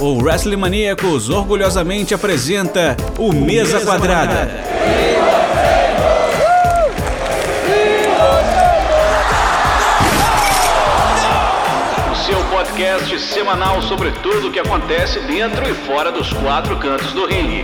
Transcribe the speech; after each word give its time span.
O 0.00 0.14
Wrestling 0.22 0.56
Maníacos 0.56 1.28
orgulhosamente 1.28 2.14
apresenta 2.14 2.96
o 3.18 3.32
Mesa 3.32 3.80
Quadrada. 3.80 4.48
O 12.12 12.14
seu 12.14 12.38
podcast 12.44 13.18
semanal 13.18 13.82
sobre 13.82 14.12
tudo 14.12 14.48
o 14.48 14.52
que 14.52 14.60
acontece 14.60 15.18
dentro 15.20 15.68
e 15.68 15.74
fora 15.74 16.12
dos 16.12 16.32
quatro 16.32 16.76
cantos 16.76 17.12
do 17.12 17.26
ringue. 17.26 17.62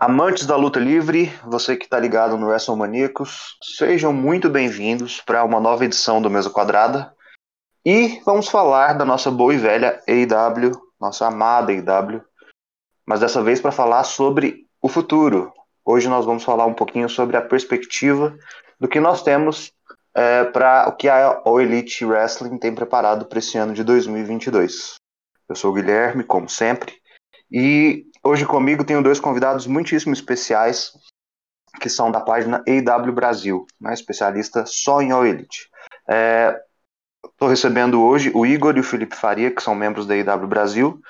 Amantes 0.00 0.46
da 0.46 0.56
luta 0.56 0.78
livre, 0.78 1.32
você 1.44 1.76
que 1.76 1.84
está 1.84 1.98
ligado 1.98 2.36
no 2.36 2.48
WrestleManiacos, 2.48 3.56
sejam 3.76 4.12
muito 4.12 4.48
bem-vindos 4.48 5.20
para 5.20 5.44
uma 5.44 5.60
nova 5.60 5.84
edição 5.84 6.20
do 6.20 6.30
Mesa 6.30 6.50
Quadrada. 6.50 7.12
E 7.84 8.20
vamos 8.24 8.48
falar 8.48 8.94
da 8.94 9.04
nossa 9.04 9.30
boa 9.30 9.52
e 9.52 9.58
velha 9.58 10.00
AEW, 10.08 10.72
nossa 11.00 11.26
amada 11.26 11.72
AEW, 11.72 12.22
mas 13.06 13.20
dessa 13.20 13.42
vez 13.42 13.60
para 13.60 13.72
falar 13.72 14.04
sobre 14.04 14.66
o 14.80 14.88
futuro. 14.88 15.52
Hoje 15.84 16.08
nós 16.08 16.24
vamos 16.24 16.44
falar 16.44 16.66
um 16.66 16.74
pouquinho 16.74 17.08
sobre 17.08 17.36
a 17.36 17.42
perspectiva 17.42 18.36
do 18.80 18.88
que 18.88 19.00
nós 19.00 19.22
temos 19.22 19.72
é, 20.14 20.44
para 20.44 20.88
o 20.88 20.92
que 20.92 21.08
a 21.08 21.42
All 21.44 21.60
Elite 21.60 22.04
Wrestling 22.04 22.58
tem 22.58 22.74
preparado 22.74 23.26
para 23.26 23.38
esse 23.38 23.58
ano 23.58 23.74
de 23.74 23.84
2022. 23.84 24.94
Eu 25.48 25.54
sou 25.54 25.70
o 25.70 25.74
Guilherme, 25.74 26.24
como 26.24 26.48
sempre, 26.48 26.94
e 27.52 28.06
Hoje 28.26 28.46
comigo 28.46 28.84
tenho 28.84 29.02
dois 29.02 29.20
convidados 29.20 29.66
muitíssimo 29.66 30.14
especiais, 30.14 30.92
que 31.78 31.90
são 31.90 32.10
da 32.10 32.22
página 32.22 32.64
AW 32.66 33.12
Brasil, 33.12 33.66
né, 33.78 33.92
especialista 33.92 34.64
só 34.64 35.02
em 35.02 35.10
All 35.10 35.26
Elite. 35.26 35.68
Estou 37.22 37.48
é, 37.48 37.50
recebendo 37.50 38.02
hoje 38.02 38.32
o 38.34 38.46
Igor 38.46 38.78
e 38.78 38.80
o 38.80 38.84
Felipe 38.84 39.14
Faria, 39.14 39.50
que 39.50 39.62
são 39.62 39.74
membros 39.74 40.06
da 40.06 40.14
AW 40.14 40.46
Brasil. 40.46 41.02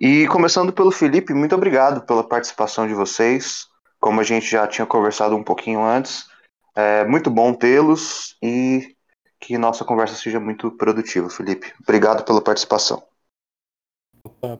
E 0.00 0.26
começando 0.28 0.72
pelo 0.72 0.90
Felipe, 0.90 1.34
muito 1.34 1.54
obrigado 1.54 2.06
pela 2.06 2.26
participação 2.26 2.88
de 2.88 2.94
vocês. 2.94 3.66
Como 4.00 4.18
a 4.22 4.24
gente 4.24 4.50
já 4.50 4.66
tinha 4.66 4.86
conversado 4.86 5.36
um 5.36 5.44
pouquinho 5.44 5.84
antes, 5.84 6.24
é 6.74 7.04
muito 7.04 7.28
bom 7.28 7.52
tê-los 7.52 8.34
e 8.42 8.96
que 9.38 9.58
nossa 9.58 9.84
conversa 9.84 10.14
seja 10.14 10.40
muito 10.40 10.70
produtiva, 10.70 11.28
Felipe. 11.28 11.70
Obrigado 11.82 12.24
pela 12.24 12.40
participação. 12.40 13.02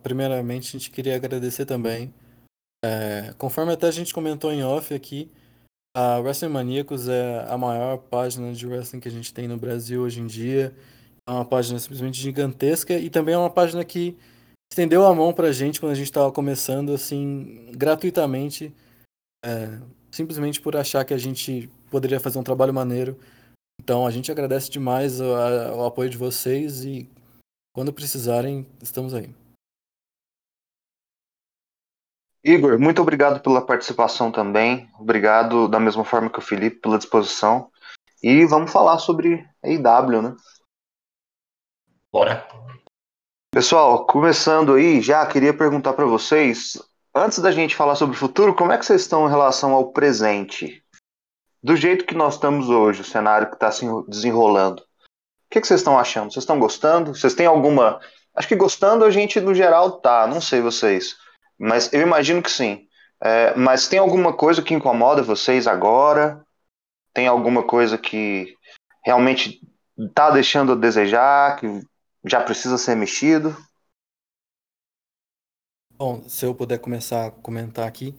Primeiramente, 0.03 0.69
a 0.69 0.79
gente 0.79 0.91
queria 0.91 1.17
agradecer 1.17 1.67
também. 1.67 2.13
É, 2.85 3.35
conforme 3.39 3.73
até 3.73 3.89
a 3.89 3.93
gente 3.93 4.15
comentou 4.15 4.53
em 4.53 4.63
off 4.63 4.93
aqui, 4.95 5.31
a 5.95 6.19
Wrestling 6.19 6.49
Maníacos 6.49 7.09
é 7.09 7.45
a 7.49 7.59
maior 7.59 7.99
página 7.99 8.53
de 8.53 8.67
wrestling 8.67 9.01
que 9.01 9.09
a 9.09 9.11
gente 9.11 9.33
tem 9.33 9.47
no 9.47 9.59
Brasil 9.59 10.03
hoje 10.03 10.21
em 10.21 10.27
dia. 10.27 10.75
É 11.29 11.33
uma 11.33 11.45
página 11.45 11.79
simplesmente 11.79 12.19
gigantesca 12.19 12.95
e 12.95 13.11
também 13.11 13.35
é 13.35 13.39
uma 13.39 13.51
página 13.51 13.85
que 13.85 14.17
estendeu 14.73 15.05
a 15.07 15.15
mão 15.15 15.35
pra 15.35 15.53
gente 15.53 15.79
quando 15.79 15.93
a 15.93 15.97
gente 15.97 16.07
estava 16.07 16.33
começando, 16.33 16.95
assim, 16.95 17.71
gratuitamente, 17.73 18.75
é, 19.45 19.79
simplesmente 20.11 20.61
por 20.61 20.77
achar 20.77 21.05
que 21.05 21.13
a 21.13 21.19
gente 21.19 21.69
poderia 21.91 22.19
fazer 22.19 22.39
um 22.39 22.45
trabalho 22.45 22.73
maneiro. 22.73 23.19
Então 23.81 24.07
a 24.07 24.11
gente 24.11 24.33
agradece 24.33 24.71
demais 24.71 25.21
o, 25.21 25.35
a, 25.35 25.77
o 25.77 25.85
apoio 25.85 26.09
de 26.09 26.17
vocês 26.17 26.85
e 26.85 27.09
quando 27.75 27.93
precisarem, 27.93 28.67
estamos 28.83 29.13
aí. 29.13 29.29
Igor, 32.45 32.77
muito 32.79 33.01
obrigado 33.01 33.41
pela 33.41 33.65
participação 33.65 34.33
também. 34.33 34.91
Obrigado 34.99 35.69
da 35.69 35.79
mesma 35.79 36.05
forma 36.05 36.29
que 36.29 36.41
o 36.41 36.43
Felipe 36.43 36.81
pela 36.81 36.99
disposição. 36.99 37.71
E 38.21 38.45
vamos 38.45 38.73
falar 38.73 38.99
sobre 38.99 39.47
a 39.63 39.69
IW, 39.69 40.23
né? 40.23 40.37
Bora. 42.13 42.47
Pessoal, 43.53 44.07
começando 44.07 44.75
aí, 44.75 45.01
já 45.01 45.25
queria 45.25 45.57
perguntar 45.57 45.93
para 45.93 46.05
vocês, 46.05 46.83
antes 47.15 47.39
da 47.39 47.53
gente 47.53 47.77
falar 47.77 47.95
sobre 47.95 48.17
o 48.17 48.19
futuro, 48.19 48.55
como 48.55 48.73
é 48.73 48.79
que 48.79 48.85
vocês 48.85 49.03
estão 49.03 49.27
em 49.27 49.31
relação 49.31 49.73
ao 49.73 49.93
presente? 49.93 50.83
Do 51.63 51.77
jeito 51.77 52.05
que 52.05 52.15
nós 52.15 52.35
estamos 52.35 52.69
hoje, 52.69 53.03
o 53.03 53.05
cenário 53.05 53.49
que 53.49 53.55
está 53.55 53.71
se 53.71 53.87
desenrolando. 54.09 54.83
O 54.83 54.87
que, 55.51 55.61
que 55.61 55.67
vocês 55.67 55.81
estão 55.81 55.97
achando? 55.97 56.33
Vocês 56.33 56.43
estão 56.43 56.59
gostando? 56.59 57.15
Vocês 57.15 57.35
têm 57.35 57.47
alguma. 57.47 58.01
Acho 58.35 58.49
que 58.49 58.57
gostando 58.57 59.05
a 59.05 59.11
gente 59.11 59.41
no 59.41 59.55
geral 59.55 60.01
tá, 60.01 60.27
não 60.27 60.41
sei 60.41 60.61
vocês. 60.61 61.22
Mas 61.63 61.93
eu 61.93 62.03
imagino 62.03 62.43
que 62.43 62.51
sim. 62.51 62.89
É, 63.23 63.55
mas 63.55 63.87
tem 63.87 64.01
alguma 64.01 64.33
coisa 64.33 64.61
que 64.61 64.75
incomoda 64.75 65.23
vocês 65.23 65.69
agora? 65.69 66.45
Tem 67.15 67.29
alguma 67.29 67.63
coisa 67.63 67.97
que 67.97 68.57
realmente 69.05 69.61
está 69.97 70.29
deixando 70.33 70.73
a 70.73 70.75
desejar, 70.75 71.55
que 71.61 71.67
já 72.25 72.43
precisa 72.43 72.77
ser 72.77 72.97
mexido? 72.97 73.57
Bom, 75.95 76.29
se 76.29 76.45
eu 76.45 76.53
puder 76.53 76.81
começar 76.81 77.27
a 77.27 77.31
comentar 77.31 77.87
aqui. 77.87 78.13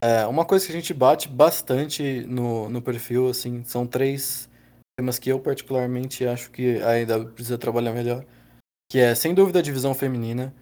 É, 0.00 0.24
uma 0.26 0.44
coisa 0.44 0.66
que 0.66 0.72
a 0.72 0.76
gente 0.76 0.94
bate 0.94 1.28
bastante 1.28 2.20
no, 2.28 2.68
no 2.68 2.80
perfil, 2.80 3.28
assim, 3.28 3.64
são 3.64 3.84
três 3.84 4.48
temas 4.96 5.18
que 5.18 5.32
eu 5.32 5.40
particularmente 5.40 6.24
acho 6.24 6.48
que 6.52 6.80
ainda 6.84 7.24
precisa 7.24 7.58
trabalhar 7.58 7.92
melhor. 7.92 8.24
Que 8.88 9.00
é, 9.00 9.16
sem 9.16 9.34
dúvida, 9.34 9.58
a 9.58 9.62
divisão 9.62 9.92
feminina. 9.94 10.54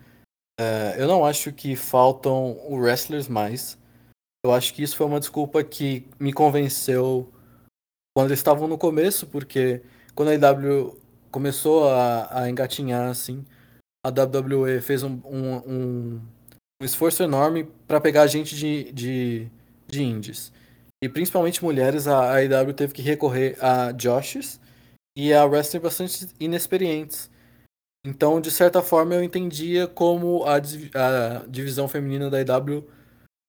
É, 0.58 0.96
eu 0.98 1.08
não 1.08 1.24
acho 1.24 1.52
que 1.52 1.74
faltam 1.74 2.58
wrestlers 2.70 3.28
mais. 3.28 3.78
Eu 4.44 4.52
acho 4.52 4.74
que 4.74 4.82
isso 4.82 4.96
foi 4.96 5.06
uma 5.06 5.20
desculpa 5.20 5.64
que 5.64 6.06
me 6.20 6.32
convenceu 6.32 7.32
quando 8.14 8.28
eles 8.28 8.38
estavam 8.38 8.68
no 8.68 8.78
começo, 8.78 9.26
porque 9.26 9.82
quando 10.14 10.28
a 10.28 10.34
IW 10.34 11.00
começou 11.30 11.88
a, 11.88 12.42
a 12.42 12.50
engatinhar 12.50 13.08
assim, 13.08 13.44
a 14.04 14.10
WWE 14.10 14.80
fez 14.80 15.02
um, 15.02 15.20
um, 15.24 15.56
um, 15.56 16.20
um 16.80 16.84
esforço 16.84 17.22
enorme 17.22 17.64
para 17.88 18.00
pegar 18.00 18.26
gente 18.26 18.54
de, 18.54 18.92
de, 18.92 19.48
de 19.88 20.02
indies. 20.02 20.52
E 21.02 21.08
principalmente 21.08 21.64
mulheres, 21.64 22.06
a, 22.06 22.42
IW 22.42 22.72
teve 22.74 22.92
que 22.92 23.02
recorrer 23.02 23.56
a 23.60 23.92
Joshes 23.98 24.60
e 25.16 25.32
a 25.32 25.44
wrestlers 25.44 25.82
bastante 25.82 26.28
inexperientes. 26.38 27.30
Então, 28.04 28.40
de 28.40 28.50
certa 28.50 28.82
forma, 28.82 29.14
eu 29.14 29.24
entendia 29.24 29.86
como 29.86 30.44
a, 30.44 30.56
a 30.56 31.46
divisão 31.48 31.88
feminina 31.88 32.28
da 32.28 32.40
IW 32.40 32.86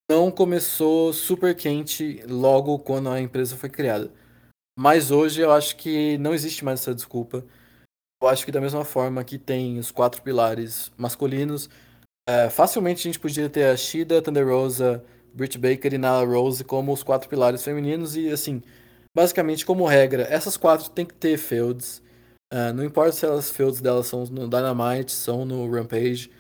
não 0.10 0.32
começou 0.32 1.12
super 1.12 1.56
quente 1.56 2.24
logo 2.28 2.80
quando 2.80 3.10
a 3.10 3.20
empresa 3.20 3.58
foi 3.58 3.70
criada. 3.70 4.12
Mas 4.78 5.12
hoje 5.12 5.42
eu 5.42 5.52
acho 5.52 5.76
que 5.76 6.18
não 6.20 6.34
existe 6.34 6.64
mais 6.64 6.82
essa 6.82 6.96
desculpa. 6.96 7.44
Eu 8.22 8.30
acho 8.30 8.46
que 8.46 8.52
da 8.52 8.62
mesma 8.62 8.86
forma 8.86 9.24
que 9.24 9.38
tem 9.38 9.78
os 9.80 9.92
quatro 9.92 10.22
pilares 10.22 10.92
masculinos, 10.98 11.70
é, 12.28 12.50
facilmente 12.50 13.02
a 13.02 13.12
gente 13.12 13.20
podia 13.20 13.50
ter 13.50 13.66
a 13.66 13.78
Shida, 13.78 14.22
Thunder 14.22 14.48
Rosa, 14.48 15.04
Britt 15.34 15.58
Baker 15.58 15.94
e 15.94 15.98
Nala 15.98 16.26
Rose 16.26 16.64
como 16.64 16.94
os 16.94 17.04
quatro 17.04 17.30
pilares 17.30 17.64
femininos 17.64 18.16
e 18.16 18.30
assim, 18.30 18.62
basicamente 19.16 19.66
como 19.66 19.86
regra, 19.86 20.24
essas 20.30 20.58
quatro 20.58 20.90
tem 20.90 21.06
que 21.06 21.14
ter 21.14 21.38
feuds 21.38 22.02
Uh, 22.54 22.74
não 22.74 22.84
importa 22.84 23.12
se 23.12 23.26
as 23.26 23.50
fields 23.50 23.82
delas 23.82 24.08
são 24.08 24.24
no 24.26 24.48
Dynamite, 24.48 25.12
são 25.12 25.46
no 25.46 25.70
Rampage, 25.70 26.32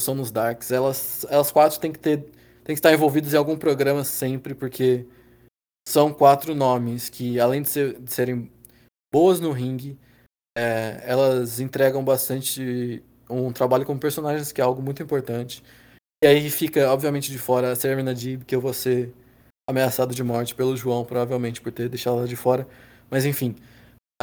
são 0.00 0.14
nos 0.14 0.30
Darks, 0.30 0.70
elas, 0.70 1.24
elas 1.30 1.52
quatro 1.52 1.78
têm 1.78 1.92
que 1.92 1.98
ter. 1.98 2.18
Tem 2.64 2.74
que 2.74 2.78
estar 2.78 2.92
envolvidas 2.92 3.34
em 3.34 3.36
algum 3.36 3.56
programa 3.56 4.04
sempre, 4.04 4.54
porque 4.54 5.06
são 5.86 6.12
quatro 6.12 6.54
nomes 6.54 7.10
que, 7.10 7.38
além 7.38 7.62
de, 7.62 7.68
ser, 7.68 8.00
de 8.00 8.12
serem 8.12 8.50
boas 9.12 9.38
no 9.38 9.52
ringue, 9.52 9.98
é, 10.56 11.02
elas 11.04 11.60
entregam 11.60 12.02
bastante 12.02 13.02
um 13.28 13.52
trabalho 13.52 13.84
como 13.84 14.00
personagens, 14.00 14.50
que 14.50 14.60
é 14.60 14.64
algo 14.64 14.82
muito 14.82 15.02
importante. 15.02 15.62
E 16.22 16.26
aí 16.26 16.48
fica, 16.50 16.90
obviamente, 16.90 17.30
de 17.30 17.38
fora 17.38 17.72
a 17.72 17.76
Serena 17.76 18.14
Deeb, 18.14 18.44
que 18.44 18.56
eu 18.56 18.60
vou 18.60 18.72
ser 18.72 19.12
ameaçado 19.68 20.14
de 20.14 20.22
morte 20.22 20.54
pelo 20.54 20.76
João, 20.76 21.04
provavelmente, 21.04 21.60
por 21.60 21.70
ter 21.72 21.88
deixado 21.88 22.18
ela 22.18 22.28
de 22.28 22.36
fora. 22.36 22.66
Mas 23.10 23.24
enfim, 23.26 23.54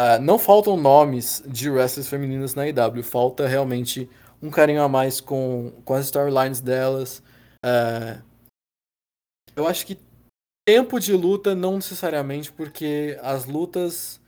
Uh, 0.01 0.19
não 0.19 0.39
faltam 0.39 0.75
nomes 0.75 1.43
de 1.45 1.69
wrestlers 1.69 2.09
femininas 2.09 2.55
na 2.55 2.67
IW, 2.67 3.03
falta 3.03 3.47
realmente 3.47 4.09
um 4.41 4.49
carinho 4.49 4.81
a 4.81 4.89
mais 4.89 5.21
com, 5.21 5.71
com 5.85 5.93
as 5.93 6.05
storylines 6.05 6.59
delas. 6.59 7.19
Uh, 7.63 8.19
eu 9.55 9.67
acho 9.67 9.85
que 9.85 9.99
tempo 10.67 10.99
de 10.99 11.13
luta 11.13 11.53
não 11.53 11.75
necessariamente, 11.75 12.51
porque 12.51 13.15
as 13.21 13.45
lutas 13.45 14.19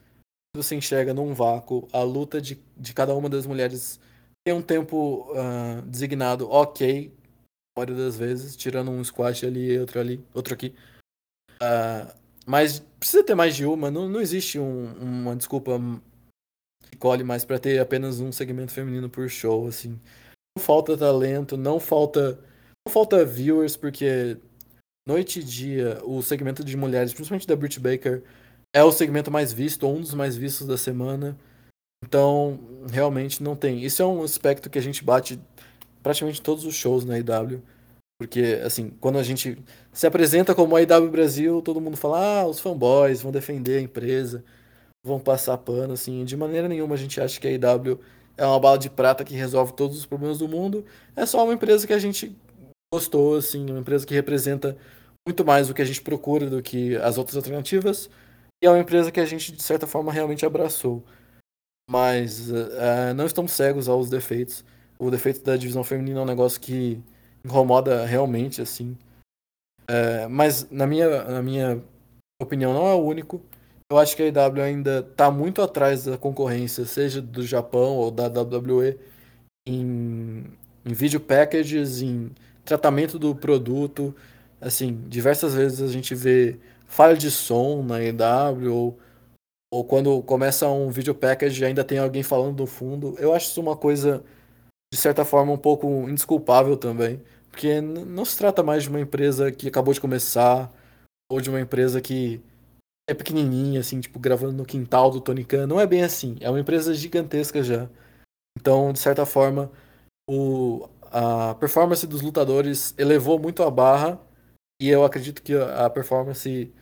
você 0.56 0.76
enxerga 0.76 1.12
num 1.12 1.34
vácuo, 1.34 1.88
a 1.92 2.04
luta 2.04 2.40
de, 2.40 2.62
de 2.76 2.94
cada 2.94 3.12
uma 3.12 3.28
das 3.28 3.44
mulheres 3.44 3.98
tem 4.46 4.54
um 4.54 4.62
tempo 4.62 5.26
uh, 5.32 5.82
designado 5.82 6.48
ok, 6.48 7.12
maioria 7.76 7.96
das 7.96 8.16
vezes, 8.16 8.54
tirando 8.54 8.92
um 8.92 9.02
squash 9.02 9.42
ali 9.42 9.72
e 9.72 9.78
outro 9.80 9.98
ali, 9.98 10.24
outro 10.32 10.54
aqui. 10.54 10.72
Uh, 11.60 12.23
mas 12.46 12.80
precisa 12.98 13.24
ter 13.24 13.34
mais 13.34 13.54
de 13.56 13.64
uma, 13.64 13.90
não, 13.90 14.08
não 14.08 14.20
existe 14.20 14.58
um, 14.58 14.92
uma 15.00 15.36
desculpa 15.36 15.80
que 16.90 16.96
colhe 16.96 17.24
mais 17.24 17.44
para 17.44 17.58
ter 17.58 17.78
apenas 17.78 18.20
um 18.20 18.32
segmento 18.32 18.72
feminino 18.72 19.08
por 19.08 19.28
show, 19.28 19.66
assim. 19.66 19.98
Não 20.56 20.62
falta 20.62 20.96
talento, 20.96 21.56
não 21.56 21.80
falta 21.80 22.38
não 22.86 22.92
falta 22.92 23.24
viewers, 23.24 23.76
porque 23.76 24.36
noite 25.06 25.40
e 25.40 25.42
dia 25.42 26.00
o 26.04 26.22
segmento 26.22 26.62
de 26.62 26.76
mulheres, 26.76 27.14
principalmente 27.14 27.46
da 27.46 27.56
Brit 27.56 27.80
Baker, 27.80 28.22
é 28.74 28.82
o 28.84 28.92
segmento 28.92 29.30
mais 29.30 29.52
visto, 29.52 29.84
ou 29.84 29.96
um 29.96 30.00
dos 30.00 30.14
mais 30.14 30.36
vistos 30.36 30.66
da 30.66 30.76
semana. 30.76 31.38
Então, 32.04 32.60
realmente 32.90 33.42
não 33.42 33.56
tem. 33.56 33.82
Isso 33.82 34.02
é 34.02 34.06
um 34.06 34.22
aspecto 34.22 34.68
que 34.68 34.78
a 34.78 34.82
gente 34.82 35.02
bate 35.02 35.40
praticamente 36.02 36.42
todos 36.42 36.66
os 36.66 36.74
shows 36.74 37.04
na 37.04 37.18
IW. 37.18 37.62
Porque, 38.18 38.60
assim, 38.64 38.90
quando 39.00 39.18
a 39.18 39.22
gente 39.22 39.58
se 39.92 40.06
apresenta 40.06 40.54
como 40.54 40.76
a 40.76 40.80
IW 40.82 41.10
Brasil, 41.10 41.60
todo 41.62 41.80
mundo 41.80 41.96
fala, 41.96 42.40
ah, 42.42 42.46
os 42.46 42.60
fanboys 42.60 43.22
vão 43.22 43.32
defender 43.32 43.78
a 43.78 43.82
empresa, 43.82 44.44
vão 45.04 45.18
passar 45.18 45.58
pano, 45.58 45.94
assim. 45.94 46.24
De 46.24 46.36
maneira 46.36 46.68
nenhuma 46.68 46.94
a 46.94 46.98
gente 46.98 47.20
acha 47.20 47.40
que 47.40 47.48
a 47.48 47.50
IW 47.50 48.00
é 48.36 48.46
uma 48.46 48.60
bala 48.60 48.78
de 48.78 48.90
prata 48.90 49.24
que 49.24 49.34
resolve 49.34 49.72
todos 49.72 49.98
os 49.98 50.06
problemas 50.06 50.38
do 50.38 50.48
mundo. 50.48 50.84
É 51.16 51.26
só 51.26 51.42
uma 51.44 51.54
empresa 51.54 51.86
que 51.86 51.92
a 51.92 51.98
gente 51.98 52.36
gostou, 52.92 53.36
assim, 53.36 53.68
uma 53.68 53.80
empresa 53.80 54.06
que 54.06 54.14
representa 54.14 54.76
muito 55.26 55.44
mais 55.44 55.70
o 55.70 55.74
que 55.74 55.82
a 55.82 55.84
gente 55.84 56.02
procura 56.02 56.48
do 56.48 56.62
que 56.62 56.96
as 56.96 57.18
outras 57.18 57.36
alternativas. 57.36 58.08
E 58.62 58.66
é 58.66 58.70
uma 58.70 58.78
empresa 58.78 59.10
que 59.10 59.20
a 59.20 59.26
gente, 59.26 59.52
de 59.52 59.62
certa 59.62 59.86
forma, 59.86 60.12
realmente 60.12 60.46
abraçou. 60.46 61.04
Mas 61.90 62.50
uh, 62.50 63.14
não 63.16 63.26
estamos 63.26 63.52
cegos 63.52 63.88
aos 63.88 64.08
defeitos. 64.08 64.64
O 64.98 65.10
defeito 65.10 65.42
da 65.42 65.56
divisão 65.56 65.84
feminina 65.84 66.20
é 66.20 66.22
um 66.22 66.26
negócio 66.26 66.60
que 66.60 67.02
incomoda 67.44 68.04
realmente, 68.06 68.62
assim. 68.62 68.96
Uh, 69.82 70.28
mas, 70.30 70.68
na 70.70 70.86
minha, 70.86 71.24
na 71.24 71.42
minha 71.42 71.82
opinião, 72.40 72.72
não 72.72 72.86
é 72.86 72.94
o 72.94 73.04
único. 73.04 73.42
Eu 73.90 73.98
acho 73.98 74.16
que 74.16 74.22
a 74.22 74.26
IW 74.26 74.62
ainda 74.62 75.00
está 75.00 75.30
muito 75.30 75.60
atrás 75.60 76.04
da 76.04 76.16
concorrência, 76.16 76.84
seja 76.84 77.20
do 77.20 77.46
Japão 77.46 77.96
ou 77.96 78.10
da 78.10 78.26
WWE, 78.26 78.98
em, 79.66 80.44
em 80.84 80.92
video 80.92 81.20
packages, 81.20 82.02
em 82.02 82.30
tratamento 82.64 83.18
do 83.18 83.34
produto. 83.34 84.14
Assim, 84.60 84.94
diversas 85.08 85.54
vezes 85.54 85.82
a 85.82 85.92
gente 85.92 86.14
vê 86.14 86.58
falha 86.86 87.16
de 87.16 87.30
som 87.30 87.82
na 87.82 88.02
EW 88.02 88.72
ou, 88.72 88.98
ou 89.72 89.84
quando 89.84 90.22
começa 90.22 90.68
um 90.68 90.90
video 90.90 91.14
package 91.14 91.64
ainda 91.64 91.84
tem 91.84 91.98
alguém 91.98 92.22
falando 92.22 92.60
no 92.60 92.66
fundo. 92.66 93.14
Eu 93.18 93.34
acho 93.34 93.48
isso 93.48 93.60
uma 93.60 93.76
coisa, 93.76 94.24
de 94.94 95.00
certa 95.00 95.24
forma, 95.24 95.52
um 95.52 95.58
pouco 95.58 96.08
indesculpável 96.08 96.76
também. 96.76 97.20
Porque 97.50 97.80
não 97.80 98.24
se 98.24 98.38
trata 98.38 98.62
mais 98.62 98.84
de 98.84 98.88
uma 98.88 99.00
empresa 99.00 99.50
que 99.50 99.66
acabou 99.66 99.92
de 99.92 100.00
começar 100.00 100.72
ou 101.28 101.40
de 101.40 101.50
uma 101.50 101.60
empresa 101.60 102.00
que 102.00 102.40
é 103.10 103.12
pequenininha, 103.12 103.80
assim, 103.80 104.00
tipo, 104.00 104.20
gravando 104.20 104.52
no 104.52 104.64
quintal 104.64 105.10
do 105.10 105.20
Tony 105.20 105.44
Khan. 105.44 105.66
Não 105.66 105.80
é 105.80 105.86
bem 105.86 106.04
assim. 106.04 106.36
É 106.40 106.48
uma 106.48 106.60
empresa 106.60 106.94
gigantesca 106.94 107.60
já. 107.60 107.90
Então, 108.56 108.92
de 108.92 109.00
certa 109.00 109.26
forma, 109.26 109.68
o, 110.30 110.88
a 111.10 111.56
performance 111.56 112.06
dos 112.06 112.22
lutadores 112.22 112.94
elevou 112.96 113.36
muito 113.36 113.64
a 113.64 113.70
barra 113.70 114.20
e 114.80 114.88
eu 114.88 115.04
acredito 115.04 115.42
que 115.42 115.54
a 115.56 115.90
performance 115.90 116.72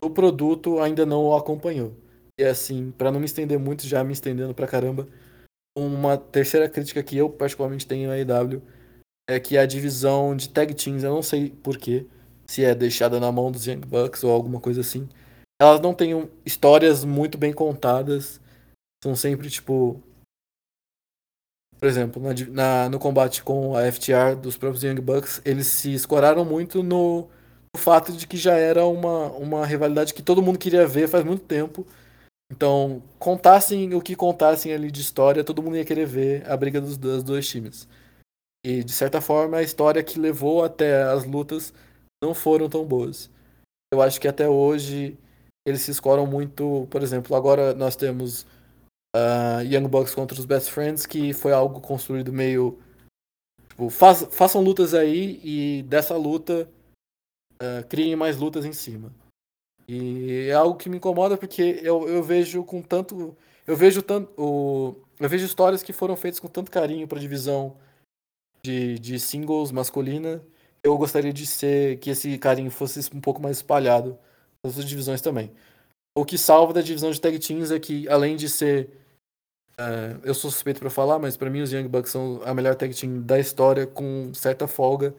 do 0.00 0.10
produto 0.10 0.80
ainda 0.80 1.04
não 1.04 1.26
o 1.26 1.36
acompanhou. 1.36 1.94
E 2.40 2.44
assim, 2.44 2.90
para 2.90 3.12
não 3.12 3.20
me 3.20 3.26
estender 3.26 3.58
muito, 3.58 3.86
já 3.86 4.02
me 4.02 4.14
estendendo 4.14 4.54
pra 4.54 4.66
caramba, 4.66 5.06
uma 5.78 6.16
terceira 6.16 6.68
crítica 6.68 7.02
que 7.02 7.16
eu 7.16 7.30
particularmente 7.30 7.86
tenho 7.86 8.10
à 8.10 8.18
EW 8.18 8.62
é 9.28 9.38
que 9.38 9.58
a 9.58 9.66
divisão 9.66 10.36
de 10.36 10.48
tag 10.48 10.74
teams, 10.74 11.04
eu 11.04 11.14
não 11.14 11.22
sei 11.22 11.50
porquê, 11.50 12.06
se 12.46 12.64
é 12.64 12.74
deixada 12.74 13.20
na 13.20 13.30
mão 13.30 13.52
dos 13.52 13.66
Young 13.66 13.80
Bucks 13.80 14.24
ou 14.24 14.30
alguma 14.30 14.60
coisa 14.60 14.80
assim, 14.80 15.08
elas 15.60 15.80
não 15.80 15.94
têm 15.94 16.30
histórias 16.46 17.04
muito 17.04 17.36
bem 17.36 17.52
contadas, 17.52 18.40
são 19.02 19.14
sempre 19.14 19.50
tipo 19.50 20.02
por 21.78 21.86
exemplo, 21.86 22.20
na, 22.20 22.34
na, 22.50 22.88
no 22.88 22.98
combate 22.98 23.42
com 23.42 23.76
a 23.76 23.90
FTR 23.90 24.34
dos 24.40 24.56
próprios 24.56 24.82
Young 24.82 25.00
Bucks, 25.00 25.40
eles 25.44 25.68
se 25.68 25.94
escoraram 25.94 26.44
muito 26.44 26.82
no, 26.82 27.28
no, 27.72 27.80
fato 27.80 28.12
de 28.12 28.26
que 28.26 28.36
já 28.36 28.54
era 28.54 28.84
uma, 28.84 29.26
uma 29.32 29.64
rivalidade 29.64 30.12
que 30.12 30.22
todo 30.22 30.42
mundo 30.42 30.58
queria 30.58 30.86
ver 30.86 31.08
faz 31.08 31.24
muito 31.24 31.44
tempo. 31.44 31.86
Então, 32.50 33.02
contassem 33.18 33.94
o 33.94 34.00
que 34.00 34.16
contassem 34.16 34.72
ali 34.72 34.90
de 34.90 35.00
história, 35.00 35.44
todo 35.44 35.62
mundo 35.62 35.76
ia 35.76 35.84
querer 35.84 36.06
ver 36.06 36.50
a 36.50 36.56
briga 36.56 36.80
dos, 36.80 36.96
dos 36.96 37.22
dois 37.22 37.46
times. 37.48 37.86
E, 38.64 38.82
de 38.82 38.92
certa 38.92 39.20
forma, 39.20 39.58
a 39.58 39.62
história 39.62 40.02
que 40.02 40.18
levou 40.18 40.64
até 40.64 41.02
as 41.02 41.24
lutas 41.24 41.72
não 42.22 42.34
foram 42.34 42.68
tão 42.68 42.84
boas. 42.84 43.30
Eu 43.92 44.02
acho 44.02 44.20
que 44.20 44.28
até 44.28 44.48
hoje 44.48 45.16
eles 45.66 45.82
se 45.82 45.90
escoram 45.90 46.26
muito. 46.26 46.86
Por 46.90 47.02
exemplo, 47.02 47.36
agora 47.36 47.74
nós 47.74 47.96
temos 47.96 48.42
uh, 49.14 49.62
Young 49.62 49.86
Bucks 49.88 50.14
contra 50.14 50.38
os 50.38 50.46
Best 50.46 50.70
Friends, 50.70 51.06
que 51.06 51.32
foi 51.32 51.52
algo 51.52 51.80
construído 51.80 52.32
meio. 52.32 52.78
Tipo, 53.68 53.90
façam 53.90 54.62
lutas 54.62 54.94
aí 54.94 55.40
e 55.44 55.82
dessa 55.84 56.16
luta 56.16 56.68
uh, 57.62 57.86
criem 57.88 58.16
mais 58.16 58.36
lutas 58.36 58.64
em 58.64 58.72
cima. 58.72 59.12
E 59.88 60.48
é 60.50 60.52
algo 60.52 60.76
que 60.76 60.88
me 60.88 60.98
incomoda 60.98 61.38
porque 61.38 61.80
eu, 61.82 62.06
eu 62.06 62.22
vejo 62.22 62.62
com 62.62 62.82
tanto. 62.82 63.34
Eu 63.66 63.74
vejo 63.74 64.02
tanto. 64.02 64.30
O, 64.36 64.94
eu 65.18 65.28
vejo 65.28 65.46
histórias 65.46 65.82
que 65.82 65.92
foram 65.92 66.14
feitas 66.14 66.38
com 66.38 66.46
tanto 66.46 66.70
carinho 66.70 67.08
para 67.08 67.18
divisão 67.18 67.76
de, 68.62 68.98
de 68.98 69.18
singles 69.18 69.72
masculina. 69.72 70.42
Eu 70.82 70.96
gostaria 70.98 71.32
de 71.32 71.46
ser 71.46 71.98
que 71.98 72.10
esse 72.10 72.36
carinho 72.38 72.70
fosse 72.70 73.00
um 73.14 73.20
pouco 73.20 73.40
mais 73.40 73.58
espalhado 73.58 74.18
nas 74.62 74.74
outras 74.74 74.84
divisões 74.84 75.22
também. 75.22 75.50
O 76.14 76.24
que 76.24 76.36
salva 76.36 76.72
da 76.72 76.82
divisão 76.82 77.10
de 77.10 77.20
tag 77.20 77.38
teams 77.38 77.70
é 77.70 77.78
que, 77.78 78.08
além 78.08 78.36
de 78.36 78.48
ser. 78.48 78.90
Uh, 79.80 80.18
eu 80.24 80.34
sou 80.34 80.50
suspeito 80.50 80.80
para 80.80 80.90
falar, 80.90 81.20
mas 81.20 81.36
para 81.36 81.48
mim 81.48 81.60
os 81.60 81.72
Young 81.72 81.86
Bucks 81.86 82.10
são 82.10 82.42
a 82.44 82.52
melhor 82.52 82.74
tag 82.74 82.92
team 82.92 83.22
da 83.22 83.38
história 83.38 83.86
com 83.86 84.34
certa 84.34 84.66
folga. 84.66 85.14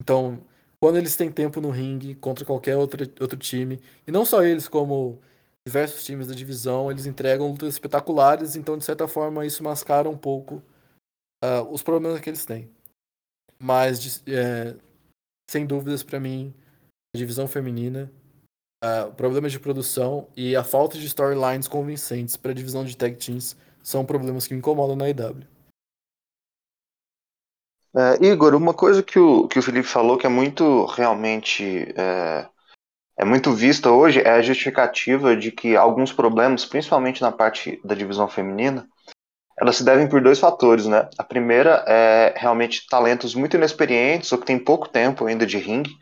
Então, 0.00 0.38
quando 0.84 0.98
eles 0.98 1.16
têm 1.16 1.32
tempo 1.32 1.62
no 1.62 1.70
ringue 1.70 2.14
contra 2.16 2.44
qualquer 2.44 2.76
outro, 2.76 3.10
outro 3.18 3.38
time, 3.38 3.80
e 4.06 4.12
não 4.12 4.22
só 4.22 4.44
eles, 4.44 4.68
como 4.68 5.18
diversos 5.66 6.04
times 6.04 6.26
da 6.26 6.34
divisão, 6.34 6.90
eles 6.90 7.06
entregam 7.06 7.50
lutas 7.50 7.72
espetaculares, 7.72 8.54
então 8.54 8.76
de 8.76 8.84
certa 8.84 9.08
forma 9.08 9.46
isso 9.46 9.64
mascara 9.64 10.10
um 10.10 10.16
pouco 10.18 10.62
uh, 11.42 11.66
os 11.70 11.82
problemas 11.82 12.20
que 12.20 12.28
eles 12.28 12.44
têm. 12.44 12.70
Mas, 13.58 14.22
é, 14.26 14.76
sem 15.50 15.64
dúvidas, 15.64 16.02
para 16.02 16.20
mim, 16.20 16.52
a 17.16 17.18
divisão 17.18 17.48
feminina 17.48 18.12
uh, 18.84 19.10
problemas 19.14 19.52
de 19.52 19.60
produção 19.60 20.28
e 20.36 20.54
a 20.54 20.62
falta 20.62 20.98
de 20.98 21.06
storylines 21.06 21.66
convincentes 21.66 22.36
para 22.36 22.50
a 22.50 22.54
divisão 22.54 22.84
de 22.84 22.94
tag 22.94 23.16
teams 23.16 23.56
são 23.82 24.04
problemas 24.04 24.46
que 24.46 24.52
me 24.52 24.58
incomodam 24.58 24.96
na 24.96 25.08
IW. 25.08 25.53
É, 27.96 28.26
Igor, 28.26 28.54
uma 28.54 28.74
coisa 28.74 29.02
que 29.02 29.18
o, 29.18 29.46
que 29.46 29.58
o 29.58 29.62
Felipe 29.62 29.86
falou 29.86 30.18
que 30.18 30.26
é 30.26 30.28
muito 30.28 30.84
realmente 30.86 31.94
é, 31.96 32.46
é 33.16 33.24
muito 33.24 33.52
vista 33.52 33.90
hoje 33.90 34.20
é 34.20 34.30
a 34.30 34.42
justificativa 34.42 35.36
de 35.36 35.52
que 35.52 35.76
alguns 35.76 36.12
problemas, 36.12 36.64
principalmente 36.64 37.22
na 37.22 37.30
parte 37.30 37.80
da 37.84 37.94
divisão 37.94 38.26
feminina, 38.26 38.88
elas 39.56 39.76
se 39.76 39.84
devem 39.84 40.08
por 40.08 40.20
dois 40.20 40.40
fatores, 40.40 40.86
né? 40.86 41.08
A 41.16 41.22
primeira 41.22 41.84
é 41.86 42.34
realmente 42.36 42.86
talentos 42.88 43.34
muito 43.34 43.56
inexperientes 43.56 44.32
ou 44.32 44.38
que 44.38 44.46
têm 44.46 44.58
pouco 44.58 44.88
tempo 44.88 45.26
ainda 45.26 45.46
de 45.46 45.58
ringue, 45.58 45.92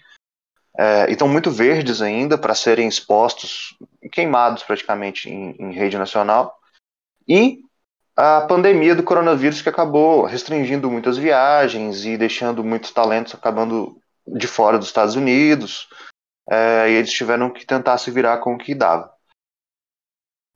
é, 0.78 1.08
e 1.10 1.12
estão 1.12 1.28
muito 1.28 1.50
verdes 1.50 2.00
ainda 2.00 2.38
para 2.38 2.54
serem 2.54 2.88
expostos, 2.88 3.76
queimados 4.10 4.62
praticamente 4.62 5.28
em, 5.28 5.54
em, 5.58 5.72
rede 5.72 5.98
nacional. 5.98 6.58
E 7.28 7.60
a 8.16 8.42
pandemia 8.42 8.94
do 8.94 9.02
coronavírus 9.02 9.62
que 9.62 9.68
acabou 9.68 10.24
restringindo 10.24 10.90
muitas 10.90 11.16
viagens 11.16 12.04
e 12.04 12.16
deixando 12.16 12.62
muitos 12.62 12.90
talentos 12.90 13.34
acabando 13.34 13.96
de 14.26 14.46
fora 14.46 14.78
dos 14.78 14.88
Estados 14.88 15.16
Unidos. 15.16 15.88
É, 16.48 16.90
e 16.90 16.94
eles 16.94 17.12
tiveram 17.12 17.50
que 17.50 17.64
tentar 17.64 17.96
se 17.98 18.10
virar 18.10 18.38
com 18.38 18.54
o 18.54 18.58
que 18.58 18.74
dava. 18.74 19.12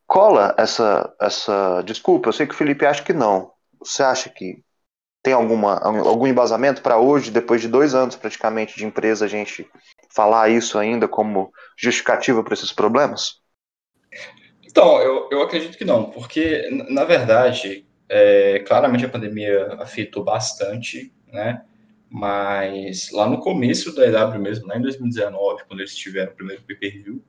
Cola 0.06 0.54
essa, 0.58 1.14
essa 1.20 1.82
desculpa? 1.82 2.28
Eu 2.28 2.32
sei 2.32 2.46
que 2.46 2.54
o 2.54 2.56
Felipe 2.56 2.84
acha 2.84 3.02
que 3.02 3.12
não. 3.12 3.52
Você 3.80 4.02
acha 4.02 4.28
que 4.28 4.62
tem 5.22 5.32
alguma, 5.32 5.78
algum 5.80 6.26
embasamento 6.26 6.80
para 6.82 6.98
hoje, 6.98 7.32
depois 7.32 7.60
de 7.60 7.66
dois 7.66 7.94
anos 7.94 8.14
praticamente 8.14 8.76
de 8.76 8.84
empresa, 8.86 9.24
a 9.24 9.28
gente 9.28 9.68
falar 10.14 10.48
isso 10.48 10.78
ainda 10.78 11.08
como 11.08 11.52
justificativa 11.76 12.44
para 12.44 12.54
esses 12.54 12.72
problemas? 12.72 13.40
Então, 14.76 15.00
eu, 15.00 15.26
eu 15.32 15.40
acredito 15.40 15.78
que 15.78 15.86
não, 15.86 16.10
porque, 16.10 16.68
na 16.90 17.02
verdade, 17.04 17.86
é, 18.10 18.58
claramente 18.58 19.06
a 19.06 19.08
pandemia 19.08 19.68
afetou 19.78 20.22
bastante, 20.22 21.10
né? 21.32 21.64
Mas 22.10 23.10
lá 23.10 23.26
no 23.26 23.40
começo 23.40 23.94
da 23.94 24.06
EW 24.06 24.38
mesmo, 24.38 24.66
lá 24.66 24.76
em 24.76 24.82
2019, 24.82 25.64
quando 25.66 25.80
eles 25.80 25.96
tiveram 25.96 26.30
o 26.30 26.34
primeiro 26.34 26.62
pay-per-view, 26.64 27.24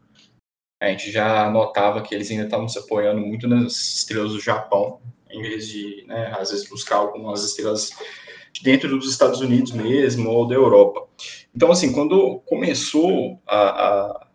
a 0.82 0.90
gente 0.90 1.10
já 1.10 1.50
notava 1.50 2.02
que 2.02 2.14
eles 2.14 2.30
ainda 2.30 2.44
estavam 2.44 2.68
se 2.68 2.80
apoiando 2.80 3.22
muito 3.22 3.48
nas 3.48 3.72
estrelas 4.00 4.34
do 4.34 4.42
Japão, 4.42 5.00
em 5.30 5.42
vez 5.42 5.70
de, 5.70 6.04
né, 6.06 6.36
às 6.38 6.52
vezes, 6.52 6.68
buscar 6.68 6.98
algumas 6.98 7.46
estrelas 7.46 7.92
dentro 8.62 8.90
dos 8.90 9.10
Estados 9.10 9.40
Unidos 9.40 9.72
mesmo 9.72 10.30
ou 10.30 10.46
da 10.46 10.56
Europa. 10.56 11.08
Então, 11.56 11.72
assim, 11.72 11.94
quando 11.94 12.42
começou 12.42 13.42
a, 13.48 13.86
a 13.86 14.28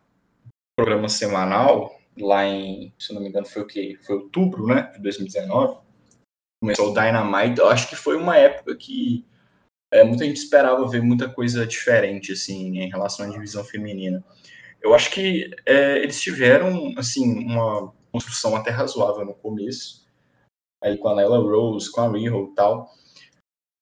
programa 0.75 1.11
semanal, 1.11 1.92
lá 2.19 2.47
em, 2.47 2.92
se 2.99 3.12
não 3.12 3.21
me 3.21 3.28
engano, 3.28 3.47
foi 3.47 3.62
o 3.62 3.66
que? 3.66 3.97
Foi 4.02 4.16
outubro, 4.16 4.66
né, 4.66 4.90
de 4.95 5.02
2019, 5.02 5.78
começou 6.61 6.90
o 6.90 6.95
Dynamite, 6.95 7.61
eu 7.61 7.69
acho 7.69 7.88
que 7.88 7.97
foi 7.97 8.16
uma 8.16 8.37
época 8.37 8.76
que 8.76 9.26
é, 9.92 10.04
muita 10.04 10.25
gente 10.25 10.37
esperava 10.37 10.88
ver 10.88 11.02
muita 11.02 11.28
coisa 11.28 11.66
diferente, 11.66 12.33
assim, 12.33 12.78
em 12.78 12.88
relação 12.88 13.26
à 13.26 13.28
divisão 13.28 13.64
feminina. 13.64 14.25
Eu 14.81 14.95
acho 14.95 15.11
que 15.11 15.50
é, 15.66 15.99
eles 15.99 16.21
tiveram, 16.21 16.95
assim, 16.97 17.45
uma 17.45 17.92
construção 18.11 18.54
até 18.57 18.71
razoável 18.71 19.25
no 19.25 19.35
começo, 19.35 20.07
aí 20.83 20.97
com 20.97 21.09
a 21.09 21.14
Lela 21.14 21.38
Rose, 21.38 21.90
com 21.90 22.00
a 22.00 22.11
Riho 22.11 22.50
e 22.50 22.54
tal, 22.54 22.90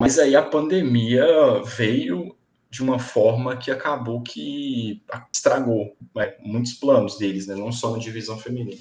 mas 0.00 0.18
aí 0.18 0.34
a 0.34 0.42
pandemia 0.42 1.24
veio 1.64 2.34
de 2.70 2.82
uma 2.82 2.98
forma 2.98 3.56
que 3.56 3.70
acabou 3.70 4.22
que 4.22 5.02
estragou 5.32 5.96
né, 6.14 6.34
muitos 6.40 6.74
planos 6.74 7.18
deles, 7.18 7.48
né, 7.48 7.56
não 7.56 7.72
só 7.72 7.90
na 7.90 7.98
divisão 7.98 8.38
feminina. 8.38 8.80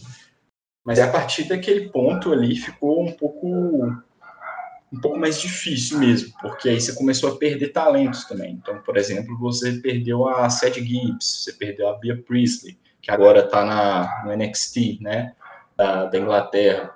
Mas 0.85 0.99
a 0.99 1.11
partir 1.11 1.45
daquele 1.45 1.89
ponto 1.89 2.31
ali 2.31 2.55
ficou 2.55 3.03
um 3.03 3.11
pouco 3.11 3.47
um 4.91 4.99
pouco 4.99 5.19
mais 5.19 5.39
difícil 5.39 5.99
mesmo, 5.99 6.33
porque 6.41 6.67
aí 6.67 6.81
você 6.81 6.93
começou 6.93 7.31
a 7.31 7.37
perder 7.37 7.69
talentos 7.69 8.25
também. 8.25 8.53
Então, 8.53 8.81
por 8.81 8.97
exemplo, 8.97 9.37
você 9.37 9.73
perdeu 9.73 10.27
a 10.27 10.49
Seth 10.49 10.75
Gibbs, 10.75 11.43
você 11.43 11.53
perdeu 11.53 11.89
a 11.89 11.97
Bia 11.97 12.19
Priestley, 12.23 12.77
que 12.99 13.11
agora 13.11 13.41
está 13.41 13.63
na 13.63 14.23
no 14.25 14.35
NXT, 14.35 14.99
né, 14.99 15.35
da, 15.77 16.05
da, 16.05 16.17
Inglaterra. 16.17 16.95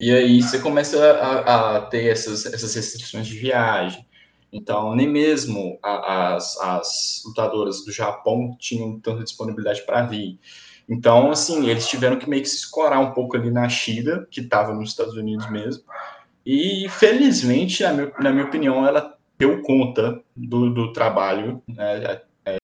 E 0.00 0.12
aí 0.12 0.40
você 0.40 0.60
começa 0.60 1.12
a, 1.12 1.76
a 1.76 1.86
ter 1.86 2.06
essas, 2.06 2.46
essas 2.46 2.72
restrições 2.72 3.26
de 3.26 3.36
viagem. 3.36 4.06
Então, 4.52 4.94
nem 4.94 5.08
mesmo 5.08 5.78
as, 5.82 6.58
as 6.58 7.22
lutadoras 7.26 7.84
do 7.84 7.92
Japão 7.92 8.56
tinham 8.58 8.98
tanta 8.98 9.22
disponibilidade 9.22 9.84
para 9.84 10.02
vir. 10.02 10.38
Então, 10.88 11.30
assim, 11.30 11.68
eles 11.68 11.86
tiveram 11.86 12.18
que 12.18 12.28
meio 12.28 12.42
que 12.42 12.48
se 12.48 12.56
escorar 12.56 12.98
um 12.98 13.12
pouco 13.12 13.36
ali 13.36 13.50
na 13.50 13.68
Shida, 13.68 14.26
que 14.30 14.40
estava 14.40 14.72
nos 14.72 14.90
Estados 14.90 15.14
Unidos 15.14 15.50
mesmo. 15.50 15.84
E, 16.46 16.88
felizmente, 16.88 17.82
na 17.82 17.92
minha, 17.92 18.12
na 18.18 18.32
minha 18.32 18.46
opinião, 18.46 18.86
ela 18.86 19.18
deu 19.36 19.60
conta 19.62 20.22
do, 20.34 20.72
do 20.72 20.92
trabalho, 20.94 21.62
né, 21.68 22.22
é, 22.46 22.56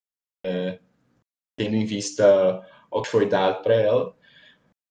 é, 0.46 0.78
tendo 1.56 1.76
em 1.76 1.84
vista 1.84 2.66
o 2.90 3.02
que 3.02 3.10
foi 3.10 3.26
dado 3.26 3.62
para 3.62 3.74
ela. 3.74 4.16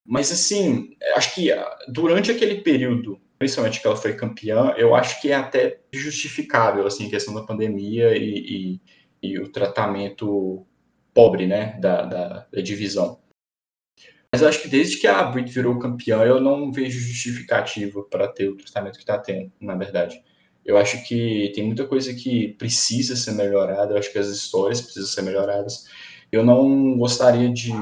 Mas, 0.06 0.32
assim, 0.32 0.96
acho 1.16 1.34
que 1.34 1.50
durante 1.88 2.30
aquele 2.30 2.62
período 2.62 3.20
principalmente 3.44 3.82
que 3.82 3.88
ela 3.88 3.98
foi 3.98 4.16
campeã, 4.16 4.74
eu 4.78 4.96
acho 4.96 5.22
que 5.22 5.30
é 5.30 5.36
até 5.36 5.82
justificável, 5.92 6.88
assim, 6.88 7.08
a 7.08 7.10
questão 7.10 7.34
da 7.34 7.44
pandemia 7.44 8.16
e, 8.16 8.80
e, 9.22 9.32
e 9.32 9.38
o 9.38 9.52
tratamento 9.52 10.66
pobre, 11.14 11.46
né, 11.46 11.78
da, 11.82 12.04
da, 12.04 12.48
da, 12.50 12.62
divisão. 12.62 13.20
Mas 14.32 14.42
eu 14.42 14.48
acho 14.48 14.62
que 14.62 14.70
desde 14.70 14.96
que 14.96 15.08
a 15.08 15.22
Brit 15.24 15.52
virou 15.52 15.78
campeã, 15.78 16.24
eu 16.24 16.40
não 16.40 16.72
vejo 16.72 16.98
justificativa 16.98 18.02
para 18.04 18.30
ter 18.30 18.48
o 18.48 18.56
tratamento 18.56 18.94
que 18.96 19.04
está 19.04 19.18
tendo, 19.18 19.52
na 19.60 19.76
verdade. 19.76 20.24
Eu 20.64 20.78
acho 20.78 21.06
que 21.06 21.52
tem 21.54 21.66
muita 21.66 21.86
coisa 21.86 22.14
que 22.14 22.54
precisa 22.54 23.18
ser 23.18 23.34
melhorada, 23.34 23.94
eu 23.94 23.98
acho 23.98 24.10
que 24.10 24.20
as 24.20 24.28
histórias 24.28 24.80
precisam 24.80 25.10
ser 25.10 25.22
melhoradas. 25.22 25.84
Eu 26.32 26.46
não 26.46 26.98
gostaria 26.98 27.50
de, 27.50 27.74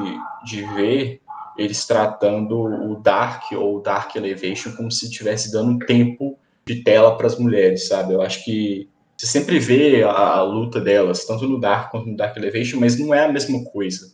de 0.44 0.63
ver 0.74 1.21
eles 1.58 1.86
tratando 1.86 2.60
o 2.60 2.96
Dark 3.00 3.51
ou 3.51 3.77
o 3.77 3.81
Dark 3.81 4.15
Elevation 4.15 4.75
como 4.75 4.91
se 4.91 5.05
estivesse 5.05 5.51
dando 5.51 5.86
tempo 5.86 6.38
de 6.65 6.84
tela 6.84 7.17
para 7.17 7.27
as 7.27 7.38
mulheres, 7.38 7.88
sabe? 7.88 8.13
Eu 8.13 8.22
acho 8.22 8.43
que 8.43 8.89
você 9.17 9.27
sempre 9.27 9.60
vê 9.60 10.03
a, 10.03 10.10
a, 10.10 10.41
luta 10.41 10.79
delas, 10.81 11.25
tanto 11.25 11.48
no 11.48 11.60
Dark 11.60 11.91
quanto 11.91 12.08
no 12.08 12.17
Dark 12.17 12.36
Elevation, 12.38 12.79
mas 12.79 12.98
não 12.98 13.13
é 13.13 13.25
a 13.25 13.31
mesma 13.31 13.63
coisa, 13.65 14.13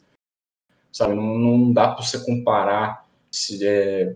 sabe? 0.92 1.16
Não, 1.16 1.38
não 1.38 1.72
dá 1.72 1.90
para 1.90 2.04
você 2.04 2.24
comparar 2.26 3.06
se, 3.32 3.66
é, 3.66 4.16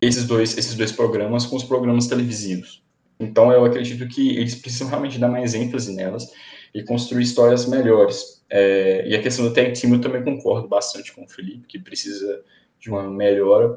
esses, 0.00 0.24
dois, 0.24 0.56
esses 0.56 0.74
dois 0.74 0.92
programas 0.92 1.46
com 1.46 1.56
os 1.56 1.64
programas 1.64 2.06
televisivos. 2.06 2.82
Então 3.20 3.52
eu 3.52 3.64
acredito 3.64 4.08
que 4.08 4.36
eles 4.36 4.54
precisam 4.54 4.88
realmente 4.88 5.18
dar 5.18 5.28
mais 5.28 5.54
ênfase 5.54 5.94
nelas 5.94 6.30
e 6.74 6.82
construir 6.82 7.22
histórias 7.22 7.66
melhores. 7.66 8.41
É, 8.54 9.08
e 9.08 9.14
a 9.14 9.22
questão 9.22 9.48
do 9.48 9.54
tag 9.54 9.72
team 9.72 9.94
eu 9.94 10.00
também 10.02 10.22
concordo 10.22 10.68
bastante 10.68 11.10
com 11.10 11.24
o 11.24 11.28
Felipe, 11.28 11.66
que 11.66 11.78
precisa 11.78 12.44
de 12.78 12.90
uma 12.90 13.10
melhora, 13.10 13.74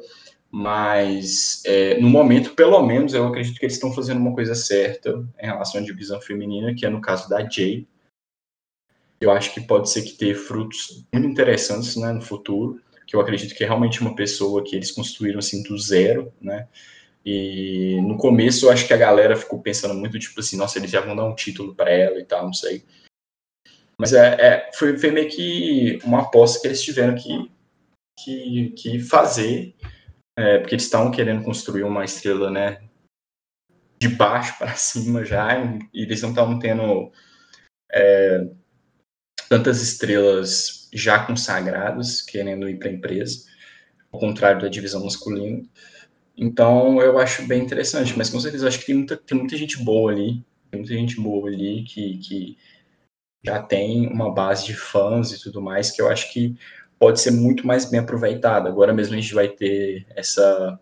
mas 0.52 1.64
é, 1.66 1.98
no 1.98 2.10
momento, 2.10 2.54
pelo 2.56 2.86
menos, 2.86 3.14
eu 3.14 3.26
acredito 3.26 3.58
que 3.58 3.66
eles 3.66 3.76
estão 3.76 3.94
fazendo 3.94 4.20
uma 4.20 4.34
coisa 4.34 4.54
certa 4.54 5.26
em 5.42 5.46
relação 5.46 5.80
à 5.80 5.84
divisão 5.84 6.20
feminina, 6.20 6.76
que 6.76 6.86
é 6.86 6.90
no 6.90 7.00
caso 7.00 7.30
da 7.30 7.48
Jay. 7.50 7.88
Eu 9.22 9.32
acho 9.32 9.54
que 9.54 9.62
pode 9.62 9.90
ser 9.90 10.02
que 10.02 10.18
tenha 10.18 10.36
frutos 10.36 11.06
muito 11.14 11.26
interessantes 11.26 11.96
né, 11.96 12.12
no 12.12 12.22
futuro, 12.22 12.82
que 13.08 13.16
eu 13.16 13.22
acredito 13.22 13.56
que 13.56 13.64
é 13.64 13.68
realmente 13.68 14.02
uma 14.02 14.14
pessoa 14.14 14.62
que 14.62 14.76
eles 14.76 14.92
construíram 14.92 15.40
assim 15.40 15.64
do 15.64 15.78
zero, 15.78 16.34
né? 16.42 16.68
E 17.26 18.02
no 18.02 18.18
começo 18.18 18.66
eu 18.66 18.72
acho 18.72 18.86
que 18.86 18.94
a 18.94 18.98
galera 18.98 19.38
ficou 19.38 19.62
pensando 19.62 19.94
muito, 19.94 20.20
tipo 20.20 20.40
assim, 20.42 20.58
nossa, 20.58 20.78
eles 20.78 20.92
já 20.92 21.00
vão 21.00 21.16
dar 21.16 21.26
um 21.26 21.34
título 21.34 21.74
para 21.74 21.90
ela 21.90 22.20
e 22.20 22.26
tal, 22.26 22.44
não 22.44 22.54
sei. 22.54 22.84
Mas 23.98 24.14
é, 24.14 24.36
é 24.36 24.72
foi, 24.74 24.98
foi, 24.98 25.12
meio 25.12 25.30
que 25.30 26.00
uma 26.04 26.22
aposta 26.22 26.60
que 26.60 26.68
eles 26.68 26.84
tiveram 26.84 27.16
que, 27.16 27.52
que, 28.20 28.70
que 28.72 29.00
fazer, 29.00 29.76
é, 30.38 30.60
porque 30.60 30.76
eles 30.76 30.84
estavam 30.84 31.12
querendo 31.12 31.44
construir 31.44 31.84
uma 31.84 32.04
estrela, 32.04 32.52
né, 32.52 32.82
de 34.00 34.10
baixo 34.10 34.58
para 34.58 34.74
cima 34.76 35.24
já, 35.24 35.58
e 35.94 36.04
eles 36.04 36.22
não 36.22 36.30
estavam 36.30 36.60
tendo 36.60 37.12
é, 37.92 38.48
tantas 39.50 39.82
estrelas 39.82 40.90
já 40.94 41.26
consagradas 41.26 42.22
querendo 42.22 42.70
ir 42.70 42.78
para 42.78 42.90
a 42.90 42.94
empresa, 42.94 43.46
ao 44.12 44.20
contrário 44.20 44.62
da 44.62 44.68
divisão 44.68 45.04
masculina. 45.04 45.64
Então 46.38 47.02
eu 47.02 47.18
acho 47.18 47.48
bem 47.48 47.64
interessante, 47.64 48.18
mas 48.18 48.30
com 48.30 48.40
certeza 48.40 48.68
acho 48.68 48.80
que 48.80 48.88
tem 48.88 48.96
muita, 48.96 49.18
tem 49.18 49.38
muita 49.38 49.56
gente 49.56 49.82
boa 49.84 50.12
ali, 50.12 50.44
tem 50.70 50.82
muita 50.82 50.94
gente 50.94 51.20
boa 51.20 51.48
ali 51.48 51.84
que, 51.84 52.18
que 52.18 52.58
já 53.46 53.62
tem 53.62 54.08
uma 54.08 54.34
base 54.34 54.66
de 54.66 54.74
fãs 54.74 55.32
e 55.32 55.42
tudo 55.42 55.62
mais 55.62 55.92
que 55.92 56.02
eu 56.02 56.10
acho 56.10 56.32
que 56.34 56.58
pode 56.98 57.20
ser 57.20 57.32
muito 57.32 57.66
mais 57.68 57.86
bem 57.86 58.00
aproveitada. 58.00 58.68
Agora 58.70 58.94
mesmo 58.94 59.14
a 59.14 59.20
gente 59.20 59.34
vai 59.34 59.48
ter 59.48 60.06
essa 60.16 60.80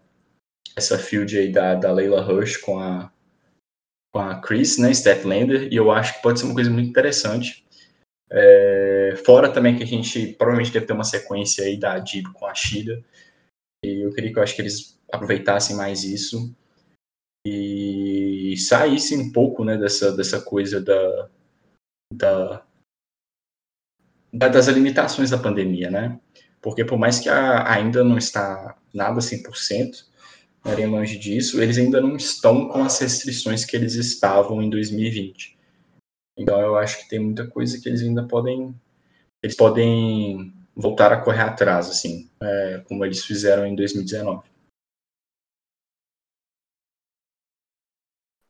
essa 0.75 0.97
field 0.97 1.37
aí 1.37 1.51
da, 1.51 1.75
da 1.75 1.91
Leila 1.91 2.21
Rush 2.21 2.57
com 2.57 2.79
a 2.79 3.11
com 4.11 4.19
a 4.19 4.39
Chris, 4.39 4.77
né, 4.77 4.91
Statlander, 4.91 5.73
e 5.73 5.75
eu 5.75 5.91
acho 5.91 6.15
que 6.15 6.21
pode 6.21 6.39
ser 6.39 6.45
uma 6.45 6.53
coisa 6.53 6.69
muito 6.69 6.87
interessante. 6.87 7.65
É, 8.31 9.15
fora 9.25 9.51
também 9.51 9.75
que 9.75 9.83
a 9.83 9.87
gente 9.87 10.27
provavelmente 10.33 10.71
deve 10.71 10.85
ter 10.85 10.93
uma 10.93 11.03
sequência 11.03 11.65
aí 11.65 11.77
da 11.77 11.97
Dib 11.97 12.27
com 12.31 12.45
a 12.45 12.53
Shida, 12.53 13.03
e 13.83 14.05
eu 14.05 14.13
queria 14.13 14.31
que 14.31 14.37
eu 14.37 14.43
acho 14.43 14.55
que 14.55 14.61
eles 14.61 14.99
aproveitassem 15.11 15.75
mais 15.75 16.03
isso 16.03 16.55
e 17.45 18.55
saíssem 18.57 19.19
um 19.19 19.31
pouco, 19.31 19.65
né, 19.65 19.77
dessa, 19.77 20.15
dessa 20.15 20.39
coisa 20.39 20.79
da, 20.79 21.29
da, 22.15 22.63
da, 24.31 24.47
das 24.47 24.67
limitações 24.67 25.29
da 25.29 25.37
pandemia, 25.37 25.89
né? 25.89 26.19
Porque 26.61 26.85
por 26.85 26.97
mais 26.97 27.19
que 27.19 27.29
a, 27.29 27.71
ainda 27.71 28.03
não 28.03 28.17
está 28.17 28.77
nada 28.93 29.19
100%, 29.19 30.05
nem 30.77 30.87
longe 30.87 31.17
disso, 31.17 31.61
eles 31.61 31.77
ainda 31.77 31.99
não 31.99 32.15
estão 32.15 32.69
com 32.69 32.83
as 32.83 32.97
restrições 32.99 33.65
que 33.65 33.75
eles 33.75 33.95
estavam 33.95 34.61
em 34.61 34.69
2020. 34.69 35.57
Então 36.37 36.59
eu 36.59 36.77
acho 36.77 36.99
que 36.99 37.09
tem 37.09 37.19
muita 37.19 37.45
coisa 37.47 37.79
que 37.79 37.89
eles 37.89 38.01
ainda 38.01 38.25
podem 38.27 38.73
eles 39.43 39.57
podem 39.57 40.53
voltar 40.73 41.11
a 41.11 41.21
correr 41.21 41.41
atrás, 41.41 41.89
assim, 41.89 42.29
é, 42.41 42.79
como 42.87 43.03
eles 43.03 43.25
fizeram 43.25 43.65
em 43.65 43.75
2019. 43.75 44.47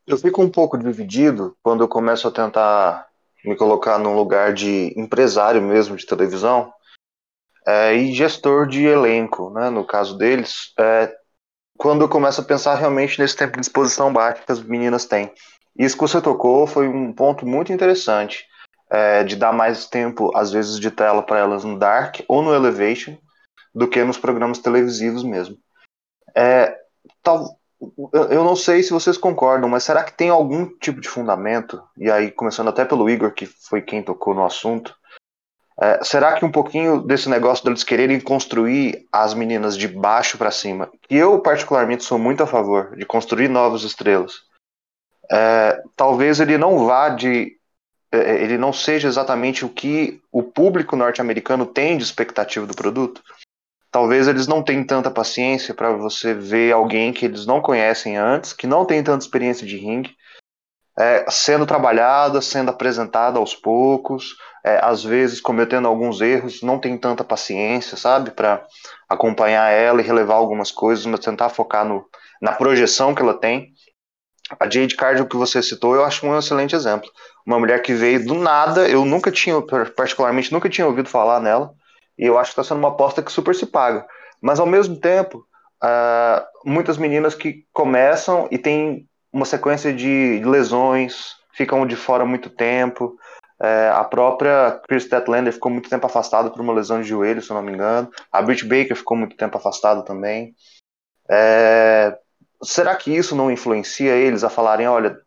Eu 0.05 0.17
fico 0.17 0.43
um 0.43 0.51
pouco 0.51 0.77
dividido 0.77 1.57
quando 1.63 1.83
eu 1.83 1.87
começo 1.87 2.27
a 2.27 2.31
tentar 2.31 3.09
me 3.43 3.55
colocar 3.55 3.97
num 3.97 4.15
lugar 4.15 4.53
de 4.53 4.93
empresário 4.97 5.61
mesmo 5.61 5.95
de 5.95 6.05
televisão 6.05 6.71
é, 7.65 7.95
e 7.95 8.13
gestor 8.13 8.67
de 8.67 8.85
elenco, 8.85 9.49
né, 9.49 9.69
no 9.69 9.85
caso 9.85 10.17
deles, 10.17 10.73
é, 10.79 11.13
quando 11.77 12.01
eu 12.01 12.09
começo 12.09 12.41
a 12.41 12.43
pensar 12.43 12.75
realmente 12.75 13.19
nesse 13.19 13.35
tempo 13.35 13.59
de 13.59 13.65
exposição 13.65 14.11
baixo 14.11 14.45
que 14.45 14.51
as 14.51 14.61
meninas 14.61 15.05
têm. 15.05 15.31
Isso 15.77 15.95
que 15.95 16.01
você 16.01 16.21
tocou 16.21 16.67
foi 16.67 16.87
um 16.87 17.11
ponto 17.11 17.45
muito 17.45 17.73
interessante, 17.73 18.45
é, 18.89 19.23
de 19.23 19.35
dar 19.35 19.51
mais 19.51 19.87
tempo, 19.87 20.35
às 20.35 20.51
vezes, 20.51 20.79
de 20.79 20.91
tela 20.91 21.23
para 21.23 21.39
elas 21.39 21.63
no 21.63 21.79
Dark 21.79 22.19
ou 22.27 22.41
no 22.41 22.53
Elevation, 22.53 23.17
do 23.73 23.87
que 23.87 24.03
nos 24.03 24.17
programas 24.17 24.59
televisivos 24.59 25.23
mesmo. 25.23 25.57
É, 26.35 26.77
tal, 27.23 27.57
eu 28.13 28.43
não 28.43 28.55
sei 28.55 28.83
se 28.83 28.91
vocês 28.91 29.17
concordam, 29.17 29.69
mas 29.69 29.83
será 29.83 30.03
que 30.03 30.13
tem 30.13 30.29
algum 30.29 30.65
tipo 30.77 31.01
de 31.01 31.09
fundamento? 31.09 31.81
E 31.97 32.09
aí, 32.09 32.31
começando 32.31 32.69
até 32.69 32.85
pelo 32.85 33.09
Igor, 33.09 33.31
que 33.31 33.45
foi 33.45 33.81
quem 33.81 34.03
tocou 34.03 34.33
no 34.33 34.45
assunto, 34.45 34.95
é, 35.81 36.03
será 36.03 36.33
que 36.33 36.45
um 36.45 36.51
pouquinho 36.51 37.01
desse 37.01 37.27
negócio 37.27 37.65
deles 37.65 37.83
quererem 37.83 38.19
construir 38.19 39.07
as 39.11 39.33
meninas 39.33 39.75
de 39.75 39.87
baixo 39.87 40.37
para 40.37 40.51
cima, 40.51 40.89
que 41.01 41.15
eu 41.15 41.39
particularmente 41.39 42.03
sou 42.03 42.19
muito 42.19 42.43
a 42.43 42.47
favor 42.47 42.95
de 42.95 43.05
construir 43.05 43.47
novas 43.47 43.83
estrelas, 43.83 44.33
é, 45.31 45.81
talvez 45.95 46.39
ele 46.39 46.57
não 46.57 46.85
vá 46.85 47.09
de. 47.09 47.57
é, 48.11 48.43
Ele 48.43 48.57
não 48.57 48.71
seja 48.71 49.07
exatamente 49.07 49.65
o 49.65 49.69
que 49.69 50.21
o 50.31 50.43
público 50.43 50.95
norte-americano 50.95 51.65
tem 51.65 51.97
de 51.97 52.03
expectativa 52.03 52.65
do 52.65 52.75
produto. 52.75 53.23
Talvez 53.93 54.27
eles 54.27 54.47
não 54.47 54.63
tenham 54.63 54.83
tanta 54.83 55.11
paciência 55.11 55.71
para 55.71 55.91
você 55.91 56.33
ver 56.33 56.73
alguém 56.73 57.13
que 57.13 57.25
eles 57.25 57.45
não 57.45 57.61
conhecem 57.61 58.17
antes, 58.17 58.51
que 58.51 58.65
não 58.65 58.85
tem 58.85 59.03
tanta 59.03 59.23
experiência 59.23 59.67
de 59.67 59.77
ringue, 59.77 60.15
é, 60.97 61.29
sendo 61.29 61.63
trabalhada, 61.63 62.41
sendo 62.41 62.71
apresentada 62.71 63.37
aos 63.37 63.55
poucos, 63.55 64.35
é, 64.65 64.83
às 64.83 65.03
vezes 65.03 65.39
cometendo 65.39 65.87
alguns 65.87 66.21
erros, 66.21 66.63
não 66.63 66.79
tem 66.79 66.97
tanta 66.97 67.23
paciência, 67.23 67.95
sabe, 67.95 68.31
para 68.31 68.65
acompanhar 69.07 69.69
ela 69.69 70.01
e 70.01 70.03
relevar 70.03 70.37
algumas 70.37 70.71
coisas, 70.71 71.05
mas 71.05 71.19
tentar 71.19 71.49
focar 71.49 71.85
no, 71.85 72.03
na 72.41 72.53
projeção 72.53 73.13
que 73.13 73.21
ela 73.21 73.39
tem. 73.39 73.73
A 74.59 74.67
Jade 74.67 74.95
Cargill 74.95 75.27
que 75.27 75.37
você 75.37 75.61
citou, 75.61 75.93
eu 75.93 76.03
acho 76.03 76.25
um 76.25 76.35
excelente 76.35 76.75
exemplo. 76.75 77.07
Uma 77.45 77.59
mulher 77.59 77.79
que 77.83 77.93
veio 77.93 78.25
do 78.25 78.33
nada, 78.33 78.89
eu 78.89 79.05
nunca 79.05 79.31
tinha, 79.31 79.61
particularmente, 79.95 80.51
nunca 80.51 80.67
tinha 80.67 80.87
ouvido 80.87 81.07
falar 81.07 81.39
nela, 81.39 81.75
e 82.17 82.25
eu 82.25 82.37
acho 82.37 82.53
que 82.53 82.59
está 82.59 82.63
sendo 82.63 82.79
uma 82.79 82.89
aposta 82.89 83.21
que 83.21 83.31
super 83.31 83.55
se 83.55 83.65
paga. 83.65 84.05
Mas 84.41 84.59
ao 84.59 84.65
mesmo 84.65 84.95
tempo, 84.97 85.45
uh, 85.83 86.45
muitas 86.65 86.97
meninas 86.97 87.35
que 87.35 87.65
começam 87.73 88.47
e 88.51 88.57
têm 88.57 89.07
uma 89.31 89.45
sequência 89.45 89.93
de 89.93 90.41
lesões, 90.45 91.35
ficam 91.53 91.85
de 91.85 91.95
fora 91.95 92.25
muito 92.25 92.49
tempo. 92.49 93.17
É, 93.61 93.89
a 93.89 94.03
própria 94.03 94.81
Chris 94.87 95.03
Statlander 95.03 95.53
ficou 95.53 95.71
muito 95.71 95.89
tempo 95.89 96.05
afastada 96.05 96.49
por 96.49 96.59
uma 96.59 96.73
lesão 96.73 97.01
de 97.01 97.07
joelho, 97.07 97.41
se 97.41 97.49
eu 97.49 97.55
não 97.55 97.63
me 97.63 97.71
engano. 97.71 98.11
A 98.31 98.41
Britt 98.41 98.65
Baker 98.65 98.95
ficou 98.95 99.15
muito 99.15 99.37
tempo 99.37 99.57
afastada 99.57 100.03
também. 100.03 100.53
É, 101.29 102.17
será 102.61 102.95
que 102.95 103.15
isso 103.15 103.35
não 103.35 103.51
influencia 103.51 104.13
eles 104.15 104.43
a 104.43 104.49
falarem, 104.49 104.87
olha, 104.87 105.17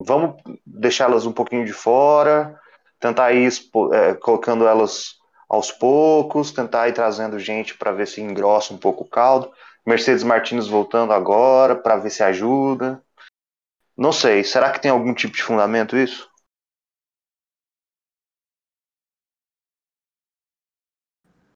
vamos 0.00 0.42
deixá-las 0.66 1.24
um 1.24 1.32
pouquinho 1.32 1.64
de 1.64 1.72
fora, 1.72 2.58
tentar 2.98 3.32
ir 3.32 3.50
é, 3.92 4.14
colocando 4.14 4.66
elas 4.66 5.17
aos 5.48 5.72
poucos, 5.72 6.52
tentar 6.52 6.88
ir 6.88 6.92
trazendo 6.92 7.38
gente 7.38 7.76
para 7.76 7.92
ver 7.92 8.06
se 8.06 8.20
engrossa 8.20 8.74
um 8.74 8.78
pouco 8.78 9.04
o 9.04 9.08
caldo. 9.08 9.50
Mercedes 9.86 10.22
Martins 10.22 10.68
voltando 10.68 11.12
agora 11.12 11.74
para 11.74 11.96
ver 11.96 12.10
se 12.10 12.22
ajuda. 12.22 13.02
Não 13.96 14.12
sei, 14.12 14.44
será 14.44 14.70
que 14.70 14.80
tem 14.80 14.90
algum 14.90 15.14
tipo 15.14 15.34
de 15.34 15.42
fundamento 15.42 15.96
isso? 15.96 16.28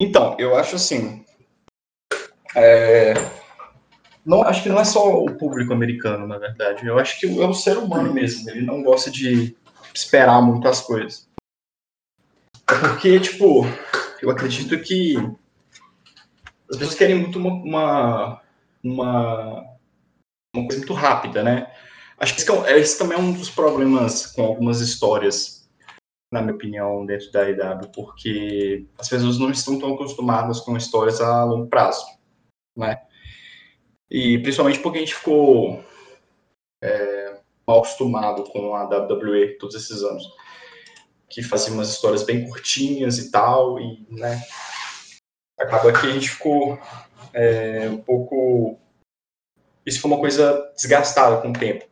Então, 0.01 0.37
eu 0.39 0.57
acho 0.57 0.77
assim. 0.77 1.25
É, 2.57 3.15
não 4.25 4.43
acho 4.43 4.63
que 4.63 4.69
não 4.69 4.81
é 4.81 4.85
só 4.85 5.23
o 5.23 5.37
público 5.37 5.73
americano, 5.73 6.27
na 6.27 6.39
verdade. 6.39 6.87
Eu 6.87 6.99
acho 6.99 7.19
que 7.19 7.27
é 7.27 7.47
o 7.47 7.55
ser 7.55 7.77
humano 7.77 8.13
mesmo. 8.13 8.49
Ele 8.51 8.63
não 8.63 8.83
gosta 8.83 9.11
de 9.11 9.57
esperar 9.95 10.41
muito 10.41 10.67
as 10.67 10.81
coisas. 10.81 11.32
É 12.71 12.75
porque, 12.79 13.21
tipo, 13.21 13.65
eu 14.21 14.31
acredito 14.31 14.79
que 14.81 15.17
as 16.71 16.79
pessoas 16.79 16.95
querem 16.95 17.17
muito 17.17 17.39
uma, 17.39 18.41
uma, 18.85 19.73
uma, 20.55 20.63
coisa 20.65 20.79
muito 20.79 20.95
rápida, 20.95 21.43
né? 21.43 21.71
Acho 22.19 22.35
que 22.35 22.41
esse, 22.41 22.53
esse 22.71 22.99
também 22.99 23.19
é 23.19 23.21
um 23.21 23.33
dos 23.33 23.51
problemas 23.51 24.27
com 24.27 24.43
algumas 24.43 24.81
histórias, 24.81 25.69
na 26.33 26.41
minha 26.41 26.55
opinião, 26.55 27.05
dentro 27.05 27.31
da 27.33 27.49
IW, 27.49 27.91
porque 27.95 28.87
as 28.99 29.09
pessoas 29.09 29.39
não 29.39 29.51
estão 29.51 29.79
tão 29.79 29.95
acostumadas 29.95 30.61
com 30.61 30.77
histórias 30.77 31.21
a 31.21 31.45
longo 31.45 31.69
prazo, 31.69 32.07
né? 32.77 33.03
E 34.11 34.39
principalmente 34.39 34.79
porque 34.79 34.99
a 34.99 35.01
gente 35.01 35.15
ficou 35.15 35.83
é, 36.83 37.41
mal 37.67 37.79
acostumado 37.79 38.45
com 38.45 38.75
a 38.75 38.85
WWE 38.85 39.57
todos 39.59 39.75
esses 39.75 40.03
anos, 40.03 40.25
que 41.33 41.43
fazia 41.43 41.73
umas 41.73 41.91
histórias 41.91 42.23
bem 42.23 42.47
curtinhas 42.49 43.19
e 43.19 43.31
tal, 43.31 43.81
e, 43.81 44.07
né? 44.11 44.43
Acaba 45.59 45.93
que 45.93 46.07
a 46.07 46.11
gente 46.11 46.31
ficou 46.31 46.79
é, 47.33 47.89
um 47.89 47.99
pouco 47.99 48.79
isso 49.85 50.01
foi 50.01 50.11
uma 50.11 50.21
coisa 50.21 50.73
desgastada 50.77 51.41
com 51.41 51.51
o 51.51 51.53
tempo. 51.53 51.85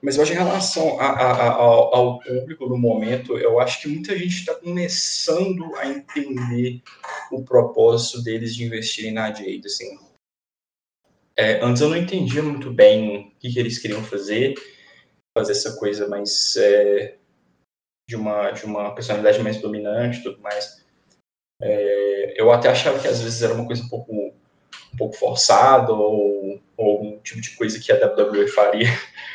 Mas 0.00 0.16
eu 0.16 0.22
acho 0.22 0.32
em 0.32 0.36
relação 0.36 0.98
a, 1.00 1.06
a, 1.06 1.32
a, 1.32 1.52
ao, 1.52 2.20
público 2.20 2.66
no 2.66 2.78
momento, 2.78 3.36
eu 3.36 3.60
acho 3.60 3.82
que 3.82 3.88
muita 3.88 4.16
gente 4.16 4.36
está 4.36 4.54
começando 4.54 5.74
a 5.76 5.88
entender 5.88 6.82
o 7.30 7.42
propósito 7.42 8.22
deles 8.22 8.54
de 8.54 8.64
investirem 8.64 9.12
na 9.12 9.32
Jade. 9.32 9.62
Assim. 9.66 9.98
É, 11.36 11.60
antes 11.62 11.82
eu 11.82 11.88
não 11.88 11.96
entendia 11.96 12.42
muito 12.42 12.72
bem 12.72 13.18
o 13.18 13.38
que, 13.38 13.52
que 13.52 13.58
eles 13.58 13.78
queriam 13.78 14.02
fazer, 14.02 14.54
fazer 15.36 15.52
essa 15.52 15.76
coisa 15.76 16.08
mais 16.08 16.56
é, 16.56 17.18
de, 18.08 18.16
uma, 18.16 18.50
de 18.50 18.64
uma 18.64 18.94
personalidade 18.94 19.42
mais 19.42 19.60
dominante 19.60 20.18
e 20.18 20.22
tudo 20.22 20.40
mais. 20.40 20.84
É, 21.60 22.40
eu 22.40 22.50
até 22.50 22.68
achava 22.68 22.98
que 22.98 23.08
às 23.08 23.20
vezes 23.20 23.42
era 23.42 23.54
uma 23.54 23.66
coisa 23.66 23.82
um 23.82 23.88
pouco, 23.88 24.12
um 24.12 24.96
pouco 24.96 25.16
forçada 25.16 25.92
ou, 25.92 26.60
ou 26.76 27.18
tipo 27.20 27.40
de 27.40 27.56
coisa 27.56 27.80
que 27.80 27.90
a 27.90 28.06
WWE 28.06 28.46
faria 28.48 28.88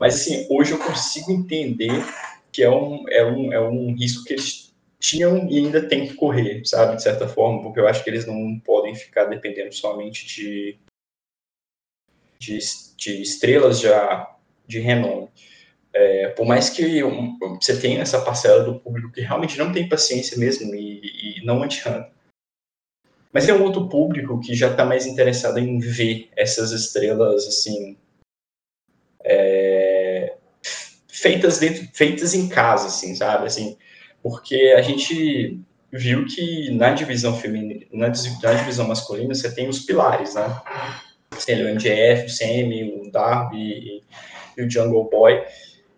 mas, 0.00 0.14
assim, 0.14 0.46
hoje 0.48 0.72
eu 0.72 0.78
consigo 0.78 1.30
entender 1.30 1.92
que 2.50 2.62
é 2.62 2.70
um, 2.70 3.06
é 3.10 3.22
um, 3.22 3.52
é 3.52 3.60
um 3.60 3.94
risco 3.94 4.24
que 4.24 4.32
eles 4.32 4.74
tinham 4.98 5.46
e 5.50 5.58
ainda 5.58 5.86
tem 5.86 6.08
que 6.08 6.14
correr, 6.14 6.64
sabe, 6.64 6.96
de 6.96 7.02
certa 7.02 7.28
forma, 7.28 7.62
porque 7.62 7.78
eu 7.78 7.86
acho 7.86 8.02
que 8.02 8.08
eles 8.08 8.24
não 8.24 8.58
podem 8.60 8.94
ficar 8.94 9.26
dependendo 9.26 9.74
somente 9.74 10.26
de, 10.26 10.78
de, 12.38 12.58
de 12.96 13.20
estrelas 13.20 13.78
já 13.78 14.34
de 14.66 14.80
renome. 14.80 15.28
É, 15.92 16.28
por 16.28 16.46
mais 16.46 16.70
que 16.70 17.02
você 17.60 17.78
tenha 17.80 18.00
essa 18.00 18.20
parcela 18.20 18.62
do 18.62 18.78
público 18.78 19.10
que 19.12 19.20
realmente 19.20 19.58
não 19.58 19.72
tem 19.72 19.88
paciência 19.88 20.38
mesmo 20.38 20.74
e, 20.74 21.38
e 21.40 21.44
não 21.44 21.62
adianta. 21.62 22.10
Mas 23.32 23.46
tem 23.46 23.54
um 23.54 23.62
outro 23.62 23.88
público 23.88 24.40
que 24.40 24.54
já 24.54 24.70
está 24.70 24.84
mais 24.84 25.06
interessado 25.06 25.58
em 25.58 25.78
ver 25.78 26.28
essas 26.36 26.72
estrelas 26.72 27.46
assim 27.46 27.96
é, 29.24 30.36
feitas 31.08 31.58
dentro, 31.58 31.86
feitas 31.92 32.34
em 32.34 32.48
casa, 32.48 32.86
assim, 32.86 33.14
sabe? 33.14 33.46
Assim, 33.46 33.76
porque 34.22 34.74
a 34.76 34.82
gente 34.82 35.60
viu 35.92 36.26
que 36.26 36.70
na 36.70 36.92
divisão 36.92 37.36
feminina, 37.36 37.84
na, 37.92 38.08
na 38.08 38.54
divisão 38.54 38.86
masculina, 38.86 39.34
você 39.34 39.54
tem 39.54 39.68
os 39.68 39.80
pilares, 39.80 40.34
né? 40.34 40.60
Você 41.30 41.54
tem 41.54 41.64
o 41.64 41.74
MJF, 41.74 42.26
o 42.26 42.28
Sammy, 42.28 43.00
o 43.00 43.10
Darby 43.10 43.58
e, 43.58 44.02
e, 44.56 44.62
o 44.62 44.70
Jungle 44.70 45.08
Boy. 45.10 45.42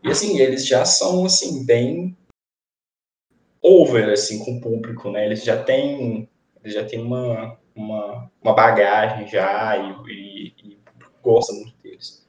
E 0.03 0.11
assim, 0.11 0.39
eles 0.39 0.67
já 0.67 0.85
são 0.85 1.25
assim 1.25 1.65
bem 1.65 2.17
over 3.63 4.11
assim 4.11 4.45
com 4.45 4.57
o 4.57 4.61
público, 4.61 5.11
né? 5.11 5.25
Eles 5.25 5.45
já 5.45 5.63
têm, 5.63 6.29
eles 6.63 6.75
já 6.75 6.85
têm 6.85 7.01
uma, 7.01 7.59
uma, 7.75 8.31
uma 8.43 8.55
bagagem 8.55 9.29
já 9.29 9.77
e, 9.77 10.13
e, 10.13 10.47
e 10.65 10.79
gosta 11.23 11.53
muito 11.53 11.77
deles. 11.83 12.27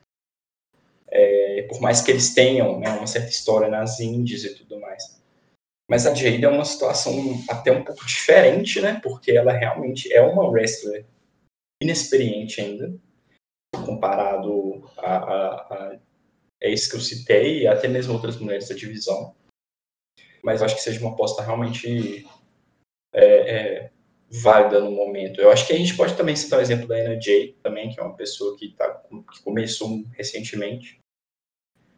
É, 1.07 1.63
por 1.69 1.81
mais 1.81 2.01
que 2.01 2.12
eles 2.12 2.33
tenham 2.33 2.79
né, 2.79 2.89
uma 2.91 3.07
certa 3.07 3.29
história 3.29 3.67
nas 3.67 3.99
Índias 3.99 4.43
e 4.43 4.55
tudo 4.55 4.79
mais. 4.79 5.21
Mas 5.89 6.07
a 6.07 6.13
Jade 6.13 6.43
é 6.43 6.49
uma 6.49 6.65
situação 6.65 7.13
até 7.49 7.71
um 7.71 7.83
pouco 7.83 8.05
diferente, 8.05 8.79
né? 8.79 8.99
Porque 9.03 9.31
ela 9.31 9.51
realmente 9.51 10.12
é 10.13 10.21
uma 10.21 10.47
wrestler 10.47 11.05
inexperiente 11.81 12.62
ainda, 12.62 12.95
comparado 13.86 14.89
a, 14.97 15.15
a, 15.17 15.55
a, 15.55 15.99
a 16.63 16.67
esse 16.67 16.89
que 16.89 16.95
eu 16.95 17.02
citei 17.02 17.62
e 17.62 17.67
até 17.67 17.88
mesmo 17.88 18.13
outras 18.13 18.38
mulheres 18.38 18.69
da 18.69 18.76
divisão. 18.76 19.36
Mas 20.43 20.62
acho 20.62 20.76
que 20.76 20.82
seja 20.82 20.99
uma 20.99 21.12
aposta 21.12 21.41
realmente 21.41 22.26
é, 23.13 23.26
é, 23.26 23.91
válida 24.30 24.80
no 24.80 24.91
momento. 24.91 25.39
Eu 25.39 25.52
acho 25.52 25.67
que 25.67 25.73
a 25.73 25.78
gente 25.78 25.95
pode 25.95 26.15
também 26.15 26.36
citar 26.36 26.60
o 26.60 26.62
exemplo 26.62 26.88
da 26.88 26.95
Ana 26.95 27.19
Jay, 27.19 27.56
também, 27.62 27.89
que 27.89 27.99
é 27.99 28.04
uma 28.04 28.15
pessoa 28.15 28.58
que, 28.58 28.69
tá, 28.69 28.89
que 29.32 29.43
começou 29.43 30.04
recentemente 30.13 30.99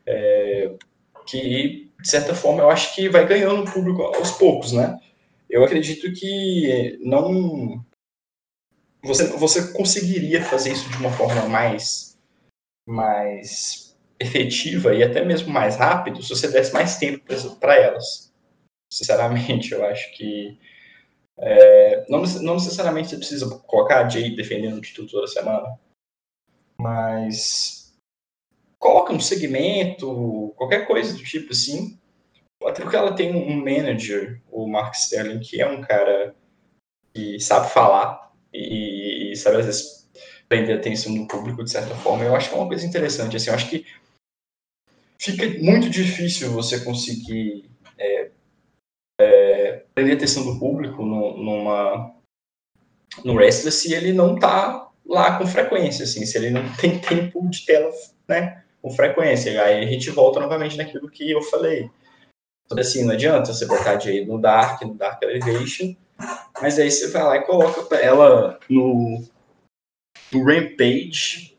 é, 0.05 0.75
que, 1.25 1.91
de 1.99 2.07
certa 2.07 2.35
forma, 2.35 2.61
eu 2.61 2.69
acho 2.69 2.93
que 2.93 3.09
vai 3.09 3.27
ganhando 3.27 3.71
público 3.71 4.03
aos 4.03 4.31
poucos, 4.31 4.71
né? 4.71 4.99
Eu 5.49 5.63
acredito 5.63 6.11
que 6.13 6.97
não... 7.01 7.83
Você, 9.03 9.27
você 9.37 9.71
conseguiria 9.73 10.43
fazer 10.43 10.71
isso 10.71 10.89
de 10.89 10.97
uma 10.97 11.11
forma 11.11 11.47
mais, 11.47 12.17
mais 12.87 13.84
efetiva 14.19 14.93
e 14.93 15.03
até 15.03 15.23
mesmo 15.23 15.51
mais 15.51 15.75
rápido 15.75 16.23
se 16.23 16.29
você 16.29 16.47
desse 16.47 16.73
mais 16.73 16.97
tempo 16.97 17.23
para 17.59 17.75
elas. 17.75 18.33
Sinceramente, 18.91 19.73
eu 19.73 19.85
acho 19.85 20.15
que 20.15 20.57
é, 21.37 22.05
não, 22.09 22.23
não, 22.41 22.53
necessariamente 22.53 23.09
você 23.09 23.17
precisa 23.17 23.49
colocar 23.59 24.05
a 24.05 24.09
Jay 24.09 24.35
defendendo 24.35 24.77
o 24.77 24.81
título 24.81 25.09
toda 25.09 25.27
semana, 25.27 25.77
mas 26.79 27.93
coloca 28.79 29.11
um 29.11 29.19
segmento, 29.19 30.53
qualquer 30.55 30.87
coisa 30.87 31.13
do 31.13 31.23
tipo 31.23 31.51
assim. 31.51 31.99
Até 32.63 32.81
porque 32.81 32.95
ela 32.95 33.13
tem 33.13 33.35
um 33.35 33.57
manager, 33.57 34.41
o 34.49 34.67
Mark 34.67 34.95
Sterling, 34.95 35.39
que 35.39 35.61
é 35.61 35.67
um 35.67 35.81
cara 35.81 36.33
que 37.13 37.39
sabe 37.39 37.69
falar 37.69 38.33
e, 38.53 39.31
e 39.31 39.35
sabe 39.35 39.57
às 39.57 39.65
vezes 39.65 40.04
prender 40.47 40.75
a 40.75 40.79
atenção 40.79 41.13
do 41.13 41.27
público 41.27 41.63
de 41.63 41.71
certa 41.71 41.95
forma. 41.95 42.23
Eu 42.23 42.35
acho 42.35 42.49
que 42.49 42.55
é 42.55 42.57
uma 42.57 42.67
coisa 42.67 42.85
interessante. 42.85 43.35
Assim, 43.35 43.49
eu 43.49 43.55
acho 43.55 43.69
que 43.69 43.85
fica 45.19 45.47
muito 45.63 45.89
difícil 45.89 46.51
você 46.51 46.79
conseguir 46.83 47.69
é, 47.97 48.31
é, 49.19 49.83
prender 49.93 50.13
a 50.13 50.17
atenção 50.17 50.45
do 50.45 50.59
público 50.59 51.03
no, 51.03 51.37
numa, 51.37 52.15
no 53.23 53.33
wrestler 53.33 53.71
se 53.71 53.93
ele 53.93 54.13
não 54.13 54.37
tá 54.37 54.89
lá 55.05 55.37
com 55.37 55.45
frequência, 55.45 56.03
assim, 56.03 56.25
se 56.25 56.37
ele 56.37 56.49
não 56.49 56.63
tem 56.75 56.99
tempo 56.99 57.47
de 57.49 57.65
tela, 57.65 57.91
né, 58.27 58.63
com 58.81 58.89
frequência. 58.91 59.61
Aí 59.63 59.83
a 59.83 59.87
gente 59.87 60.09
volta 60.11 60.39
novamente 60.39 60.77
naquilo 60.77 61.09
que 61.09 61.31
eu 61.31 61.41
falei. 61.43 61.89
Então, 62.65 62.79
assim, 62.79 63.03
não 63.03 63.13
adianta 63.13 63.53
você 63.53 63.65
botar 63.65 63.99
Jay 63.99 64.25
no 64.25 64.39
Dark, 64.39 64.81
no 64.81 64.95
Dark 64.95 65.21
Elevation, 65.21 65.95
mas 66.59 66.79
aí 66.79 66.89
você 66.89 67.09
vai 67.09 67.23
lá 67.23 67.37
e 67.37 67.45
coloca 67.45 67.95
ela 67.95 68.59
no, 68.67 69.23
no 70.35 70.43
Rampage, 70.43 71.55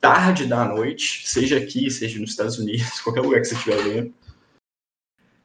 tarde 0.00 0.46
da 0.46 0.64
noite, 0.64 1.28
seja 1.28 1.58
aqui, 1.58 1.90
seja 1.90 2.18
nos 2.20 2.30
Estados 2.30 2.58
Unidos, 2.58 3.00
qualquer 3.02 3.20
lugar 3.22 3.40
que 3.40 3.48
você 3.48 3.54
estiver 3.54 3.82
vendo, 3.82 4.14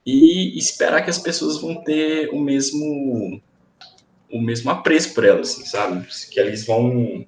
e 0.05 0.57
esperar 0.57 1.01
que 1.03 1.09
as 1.09 1.17
pessoas 1.17 1.59
vão 1.59 1.83
ter 1.83 2.29
o 2.29 2.39
mesmo 2.39 3.41
o 4.29 4.41
mesmo 4.41 4.69
apreço 4.69 5.13
por 5.13 5.23
ela, 5.23 5.41
assim, 5.41 5.65
sabe? 5.65 6.05
Que 6.29 6.39
eles 6.39 6.65
vão 6.65 7.25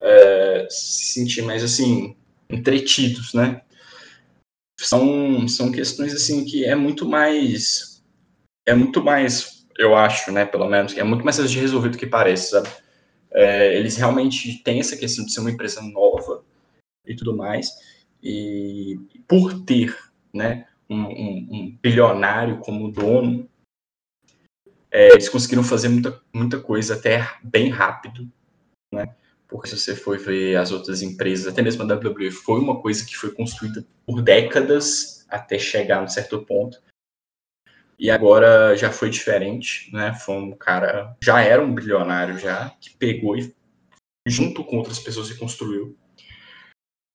é, 0.00 0.66
se 0.70 1.12
sentir 1.12 1.42
mais 1.42 1.62
assim 1.62 2.16
entretidos, 2.48 3.34
né? 3.34 3.62
São, 4.80 5.46
são 5.46 5.70
questões 5.70 6.12
assim 6.14 6.44
que 6.44 6.64
é 6.64 6.74
muito 6.74 7.06
mais 7.06 8.02
é 8.66 8.74
muito 8.74 9.02
mais 9.02 9.62
eu 9.78 9.94
acho, 9.96 10.30
né, 10.30 10.44
pelo 10.44 10.68
menos, 10.68 10.96
é 10.96 11.02
muito 11.02 11.24
mais 11.24 11.36
fácil 11.36 11.50
de 11.50 11.60
resolver 11.60 11.88
do 11.88 11.98
que 11.98 12.06
parece, 12.06 12.50
sabe? 12.50 12.68
É, 13.34 13.76
eles 13.76 13.96
realmente 13.96 14.62
têm 14.62 14.80
essa 14.80 14.96
questão 14.96 15.24
de 15.24 15.32
ser 15.32 15.40
uma 15.40 15.50
empresa 15.50 15.80
nova 15.82 16.44
e 17.06 17.14
tudo 17.14 17.36
mais, 17.36 17.70
e 18.22 18.98
por 19.26 19.64
ter, 19.64 19.96
né, 20.32 20.66
um, 20.88 21.02
um, 21.02 21.48
um 21.50 21.78
bilionário 21.82 22.58
como 22.58 22.90
dono, 22.90 23.48
é, 24.90 25.08
eles 25.12 25.28
conseguiram 25.28 25.64
fazer 25.64 25.88
muita, 25.88 26.20
muita 26.32 26.60
coisa 26.60 26.94
até 26.94 27.26
bem 27.42 27.70
rápido, 27.70 28.30
né? 28.92 29.14
Porque 29.48 29.68
se 29.68 29.78
você 29.78 29.96
for 29.96 30.18
ver 30.18 30.56
as 30.56 30.70
outras 30.70 31.02
empresas, 31.02 31.46
até 31.46 31.62
mesmo 31.62 31.82
a 31.82 31.94
WWE, 31.94 32.30
foi 32.30 32.60
uma 32.60 32.80
coisa 32.80 33.04
que 33.04 33.16
foi 33.16 33.32
construída 33.32 33.84
por 34.06 34.22
décadas 34.22 35.26
até 35.28 35.58
chegar 35.58 36.00
num 36.00 36.08
certo 36.08 36.44
ponto. 36.44 36.78
E 38.02 38.10
agora 38.10 38.76
já 38.76 38.90
foi 38.90 39.08
diferente, 39.08 39.88
né? 39.92 40.12
Foi 40.12 40.34
um 40.34 40.56
cara, 40.56 41.16
já 41.22 41.40
era 41.40 41.64
um 41.64 41.72
bilionário 41.72 42.36
já, 42.36 42.70
que 42.80 42.96
pegou 42.96 43.38
e 43.38 43.54
junto 44.26 44.64
com 44.64 44.78
outras 44.78 44.98
pessoas 44.98 45.30
e 45.30 45.38
construiu. 45.38 45.96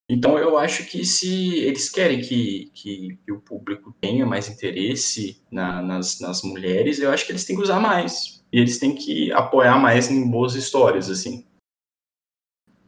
Então 0.10 0.40
eu 0.40 0.58
acho 0.58 0.86
que 0.86 1.04
se 1.04 1.58
eles 1.58 1.90
querem 1.90 2.22
que, 2.22 2.72
que, 2.74 3.20
que 3.26 3.32
o 3.34 3.42
público 3.42 3.94
tenha 4.00 4.26
mais 4.26 4.48
interesse 4.48 5.44
na, 5.52 5.82
nas, 5.82 6.22
nas 6.22 6.42
mulheres, 6.42 7.02
eu 7.02 7.12
acho 7.12 7.26
que 7.26 7.34
eles 7.34 7.44
têm 7.44 7.58
que 7.58 7.64
usar 7.64 7.82
mais. 7.82 8.42
E 8.54 8.58
eles 8.58 8.80
têm 8.80 8.96
que 8.96 9.30
apoiar 9.34 9.78
mais 9.78 10.10
em 10.10 10.26
boas 10.32 10.56
histórias, 10.56 11.10
assim. 11.10 11.46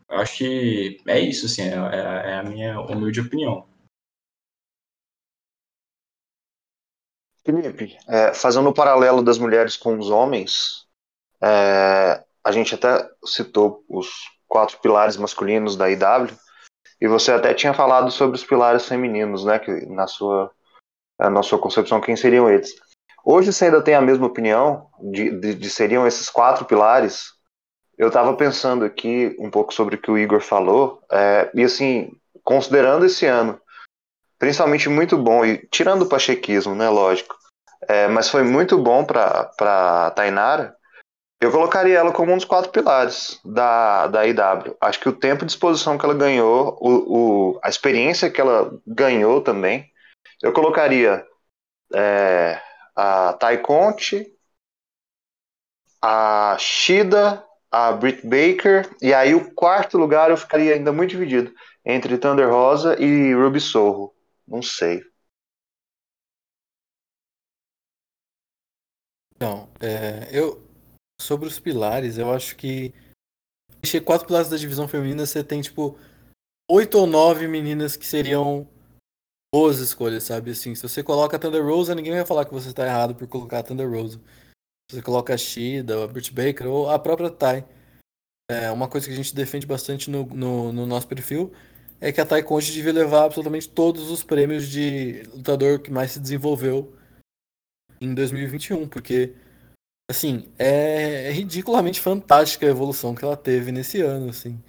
Eu 0.09 0.19
acho 0.19 0.37
que 0.37 1.01
é 1.05 1.19
isso, 1.19 1.47
assim, 1.47 1.63
é, 1.63 1.73
é, 1.73 2.31
é 2.31 2.35
a 2.35 2.43
minha 2.43 2.79
humilde 2.79 3.19
opinião. 3.19 3.67
Felipe, 7.43 7.97
é, 8.07 8.33
fazendo 8.33 8.69
o 8.69 8.73
paralelo 8.73 9.21
das 9.21 9.37
mulheres 9.37 9.77
com 9.77 9.97
os 9.97 10.09
homens, 10.09 10.85
é, 11.41 12.23
a 12.43 12.51
gente 12.51 12.75
até 12.75 13.07
citou 13.25 13.83
os 13.87 14.09
quatro 14.47 14.77
pilares 14.79 15.17
masculinos 15.17 15.75
da 15.75 15.89
IW, 15.89 16.29
e 17.01 17.07
você 17.07 17.31
até 17.31 17.53
tinha 17.53 17.73
falado 17.73 18.11
sobre 18.11 18.35
os 18.35 18.43
pilares 18.43 18.85
femininos, 18.85 19.45
né? 19.45 19.57
Que 19.57 19.85
na 19.85 20.05
sua, 20.05 20.51
na 21.17 21.41
sua 21.41 21.59
concepção, 21.59 22.01
quem 22.01 22.15
seriam 22.15 22.49
eles? 22.49 22.75
Hoje 23.23 23.53
você 23.53 23.65
ainda 23.65 23.81
tem 23.81 23.95
a 23.95 24.01
mesma 24.01 24.27
opinião 24.27 24.87
de, 24.99 25.39
de, 25.39 25.55
de 25.55 25.69
seriam 25.69 26.05
esses 26.05 26.29
quatro 26.29 26.65
pilares? 26.65 27.33
Eu 27.97 28.07
estava 28.07 28.33
pensando 28.35 28.83
aqui 28.83 29.35
um 29.39 29.49
pouco 29.49 29.73
sobre 29.73 29.95
o 29.95 30.01
que 30.01 30.11
o 30.11 30.17
Igor 30.17 30.41
falou, 30.41 31.01
é, 31.11 31.49
e 31.53 31.63
assim, 31.63 32.11
considerando 32.43 33.05
esse 33.05 33.25
ano, 33.25 33.59
principalmente 34.39 34.89
muito 34.89 35.17
bom, 35.17 35.45
e 35.45 35.57
tirando 35.67 36.03
o 36.03 36.09
pachequismo, 36.09 36.73
né, 36.73 36.89
lógico, 36.89 37.37
é, 37.87 38.07
mas 38.07 38.29
foi 38.29 38.43
muito 38.43 38.77
bom 38.77 39.03
para 39.03 40.11
Tainara, 40.15 40.75
eu 41.41 41.51
colocaria 41.51 41.97
ela 41.97 42.11
como 42.11 42.33
um 42.33 42.35
dos 42.35 42.45
quatro 42.45 42.69
pilares 42.69 43.39
da, 43.45 44.07
da 44.07 44.25
IW. 44.25 44.75
Acho 44.81 44.99
que 44.99 45.07
o 45.07 45.15
tempo 45.15 45.45
de 45.45 45.51
exposição 45.51 45.97
que 45.97 46.03
ela 46.03 46.13
ganhou, 46.13 46.77
o, 46.81 47.53
o 47.53 47.59
a 47.63 47.69
experiência 47.69 48.29
que 48.29 48.41
ela 48.41 48.77
ganhou 48.85 49.41
também, 49.41 49.89
eu 50.41 50.51
colocaria 50.51 51.25
é, 51.93 52.61
a 52.93 53.33
Tai 53.33 53.57
Conte, 53.59 54.27
a 56.01 56.57
Shida, 56.59 57.43
a 57.71 57.91
Britt 57.93 58.25
Baker, 58.25 58.89
e 59.01 59.13
aí 59.13 59.33
o 59.33 59.53
quarto 59.53 59.97
lugar 59.97 60.31
eu 60.31 60.37
ficaria 60.37 60.73
ainda 60.73 60.91
muito 60.91 61.11
dividido 61.11 61.53
entre 61.85 62.17
Thunder 62.17 62.49
Rosa 62.49 63.01
e 63.01 63.33
Ruby 63.33 63.61
Sorro. 63.61 64.13
Não 64.49 64.61
sei. 64.63 65.03
Não, 69.39 69.69
é, 69.79 70.27
eu, 70.37 70.61
sobre 71.21 71.47
os 71.47 71.59
pilares, 71.59 72.17
eu 72.17 72.33
acho 72.33 72.55
que. 72.55 72.93
Encher 73.83 74.03
quatro 74.03 74.27
pilares 74.27 74.49
da 74.49 74.57
divisão 74.57 74.87
feminina, 74.87 75.25
você 75.25 75.41
tem, 75.43 75.61
tipo, 75.61 75.97
oito 76.69 76.97
ou 76.97 77.07
nove 77.07 77.47
meninas 77.47 77.95
que 77.95 78.05
seriam 78.05 78.67
boas 79.53 79.79
escolhas, 79.79 80.23
sabe? 80.23 80.51
Assim, 80.51 80.75
se 80.75 80.81
você 80.81 81.01
coloca 81.03 81.37
a 81.37 81.39
Thunder 81.39 81.63
Rosa, 81.63 81.95
ninguém 81.95 82.13
vai 82.13 82.25
falar 82.25 82.45
que 82.45 82.53
você 82.53 82.69
está 82.69 82.85
errado 82.85 83.15
por 83.15 83.27
colocar 83.27 83.59
a 83.59 83.63
Thunder 83.63 83.89
Rosa. 83.89 84.19
Se 84.89 84.97
você 84.97 85.01
coloca 85.01 85.33
a 85.33 85.37
Shida, 85.37 86.03
a 86.03 86.07
Britt 86.07 86.33
Baker 86.33 86.67
ou 86.67 86.89
a 86.89 86.99
própria 86.99 87.29
Tai. 87.29 87.65
É, 88.51 88.71
uma 88.71 88.89
coisa 88.89 89.07
que 89.07 89.13
a 89.13 89.15
gente 89.15 89.33
defende 89.33 89.65
bastante 89.65 90.09
no, 90.09 90.25
no, 90.25 90.73
no 90.73 90.85
nosso 90.85 91.07
perfil 91.07 91.53
é 92.01 92.11
que 92.11 92.21
a 92.21 92.25
Tai 92.25 92.41
Conte 92.43 92.71
devia 92.71 92.93
levar 92.93 93.25
absolutamente 93.25 93.69
todos 93.69 94.09
os 94.09 94.23
prêmios 94.23 94.67
de 94.67 95.23
lutador 95.33 95.79
que 95.79 95.91
mais 95.91 96.11
se 96.11 96.19
desenvolveu 96.19 96.93
em 97.99 98.13
2021, 98.13 98.87
porque 98.87 99.33
assim, 100.09 100.51
é, 100.57 101.27
é 101.27 101.31
ridiculamente 101.31 101.99
fantástica 101.99 102.65
a 102.65 102.69
evolução 102.69 103.13
que 103.13 103.23
ela 103.23 103.37
teve 103.37 103.71
nesse 103.71 104.01
ano, 104.01 104.29
assim. 104.29 104.59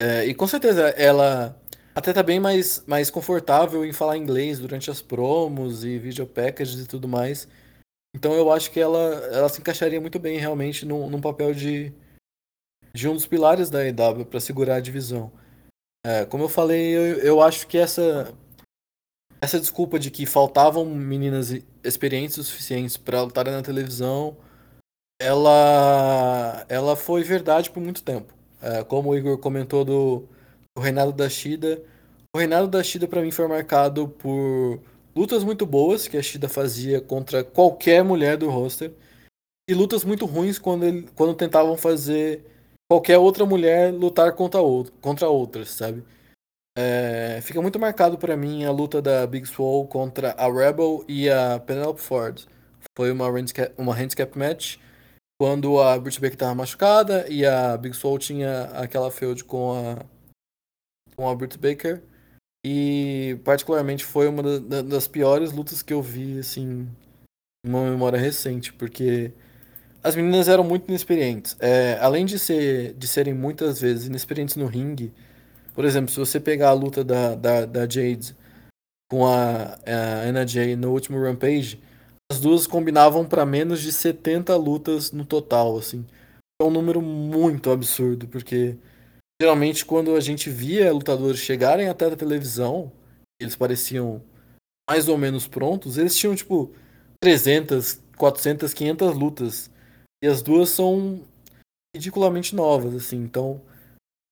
É, 0.00 0.24
e 0.24 0.34
com 0.34 0.46
certeza 0.46 0.88
ela 0.90 1.60
até 1.94 2.12
tá 2.12 2.22
bem 2.22 2.38
mais, 2.38 2.84
mais 2.86 3.10
confortável 3.10 3.84
em 3.84 3.92
falar 3.92 4.16
inglês 4.16 4.60
durante 4.60 4.90
as 4.90 5.02
promos 5.02 5.84
e 5.84 5.98
video 5.98 6.26
packages 6.26 6.84
e 6.84 6.86
tudo 6.86 7.08
mais. 7.08 7.48
Então 8.14 8.32
eu 8.34 8.52
acho 8.52 8.70
que 8.70 8.78
ela, 8.78 8.98
ela 9.32 9.48
se 9.48 9.60
encaixaria 9.60 10.00
muito 10.00 10.18
bem 10.18 10.38
realmente 10.38 10.86
num, 10.86 11.10
num 11.10 11.20
papel 11.20 11.52
de, 11.52 11.92
de 12.94 13.08
um 13.08 13.14
dos 13.14 13.26
pilares 13.26 13.68
da 13.68 13.84
EW 13.84 14.24
para 14.24 14.38
segurar 14.40 14.76
a 14.76 14.80
divisão. 14.80 15.32
É, 16.04 16.24
como 16.24 16.44
eu 16.44 16.48
falei, 16.48 16.96
eu, 16.96 17.18
eu 17.18 17.42
acho 17.42 17.66
que 17.66 17.76
essa 17.76 18.34
essa 19.40 19.60
desculpa 19.60 19.98
de 19.98 20.10
que 20.10 20.26
faltavam 20.26 20.84
meninas 20.84 21.54
experientes 21.84 22.38
o 22.38 22.44
suficientes 22.44 22.96
para 22.96 23.22
lutarem 23.22 23.52
na 23.52 23.62
televisão, 23.62 24.36
ela, 25.20 26.64
ela 26.68 26.96
foi 26.96 27.22
verdade 27.22 27.70
por 27.70 27.80
muito 27.80 28.02
tempo. 28.02 28.34
É, 28.60 28.82
como 28.82 29.10
o 29.10 29.16
Igor 29.16 29.38
comentou 29.38 29.84
do, 29.84 30.28
do 30.76 30.82
reinado 30.82 31.12
da 31.12 31.28
Shida, 31.28 31.82
o 32.34 32.38
reinado 32.38 32.68
da 32.68 32.82
Shida 32.82 33.06
para 33.06 33.22
mim 33.22 33.30
foi 33.30 33.46
marcado 33.46 34.08
por 34.08 34.80
lutas 35.14 35.44
muito 35.44 35.64
boas 35.64 36.08
que 36.08 36.16
a 36.16 36.22
Shida 36.22 36.48
fazia 36.48 37.00
contra 37.00 37.44
qualquer 37.44 38.02
mulher 38.02 38.36
do 38.36 38.50
roster 38.50 38.92
e 39.68 39.74
lutas 39.74 40.04
muito 40.04 40.26
ruins 40.26 40.58
quando, 40.58 40.84
ele, 40.84 41.08
quando 41.14 41.34
tentavam 41.34 41.76
fazer 41.76 42.44
qualquer 42.90 43.18
outra 43.18 43.44
mulher 43.44 43.92
lutar 43.92 44.34
contra, 44.34 44.60
outro, 44.60 44.92
contra 45.00 45.28
outras, 45.28 45.70
sabe? 45.70 46.02
É, 46.76 47.40
fica 47.42 47.60
muito 47.60 47.78
marcado 47.78 48.16
para 48.16 48.36
mim 48.36 48.64
a 48.64 48.70
luta 48.70 49.02
da 49.02 49.26
Big 49.26 49.46
Swole 49.46 49.88
contra 49.88 50.30
a 50.32 50.46
Rebel 50.46 51.04
e 51.08 51.28
a 51.28 51.58
Penelope 51.58 52.00
Ford. 52.00 52.46
Foi 52.96 53.10
uma 53.10 53.28
handicap, 53.28 53.74
uma 53.76 53.94
handicap 53.94 54.38
match 54.38 54.76
quando 55.40 55.80
a 55.80 55.98
Britt 55.98 56.20
Baker 56.20 56.34
estava 56.34 56.54
machucada 56.54 57.26
e 57.28 57.44
a 57.46 57.76
Big 57.76 57.96
Swole 57.96 58.18
tinha 58.18 58.64
aquela 58.74 59.10
feud 59.10 59.44
com 59.44 59.72
a 59.72 60.04
com 61.16 61.28
a 61.28 61.34
Britt 61.34 61.58
Baker 61.58 62.02
e 62.64 63.40
particularmente 63.44 64.04
foi 64.04 64.28
uma 64.28 64.60
das 64.60 65.08
piores 65.08 65.52
lutas 65.52 65.82
que 65.82 65.92
eu 65.92 66.02
vi 66.02 66.38
assim 66.38 66.88
uma 67.64 67.88
memória 67.88 68.18
recente 68.18 68.72
porque 68.72 69.32
as 70.02 70.14
meninas 70.14 70.48
eram 70.48 70.64
muito 70.64 70.88
inexperientes 70.88 71.56
é, 71.60 71.98
além 72.00 72.24
de 72.24 72.38
ser 72.38 72.94
de 72.94 73.06
serem 73.06 73.34
muitas 73.34 73.80
vezes 73.80 74.06
inexperientes 74.06 74.56
no 74.56 74.66
ringue 74.66 75.12
por 75.78 75.84
exemplo, 75.84 76.10
se 76.10 76.18
você 76.18 76.40
pegar 76.40 76.70
a 76.70 76.72
luta 76.72 77.04
da, 77.04 77.36
da, 77.36 77.64
da 77.64 77.88
Jade 77.88 78.34
com 79.08 79.24
a, 79.24 79.78
a 79.86 80.22
Anna 80.26 80.44
Jay 80.44 80.74
no 80.74 80.90
último 80.90 81.22
Rampage, 81.22 81.80
as 82.32 82.40
duas 82.40 82.66
combinavam 82.66 83.24
para 83.24 83.46
menos 83.46 83.80
de 83.80 83.92
70 83.92 84.56
lutas 84.56 85.12
no 85.12 85.24
total, 85.24 85.78
assim. 85.78 86.04
É 86.60 86.64
um 86.64 86.70
número 86.72 87.00
muito 87.00 87.70
absurdo, 87.70 88.26
porque 88.26 88.76
geralmente 89.40 89.84
quando 89.84 90.16
a 90.16 90.20
gente 90.20 90.50
via 90.50 90.92
lutadores 90.92 91.38
chegarem 91.38 91.88
até 91.88 92.06
a 92.06 92.16
televisão 92.16 92.90
eles 93.40 93.54
pareciam 93.54 94.20
mais 94.90 95.08
ou 95.08 95.16
menos 95.16 95.46
prontos, 95.46 95.96
eles 95.96 96.16
tinham 96.16 96.34
tipo 96.34 96.72
300, 97.20 98.02
400, 98.16 98.74
500 98.74 99.16
lutas. 99.16 99.70
E 100.22 100.26
as 100.26 100.42
duas 100.42 100.70
são 100.70 101.22
ridiculamente 101.94 102.54
novas, 102.54 102.94
assim. 102.94 103.16
Então, 103.16 103.60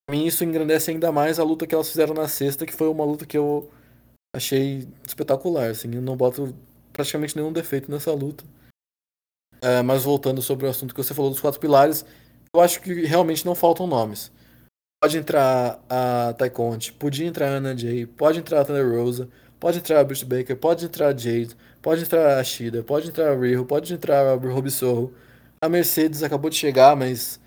pra 0.07 0.16
mim 0.16 0.27
isso 0.27 0.44
engrandece 0.44 0.90
ainda 0.90 1.12
mais 1.12 1.38
a 1.38 1.44
luta 1.44 1.66
que 1.66 1.75
elas 1.75 1.88
fizeram 1.88 2.14
na 2.14 2.29
sexta, 2.29 2.66
que 2.66 2.72
foi 2.72 2.88
uma 2.88 3.05
luta 3.05 3.27
que 3.27 3.37
eu 3.38 3.70
achei 4.35 4.88
espetacular, 5.07 5.70
assim. 5.70 5.94
Eu 5.94 6.03
não 6.03 6.16
boto 6.16 6.55
praticamente 6.92 7.37
nenhum 7.37 7.53
defeito 7.53 7.90
nessa 7.90 8.12
luta. 8.12 8.44
É, 9.62 9.83
mas 9.83 10.05
voltando 10.05 10.42
sobre 10.42 10.66
o 10.66 10.70
assunto 10.70 10.94
que 10.94 11.03
você 11.03 11.14
falou 11.14 11.31
dos 11.31 11.40
quatro 11.40 11.61
pilares, 11.61 12.05
eu 12.55 12.61
acho 12.61 12.81
que 12.81 13.05
realmente 13.05 13.44
não 13.44 13.55
faltam 13.55 13.87
nomes. 13.87 14.31
Pode 15.03 15.18
entrar 15.18 15.83
a 15.88 16.35
Taekwondo, 16.35 16.92
podia 16.94 17.27
entrar 17.27 17.49
a 17.49 17.57
Anna 17.57 17.77
Jay, 17.77 18.07
pode 18.07 18.38
entrar 18.38 18.61
a 18.61 18.64
Thunder 18.64 18.90
Rosa, 18.90 19.29
pode 19.61 19.79
entrar 19.79 20.01
a 20.01 20.05
Bruce 20.05 20.25
Baker, 20.25 20.57
pode 20.57 20.85
entrar 20.85 21.09
a 21.09 21.16
Jade, 21.16 21.57
pode 21.83 22.03
entrar 22.03 22.38
a 22.38 22.44
Shida, 22.44 22.83
pode 22.83 23.09
entrar 23.09 23.33
a 23.33 23.37
Riho, 23.37 23.64
pode 23.64 23.92
entrar 23.92 24.27
a 24.27 24.35
Ruby 24.35 24.70
Sorro. 24.70 25.12
A 25.61 25.69
Mercedes 25.69 26.23
acabou 26.23 26.51
de 26.51 26.57
chegar, 26.57 26.95
mas 26.97 27.40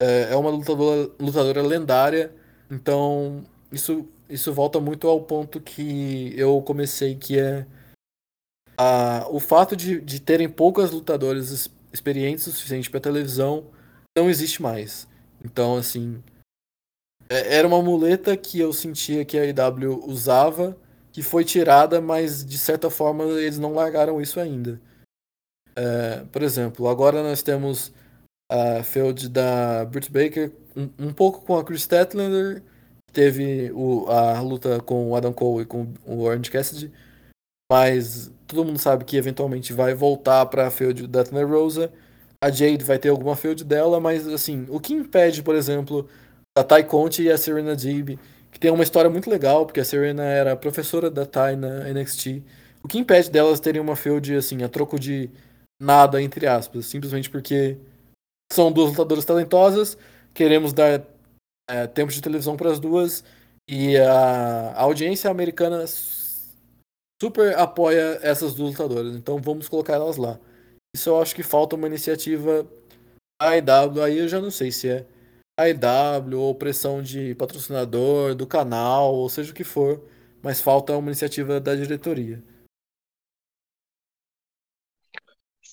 é, 0.00 0.32
é 0.32 0.36
uma 0.36 0.50
lutadora, 0.50 1.10
lutadora 1.18 1.62
lendária, 1.62 2.34
então 2.70 3.44
isso, 3.70 4.08
isso 4.28 4.52
volta 4.52 4.80
muito 4.80 5.08
ao 5.08 5.22
ponto 5.22 5.60
que 5.60 6.32
eu 6.36 6.60
comecei, 6.62 7.14
que 7.14 7.38
é 7.38 7.66
a, 8.76 9.26
o 9.30 9.38
fato 9.38 9.76
de, 9.76 10.00
de 10.00 10.20
terem 10.20 10.48
poucas 10.48 10.90
lutadoras 10.90 11.70
experientes 11.92 12.46
o 12.46 12.52
suficiente 12.52 12.90
para 12.90 13.00
televisão 13.00 13.66
não 14.16 14.28
existe 14.28 14.60
mais. 14.60 15.06
Então, 15.44 15.76
assim, 15.76 16.22
é, 17.28 17.56
era 17.56 17.68
uma 17.68 17.82
muleta 17.82 18.36
que 18.36 18.58
eu 18.58 18.72
sentia 18.72 19.24
que 19.24 19.38
a 19.38 19.44
IW 19.44 20.04
usava, 20.06 20.76
que 21.12 21.22
foi 21.22 21.44
tirada, 21.44 22.00
mas 22.00 22.44
de 22.44 22.58
certa 22.58 22.90
forma 22.90 23.24
eles 23.24 23.58
não 23.58 23.74
largaram 23.74 24.20
isso 24.20 24.40
ainda. 24.40 24.80
É, 25.76 26.24
por 26.30 26.42
exemplo, 26.42 26.88
agora 26.88 27.22
nós 27.22 27.42
temos 27.42 27.92
a 28.50 28.82
feud 28.82 29.28
da 29.28 29.84
Britt 29.84 30.10
Baker, 30.10 30.52
um, 30.76 30.88
um 31.06 31.12
pouco 31.12 31.40
com 31.40 31.56
a 31.56 31.64
Chris 31.64 31.82
Statlander, 31.82 32.62
teve 33.12 33.70
o, 33.72 34.06
a 34.08 34.40
luta 34.40 34.80
com 34.80 35.10
o 35.10 35.16
Adam 35.16 35.32
Cole 35.32 35.62
e 35.62 35.66
com 35.66 35.92
o 36.04 36.22
Orange 36.22 36.50
Cassidy, 36.50 36.92
mas 37.70 38.30
todo 38.46 38.64
mundo 38.64 38.78
sabe 38.78 39.04
que 39.04 39.16
eventualmente 39.16 39.72
vai 39.72 39.94
voltar 39.94 40.46
para 40.46 40.66
a 40.66 40.70
feud 40.70 41.06
da 41.06 41.24
Thunder 41.24 41.48
Rosa. 41.48 41.92
A 42.42 42.50
Jade 42.50 42.84
vai 42.84 42.98
ter 42.98 43.08
alguma 43.08 43.34
feud 43.34 43.64
dela, 43.64 43.98
mas 43.98 44.28
assim, 44.28 44.66
o 44.68 44.78
que 44.78 44.92
impede, 44.92 45.42
por 45.42 45.54
exemplo, 45.54 46.08
a 46.56 46.62
Ty 46.62 46.84
Conte 46.84 47.22
e 47.22 47.30
a 47.30 47.38
Serena 47.38 47.74
Deeb, 47.74 48.18
que 48.52 48.60
tem 48.60 48.70
uma 48.70 48.84
história 48.84 49.10
muito 49.10 49.30
legal, 49.30 49.64
porque 49.64 49.80
a 49.80 49.84
Serena 49.84 50.24
era 50.24 50.54
professora 50.54 51.10
da 51.10 51.24
Ty 51.24 51.56
na 51.56 51.92
NXT. 51.92 52.42
O 52.82 52.88
que 52.88 52.98
impede 52.98 53.30
delas 53.30 53.60
terem 53.60 53.80
uma 53.80 53.96
feud 53.96 54.36
assim, 54.36 54.62
a 54.62 54.68
troco 54.68 54.98
de 54.98 55.30
nada, 55.80 56.22
entre 56.22 56.46
aspas, 56.46 56.86
simplesmente 56.86 57.30
porque 57.30 57.78
são 58.52 58.72
duas 58.72 58.90
lutadoras 58.90 59.24
talentosas, 59.24 59.96
queremos 60.32 60.72
dar 60.72 61.04
é, 61.68 61.86
tempo 61.86 62.12
de 62.12 62.20
televisão 62.20 62.56
para 62.56 62.70
as 62.70 62.78
duas 62.78 63.24
e 63.68 63.96
a 63.96 64.80
audiência 64.80 65.30
americana 65.30 65.84
super 67.20 67.56
apoia 67.58 68.18
essas 68.22 68.54
duas 68.54 68.72
lutadoras, 68.72 69.16
então 69.16 69.38
vamos 69.38 69.68
colocar 69.68 69.94
elas 69.94 70.16
lá. 70.16 70.38
Isso 70.94 71.10
eu 71.10 71.20
acho 71.20 71.34
que 71.34 71.42
falta 71.42 71.74
uma 71.76 71.86
iniciativa 71.86 72.66
AEW, 73.40 74.02
aí 74.02 74.18
eu 74.18 74.28
já 74.28 74.40
não 74.40 74.50
sei 74.50 74.70
se 74.70 74.88
é 74.88 75.06
AEW 75.58 76.40
ou 76.40 76.54
pressão 76.54 77.02
de 77.02 77.34
patrocinador, 77.34 78.34
do 78.34 78.46
canal, 78.46 79.14
ou 79.14 79.28
seja 79.28 79.52
o 79.52 79.54
que 79.54 79.64
for, 79.64 80.02
mas 80.42 80.60
falta 80.60 80.96
uma 80.96 81.08
iniciativa 81.08 81.60
da 81.60 81.74
diretoria. 81.74 82.42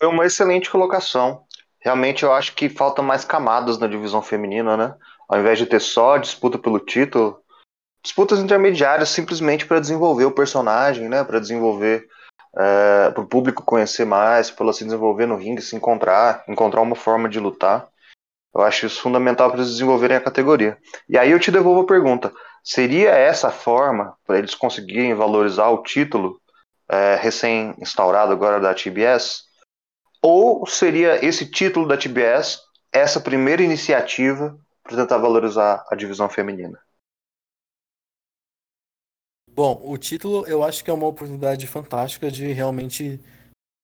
Foi 0.01 0.09
uma 0.09 0.25
excelente 0.25 0.67
colocação. 0.67 1.43
Realmente 1.79 2.23
eu 2.23 2.33
acho 2.33 2.55
que 2.55 2.67
falta 2.67 3.03
mais 3.03 3.23
camadas 3.23 3.77
na 3.77 3.85
divisão 3.85 4.19
feminina, 4.19 4.75
né? 4.75 4.95
Ao 5.29 5.39
invés 5.39 5.59
de 5.59 5.67
ter 5.67 5.79
só 5.79 6.17
disputa 6.17 6.57
pelo 6.57 6.79
título, 6.79 7.39
disputas 8.03 8.39
intermediárias 8.39 9.09
simplesmente 9.09 9.63
para 9.63 9.79
desenvolver 9.79 10.25
o 10.25 10.31
personagem, 10.31 11.07
né? 11.07 11.23
Para 11.23 11.39
desenvolver, 11.39 12.07
é, 12.57 13.11
para 13.11 13.21
o 13.21 13.27
público 13.27 13.63
conhecer 13.63 14.03
mais, 14.03 14.49
para 14.49 14.65
ela 14.65 14.73
se 14.73 14.83
desenvolver 14.83 15.27
no 15.27 15.37
ringue, 15.37 15.61
se 15.61 15.75
encontrar, 15.75 16.43
encontrar 16.47 16.81
uma 16.81 16.95
forma 16.95 17.29
de 17.29 17.39
lutar. 17.39 17.87
Eu 18.55 18.61
acho 18.61 18.87
isso 18.87 19.03
fundamental 19.03 19.51
para 19.51 19.59
eles 19.59 19.69
desenvolverem 19.69 20.17
a 20.17 20.21
categoria. 20.21 20.79
E 21.07 21.15
aí 21.15 21.29
eu 21.29 21.39
te 21.39 21.51
devolvo 21.51 21.81
a 21.81 21.85
pergunta: 21.85 22.33
seria 22.63 23.11
essa 23.11 23.51
forma 23.51 24.17
para 24.25 24.39
eles 24.39 24.55
conseguirem 24.55 25.13
valorizar 25.13 25.69
o 25.69 25.83
título 25.83 26.41
é, 26.89 27.19
recém-instaurado 27.21 28.33
agora 28.33 28.59
da 28.59 28.73
TBS? 28.73 29.50
Ou 30.21 30.65
seria 30.67 31.23
esse 31.25 31.49
título 31.49 31.87
da 31.87 31.97
TBS 31.97 32.59
essa 32.91 33.19
primeira 33.19 33.63
iniciativa 33.63 34.59
para 34.83 34.97
tentar 34.97 35.17
valorizar 35.17 35.85
a 35.89 35.95
divisão 35.95 36.29
feminina? 36.29 36.79
Bom, 39.49 39.81
o 39.83 39.97
título 39.97 40.45
eu 40.47 40.63
acho 40.63 40.83
que 40.83 40.89
é 40.89 40.93
uma 40.93 41.07
oportunidade 41.07 41.65
fantástica 41.67 42.29
de 42.29 42.51
realmente 42.51 43.19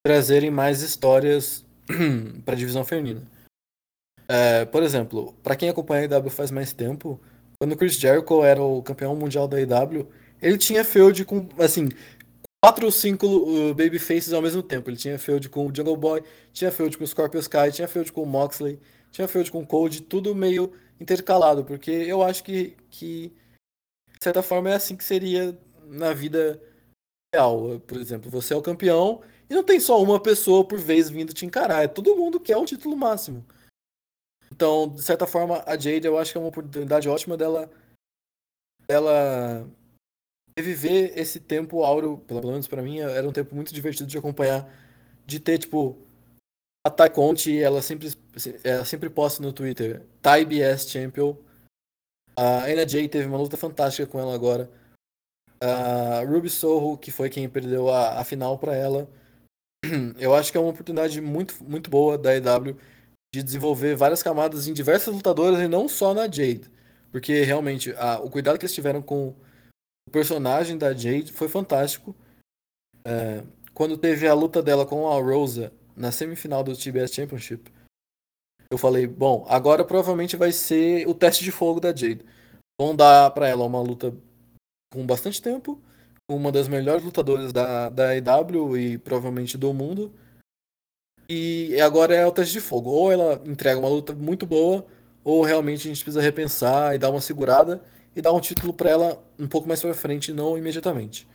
trazerem 0.06 0.52
mais 0.52 0.82
histórias 0.82 1.66
para 2.46 2.54
a 2.54 2.58
divisão 2.58 2.86
feminina. 2.86 3.22
É, 4.28 4.66
por 4.66 4.84
exemplo, 4.84 5.34
para 5.42 5.56
quem 5.56 5.70
acompanha 5.70 6.02
a 6.02 6.20
IW 6.20 6.30
faz 6.30 6.52
mais 6.52 6.74
tempo, 6.74 7.20
quando 7.60 7.74
o 7.74 7.78
Chris 7.78 7.96
Jericho 7.96 8.44
era 8.44 8.62
o 8.62 8.84
campeão 8.84 9.16
mundial 9.16 9.48
da 9.48 9.60
IW, 9.60 10.08
ele 10.42 10.58
tinha 10.58 10.86
feud 10.86 11.26
com, 11.26 11.48
assim, 11.58 11.90
quatro 12.64 12.86
ou 12.86 12.92
cinco 12.92 13.28
uh, 13.28 13.74
babyfaces 13.74 14.34
ao 14.34 14.42
mesmo 14.42 14.64
tempo. 14.64 14.90
Ele 14.90 14.98
tinha 14.98 15.20
feud 15.20 15.50
com 15.50 15.68
o 15.68 15.76
Jungle 15.76 15.98
Boy, 15.98 16.24
tinha 16.52 16.72
feud 16.72 16.98
com 16.98 17.04
o 17.04 17.08
Scorpio 17.08 17.40
Sky, 17.40 17.72
tinha 17.72 17.88
feud 17.88 18.12
com 18.12 18.24
o 18.24 18.26
Moxley, 18.26 18.80
tinha 19.12 19.28
feud 19.28 19.52
com 19.52 19.62
o 19.62 19.68
Code, 19.68 20.02
tudo 20.02 20.36
meio 20.36 20.74
intercalado, 21.00 21.64
porque 21.64 21.92
eu 21.92 22.24
acho 22.24 22.44
que, 22.44 22.76
que 22.90 23.34
de 24.18 24.24
certa 24.24 24.42
forma 24.42 24.70
é 24.70 24.76
assim 24.76 24.96
que 24.96 25.04
seria 25.04 25.58
na 25.86 26.14
vida 26.14 26.62
real. 27.34 27.80
Por 27.82 28.00
exemplo, 28.00 28.30
você 28.30 28.54
é 28.54 28.58
o 28.58 28.62
campeão 28.62 29.22
e 29.50 29.54
não 29.54 29.64
tem 29.64 29.80
só 29.80 30.02
uma 30.02 30.20
pessoa 30.20 30.68
por 30.68 30.80
vez 30.80 31.10
vindo 31.10 31.34
te 31.34 31.46
encarar, 31.46 31.84
é 31.84 31.88
todo 31.88 32.16
mundo 32.16 32.40
quer 32.40 32.58
o 32.58 32.66
título 32.66 32.98
máximo. 32.98 33.46
Então, 34.52 34.90
de 34.90 35.04
certa 35.04 35.28
forma, 35.28 35.64
a 35.66 35.78
Jade 35.78 36.08
eu 36.08 36.18
acho 36.18 36.32
que 36.32 36.38
é 36.38 36.42
uma 36.42 36.50
oportunidade 36.50 37.08
ótima 37.08 37.38
dela 37.38 37.70
dela 38.88 39.70
reviver 40.58 41.14
esse 41.16 41.40
tempo 41.40 41.84
áureo, 41.84 42.18
pelo 42.18 42.52
menos 42.52 42.68
para 42.68 42.82
mim, 42.82 43.00
era 43.00 43.28
um 43.28 43.32
tempo 43.32 43.56
muito 43.56 43.72
divertido 43.72 44.10
de 44.10 44.18
acompanhar, 44.18 44.68
de 45.26 45.40
ter 45.40 45.60
tipo 45.60 45.96
a 46.84 46.90
Ty 46.90 47.10
Conte, 47.12 47.62
ela 47.62 47.82
sempre 47.82 48.12
ela 48.64 48.86
sempre 48.86 49.10
posta 49.10 49.42
no 49.44 49.54
Twitter, 49.54 50.02
TyBS 50.22 50.90
Champion. 50.90 51.36
A 52.36 52.64
Jay 52.88 53.08
teve 53.10 53.28
uma 53.28 53.38
luta 53.38 53.58
fantástica 53.58 54.08
com 54.08 54.20
ela 54.20 54.34
agora. 54.34 54.70
A 55.60 56.24
Ruby 56.24 56.50
Soho, 56.50 56.98
que 56.98 57.12
foi 57.12 57.30
quem 57.30 57.50
perdeu 57.50 57.90
a, 57.90 58.20
a 58.20 58.24
final 58.24 58.58
para 58.58 58.76
ela. 58.76 59.10
Eu 60.20 60.34
acho 60.34 60.52
que 60.52 60.58
é 60.58 60.62
uma 60.62 60.70
oportunidade 60.70 61.20
muito, 61.20 61.64
muito 61.64 61.90
boa 61.90 62.18
da 62.18 62.36
EW 62.36 62.78
de 63.34 63.44
desenvolver 63.44 63.96
várias 63.96 64.24
camadas 64.24 64.68
em 64.68 64.74
diversas 64.74 65.14
lutadoras 65.14 65.60
e 65.60 65.68
não 65.68 65.90
só 65.90 66.14
na 66.14 66.24
Jade. 66.24 66.72
Porque 67.12 67.44
realmente 67.44 67.92
a, 67.98 68.20
o 68.20 68.30
cuidado 68.30 68.58
que 68.58 68.66
eles 68.66 68.74
tiveram 68.74 69.02
com 69.02 69.36
o 70.08 70.10
personagem 70.10 70.78
da 70.78 70.94
Jade 70.94 71.34
foi 71.34 71.50
fantástico. 71.50 72.16
É, 73.06 73.44
quando 73.74 73.98
teve 73.98 74.26
a 74.26 74.34
luta 74.34 74.64
dela 74.64 74.86
com 74.86 75.08
a 75.08 75.22
Rosa 75.22 75.74
na 75.96 76.12
semifinal 76.12 76.64
do 76.64 76.76
TBS 76.76 77.14
Championship, 77.14 77.70
eu 78.72 78.78
falei, 78.78 79.06
bom, 79.06 79.46
agora 79.50 79.84
provavelmente 79.84 80.38
vai 80.38 80.52
ser 80.54 81.08
o 81.08 81.14
teste 81.14 81.44
de 81.44 81.52
fogo 81.52 81.82
da 81.82 81.90
Jade. 81.90 82.26
Vão 82.80 82.96
dar 82.96 83.32
para 83.32 83.50
ela 83.50 83.66
uma 83.66 83.82
luta 83.82 84.16
com 84.94 85.06
bastante 85.06 85.42
tempo, 85.42 85.82
uma 86.30 86.52
das 86.52 86.70
melhores 86.70 87.04
lutadoras 87.04 87.52
da, 87.52 87.90
da 87.90 88.16
EW 88.16 88.78
e 88.78 88.98
provavelmente 88.98 89.58
do 89.58 89.74
mundo. 89.74 90.14
E 91.30 91.80
agora 91.82 92.16
é 92.16 92.26
o 92.26 92.32
teste 92.32 92.54
de 92.54 92.62
fogo. 92.62 92.90
Ou 92.90 93.12
ela 93.12 93.42
entrega 93.46 93.80
uma 93.80 93.90
luta 93.90 94.14
muito 94.14 94.46
boa, 94.46 94.86
ou 95.22 95.44
realmente 95.44 95.82
a 95.82 95.94
gente 95.94 96.04
precisa 96.04 96.22
repensar 96.22 96.96
e 96.96 96.98
dar 96.98 97.10
uma 97.10 97.20
segurada 97.20 97.84
e 98.18 98.22
dar 98.22 98.34
um 98.34 98.42
título 98.42 98.74
para 98.74 98.90
ela 98.90 99.24
um 99.40 99.48
pouco 99.48 99.68
mais 99.68 99.82
para 99.82 99.94
frente, 99.94 100.34
não 100.34 100.58
imediatamente. 100.58 101.28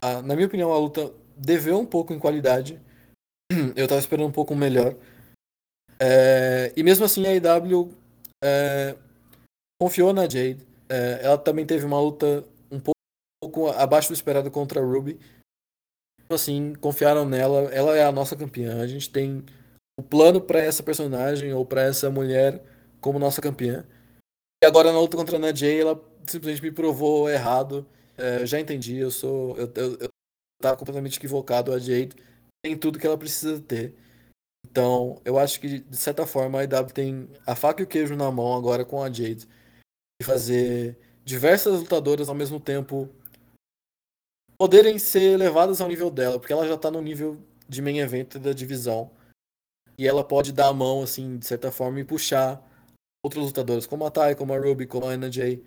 Ah, 0.00 0.22
na 0.22 0.34
minha 0.34 0.46
opinião, 0.46 0.72
a 0.72 0.78
luta 0.78 1.12
deveu 1.36 1.78
um 1.78 1.86
pouco 1.86 2.12
em 2.12 2.18
qualidade. 2.18 2.80
Eu 3.74 3.84
estava 3.84 4.00
esperando 4.00 4.28
um 4.28 4.32
pouco 4.32 4.54
melhor. 4.54 4.94
É, 5.98 6.72
e 6.76 6.82
mesmo 6.82 7.04
assim, 7.04 7.26
a 7.26 7.34
IW 7.34 7.92
é, 8.44 8.96
confiou 9.80 10.12
na 10.12 10.22
Jade. 10.22 10.66
É, 10.88 11.20
ela 11.24 11.36
também 11.38 11.66
teve 11.66 11.84
uma 11.84 12.00
luta 12.00 12.44
um 12.70 12.80
pouco 13.40 13.68
abaixo 13.68 14.08
do 14.08 14.14
esperado 14.14 14.50
contra 14.50 14.80
a 14.80 14.84
Ruby 14.84 15.18
assim, 16.34 16.74
confiaram 16.74 17.24
nela, 17.24 17.70
ela 17.72 17.96
é 17.96 18.04
a 18.04 18.12
nossa 18.12 18.36
campeã. 18.36 18.80
A 18.80 18.86
gente 18.86 19.10
tem 19.10 19.44
o 19.98 20.02
plano 20.02 20.40
para 20.40 20.60
essa 20.60 20.82
personagem 20.82 21.52
ou 21.52 21.64
para 21.64 21.82
essa 21.82 22.10
mulher 22.10 22.62
como 23.00 23.18
nossa 23.18 23.40
campeã. 23.40 23.84
E 24.62 24.66
agora 24.66 24.92
na 24.92 25.00
luta 25.00 25.16
contra 25.16 25.36
a 25.36 25.38
Ana 25.38 25.54
Jay, 25.54 25.80
ela 25.80 26.00
simplesmente 26.26 26.62
me 26.62 26.72
provou 26.72 27.30
errado. 27.30 27.86
é, 28.16 28.44
já 28.44 28.58
entendi, 28.58 28.96
eu 28.96 29.10
sou. 29.10 29.56
Eu, 29.56 29.72
eu, 29.74 29.98
eu 30.00 30.08
tava 30.60 30.76
completamente 30.76 31.18
equivocado. 31.18 31.72
A 31.72 31.78
Jade 31.78 32.16
tem 32.62 32.76
tudo 32.76 32.98
que 32.98 33.06
ela 33.06 33.16
precisa 33.16 33.60
ter. 33.60 33.94
Então, 34.66 35.20
eu 35.24 35.38
acho 35.38 35.60
que, 35.60 35.78
de 35.78 35.96
certa 35.96 36.26
forma, 36.26 36.60
a 36.60 36.64
IW 36.64 36.92
tem 36.92 37.28
a 37.46 37.54
faca 37.54 37.82
e 37.82 37.84
o 37.84 37.88
queijo 37.88 38.16
na 38.16 38.30
mão 38.30 38.54
agora 38.54 38.84
com 38.84 39.02
a 39.02 39.06
Jade. 39.06 39.48
De 40.20 40.26
fazer 40.26 40.98
diversas 41.24 41.80
lutadoras 41.80 42.28
ao 42.28 42.34
mesmo 42.34 42.58
tempo 42.58 43.08
poderem 44.58 44.98
ser 44.98 45.36
levadas 45.36 45.80
ao 45.80 45.88
nível 45.88 46.10
dela, 46.10 46.38
porque 46.40 46.52
ela 46.52 46.66
já 46.66 46.76
tá 46.76 46.90
no 46.90 47.00
nível 47.00 47.38
de 47.68 47.80
main 47.80 47.98
event 47.98 48.36
da 48.38 48.52
divisão. 48.52 49.10
E 49.96 50.06
ela 50.06 50.24
pode 50.24 50.52
dar 50.52 50.68
a 50.68 50.72
mão, 50.72 51.02
assim, 51.02 51.38
de 51.38 51.46
certa 51.46 51.70
forma, 51.70 52.00
e 52.00 52.04
puxar 52.04 52.67
outros 53.22 53.46
lutadores, 53.46 53.86
como 53.86 54.06
a 54.06 54.10
Ty, 54.10 54.34
como 54.36 54.52
a 54.52 54.58
Ruby, 54.58 54.86
como 54.86 55.06
a 55.06 55.12
Anna 55.12 55.30
Jay, 55.30 55.64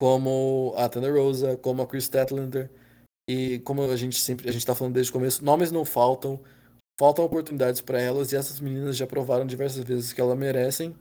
como 0.00 0.74
a 0.76 0.88
Thunder 0.88 1.14
Rosa, 1.14 1.56
como 1.56 1.82
a 1.82 1.86
Chris 1.86 2.04
Statlander. 2.04 2.70
E 3.28 3.58
como 3.60 3.82
a 3.82 3.96
gente 3.96 4.18
sempre, 4.18 4.48
a 4.48 4.52
gente 4.52 4.64
tá 4.64 4.74
falando 4.74 4.94
desde 4.94 5.10
o 5.10 5.12
começo, 5.12 5.44
nomes 5.44 5.70
não 5.70 5.84
faltam, 5.84 6.42
faltam 6.98 7.24
oportunidades 7.24 7.82
para 7.82 8.00
elas 8.00 8.32
e 8.32 8.36
essas 8.36 8.58
meninas 8.58 8.96
já 8.96 9.06
provaram 9.06 9.46
diversas 9.46 9.84
vezes 9.84 10.12
que 10.12 10.20
elas 10.20 10.38
merecem. 10.38 10.96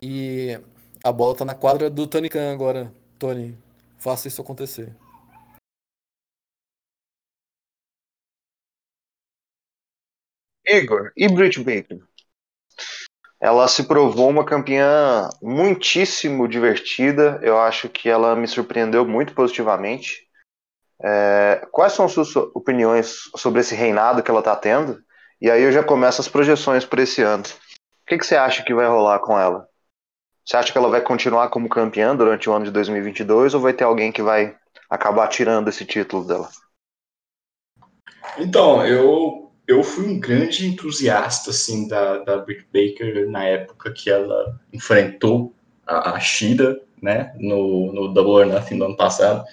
E 0.00 0.60
a 1.02 1.10
bola 1.10 1.36
tá 1.36 1.44
na 1.44 1.54
quadra 1.54 1.90
do 1.90 2.06
Tony 2.06 2.28
Khan 2.28 2.52
agora. 2.52 2.94
Tony, 3.18 3.58
faça 3.98 4.28
isso 4.28 4.40
acontecer. 4.40 4.94
Igor, 10.68 11.12
e 11.16 11.28
Britt 11.28 11.62
Baker? 11.62 12.00
Ela 13.40 13.68
se 13.68 13.84
provou 13.84 14.30
uma 14.30 14.44
campeã 14.44 15.28
muitíssimo 15.42 16.48
divertida. 16.48 17.38
Eu 17.42 17.58
acho 17.58 17.88
que 17.88 18.08
ela 18.08 18.34
me 18.34 18.48
surpreendeu 18.48 19.06
muito 19.06 19.34
positivamente. 19.34 20.26
É, 21.02 21.66
quais 21.70 21.92
são 21.92 22.08
suas 22.08 22.34
opiniões 22.54 23.30
sobre 23.36 23.60
esse 23.60 23.74
reinado 23.74 24.22
que 24.22 24.30
ela 24.30 24.40
está 24.40 24.56
tendo? 24.56 24.98
E 25.40 25.50
aí 25.50 25.62
eu 25.62 25.72
já 25.72 25.84
começo 25.84 26.20
as 26.20 26.28
projeções 26.28 26.84
para 26.84 27.02
esse 27.02 27.22
ano. 27.22 27.44
O 27.44 28.08
que, 28.08 28.16
que, 28.16 28.26
você 28.26 28.36
acha 28.36 28.62
que 28.62 28.72
vai 28.72 28.86
rolar 28.86 29.18
com 29.18 29.38
ela? 29.38 29.68
Você 30.44 30.56
acha 30.56 30.72
que 30.72 30.78
ela 30.78 30.88
vai 30.88 31.00
continuar 31.00 31.48
como 31.48 31.68
campeã 31.68 32.16
durante 32.16 32.48
o 32.48 32.52
ano 32.52 32.64
de 32.64 32.70
2022 32.70 33.52
ou 33.52 33.60
vai 33.60 33.72
ter 33.72 33.84
alguém 33.84 34.12
que 34.12 34.22
vai 34.22 34.56
acabar 34.88 35.28
tirando 35.28 35.68
esse 35.68 35.84
título 35.84 36.24
dela? 36.24 36.48
Então, 38.38 38.86
eu 38.86 39.45
eu 39.66 39.82
fui 39.82 40.06
um 40.06 40.20
grande 40.20 40.66
entusiasta 40.66 41.50
assim 41.50 41.88
da, 41.88 42.18
da 42.18 42.38
Britt 42.38 42.66
Baker 42.72 43.28
na 43.28 43.44
época 43.44 43.92
que 43.92 44.08
ela 44.08 44.60
enfrentou 44.72 45.54
a, 45.84 46.14
a 46.14 46.20
Shida, 46.20 46.80
né, 47.02 47.34
no, 47.38 47.92
no 47.92 48.12
Double 48.12 48.32
or 48.32 48.46
Nothing 48.46 48.78
do 48.78 48.84
ano 48.84 48.96
passado, 48.96 49.44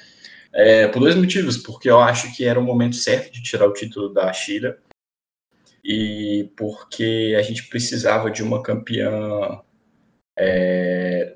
é, 0.54 0.88
por 0.88 1.00
dois 1.00 1.16
motivos, 1.16 1.58
porque 1.58 1.90
eu 1.90 2.00
acho 2.00 2.36
que 2.36 2.46
era 2.46 2.60
o 2.60 2.64
momento 2.64 2.96
certo 2.96 3.32
de 3.32 3.42
tirar 3.42 3.68
o 3.68 3.74
título 3.74 4.14
da 4.14 4.32
Shida 4.32 4.80
e 5.84 6.50
porque 6.56 7.36
a 7.38 7.42
gente 7.42 7.68
precisava 7.68 8.30
de 8.30 8.44
uma 8.44 8.62
campeã 8.62 9.62
é, 10.38 11.36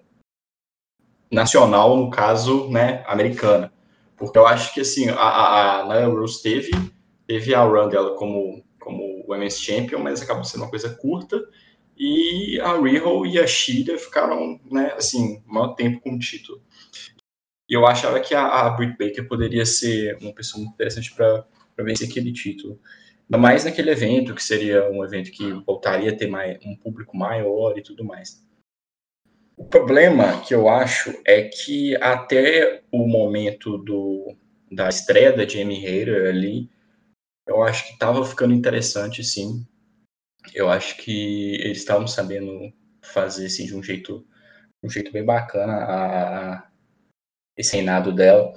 nacional, 1.32 1.98
no 1.98 2.10
caso, 2.12 2.70
né, 2.70 3.04
americana, 3.08 3.74
porque 4.16 4.38
eu 4.38 4.46
acho 4.46 4.74
que 4.74 4.82
assim 4.82 5.10
a, 5.10 5.16
a, 5.16 5.82
a 5.82 5.86
Nia 5.86 6.08
Rose 6.08 6.42
teve 6.42 6.72
teve 7.28 7.54
a 7.54 7.62
run 7.62 7.90
dela 7.90 8.16
como 8.16 8.64
o 9.28 9.36
MS 9.36 9.62
Champion, 9.62 10.00
mas 10.00 10.22
acabou 10.22 10.44
sendo 10.44 10.64
uma 10.64 10.70
coisa 10.70 10.90
curta. 10.96 11.42
E 11.98 12.60
a 12.62 12.80
Riho 12.80 13.26
e 13.26 13.40
a 13.40 13.48
Shida 13.48 13.98
ficaram, 13.98 14.60
né, 14.72 14.94
assim, 14.96 15.42
maior 15.46 15.74
tempo 15.74 16.00
com 16.00 16.14
o 16.14 16.20
título. 16.20 16.62
E 17.70 17.74
eu 17.74 17.86
achava 17.86 18.20
que 18.20 18.34
a, 18.34 18.46
a 18.46 18.70
Britt 18.70 18.98
Baker 18.98 19.28
poderia 19.28 19.66
ser 19.66 20.18
uma 20.22 20.34
pessoa 20.34 20.62
muito 20.62 20.76
interessante 20.76 21.14
para 21.14 21.46
vencer 21.80 22.08
aquele 22.08 22.32
título. 22.32 22.80
Ainda 23.30 23.38
mais 23.38 23.66
naquele 23.66 23.92
evento, 23.92 24.34
que 24.34 24.44
seria 24.44 24.90
um 24.90 25.04
evento 25.04 25.32
que 25.32 25.52
voltaria 25.66 26.12
a 26.12 26.16
ter 26.16 26.28
mais, 26.28 26.58
um 26.66 26.76
público 26.76 27.18
maior 27.18 27.78
e 27.78 27.82
tudo 27.82 28.06
mais. 28.06 28.42
O 29.58 29.66
problema 29.66 30.40
que 30.42 30.54
eu 30.54 30.70
acho 30.70 31.14
é 31.26 31.42
que 31.42 31.96
até 31.98 32.84
o 32.92 33.08
momento 33.08 33.78
do, 33.80 34.36
da 34.72 34.88
estreia 34.88 35.34
da 35.34 35.48
Jamie 35.48 35.86
Hayter 35.86 36.30
ali, 36.30 36.70
eu 37.48 37.64
acho 37.64 37.86
que 37.88 37.94
estava 37.94 38.26
ficando 38.26 38.54
interessante, 38.54 39.24
sim. 39.24 39.66
Eu 40.54 40.70
acho 40.70 40.98
que 40.98 41.56
eles 41.56 41.80
estavam 41.80 42.08
sabendo 42.08 42.72
fazer 43.02 43.48
assim, 43.48 43.66
de 43.66 43.76
um 43.76 43.84
jeito, 43.84 44.26
um 44.84 44.90
jeito 44.90 45.12
bem 45.12 45.24
bacana 45.24 45.74
a, 45.74 46.54
a, 46.56 46.68
esse 47.56 47.76
reinado 47.76 48.12
dela. 48.12 48.54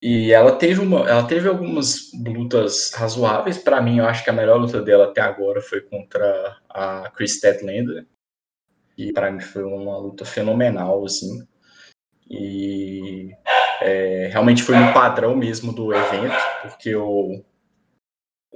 E 0.00 0.32
ela 0.32 0.56
teve, 0.56 0.80
uma, 0.80 1.08
ela 1.08 1.26
teve 1.26 1.48
algumas 1.48 2.12
lutas 2.14 2.92
razoáveis. 2.92 3.58
Para 3.58 3.82
mim, 3.82 3.98
eu 3.98 4.06
acho 4.06 4.22
que 4.22 4.30
a 4.30 4.32
melhor 4.32 4.58
luta 4.58 4.80
dela 4.80 5.06
até 5.06 5.20
agora 5.20 5.60
foi 5.60 5.80
contra 5.80 6.56
a 6.68 7.10
Chris 7.10 7.34
Statlander. 7.34 8.06
E 8.96 9.12
para 9.12 9.30
mim 9.30 9.40
foi 9.40 9.64
uma 9.64 9.98
luta 9.98 10.24
fenomenal, 10.24 11.04
assim. 11.04 11.46
E 12.30 13.30
é, 13.80 14.28
realmente 14.30 14.62
foi 14.62 14.76
no 14.76 14.92
padrão 14.92 15.36
mesmo 15.36 15.72
do 15.72 15.92
evento, 15.92 16.36
porque 16.62 16.94
o, 16.94 17.42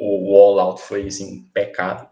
o 0.02 0.36
All 0.36 0.58
Out 0.58 0.82
foi 0.82 1.06
assim, 1.06 1.44
pecado. 1.54 2.08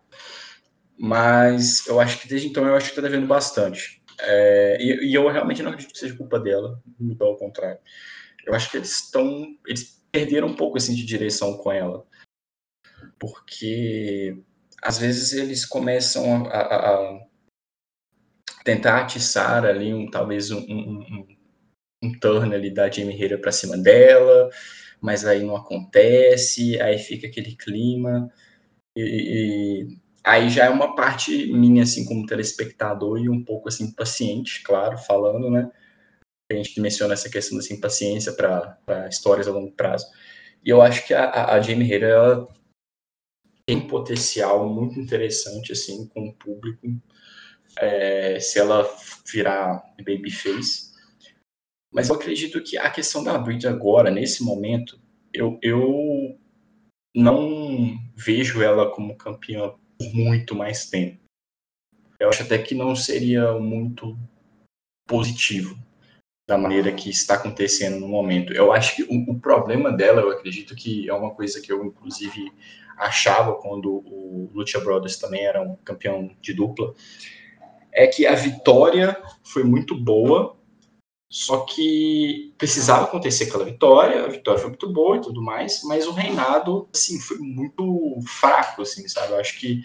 Mas 0.99 1.87
eu 1.87 1.99
acho 1.99 2.21
que 2.21 2.29
desde 2.29 2.49
então 2.49 2.67
eu 2.67 2.75
acho 2.75 2.87
que 2.87 2.93
está 2.93 3.03
devendo 3.03 3.27
bastante. 3.27 4.03
É, 4.21 4.77
e, 4.81 5.11
e, 5.11 5.15
eu 5.15 5.27
realmente 5.29 5.63
não 5.63 5.71
acredito 5.71 5.93
que 5.93 5.99
seja 5.99 6.17
culpa 6.17 6.39
dela, 6.39 6.83
muito 6.99 7.17
pelo 7.17 7.37
contrário. 7.37 7.81
Eu 8.47 8.55
acho 8.55 8.71
que 8.71 8.77
eles 8.77 8.91
estão. 8.91 9.57
Eles 9.67 10.05
perderam 10.13 10.49
um 10.49 10.57
pouco 10.57 10.77
assim, 10.77 10.95
de 10.95 11.05
direção 11.05 11.57
com 11.57 11.73
ela. 11.73 12.07
Porque 13.19 14.37
às 14.83 14.99
vezes 14.99 15.33
eles 15.33 15.65
começam 15.65 16.47
a, 16.47 16.59
a, 16.59 16.91
a 16.95 17.27
tentar 18.65 19.01
atiçar 19.01 19.65
ali 19.65 19.93
um, 19.93 20.11
talvez 20.11 20.51
um, 20.51 20.61
um, 20.61 21.01
um, 21.01 21.27
um 22.03 22.19
turn 22.19 22.55
ali 22.55 22.71
da 22.71 22.91
Jamie 22.91 23.15
Herrera 23.15 23.39
para 23.39 23.53
cima 23.53 23.77
dela, 23.77 24.51
mas 25.01 25.25
aí 25.25 25.43
não 25.45 25.57
acontece, 25.57 26.81
aí 26.81 26.99
fica 26.99 27.27
aquele 27.27 27.57
clima. 27.57 28.31
E, 28.97 29.03
e, 29.03 29.99
aí 30.25 30.51
já 30.51 30.67
é 30.67 30.71
uma 30.71 30.95
parte 30.95 31.53
minha, 31.53 31.85
assim, 31.85 32.05
como 32.05 32.27
telespectador 32.27 33.19
e 33.21 33.29
um 33.29 33.45
pouco, 33.45 33.69
assim, 33.69 33.93
paciente, 33.93 34.63
claro, 34.63 34.99
falando, 34.99 35.51
né? 35.51 35.71
A 36.51 36.55
gente 36.55 36.81
menciona 36.81 37.15
essa 37.15 37.31
questão 37.31 37.57
da 37.57 37.65
assim, 37.65 37.81
paciência 37.81 38.33
para 38.33 39.09
histórias 39.09 39.47
a 39.49 39.53
longo 39.53 39.73
prazo. 39.73 40.07
E 40.65 40.71
eu 40.71 40.83
acho 40.83 41.07
que 41.07 41.15
a, 41.15 41.55
a 41.55 41.61
Jamie 41.61 41.93
Hayter, 41.93 42.11
ela 42.11 42.49
tem 43.67 43.87
potencial 43.87 44.69
muito 44.69 44.99
interessante, 44.99 45.73
assim, 45.73 46.09
com 46.09 46.29
o 46.29 46.35
público, 46.35 46.89
é, 47.79 48.41
se 48.41 48.59
ela 48.59 48.85
virar 49.33 49.83
babyface. 49.99 50.90
Mas 51.93 52.09
eu 52.09 52.15
acredito 52.15 52.63
que 52.63 52.77
a 52.77 52.91
questão 52.91 53.25
da 53.25 53.37
Bridge 53.37 53.67
agora, 53.67 54.11
nesse 54.11 54.45
momento, 54.45 55.01
eu, 55.33 55.59
eu 55.63 56.39
não 57.15 57.99
vejo 58.15 58.63
ela 58.63 58.91
como 58.91 59.17
campeã 59.17 59.73
por 59.99 60.15
muito 60.15 60.55
mais 60.55 60.89
tempo. 60.89 61.19
Eu 62.19 62.29
acho 62.29 62.43
até 62.43 62.59
que 62.59 62.75
não 62.75 62.95
seria 62.95 63.53
muito 63.59 64.17
positivo 65.09 65.77
da 66.47 66.59
maneira 66.59 66.93
que 66.93 67.09
está 67.09 67.35
acontecendo 67.35 67.99
no 67.99 68.09
momento. 68.09 68.53
Eu 68.53 68.73
acho 68.73 68.97
que 68.97 69.03
o, 69.05 69.31
o, 69.31 69.41
problema 69.41 69.93
dela, 69.93 70.21
eu 70.21 70.31
acredito 70.31 70.75
que 70.75 71.09
é 71.09 71.15
uma 71.15 71.33
coisa 71.33 71.61
que 71.61 71.73
eu, 71.73 71.85
inclusive, 71.85 72.53
achava 72.97 73.55
quando 73.55 73.89
o 73.89 74.51
Lucha 74.53 74.81
Brothers 74.81 75.17
também 75.17 75.45
era 75.45 75.63
um 75.63 75.77
campeão 75.77 76.37
de 76.41 76.53
dupla, 76.53 76.93
é 77.93 78.07
que 78.07 78.27
a 78.27 78.35
vitória 78.35 79.21
foi 79.43 79.65
muito 79.65 79.97
boa, 79.97 80.57
só 81.31 81.61
que 81.61 82.53
precisava 82.59 83.05
acontecer 83.05 83.45
aquela 83.45 83.65
vitória, 83.65 84.25
a 84.25 84.29
vitória 84.29 84.59
foi 84.59 84.71
muito 84.71 84.93
boa 84.93 85.17
e 85.17 85.21
tudo 85.21 85.41
mais, 85.41 85.85
mas 85.85 86.05
o 86.09 86.13
reinado, 86.13 86.89
assim, 86.93 87.21
foi 87.21 87.39
muito 87.39 88.19
fraco, 88.27 88.83
assim, 88.83 89.07
sabe? 89.07 89.33
Eu 89.33 89.39
acho 89.39 89.61
que 89.61 89.85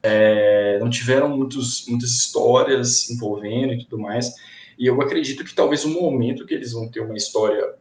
é, 0.00 0.78
não 0.78 0.88
tiveram 0.88 1.28
muitos, 1.36 1.84
muitas 1.88 2.10
histórias 2.10 3.10
envolvendo 3.10 3.72
e 3.72 3.84
tudo 3.84 3.98
mais. 3.98 4.32
E 4.78 4.86
eu 4.86 5.00
acredito 5.02 5.44
que 5.44 5.52
talvez 5.52 5.84
o 5.84 5.88
momento 5.88 6.46
que 6.46 6.54
eles 6.54 6.70
vão 6.70 6.88
ter 6.88 7.00
uma 7.00 7.16
história 7.16 7.74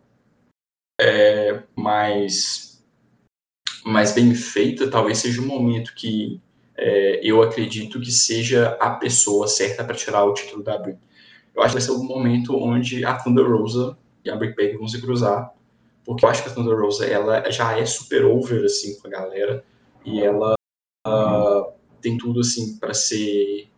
é, 0.99 1.61
mais, 1.75 2.84
mais 3.86 4.11
bem 4.11 4.34
feita, 4.34 4.89
talvez 4.89 5.19
seja 5.19 5.39
o 5.39 5.45
momento 5.45 5.93
que 5.93 6.41
é, 6.75 7.19
eu 7.23 7.43
acredito 7.43 8.01
que 8.01 8.11
seja 8.11 8.75
a 8.79 8.89
pessoa 8.89 9.47
certa 9.47 9.84
para 9.84 9.95
tirar 9.95 10.25
o 10.25 10.34
título 10.34 10.63
da 10.63 10.79
Brit 10.79 10.97
eu 11.56 11.62
acho 11.62 11.76
que 11.76 11.80
vai 11.80 11.82
ser 11.82 11.91
o 11.91 12.04
momento 12.04 12.56
onde 12.56 13.04
a 13.04 13.16
Thunder 13.16 13.49
Rosa 13.49 13.97
e 14.24 14.30
a 14.30 14.36
Brick 14.36 14.56
Baker 14.56 14.78
vão 14.78 14.88
se 14.88 15.02
cruzar, 15.02 15.54
porque 16.06 16.26
eu 16.26 16.30
acho 16.30 16.43
que 16.43 16.49
a 16.49 16.54
Thunder 16.54 16.80
Rosa 16.80 17.06
ela 17.06 17.49
já 17.52 17.78
é 17.78 17.86
super 17.86 18.26
over 18.26 18.64
assim 18.66 18.99
com 18.99 19.08
a 19.08 19.12
galera 19.12 19.64
e 20.06 20.22
ela 20.22 20.54
uh, 21.08 21.72
tem 22.02 22.18
tudo 22.18 22.39
assim 22.39 22.78
para 22.78 22.93
ser 22.93 23.70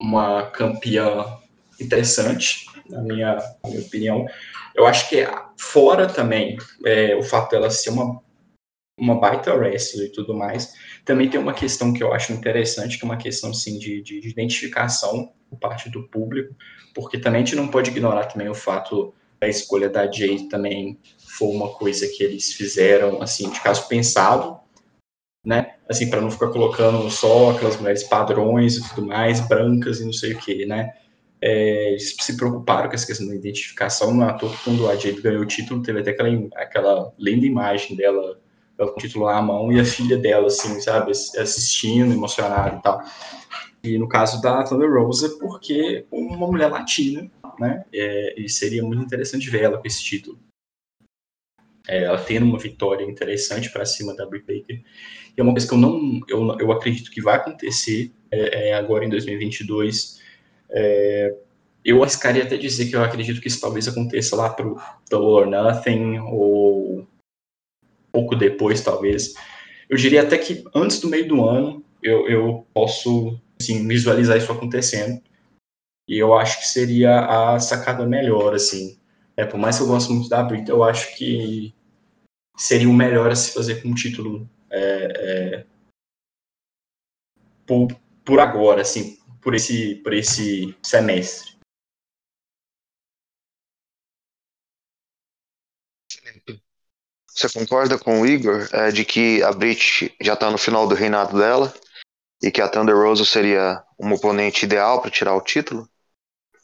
uma 0.00 0.50
campeã 0.50 1.38
interessante 1.80 2.66
na 2.88 3.02
minha, 3.02 3.36
na 3.62 3.70
minha 3.70 3.80
opinião. 3.80 4.26
Eu 4.74 4.86
acho 4.86 5.08
que 5.08 5.26
fora 5.58 6.06
também 6.06 6.56
é, 6.84 7.16
o 7.16 7.22
fato 7.22 7.50
dela 7.50 7.70
ser 7.70 7.90
uma, 7.90 8.20
uma 8.98 9.18
baita 9.18 9.54
wrestler 9.54 10.08
e 10.08 10.12
tudo 10.12 10.34
mais, 10.34 10.72
também 11.06 11.30
tem 11.30 11.38
uma 11.38 11.54
questão 11.54 11.92
que 11.92 12.02
eu 12.02 12.12
acho 12.12 12.32
interessante, 12.32 12.98
que 12.98 13.04
é 13.04 13.08
uma 13.08 13.16
questão 13.16 13.50
assim, 13.50 13.78
de, 13.78 14.02
de, 14.02 14.20
de 14.20 14.28
identificação 14.28 15.32
por 15.48 15.56
parte 15.56 15.88
do 15.88 16.08
público, 16.08 16.54
porque 16.92 17.16
também 17.16 17.42
a 17.42 17.44
gente 17.44 17.54
não 17.54 17.68
pode 17.68 17.90
ignorar 17.90 18.24
também 18.24 18.48
o 18.48 18.54
fato 18.54 19.14
da 19.40 19.46
escolha 19.46 19.88
da 19.88 20.10
Jade 20.10 20.48
também 20.48 20.98
foi 21.18 21.48
uma 21.48 21.68
coisa 21.68 22.08
que 22.08 22.24
eles 22.24 22.52
fizeram, 22.52 23.22
assim, 23.22 23.48
de 23.50 23.60
caso 23.60 23.86
pensado, 23.86 24.58
né? 25.44 25.76
Assim, 25.88 26.10
para 26.10 26.20
não 26.20 26.30
ficar 26.30 26.48
colocando 26.48 27.08
só 27.08 27.50
aquelas 27.50 27.76
mulheres 27.76 28.02
padrões 28.02 28.76
e 28.76 28.88
tudo 28.88 29.06
mais, 29.06 29.38
brancas 29.46 30.00
e 30.00 30.04
não 30.04 30.12
sei 30.12 30.32
o 30.32 30.38
que, 30.38 30.66
né? 30.66 30.92
É, 31.40 31.90
eles 31.90 32.16
se 32.18 32.36
preocuparam 32.36 32.88
com 32.88 32.94
essa 32.96 33.06
questão 33.06 33.28
da 33.28 33.34
identificação, 33.34 34.24
é 34.24 34.30
à 34.30 34.32
toa 34.32 34.50
que 34.50 34.64
quando 34.64 34.88
a 34.88 34.96
Jade 34.96 35.20
ganhou 35.20 35.42
o 35.42 35.46
título, 35.46 35.82
teve 35.82 36.00
até 36.00 36.10
aquela, 36.10 36.48
aquela 36.56 37.12
linda 37.16 37.46
imagem 37.46 37.94
dela, 37.94 38.40
com 38.76 38.84
o 38.84 38.94
título 38.96 39.28
à 39.28 39.40
mão, 39.40 39.72
e 39.72 39.80
a 39.80 39.84
filha 39.84 40.18
dela, 40.18 40.46
assim, 40.48 40.80
sabe, 40.80 41.10
assistindo, 41.10 42.12
emocionada 42.12 42.76
e 42.76 42.82
tal. 42.82 43.02
E 43.82 43.98
no 43.98 44.08
caso 44.08 44.42
da 44.42 44.64
Thunder 44.64 44.92
Rose, 44.92 45.26
é 45.26 45.38
porque 45.38 46.06
uma 46.10 46.46
mulher 46.46 46.68
latina, 46.68 47.30
né, 47.58 47.84
é, 47.92 48.34
e 48.40 48.48
seria 48.48 48.82
muito 48.82 49.02
interessante 49.02 49.48
ver 49.48 49.62
ela 49.62 49.78
com 49.78 49.86
esse 49.86 50.02
título. 50.02 50.38
É, 51.88 52.02
ela 52.02 52.18
tendo 52.18 52.44
uma 52.44 52.58
vitória 52.58 53.04
interessante 53.04 53.70
para 53.70 53.86
cima 53.86 54.14
da 54.14 54.26
Britt 54.26 54.44
Baker. 54.44 54.82
E 55.36 55.40
é 55.40 55.42
uma 55.42 55.52
coisa 55.52 55.68
que 55.68 55.72
eu 55.72 55.78
não, 55.78 56.20
eu, 56.28 56.58
eu 56.58 56.72
acredito 56.72 57.12
que 57.12 57.22
vai 57.22 57.36
acontecer 57.36 58.12
é, 58.30 58.70
é 58.70 58.74
agora 58.74 59.04
em 59.04 59.08
2022. 59.08 60.20
É, 60.68 61.36
eu 61.84 62.02
arriscaria 62.02 62.42
até 62.42 62.56
dizer 62.56 62.86
que 62.86 62.96
eu 62.96 63.04
acredito 63.04 63.40
que 63.40 63.46
isso 63.46 63.60
talvez 63.60 63.86
aconteça 63.86 64.34
lá 64.34 64.50
para 64.50 64.66
o 64.66 64.76
Double 65.08 65.28
or 65.28 65.46
Nothing, 65.46 66.18
ou 66.18 67.06
pouco 68.16 68.34
depois, 68.34 68.80
talvez. 68.80 69.34
Eu 69.90 69.98
diria 69.98 70.22
até 70.22 70.38
que 70.38 70.64
antes 70.74 70.98
do 71.00 71.08
meio 71.08 71.28
do 71.28 71.44
ano 71.44 71.84
eu, 72.02 72.26
eu 72.26 72.66
posso 72.72 73.38
assim, 73.60 73.86
visualizar 73.86 74.38
isso 74.38 74.50
acontecendo. 74.50 75.20
E 76.08 76.16
eu 76.16 76.34
acho 76.34 76.60
que 76.60 76.66
seria 76.66 77.26
a 77.26 77.60
sacada 77.60 78.06
melhor, 78.06 78.54
assim. 78.54 78.98
É, 79.36 79.44
por 79.44 79.58
mais 79.58 79.76
que 79.76 79.82
eu 79.82 79.86
goste 79.86 80.10
muito 80.10 80.30
da 80.30 80.42
Brita, 80.42 80.72
eu 80.72 80.82
acho 80.82 81.14
que 81.16 81.74
seria 82.56 82.88
o 82.88 82.94
melhor 82.94 83.30
a 83.30 83.36
se 83.36 83.52
fazer 83.52 83.82
com 83.82 83.90
o 83.90 83.94
título 83.94 84.48
é, 84.70 85.12
é, 85.18 85.66
por, 87.66 87.88
por 88.24 88.40
agora, 88.40 88.80
assim, 88.80 89.18
por 89.42 89.54
esse, 89.54 89.96
por 89.96 90.14
esse 90.14 90.74
semestre. 90.82 91.55
Você 97.36 97.50
concorda 97.50 97.98
com 97.98 98.22
o 98.22 98.26
Igor 98.26 98.66
é, 98.72 98.90
de 98.90 99.04
que 99.04 99.42
a 99.42 99.52
Brit 99.52 100.16
já 100.18 100.32
está 100.32 100.50
no 100.50 100.56
final 100.56 100.88
do 100.88 100.94
reinado 100.94 101.38
dela 101.38 101.74
e 102.42 102.50
que 102.50 102.62
a 102.62 102.68
Thunder 102.68 102.96
Rose 102.96 103.26
seria 103.26 103.84
um 103.98 104.10
oponente 104.10 104.64
ideal 104.64 105.02
para 105.02 105.10
tirar 105.10 105.34
o 105.34 105.42
título? 105.42 105.86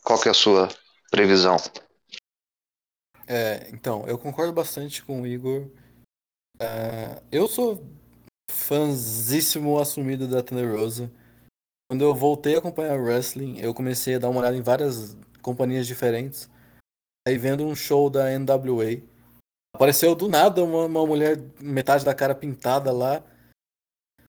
Qual 0.02 0.18
que 0.18 0.28
é 0.28 0.30
a 0.30 0.34
sua 0.34 0.70
previsão? 1.10 1.58
É, 3.26 3.68
então, 3.70 4.06
eu 4.06 4.16
concordo 4.16 4.50
bastante 4.50 5.04
com 5.04 5.20
o 5.20 5.26
Igor. 5.26 5.68
É, 6.58 7.22
eu 7.30 7.46
sou 7.46 7.86
fãzíssimo 8.50 9.78
assumido 9.78 10.26
da 10.26 10.42
Thunder 10.42 10.74
Rosa. 10.74 11.12
Quando 11.90 12.02
eu 12.02 12.14
voltei 12.14 12.54
a 12.54 12.58
acompanhar 12.58 12.98
wrestling, 12.98 13.58
eu 13.58 13.74
comecei 13.74 14.14
a 14.14 14.18
dar 14.18 14.30
uma 14.30 14.40
olhada 14.40 14.56
em 14.56 14.62
várias 14.62 15.18
companhias 15.42 15.86
diferentes. 15.86 16.48
Aí 17.28 17.36
vendo 17.36 17.66
um 17.66 17.74
show 17.74 18.08
da 18.08 18.30
NWA, 18.38 19.11
apareceu 19.74 20.14
do 20.14 20.28
nada 20.28 20.62
uma, 20.62 20.86
uma 20.86 21.06
mulher, 21.06 21.38
metade 21.60 22.04
da 22.04 22.14
cara 22.14 22.34
pintada 22.34 22.92
lá, 22.92 23.22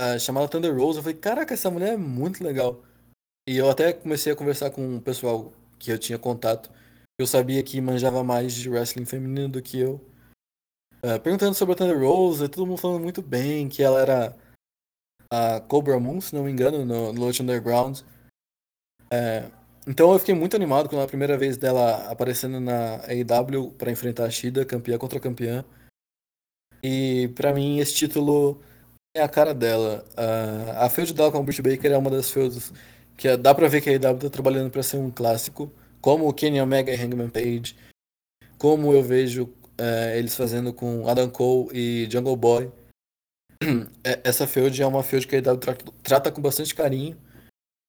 uh, 0.02 0.20
chamada 0.20 0.48
Thunder 0.48 0.76
Rose. 0.76 0.98
Eu 0.98 1.04
falei, 1.04 1.18
caraca, 1.18 1.54
essa 1.54 1.70
mulher 1.70 1.94
é 1.94 1.98
muito 1.98 2.44
legal. 2.44 2.84
E 3.48 3.58
eu 3.58 3.70
até 3.70 3.91
comecei 3.91 4.32
a 4.32 4.36
conversar 4.36 4.72
com 4.72 4.98
o 4.98 5.02
pessoal 5.02 5.54
que 5.78 5.91
eu 5.91 6.00
tinha 6.00 6.18
contato. 6.18 6.72
Eu 7.20 7.28
sabia 7.28 7.62
que 7.62 7.80
manjava 7.82 8.24
mais 8.24 8.54
de 8.54 8.70
wrestling 8.70 9.06
feminino 9.06 9.50
do 9.50 9.62
que 9.62 9.80
eu. 9.80 10.02
Uh, 11.04 11.20
perguntando 11.22 11.54
sobre 11.54 11.74
a 11.74 11.78
Thunder 11.78 12.00
Rose, 12.00 12.48
todo 12.48 12.66
mundo 12.66 12.78
falando 12.80 13.02
muito 13.02 13.22
bem, 13.22 13.68
que 13.68 13.84
ela 13.84 14.00
era 14.00 14.38
a 15.30 15.60
Cobra 15.60 16.00
Moon, 16.00 16.22
se 16.22 16.34
não 16.34 16.44
me 16.44 16.52
engano, 16.52 16.86
no, 16.86 17.12
no 17.12 17.20
Lodge 17.20 17.44
Underground. 17.44 18.00
É, 19.12 19.52
então 19.88 20.11
eu 20.13 20.19
fiquei 20.19 20.34
muito 20.34 20.55
animado 20.55 20.89
com 20.89 20.99
a 21.01 21.07
primeira 21.07 21.38
vez 21.38 21.57
dela 21.57 22.09
aparecendo 22.09 22.59
na 22.59 23.01
AEW 23.05 23.71
para 23.71 23.91
enfrentar 23.91 24.25
a 24.25 24.29
Shida, 24.29 24.65
campeã 24.65 24.97
contra 24.97 25.19
campeã. 25.19 25.65
E 26.81 27.29
para 27.36 27.53
mim 27.53 27.79
esse 27.79 27.93
título 27.93 28.61
é 29.15 29.21
a 29.21 29.29
cara 29.29 29.53
dela. 29.53 30.05
Uh, 30.11 30.71
a 30.77 30.89
feud 30.89 31.13
dela 31.13 31.31
com 31.31 31.39
o 31.39 31.43
Britt 31.43 31.61
Baker 31.61 31.91
é 31.91 31.97
uma 31.97 32.09
das 32.09 32.31
feuds 32.31 32.71
que 33.15 33.27
é, 33.27 33.38
dá 33.38 33.53
pra 33.53 33.67
ver 33.67 33.81
que 33.81 33.89
a 33.89 33.93
AEW 33.93 34.19
tá 34.19 34.29
trabalhando 34.29 34.71
para 34.71 34.84
ser 34.84 34.97
um 34.97 35.11
clássico, 35.11 35.71
como 36.01 36.27
o 36.27 36.34
Kenny 36.34 36.59
Omega 36.59 36.91
e 36.91 36.95
Hangman 36.95 37.29
Page, 37.29 37.75
como 38.57 38.91
eu 38.91 39.03
vejo 39.03 39.43
uh, 39.43 40.15
eles 40.15 40.36
fazendo 40.36 40.73
com 40.73 41.07
Adam 41.07 41.29
Cole 41.29 41.69
e 41.73 42.07
Jungle 42.11 42.36
Boy. 42.36 42.71
É, 44.05 44.19
essa 44.25 44.45
feud 44.45 44.81
é 44.81 44.86
uma 44.86 45.01
feud 45.01 45.25
que 45.25 45.38
a 45.38 45.39
AEW 45.39 45.57
tra 45.57 45.77
trata 46.03 46.29
com 46.29 46.41
bastante 46.41 46.75
carinho. 46.75 47.15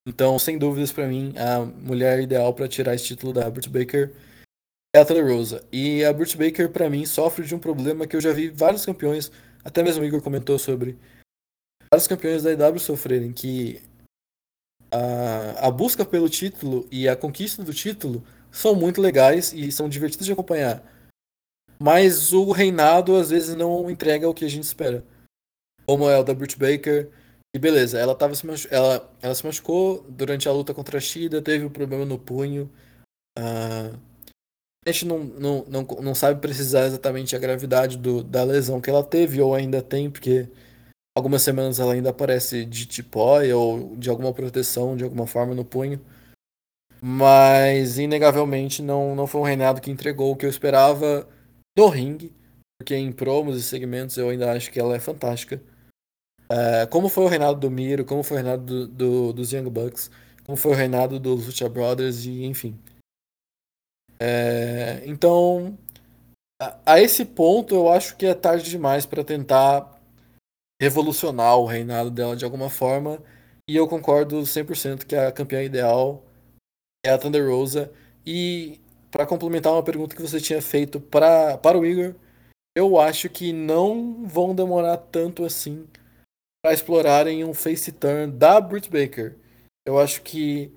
Então, 0.07 0.39
sem 0.39 0.59
dúvidas 0.59 0.93
para 0.93 1.09
mim, 1.09 1.33
a 1.37 1.65
mulher 1.65 2.21
ideal 2.21 2.53
para 2.53 2.69
tirar 2.69 2.95
esse 2.95 3.07
título 3.07 3.33
da 3.33 3.49
Britt 3.49 3.71
Baker 3.71 4.13
é 4.95 5.01
a 5.01 5.05
Thunder 5.05 5.27
Rosa. 5.27 5.67
E 5.73 6.05
a 6.05 6.13
Britt 6.13 6.37
Baker 6.37 6.71
para 6.71 6.91
mim 6.91 7.07
sofre 7.07 7.47
de 7.47 7.55
um 7.55 7.59
problema 7.59 8.07
que 8.07 8.15
eu 8.15 8.21
já 8.21 8.33
vi 8.33 8.49
vários 8.49 8.85
campeões, 8.85 9.33
até 9.65 9.83
mesmo 9.83 10.03
o 10.03 10.07
Igor 10.07 10.21
comentou 10.21 10.59
sobre 10.59 10.99
vários 11.91 12.07
campeões 12.07 12.43
da 12.43 12.53
IW 12.53 12.79
sofrerem, 12.79 13.33
que 13.33 13.81
a, 14.91 15.67
a 15.69 15.71
busca 15.71 16.05
pelo 16.05 16.29
título 16.29 16.87
e 16.91 17.09
a 17.09 17.17
conquista 17.17 17.65
do 17.65 17.73
título 17.73 18.23
são 18.53 18.75
muito 18.75 19.01
legais 19.01 19.53
e 19.53 19.73
são 19.73 19.89
divertidos 19.89 20.27
de 20.27 20.33
acompanhar. 20.33 20.85
Mas 21.81 22.33
o 22.33 22.53
reinado 22.53 23.17
às 23.17 23.31
vezes 23.31 23.57
não 23.57 23.91
entrega 23.91 24.29
o 24.29 24.35
que 24.35 24.45
a 24.45 24.49
gente 24.49 24.65
espera. 24.65 25.05
Como 25.87 26.09
é 26.09 26.19
o 26.19 26.23
da 26.23 26.33
Britt 26.33 26.59
Baker. 26.59 27.11
E 27.55 27.59
beleza, 27.59 27.99
ela, 27.99 28.17
tava 28.17 28.35
se 28.35 28.45
machu... 28.45 28.67
ela, 28.69 29.09
ela 29.23 29.35
se 29.35 29.47
machucou 29.47 30.05
durante 30.09 30.49
a 30.49 30.53
luta 30.53 30.75
contra 30.75 30.99
a 30.99 31.01
Shida, 31.01 31.41
teve 31.41 31.65
um 31.65 31.71
problema 31.71 32.05
no 32.05 32.19
punho. 32.19 32.69
Uh, 33.39 33.97
a 34.85 34.91
gente 34.91 35.07
não, 35.07 35.21
não, 35.21 35.65
não, 35.69 35.83
não 36.03 36.15
sabe 36.15 36.41
precisar 36.41 36.87
exatamente 36.87 37.35
a 37.35 37.39
gravidade 37.39 37.97
do, 37.97 38.25
da 38.25 38.43
lesão 38.43 38.81
que 38.81 38.91
ela 38.91 39.05
teve 39.05 39.41
ou 39.41 39.55
ainda 39.55 39.81
tem, 39.81 40.11
porque 40.11 40.49
algumas 41.17 41.43
semanas 41.43 41.79
ela 41.79 41.95
ainda 41.95 42.11
aparece 42.11 42.65
de 42.65 42.87
tipóia 42.87 43.57
ou 43.57 43.97
de 43.97 44.11
alguma 44.11 44.33
proteção 44.33 44.97
de 44.97 45.05
alguma 45.05 45.27
forma 45.27 45.55
no 45.55 45.65
punho. 45.65 46.01
Mas, 47.01 47.99
inegavelmente, 47.99 48.83
não, 48.83 49.15
não 49.15 49.27
foi 49.27 49.41
um 49.41 49.45
reinado 49.45 49.81
que 49.81 49.91
entregou 49.91 50.33
o 50.33 50.37
que 50.37 50.47
eu 50.47 50.51
esperava 50.51 51.29
no 51.77 51.89
ringue, 51.89 52.33
porque 52.79 52.97
em 52.97 53.13
promos 53.13 53.57
e 53.59 53.63
segmentos 53.63 54.17
eu 54.17 54.29
ainda 54.31 54.53
acho 54.53 54.73
que 54.73 54.81
ela 54.81 54.97
é 54.97 55.01
fantástica. 55.01 55.63
É, 56.49 56.87
como 56.87 57.09
foi 57.09 57.25
o 57.25 57.29
reinado 57.29 57.59
do 57.59 57.71
Miro, 57.71 58.05
como 58.05 58.23
foi 58.23 58.37
o 58.39 58.41
reinado 58.41 58.65
do, 58.65 58.87
do, 58.87 59.33
dos 59.33 59.53
Young 59.53 59.71
Bucks, 59.71 60.11
como 60.45 60.57
foi 60.57 60.73
o 60.73 60.75
reinado 60.75 61.19
dos 61.19 61.47
Lucha 61.47 61.69
Brothers, 61.69 62.27
e 62.27 62.45
enfim. 62.45 62.79
É, 64.21 65.03
então, 65.07 65.77
a, 66.61 66.95
a, 66.95 67.01
esse 67.01 67.25
ponto 67.25 67.75
eu 67.75 67.91
acho 67.91 68.17
que 68.17 68.27
é 68.27 68.35
tarde 68.35 68.71
demais 68.71 69.07
para 69.07 69.25
tentar 69.25 70.01
revolucionar 70.81 71.59
o 71.59 71.67
reinado 71.67 72.11
dela 72.11 72.37
de 72.37 72.45
alguma 72.45 72.71
forma. 72.71 73.23
E 73.69 73.77
eu 73.77 73.89
concordo 73.89 74.47
100% 74.47 75.07
que 75.07 75.17
a 75.17 75.33
campeã 75.33 75.63
ideal 75.63 76.23
é 77.05 77.11
a 77.11 77.19
Thunder 77.19 77.49
Rosa. 77.49 77.93
E 78.27 78.81
para 79.11 79.27
complementar 79.27 79.73
uma 79.73 79.83
pergunta 79.83 80.17
que 80.17 80.23
você 80.23 80.41
tinha 80.41 80.61
feito 80.63 81.01
pra, 81.01 81.57
para 81.59 81.79
o 81.79 81.87
Igor, 81.87 82.15
eu 82.77 83.01
acho 83.01 83.29
que 83.31 83.53
não 83.53 84.27
vão 84.27 84.55
demorar 84.55 84.97
tanto 84.99 85.45
assim 85.45 85.87
para 86.65 86.73
explorarem 86.73 87.45
um 87.45 87.53
face 87.53 87.93
turn 87.93 88.33
da 88.33 88.59
Britt 88.59 88.89
Baker. 88.89 89.37
Eu 89.87 89.99
acho 89.99 90.23
que 90.23 90.73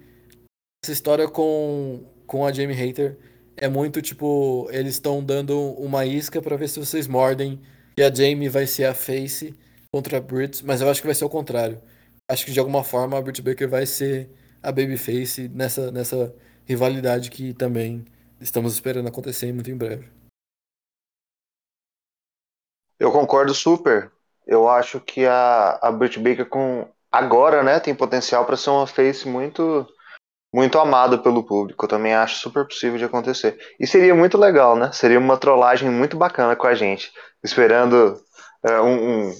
essa 0.84 0.92
história 0.92 1.30
com, 1.30 2.06
com 2.28 2.46
a 2.46 2.52
Jamie 2.52 2.76
Hater 2.76 3.18
é 3.56 3.70
muito 3.70 4.02
tipo, 4.02 4.68
eles 4.70 4.96
estão 4.96 5.24
dando 5.24 5.58
uma 5.80 6.06
isca 6.06 6.42
para 6.42 6.58
ver 6.58 6.68
se 6.68 6.78
vocês 6.78 7.08
mordem 7.08 7.62
e 7.98 8.04
a 8.04 8.14
Jamie 8.14 8.50
vai 8.50 8.68
ser 8.68 8.84
a 8.84 8.94
face 8.94 9.58
contra 9.90 10.18
a 10.18 10.22
Britt, 10.22 10.66
mas 10.66 10.82
eu 10.82 10.90
acho 10.90 11.00
que 11.00 11.08
vai 11.08 11.16
ser 11.16 11.24
o 11.24 11.30
contrário. 11.30 11.82
Acho 12.30 12.46
que 12.46 12.52
de 12.52 12.60
alguma 12.60 12.84
forma 12.84 13.18
a 13.18 13.22
Britt 13.22 13.42
Baker 13.42 13.70
vai 13.70 13.86
ser 13.86 14.30
a 14.62 14.74
babyface 14.74 15.48
nessa, 15.48 15.90
nessa 15.90 16.36
rivalidade 16.66 17.32
que 17.32 17.54
também 17.54 18.04
estamos 18.42 18.74
esperando 18.74 19.08
acontecer 19.08 19.54
muito 19.54 19.72
em 19.72 19.78
breve. 19.78 20.10
Eu 23.00 23.10
concordo 23.10 23.54
super. 23.54 24.12
Eu 24.48 24.70
acho 24.70 25.00
que 25.00 25.26
a, 25.26 25.78
a 25.82 25.92
Britt 25.92 26.20
Baker 26.20 26.48
com 26.48 26.88
agora, 27.12 27.64
né, 27.64 27.80
tem 27.80 27.94
potencial 27.96 28.46
para 28.46 28.58
ser 28.58 28.70
uma 28.70 28.88
face 28.88 29.28
muito 29.28 29.86
muito 30.54 30.80
amado 30.80 31.20
pelo 31.20 31.44
público. 31.44 31.86
Eu 31.86 31.90
também 31.90 32.14
acho 32.14 32.40
super 32.40 32.66
possível 32.66 32.98
de 32.98 33.04
acontecer. 33.04 33.58
E 33.80 33.86
seria 33.86 34.16
muito 34.16 34.38
legal, 34.38 34.76
né? 34.76 34.90
Seria 34.94 35.20
uma 35.20 35.38
trollagem 35.38 35.90
muito 35.90 36.18
bacana 36.18 36.56
com 36.56 36.66
a 36.66 36.74
gente. 36.74 37.12
Esperando 37.44 38.20
é, 38.64 38.80
um, 38.80 39.34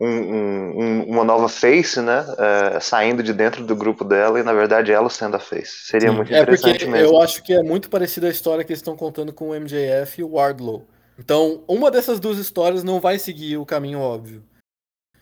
um, 0.00 0.08
um, 0.08 1.04
uma 1.08 1.24
nova 1.24 1.48
face, 1.48 2.00
né? 2.00 2.24
É, 2.38 2.80
saindo 2.80 3.22
de 3.22 3.32
dentro 3.32 3.64
do 3.64 3.76
grupo 3.76 4.04
dela 4.04 4.38
e, 4.38 4.42
na 4.42 4.52
verdade, 4.52 4.92
ela 4.92 5.10
sendo 5.10 5.36
a 5.36 5.40
face. 5.40 5.86
Seria 5.86 6.10
Sim, 6.10 6.16
muito 6.16 6.32
é 6.32 6.40
interessante 6.40 6.86
mesmo. 6.86 7.14
Eu 7.14 7.20
acho 7.20 7.42
que 7.42 7.52
é 7.52 7.62
muito 7.62 7.90
parecida 7.90 8.28
a 8.28 8.30
história 8.30 8.64
que 8.64 8.72
eles 8.72 8.80
estão 8.80 8.96
contando 8.96 9.32
com 9.32 9.50
o 9.50 9.54
MJF 9.54 10.20
e 10.20 10.24
o 10.24 10.34
Wardlow. 10.34 10.86
Então, 11.18 11.64
uma 11.68 11.90
dessas 11.90 12.18
duas 12.18 12.38
histórias 12.38 12.82
não 12.82 13.00
vai 13.00 13.18
seguir 13.18 13.56
o 13.56 13.66
caminho 13.66 14.00
óbvio. 14.00 14.44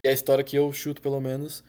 E 0.02 0.08
a 0.08 0.12
história 0.12 0.42
que 0.42 0.56
eu 0.56 0.72
chuto, 0.72 1.02
pelo 1.02 1.20
menos, 1.20 1.62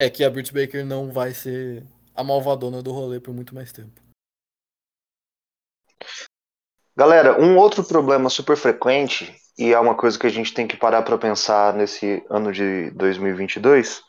é 0.00 0.10
que 0.10 0.24
a 0.24 0.30
Britt 0.30 0.52
Baker 0.52 0.84
não 0.84 1.10
vai 1.10 1.32
ser 1.32 1.84
a 2.14 2.22
malvadona 2.22 2.82
do 2.82 2.92
rolê 2.92 3.18
por 3.18 3.32
muito 3.32 3.54
mais 3.54 3.72
tempo. 3.72 4.00
Galera, 6.94 7.40
um 7.40 7.56
outro 7.56 7.82
problema 7.82 8.28
super 8.28 8.56
frequente, 8.56 9.34
e 9.58 9.72
é 9.72 9.78
uma 9.78 9.94
coisa 9.94 10.18
que 10.18 10.26
a 10.26 10.30
gente 10.30 10.52
tem 10.52 10.66
que 10.66 10.76
parar 10.76 11.02
para 11.02 11.16
pensar 11.16 11.72
nesse 11.74 12.22
ano 12.28 12.52
de 12.52 12.90
2022, 12.90 14.02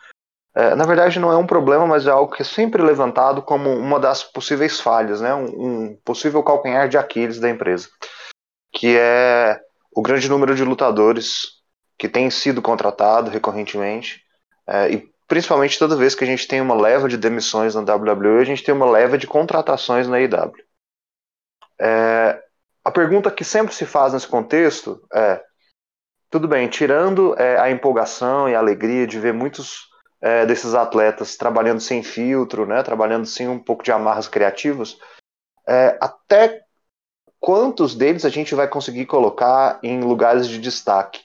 é, 0.56 0.76
na 0.76 0.86
verdade 0.86 1.20
não 1.20 1.32
é 1.32 1.38
um 1.38 1.48
problema, 1.48 1.88
mas 1.88 2.06
é 2.06 2.12
algo 2.12 2.32
que 2.32 2.42
é 2.42 2.46
sempre 2.46 2.82
levantado 2.84 3.42
como 3.42 3.70
uma 3.70 4.00
das 4.00 4.24
possíveis 4.24 4.80
falhas, 4.80 5.22
né? 5.22 5.34
um, 5.34 5.46
um 5.46 5.98
possível 6.04 6.44
calcanhar 6.44 6.88
de 6.90 6.98
Aquiles 6.98 7.40
da 7.40 7.50
empresa, 7.50 7.88
que 8.74 8.98
é 8.98 9.62
o 9.96 10.02
grande 10.02 10.28
número 10.28 10.56
de 10.56 10.64
lutadores 10.64 11.62
que 11.98 12.10
tem 12.10 12.30
sido 12.30 12.62
contratado 12.62 13.30
recorrentemente, 13.30 14.24
é, 14.68 14.92
e 14.92 15.14
principalmente 15.28 15.78
toda 15.78 15.96
vez 15.96 16.16
que 16.16 16.24
a 16.24 16.28
gente 16.28 16.48
tem 16.48 16.60
uma 16.60 16.76
leva 16.76 17.08
de 17.08 17.18
demissões 17.18 17.76
na 17.76 17.82
WWE, 17.82 18.42
a 18.42 18.46
gente 18.46 18.64
tem 18.64 18.74
uma 18.74 18.90
leva 18.90 19.18
de 19.18 19.28
contratações 19.28 20.08
na 20.08 20.20
IW. 20.20 20.54
É, 21.80 22.44
a 22.84 22.92
pergunta 22.92 23.32
que 23.32 23.44
sempre 23.44 23.74
se 23.74 23.86
faz 23.86 24.14
nesse 24.14 24.28
contexto 24.28 25.02
é: 25.14 25.42
tudo 26.30 26.48
bem, 26.48 26.68
tirando 26.68 27.40
é, 27.40 27.60
a 27.60 27.70
empolgação 27.70 28.50
e 28.50 28.56
a 28.56 28.60
alegria 28.60 29.06
de 29.06 29.20
ver 29.20 29.34
muitos 29.34 29.88
é, 30.20 30.46
desses 30.46 30.74
atletas 30.74 31.38
trabalhando 31.38 31.80
sem 31.80 32.02
filtro, 32.02 32.66
né, 32.66 32.82
trabalhando 32.82 33.26
sem 33.26 33.48
um 33.48 33.60
pouco 33.60 33.84
de 33.84 33.92
amarras 33.92 34.28
criativas, 34.28 34.98
é, 35.68 35.98
até 36.02 36.63
quantos 37.44 37.94
deles 37.94 38.24
a 38.24 38.30
gente 38.30 38.56
vai 38.56 38.70
conseguir 38.70 39.06
colocar 39.06 39.78
em 39.84 40.00
lugares 40.00 40.48
de 40.48 40.58
destaque? 40.58 41.20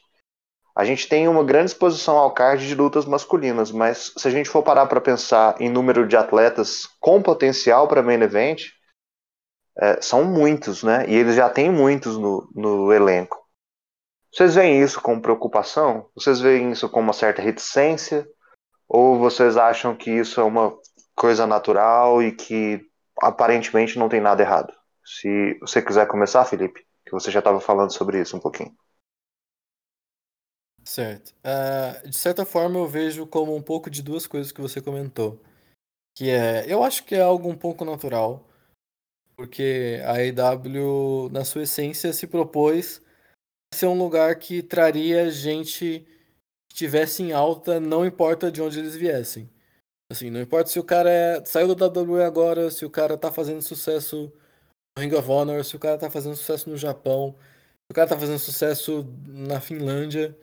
A 0.75 0.85
gente 0.85 1.09
tem 1.09 1.29
uma 1.29 1.45
grande 1.45 1.71
exposição 1.71 2.19
ao 2.19 2.35
card 2.35 2.67
de 2.67 2.75
lutas 2.75 3.05
masculinas, 3.05 3.71
mas 3.71 4.13
se 4.17 4.27
a 4.27 4.31
gente 4.31 4.49
for 4.49 4.65
parar 4.65 4.87
para 4.87 5.01
pensar 5.01 5.55
em 5.61 5.71
número 5.71 6.09
de 6.09 6.17
atletas 6.17 6.87
com 6.99 7.23
potencial 7.23 7.87
para 7.87 8.03
main 8.03 8.21
event, 8.21 8.65
é, 9.81 10.03
são 10.03 10.25
muitos, 10.25 10.83
né? 10.83 11.05
E 11.09 11.15
eles 11.15 11.37
já 11.37 11.49
têm 11.49 11.71
muitos 11.71 12.19
no, 12.19 12.51
no 12.53 12.93
elenco. 12.93 13.39
Vocês 14.33 14.57
veem 14.57 14.83
isso 14.83 15.01
com 15.01 15.21
preocupação? 15.21 16.11
Vocês 16.17 16.41
veem 16.41 16.73
isso 16.73 16.89
com 16.89 16.99
uma 16.99 17.13
certa 17.13 17.41
reticência? 17.41 18.27
Ou 18.89 19.21
vocês 19.21 19.57
acham 19.57 19.95
que 19.95 20.11
isso 20.11 20.41
é 20.41 20.45
uma 20.45 20.77
coisa 21.15 21.47
natural 21.47 22.21
e 22.21 22.33
que 22.33 22.81
aparentemente 23.23 23.97
não 24.01 24.09
tem 24.09 24.21
nada 24.21 24.43
errado? 24.43 24.78
Se 25.09 25.59
você 25.61 25.81
quiser 25.81 26.07
começar, 26.07 26.45
Felipe, 26.45 26.87
que 27.05 27.13
você 27.13 27.31
já 27.31 27.39
estava 27.39 27.59
falando 27.61 27.91
sobre 27.91 28.21
isso 28.21 28.37
um 28.37 28.41
pouquinho. 28.41 28.77
Certo. 30.85 31.35
Uh, 31.39 32.09
de 32.09 32.17
certa 32.17 32.45
forma, 32.45 32.79
eu 32.79 32.87
vejo 32.87 33.27
como 33.27 33.57
um 33.57 33.63
pouco 33.63 33.89
de 33.89 34.03
duas 34.03 34.27
coisas 34.27 34.53
que 34.53 34.61
você 34.61 34.83
comentou. 34.83 35.43
Que 36.15 36.31
é, 36.31 36.71
eu 36.71 36.83
acho 36.83 37.05
que 37.05 37.15
é 37.15 37.23
algo 37.23 37.49
um 37.49 37.57
pouco 37.57 37.85
natural, 37.85 38.47
porque 39.35 40.01
a 40.05 40.15
AEW, 40.19 41.31
na 41.31 41.45
sua 41.45 41.63
essência, 41.63 42.13
se 42.13 42.27
propôs 42.27 43.01
a 43.73 43.77
ser 43.77 43.87
um 43.87 43.99
lugar 43.99 44.39
que 44.39 44.63
traria 44.63 45.31
gente 45.31 46.07
que 46.69 46.75
estivesse 46.75 47.23
em 47.23 47.33
alta, 47.33 47.81
não 47.81 48.05
importa 48.05 48.53
de 48.53 48.61
onde 48.61 48.79
eles 48.79 48.95
viessem. 48.95 49.49
Assim, 50.11 50.31
não 50.31 50.41
importa 50.41 50.71
se 50.71 50.79
o 50.79 50.85
cara 50.85 51.11
é, 51.11 51.45
saiu 51.45 51.75
da 51.75 51.87
WWE 51.87 52.23
agora, 52.25 52.71
se 52.71 52.85
o 52.85 52.91
cara 52.91 53.17
tá 53.17 53.33
fazendo 53.33 53.63
sucesso 53.63 54.33
Ring 54.99 55.15
of 55.15 55.31
Honor, 55.31 55.65
se 55.65 55.77
o 55.77 55.79
cara 55.79 55.99
tá 55.99 56.11
fazendo 56.11 56.37
sucesso 56.37 56.69
no 56.71 56.77
Japão, 56.77 57.35
se 57.87 57.93
o 57.93 57.95
cara 57.95 58.09
tá 58.09 58.19
fazendo 58.19 58.39
sucesso 58.39 59.07
na 59.27 59.61
Finlândia 59.61 60.37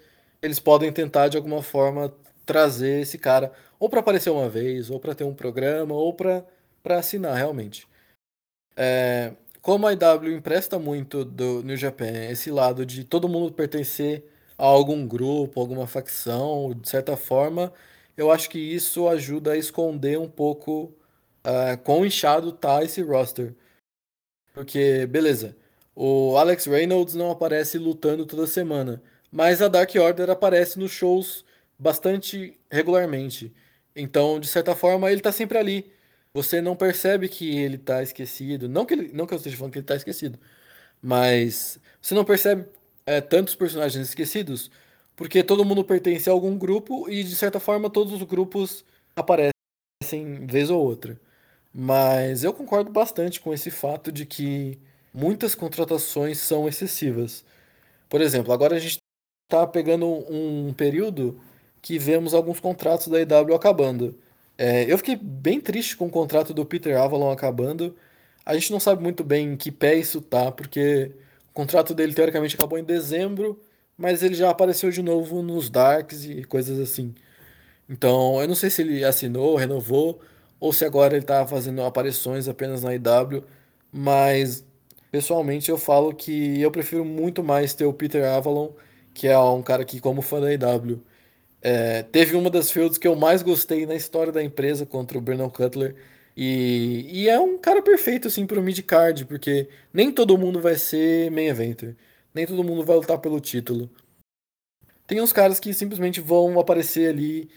eles 0.45 0.59
podem 0.59 0.91
tentar 0.91 1.27
de 1.27 1.37
alguma 1.37 1.61
forma 1.63 2.13
trazer 2.45 3.01
esse 3.01 3.17
cara 3.17 3.51
ou 3.79 3.89
para 3.89 3.99
aparecer 3.99 4.29
uma 4.29 4.47
vez, 4.47 4.89
ou 4.89 4.99
para 4.99 5.15
ter 5.15 5.23
um 5.23 5.33
programa, 5.33 5.93
ou 5.93 6.13
para 6.13 6.45
assinar 6.85 7.35
realmente. 7.35 7.87
É, 8.77 9.33
como 9.61 9.87
a 9.87 9.93
IW 9.93 10.37
empresta 10.37 10.77
muito 10.79 11.25
do 11.25 11.63
New 11.63 11.77
Japan 11.77 12.29
esse 12.29 12.51
lado 12.51 12.85
de 12.85 13.03
todo 13.03 13.27
mundo 13.29 13.53
pertencer 13.53 14.23
a 14.57 14.65
algum 14.65 15.07
grupo, 15.07 15.59
alguma 15.59 15.87
facção, 15.87 16.73
de 16.79 16.87
certa 16.87 17.17
forma, 17.17 17.73
eu 18.15 18.31
acho 18.31 18.49
que 18.49 18.59
isso 18.59 19.07
ajuda 19.09 19.53
a 19.53 19.57
esconder 19.57 20.19
um 20.19 20.29
pouco 20.29 20.93
uh, 21.45 21.77
quão 21.83 22.05
inchado 22.05 22.51
tá 22.51 22.83
esse 22.83 23.01
roster. 23.01 23.53
Porque, 24.55 25.05
beleza, 25.07 25.55
o 25.95 26.37
Alex 26.37 26.65
Reynolds 26.65 27.15
não 27.15 27.31
aparece 27.31 27.77
lutando 27.77 28.25
toda 28.25 28.47
semana. 28.47 29.03
Mas 29.31 29.61
a 29.61 29.67
Dark 29.67 29.93
Order 29.95 30.29
aparece 30.31 30.79
nos 30.79 30.91
shows 30.91 31.45
bastante 31.77 32.59
regularmente. 32.71 33.53
Então, 33.95 34.39
de 34.39 34.47
certa 34.47 34.75
forma, 34.75 35.11
ele 35.11 35.21
tá 35.21 35.31
sempre 35.31 35.57
ali. 35.57 35.91
Você 36.33 36.61
não 36.61 36.75
percebe 36.75 37.29
que 37.29 37.57
ele 37.57 37.77
tá 37.77 38.01
esquecido. 38.03 38.69
Não 38.69 38.85
que, 38.85 38.93
ele, 38.93 39.11
não 39.13 39.27
que 39.27 39.33
eu 39.33 39.37
esteja 39.37 39.57
falando 39.57 39.73
que 39.73 39.79
ele 39.79 39.85
tá 39.85 39.95
esquecido. 39.95 40.39
Mas 41.01 41.79
você 42.01 42.15
não 42.15 42.25
percebe 42.25 42.65
é, 43.05 43.21
tantos 43.21 43.55
personagens 43.55 44.09
esquecidos 44.09 44.71
porque 45.15 45.43
todo 45.43 45.65
mundo 45.65 45.83
pertence 45.83 46.29
a 46.29 46.33
algum 46.33 46.57
grupo 46.57 47.09
e, 47.09 47.23
de 47.23 47.35
certa 47.35 47.59
forma, 47.59 47.89
todos 47.89 48.13
os 48.13 48.23
grupos 48.23 48.83
aparecem 49.15 50.45
vez 50.45 50.69
ou 50.69 50.81
outra. 50.83 51.19
Mas 51.77 52.45
eu 52.45 52.53
concordo 52.53 52.89
bastante 52.89 53.41
com 53.41 53.53
esse 53.53 53.69
fato 53.69 54.09
de 54.09 54.25
que 54.25 54.79
muitas 55.13 55.53
contratações 55.55 56.37
são 56.39 56.69
excessivas. 56.69 57.43
Por 58.09 58.21
exemplo, 58.21 58.53
agora 58.53 58.77
a 58.77 58.79
gente 58.79 58.99
tá 59.49 59.67
pegando 59.67 60.07
um 60.07 60.73
período 60.73 61.41
que 61.81 61.99
vemos 61.99 62.33
alguns 62.33 62.61
contratos 62.61 63.09
da 63.09 63.19
IW 63.19 63.55
acabando. 63.55 64.17
É, 64.57 64.91
eu 64.91 64.97
fiquei 64.97 65.17
bem 65.17 65.59
triste 65.59 65.97
com 65.97 66.07
o 66.07 66.09
contrato 66.09 66.53
do 66.53 66.65
Peter 66.65 66.97
Avalon 66.97 67.29
acabando. 67.31 67.95
A 68.45 68.53
gente 68.55 68.71
não 68.71 68.79
sabe 68.79 69.03
muito 69.03 69.23
bem 69.23 69.53
em 69.53 69.57
que 69.57 69.71
pé 69.71 69.95
isso 69.95 70.21
tá, 70.21 70.51
porque 70.51 71.11
o 71.49 71.53
contrato 71.53 71.93
dele 71.93 72.13
teoricamente 72.13 72.55
acabou 72.55 72.79
em 72.79 72.85
dezembro, 72.85 73.59
mas 73.97 74.23
ele 74.23 74.35
já 74.35 74.49
apareceu 74.49 74.91
de 74.91 75.01
novo 75.01 75.41
nos 75.41 75.69
Darks 75.69 76.25
e 76.25 76.43
coisas 76.45 76.79
assim. 76.79 77.13
Então, 77.89 78.41
eu 78.41 78.47
não 78.47 78.55
sei 78.55 78.69
se 78.69 78.81
ele 78.81 79.03
assinou, 79.03 79.55
renovou, 79.57 80.21
ou 80.65 80.73
se 80.73 80.85
agora 80.85 81.15
ele 81.15 81.25
tá 81.25 81.45
fazendo 81.47 81.83
aparições 81.83 82.47
apenas 82.47 82.83
na 82.83 82.93
IW, 82.95 83.43
mas 83.91 84.65
pessoalmente 85.11 85.69
eu 85.69 85.77
falo 85.77 86.13
que 86.13 86.61
eu 86.61 86.71
prefiro 86.71 87.05
muito 87.05 87.43
mais 87.43 87.73
ter 87.73 87.85
o 87.85 87.93
Peter 87.93 88.25
Avalon 88.25 88.71
que 89.15 89.27
é 89.27 89.39
um 89.39 89.63
cara 89.63 89.85
que, 89.85 89.99
como 89.99 90.21
fã 90.21 90.41
da 90.41 90.53
IW, 90.53 91.01
é, 91.61 92.03
teve 92.03 92.35
uma 92.35 92.49
das 92.49 92.69
fields 92.71 92.97
que 92.97 93.07
eu 93.07 93.15
mais 93.15 93.41
gostei 93.41 93.85
na 93.85 93.95
história 93.95 94.31
da 94.31 94.43
empresa 94.43 94.85
contra 94.85 95.17
o 95.17 95.21
Bernal 95.21 95.49
Cutler. 95.49 95.95
E, 96.37 97.07
e 97.09 97.29
é 97.29 97.39
um 97.39 97.57
cara 97.57 97.81
perfeito, 97.81 98.27
assim, 98.27 98.45
pro 98.45 98.61
mid-card, 98.61 99.25
porque 99.25 99.69
nem 99.93 100.11
todo 100.11 100.37
mundo 100.37 100.61
vai 100.61 100.75
ser 100.75 101.31
main 101.31 101.47
eventer. 101.47 101.95
Nem 102.33 102.45
todo 102.45 102.63
mundo 102.63 102.85
vai 102.85 102.97
lutar 102.97 103.19
pelo 103.19 103.39
título. 103.39 103.89
Tem 105.07 105.21
uns 105.21 105.31
caras 105.33 105.59
que 105.59 105.73
simplesmente 105.73 106.19
vão 106.19 106.59
aparecer 106.59 107.09
ali, 107.09 107.49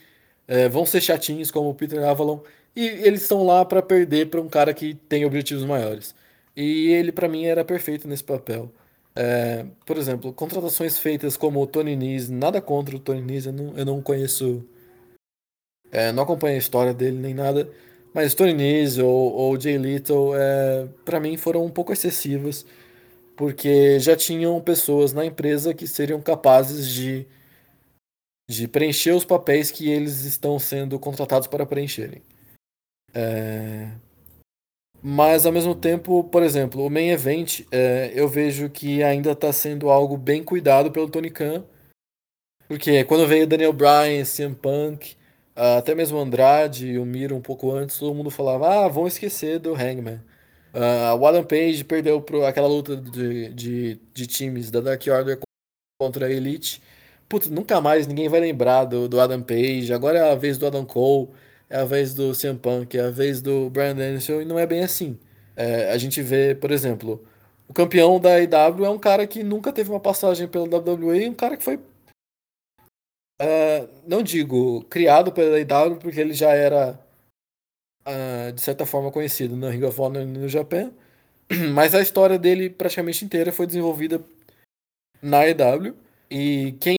é, 0.47 0.69
vão 0.69 0.87
ser 0.87 1.01
chatinhos, 1.01 1.51
como 1.51 1.71
o 1.71 1.75
Peter 1.75 2.03
Avalon, 2.05 2.41
e 2.79 2.87
eles 3.07 3.23
estão 3.23 3.45
lá 3.45 3.65
para 3.65 3.83
perder 3.83 4.31
para 4.31 4.41
um 4.41 4.49
cara 4.49 4.73
que 4.73 4.95
tem 4.95 5.25
objetivos 5.25 5.65
maiores. 5.65 6.15
E 6.57 6.89
ele, 6.93 7.11
para 7.13 7.29
mim, 7.29 7.45
era 7.45 7.65
perfeito 7.65 8.07
nesse 8.07 8.23
papel. 8.23 8.73
É, 9.17 9.67
por 9.85 9.97
exemplo, 9.99 10.33
contratações 10.33 10.99
feitas 10.99 11.37
como 11.37 11.61
o 11.61 11.67
Tony 11.67 11.97
Nese, 11.97 12.33
nada 12.33 12.61
contra 12.61 12.95
o 12.97 13.01
Tony 13.01 13.21
Nese, 13.21 13.49
eu 13.49 13.53
não, 13.53 13.77
eu 13.79 13.85
não 13.85 14.01
conheço, 14.03 14.65
é, 15.91 16.13
não 16.13 16.23
acompanho 16.23 16.55
a 16.57 16.59
história 16.59 16.95
dele 16.95 17.19
nem 17.19 17.35
nada, 17.35 17.69
mas 18.15 18.35
Tony 18.35 18.55
Nese 18.55 19.03
ou, 19.03 19.33
ou 19.33 19.61
Jay 19.61 19.77
Little, 19.77 20.35
é, 20.37 20.89
para 21.05 21.21
mim 21.21 21.37
foram 21.37 21.65
um 21.65 21.71
pouco 21.71 21.93
excessivas, 21.93 22.65
porque 23.37 23.99
já 24.01 24.17
tinham 24.17 24.61
pessoas 24.61 25.13
na 25.13 25.25
empresa 25.27 25.75
que 25.75 25.87
seriam 25.87 26.21
capazes 26.23 26.89
de, 26.89 27.27
de 28.49 28.69
preencher 28.69 29.13
os 29.13 29.25
papéis 29.25 29.71
que 29.71 29.91
eles 29.91 30.25
estão 30.25 30.59
sendo 30.59 30.99
contratados 30.99 31.49
para 31.49 31.67
preencherem. 31.67 32.23
É, 33.19 33.91
mas 35.03 35.45
ao 35.45 35.53
mesmo 35.53 35.75
tempo, 35.75 36.23
por 36.25 36.43
exemplo, 36.43 36.85
o 36.87 36.91
main 36.91 37.09
event 37.11 37.63
é, 37.73 38.13
eu 38.15 38.29
vejo 38.29 38.71
que 38.71 39.03
ainda 39.03 39.33
está 39.33 39.53
sendo 39.53 39.91
algo 39.91 40.17
bem 40.17 40.45
cuidado 40.45 40.93
pelo 40.93 41.11
Tony 41.11 41.31
Khan. 41.31 41.65
Porque 42.69 43.03
quando 43.05 43.27
veio 43.27 43.47
Daniel 43.47 43.73
Bryan, 43.73 44.25
CM 44.25 44.55
Punk, 44.55 45.17
até 45.57 45.95
mesmo 45.95 46.19
Andrade 46.19 46.89
e 46.89 46.99
o 46.99 47.05
Miro 47.05 47.35
um 47.35 47.41
pouco 47.41 47.73
antes, 47.73 47.99
todo 47.99 48.15
mundo 48.15 48.31
falava, 48.31 48.85
ah, 48.85 48.89
vão 48.89 49.07
esquecer 49.07 49.59
do 49.59 49.75
Hangman. 49.75 50.21
Uh, 50.75 51.17
o 51.19 51.27
Adam 51.27 51.43
Page 51.45 51.83
perdeu 51.85 52.21
pro, 52.21 52.45
aquela 52.45 52.69
luta 52.69 52.97
de, 52.97 53.49
de, 53.55 54.01
de 54.13 54.27
times 54.27 54.71
da 54.71 54.81
Dark 54.81 55.03
Order 55.09 55.41
contra 56.01 56.27
a 56.27 56.31
Elite. 56.31 56.83
Putz, 57.29 57.49
nunca 57.49 57.81
mais 57.81 58.07
ninguém 58.07 58.29
vai 58.29 58.41
lembrar 58.41 58.85
do, 58.85 59.09
do 59.09 59.21
Adam 59.21 59.43
Page. 59.43 59.93
Agora 59.93 60.19
é 60.19 60.33
a 60.33 60.35
vez 60.37 60.59
do 60.59 60.67
Adam 60.67 60.85
Cole, 60.85 61.31
é 61.71 61.79
a 61.79 61.85
vez 61.85 62.15
do 62.15 62.33
CM 62.35 62.59
Punk, 62.59 62.97
é 62.97 63.03
a 63.03 63.11
vez 63.11 63.41
do 63.43 63.71
Brian 63.71 63.95
Danielson, 63.95 64.41
e 64.43 64.45
não 64.45 64.59
é 64.59 64.67
bem 64.67 64.83
assim. 64.83 65.19
É, 65.57 65.91
a 65.93 65.99
gente 65.99 66.23
vê, 66.23 66.55
por 66.55 66.71
exemplo, 66.71 67.25
o 67.69 67.75
campeão 67.75 68.21
da 68.21 68.39
IW 68.41 68.85
é 68.85 68.91
um 68.91 68.99
cara 68.99 69.27
que 69.27 69.43
nunca 69.43 69.73
teve 69.73 69.91
uma 69.91 70.01
passagem 70.01 70.49
pela 70.49 70.67
WWE, 70.67 71.29
um 71.29 71.35
cara 71.35 71.57
que 71.57 71.65
foi 71.65 71.79
Uh, 73.41 73.89
não 74.05 74.21
digo 74.21 74.83
criado 74.87 75.31
pela 75.33 75.61
IW, 75.61 75.99
porque 76.01 76.21
ele 76.21 76.35
já 76.35 76.51
era, 76.51 76.99
uh, 78.07 78.53
de 78.53 78.61
certa 78.61 78.85
forma, 78.85 79.13
conhecido 79.13 79.57
no 79.57 79.69
Ring 79.69 79.85
of 79.85 80.01
Honor 80.01 80.27
no 80.27 80.49
Japão, 80.49 80.93
mas 81.73 81.95
a 81.95 82.01
história 82.03 82.37
dele 82.39 82.69
praticamente 82.69 83.25
inteira 83.25 83.53
foi 83.53 83.67
desenvolvida 83.67 84.21
na 85.23 85.47
IW. 85.47 85.95
E 86.31 86.73
quem 86.81 86.97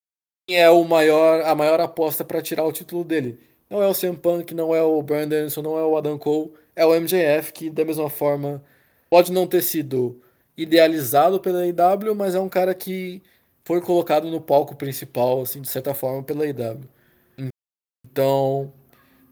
é 0.50 0.70
o 0.70 0.82
maior, 0.84 1.42
a 1.42 1.54
maior 1.54 1.80
aposta 1.80 2.24
para 2.24 2.42
tirar 2.42 2.64
o 2.64 2.72
título 2.72 3.04
dele? 3.04 3.38
Não 3.70 3.82
é 3.82 3.86
o 3.86 3.94
CM 3.94 4.16
Punk, 4.16 4.52
não 4.52 4.74
é 4.74 4.82
o 4.82 5.00
Brandon 5.02 5.36
Anderson, 5.36 5.62
não 5.62 5.78
é 5.78 5.84
o 5.84 5.96
Adam 5.96 6.18
Cole, 6.18 6.52
é 6.74 6.84
o 6.84 6.94
MJF, 6.94 7.52
que 7.52 7.70
da 7.70 7.84
mesma 7.84 8.10
forma 8.10 8.62
pode 9.08 9.32
não 9.32 9.46
ter 9.46 9.62
sido 9.62 10.20
idealizado 10.56 11.40
pela 11.40 11.66
IW, 11.66 12.14
mas 12.14 12.34
é 12.34 12.40
um 12.40 12.48
cara 12.48 12.74
que 12.74 13.22
foi 13.64 13.80
colocado 13.80 14.28
no 14.30 14.40
palco 14.40 14.74
principal, 14.74 15.42
assim, 15.42 15.60
de 15.62 15.68
certa 15.68 15.94
forma, 15.94 16.22
pela 16.22 16.46
IW. 16.46 16.80
Então, 18.04 18.72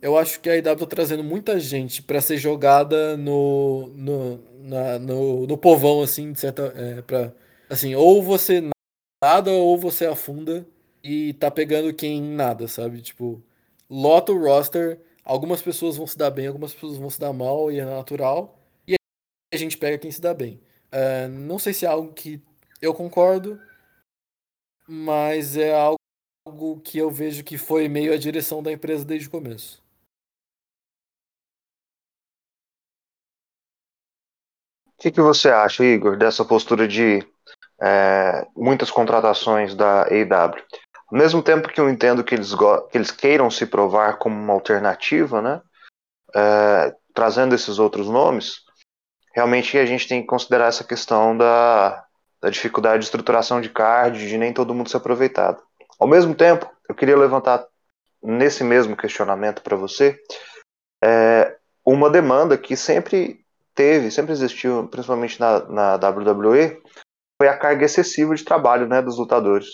eu 0.01 0.17
acho 0.17 0.41
que 0.41 0.49
a 0.49 0.57
IW 0.57 0.77
tá 0.77 0.87
trazendo 0.87 1.25
muita 1.25 1.59
gente 1.59 2.03
para 2.03 2.21
ser 2.21 2.37
jogada 2.39 3.17
no, 3.17 3.89
no, 3.89 4.41
na, 4.61 4.99
no, 4.99 5.47
no 5.47 5.59
povão, 5.59 6.03
assim, 6.03 6.33
de 6.33 6.41
certa. 6.41 6.73
É, 6.77 7.03
pra, 7.03 7.33
assim, 7.69 7.95
ou 7.95 8.23
você 8.23 8.63
nada 9.23 9.51
ou 9.51 9.77
você 9.77 10.07
afunda 10.07 10.67
e 11.03 11.33
tá 11.35 11.51
pegando 11.51 11.93
quem 11.93 12.23
nada, 12.23 12.69
sabe? 12.69 13.01
Tipo, 13.03 13.43
lota 13.89 14.33
o 14.33 14.39
roster, 14.39 15.01
algumas 15.25 15.63
pessoas 15.63 15.97
vão 15.97 16.07
se 16.07 16.17
dar 16.17 16.31
bem, 16.31 16.47
algumas 16.47 16.75
pessoas 16.75 16.99
vão 16.99 17.11
se 17.11 17.19
dar 17.19 17.33
mal 17.33 17.71
e 17.71 17.79
é 17.79 17.85
natural, 17.85 18.59
e 18.87 18.95
a 19.53 19.57
gente 19.57 19.79
pega 19.79 19.99
quem 19.99 20.11
se 20.11 20.21
dá 20.21 20.35
bem. 20.35 20.61
É, 20.91 21.29
não 21.29 21.59
sei 21.59 21.73
se 21.75 21.85
é 21.85 21.89
algo 21.89 22.13
que 22.13 22.43
eu 22.81 22.95
concordo, 22.95 23.61
mas 24.87 25.57
é 25.57 25.75
algo 25.75 26.81
que 26.83 26.99
eu 26.99 27.11
vejo 27.11 27.45
que 27.45 27.59
foi 27.59 27.89
meio 27.89 28.13
a 28.13 28.17
direção 28.17 28.63
da 28.63 28.73
empresa 28.73 29.05
desde 29.05 29.29
o 29.29 29.31
começo. 29.31 29.83
O 34.87 35.01
que, 35.01 35.13
que 35.13 35.21
você 35.21 35.49
acha, 35.49 35.85
Igor, 35.85 36.17
dessa 36.17 36.45
postura 36.45 36.89
de 36.89 37.21
é, 37.81 38.45
muitas 38.57 38.91
contratações 38.91 39.75
da 39.75 40.03
AEW? 40.05 40.65
Ao 41.11 41.19
mesmo 41.19 41.43
tempo 41.43 41.69
que 41.69 41.81
eu 41.81 41.89
entendo 41.89 42.23
que 42.23 42.35
eles, 42.35 42.55
que 42.91 42.99
eles 42.99 43.11
queiram 43.11 43.51
se 43.51 43.65
provar 43.67 44.19
como 44.19 44.37
uma 44.37 44.53
alternativa, 44.53 45.41
né, 45.41 45.63
é, 46.35 46.95
trazendo 47.15 47.55
esses 47.55 47.79
outros 47.79 48.09
nomes, 48.09 48.61
realmente 49.35 49.79
a 49.79 49.87
gente 49.87 50.07
tem 50.07 50.21
que 50.21 50.27
considerar 50.27 50.67
essa 50.67 50.85
questão 50.85 51.37
da, 51.37 52.05
da 52.41 52.51
dificuldade 52.51 52.99
de 52.99 53.05
estruturação 53.07 53.61
de 53.61 53.71
card, 53.71 54.29
de 54.29 54.37
nem 54.37 54.53
todo 54.53 54.75
mundo 54.75 54.91
ser 54.91 54.99
aproveitado. 54.99 55.63
Ao 55.99 56.07
mesmo 56.07 56.35
tempo, 56.35 56.71
eu 56.89 56.95
queria 56.95 57.17
levantar 57.17 57.65
nesse 58.23 58.63
mesmo 58.63 58.97
questionamento 58.97 59.63
para 59.63 59.77
você 59.77 60.19
é, 61.03 61.57
uma 61.85 62.11
demanda 62.11 62.59
que 62.59 62.77
sempre 62.77 63.45
teve, 63.75 64.11
sempre 64.11 64.33
existiu, 64.33 64.89
principalmente 64.89 65.41
na, 65.41 65.61
na 65.69 65.95
WWE, 65.95 66.83
foi 67.41 67.49
a 67.49 67.57
carga 67.57 67.85
excessiva 67.85 68.35
de 68.35 68.45
trabalho 68.45 68.87
né, 68.89 69.01
dos 69.01 69.17
lutadores. 69.17 69.67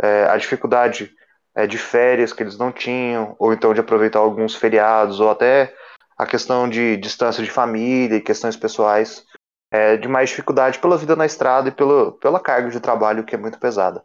É, 0.00 0.24
a 0.24 0.36
dificuldade 0.36 1.12
é, 1.54 1.66
de 1.66 1.78
férias 1.78 2.32
que 2.32 2.42
eles 2.42 2.56
não 2.56 2.72
tinham, 2.72 3.34
ou 3.38 3.52
então 3.52 3.74
de 3.74 3.80
aproveitar 3.80 4.20
alguns 4.20 4.54
feriados, 4.54 5.20
ou 5.20 5.30
até 5.30 5.74
a 6.16 6.26
questão 6.26 6.68
de 6.68 6.96
distância 6.96 7.42
de 7.42 7.50
família 7.50 8.16
e 8.16 8.20
questões 8.20 8.56
pessoais 8.56 9.24
é, 9.72 9.96
de 9.96 10.06
mais 10.06 10.28
dificuldade 10.28 10.78
pela 10.78 10.98
vida 10.98 11.16
na 11.16 11.26
estrada 11.26 11.68
e 11.68 11.72
pelo, 11.72 12.12
pela 12.12 12.38
carga 12.38 12.70
de 12.70 12.78
trabalho 12.78 13.24
que 13.24 13.34
é 13.34 13.38
muito 13.38 13.58
pesada. 13.58 14.04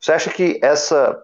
Você 0.00 0.12
acha 0.12 0.30
que 0.30 0.58
essa, 0.62 1.22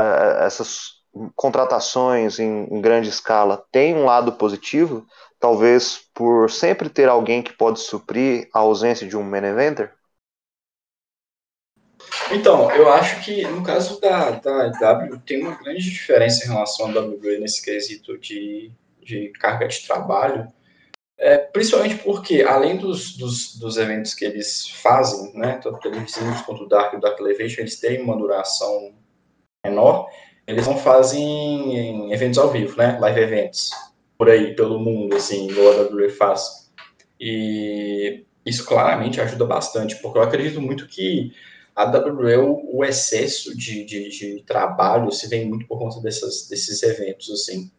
uh, 0.00 0.42
essas 0.44 1.02
contratações 1.36 2.38
em, 2.38 2.64
em, 2.64 2.80
grande 2.80 3.08
escala 3.08 3.64
têm 3.70 3.94
um 3.94 4.04
lado 4.04 4.32
positivo? 4.32 5.06
Talvez 5.38 6.00
por 6.14 6.50
sempre 6.50 6.88
ter 6.88 7.08
alguém 7.08 7.42
que 7.42 7.52
pode 7.52 7.80
suprir 7.80 8.48
a 8.54 8.60
ausência 8.60 9.06
de 9.06 9.16
um 9.16 9.22
main 9.22 9.44
eventer? 9.44 9.92
Então, 12.30 12.70
eu 12.72 12.90
acho 12.92 13.22
que 13.24 13.42
no 13.46 13.62
caso 13.62 14.00
da, 14.00 14.30
da 14.30 14.68
W 14.68 15.18
tem 15.26 15.42
uma 15.42 15.54
grande 15.54 15.82
diferença 15.82 16.44
em 16.44 16.48
relação 16.48 16.86
à 16.86 17.00
WWE 17.00 17.38
nesse 17.38 17.62
quesito 17.62 18.18
de, 18.18 18.70
de 19.02 19.28
carga 19.30 19.66
de 19.66 19.86
trabalho, 19.86 20.52
é, 21.18 21.38
principalmente 21.38 21.96
porque, 21.98 22.42
além 22.42 22.76
dos, 22.76 23.16
dos, 23.16 23.56
dos, 23.56 23.76
eventos 23.76 24.12
que 24.12 24.24
eles 24.24 24.68
fazem, 24.68 25.32
né, 25.34 25.60
tanto 25.62 25.78
televisivos 25.78 26.40
quanto 26.42 26.64
o 26.64 26.68
Dark 26.68 26.92
e 26.92 26.96
o 26.96 27.00
Dark 27.00 27.18
Elevation, 27.20 27.60
eles 27.60 27.78
têm 27.78 28.02
uma 28.02 28.16
duração 28.16 28.92
menor, 29.64 30.08
eles 30.46 30.66
não 30.66 30.76
fazem 30.76 32.12
eventos 32.12 32.38
ao 32.38 32.50
vivo, 32.50 32.76
né, 32.76 32.98
live 32.98 33.20
events, 33.20 33.70
por 34.18 34.28
aí, 34.28 34.54
pelo 34.56 34.80
mundo, 34.80 35.14
assim, 35.14 35.48
igual 35.48 35.72
a 35.72 35.82
WWE 35.82 36.08
faz. 36.08 36.72
E 37.20 38.24
isso 38.44 38.64
claramente 38.64 39.20
ajuda 39.20 39.44
bastante, 39.44 39.96
porque 40.02 40.18
eu 40.18 40.22
acredito 40.22 40.60
muito 40.60 40.88
que 40.88 41.32
a 41.74 41.84
WWE, 41.84 42.62
o 42.72 42.84
excesso 42.84 43.56
de, 43.56 43.84
de, 43.84 44.08
de 44.08 44.42
trabalho 44.44 45.10
se 45.10 45.28
vem 45.28 45.48
muito 45.48 45.66
por 45.66 45.78
conta 45.78 46.00
dessas, 46.00 46.48
desses 46.48 46.82
eventos, 46.82 47.30
assim, 47.30 47.70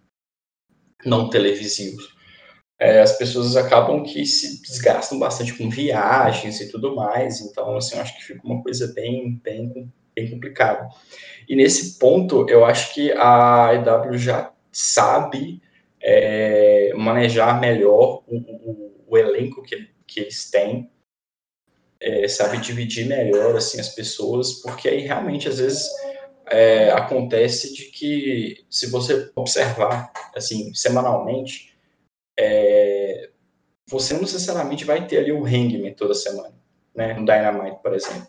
não 1.06 1.30
televisivos 1.30 2.14
é, 2.84 3.00
as 3.00 3.18
pessoas 3.18 3.56
acabam 3.56 4.04
que 4.04 4.26
se 4.26 4.62
desgastam 4.62 5.18
bastante 5.18 5.54
com 5.58 5.70
viagens 5.70 6.60
e 6.60 6.70
tudo 6.70 6.94
mais, 6.94 7.40
então, 7.40 7.78
assim, 7.78 7.96
eu 7.96 8.02
acho 8.02 8.18
que 8.18 8.26
fica 8.26 8.46
uma 8.46 8.62
coisa 8.62 8.92
bem, 8.94 9.40
bem, 9.42 9.92
bem 10.14 10.30
complicada. 10.30 10.90
E 11.48 11.56
nesse 11.56 11.98
ponto, 11.98 12.46
eu 12.50 12.66
acho 12.66 12.94
que 12.94 13.10
a 13.14 13.72
EW 13.74 14.18
já 14.18 14.52
sabe 14.70 15.62
é, 16.02 16.92
manejar 16.96 17.58
melhor 17.62 18.24
o, 18.28 18.36
o, 18.36 19.04
o, 19.08 19.18
elenco 19.18 19.64
que, 19.64 19.88
que 20.06 20.20
eles 20.20 20.52
têm, 20.52 20.92
é, 22.04 22.28
sabe 22.28 22.58
dividir 22.58 23.08
melhor, 23.08 23.56
assim, 23.56 23.80
as 23.80 23.90
pessoas, 23.90 24.62
porque 24.62 24.90
aí 24.90 25.00
realmente, 25.00 25.48
às 25.48 25.58
vezes, 25.60 25.90
é, 26.48 26.92
acontece 26.92 27.74
de 27.74 27.86
que, 27.86 28.66
se 28.70 28.90
você 28.90 29.32
observar, 29.36 30.12
assim, 30.36 30.74
semanalmente, 30.74 31.74
é, 32.38 33.30
você 33.88 34.14
não 34.14 34.22
necessariamente 34.22 34.84
vai 34.84 35.08
ter 35.08 35.20
ali 35.20 35.32
o 35.32 35.46
Hangman 35.46 35.94
toda 35.94 36.14
semana, 36.14 36.54
né? 36.94 37.14
No 37.14 37.26
Dynamite, 37.26 37.82
por 37.82 37.94
exemplo. 37.94 38.28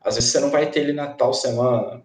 Às 0.00 0.14
vezes 0.14 0.30
você 0.30 0.40
não 0.40 0.50
vai 0.50 0.70
ter 0.70 0.80
ele 0.80 0.92
na 0.92 1.12
tal 1.12 1.34
semana. 1.34 2.02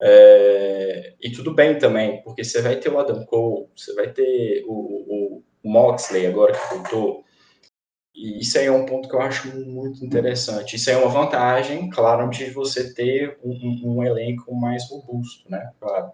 É, 0.00 1.14
e 1.20 1.30
tudo 1.30 1.54
bem 1.54 1.78
também, 1.78 2.22
porque 2.22 2.44
você 2.44 2.60
vai 2.60 2.76
ter 2.76 2.90
o 2.90 2.98
Adam 2.98 3.24
Cole, 3.24 3.68
você 3.74 3.94
vai 3.94 4.12
ter 4.12 4.64
o, 4.66 4.72
o, 4.72 5.42
o 5.64 5.68
Moxley 5.68 6.26
agora 6.26 6.52
que 6.52 6.74
voltou. 6.74 7.24
E 8.16 8.40
isso 8.40 8.58
aí 8.58 8.64
é 8.64 8.72
um 8.72 8.86
ponto 8.86 9.08
que 9.08 9.14
eu 9.14 9.20
acho 9.20 9.54
muito 9.54 10.02
interessante. 10.02 10.76
Isso 10.76 10.88
aí 10.88 10.96
é 10.96 10.98
uma 10.98 11.10
vantagem, 11.10 11.90
claro, 11.90 12.30
de 12.30 12.50
você 12.50 12.94
ter 12.94 13.38
um, 13.44 13.82
um, 13.84 14.02
elenco 14.02 14.54
mais 14.54 14.88
robusto, 14.88 15.50
né? 15.50 15.70
Claro. 15.78 16.12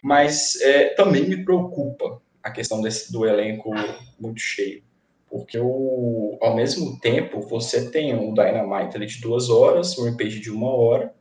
Mas 0.00 0.60
é, 0.60 0.94
também 0.94 1.28
me 1.28 1.44
preocupa 1.44 2.22
a 2.40 2.50
questão 2.52 2.80
desse, 2.80 3.12
do 3.12 3.26
elenco 3.26 3.70
muito 4.18 4.40
cheio. 4.40 4.84
Porque 5.28 5.58
o, 5.58 6.38
ao 6.40 6.54
mesmo 6.54 7.00
tempo 7.00 7.40
você 7.40 7.90
tem 7.90 8.14
o 8.14 8.32
Dynamite 8.32 9.04
de 9.04 9.20
duas 9.20 9.50
horas, 9.50 9.98
o 9.98 10.04
Rampage 10.04 10.38
de 10.38 10.50
uma 10.50 10.72
hora, 10.72 11.12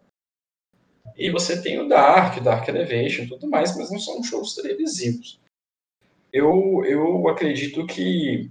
e 1.18 1.30
você 1.30 1.62
tem 1.62 1.80
o 1.80 1.88
Dark, 1.88 2.40
Dark 2.42 2.68
Elevation 2.68 3.28
tudo 3.28 3.50
mais, 3.50 3.76
mas 3.76 3.92
não 3.92 4.00
são 4.00 4.24
shows 4.24 4.56
televisivos. 4.56 5.40
Eu, 6.32 6.84
eu 6.86 7.28
acredito 7.28 7.86
que, 7.86 8.50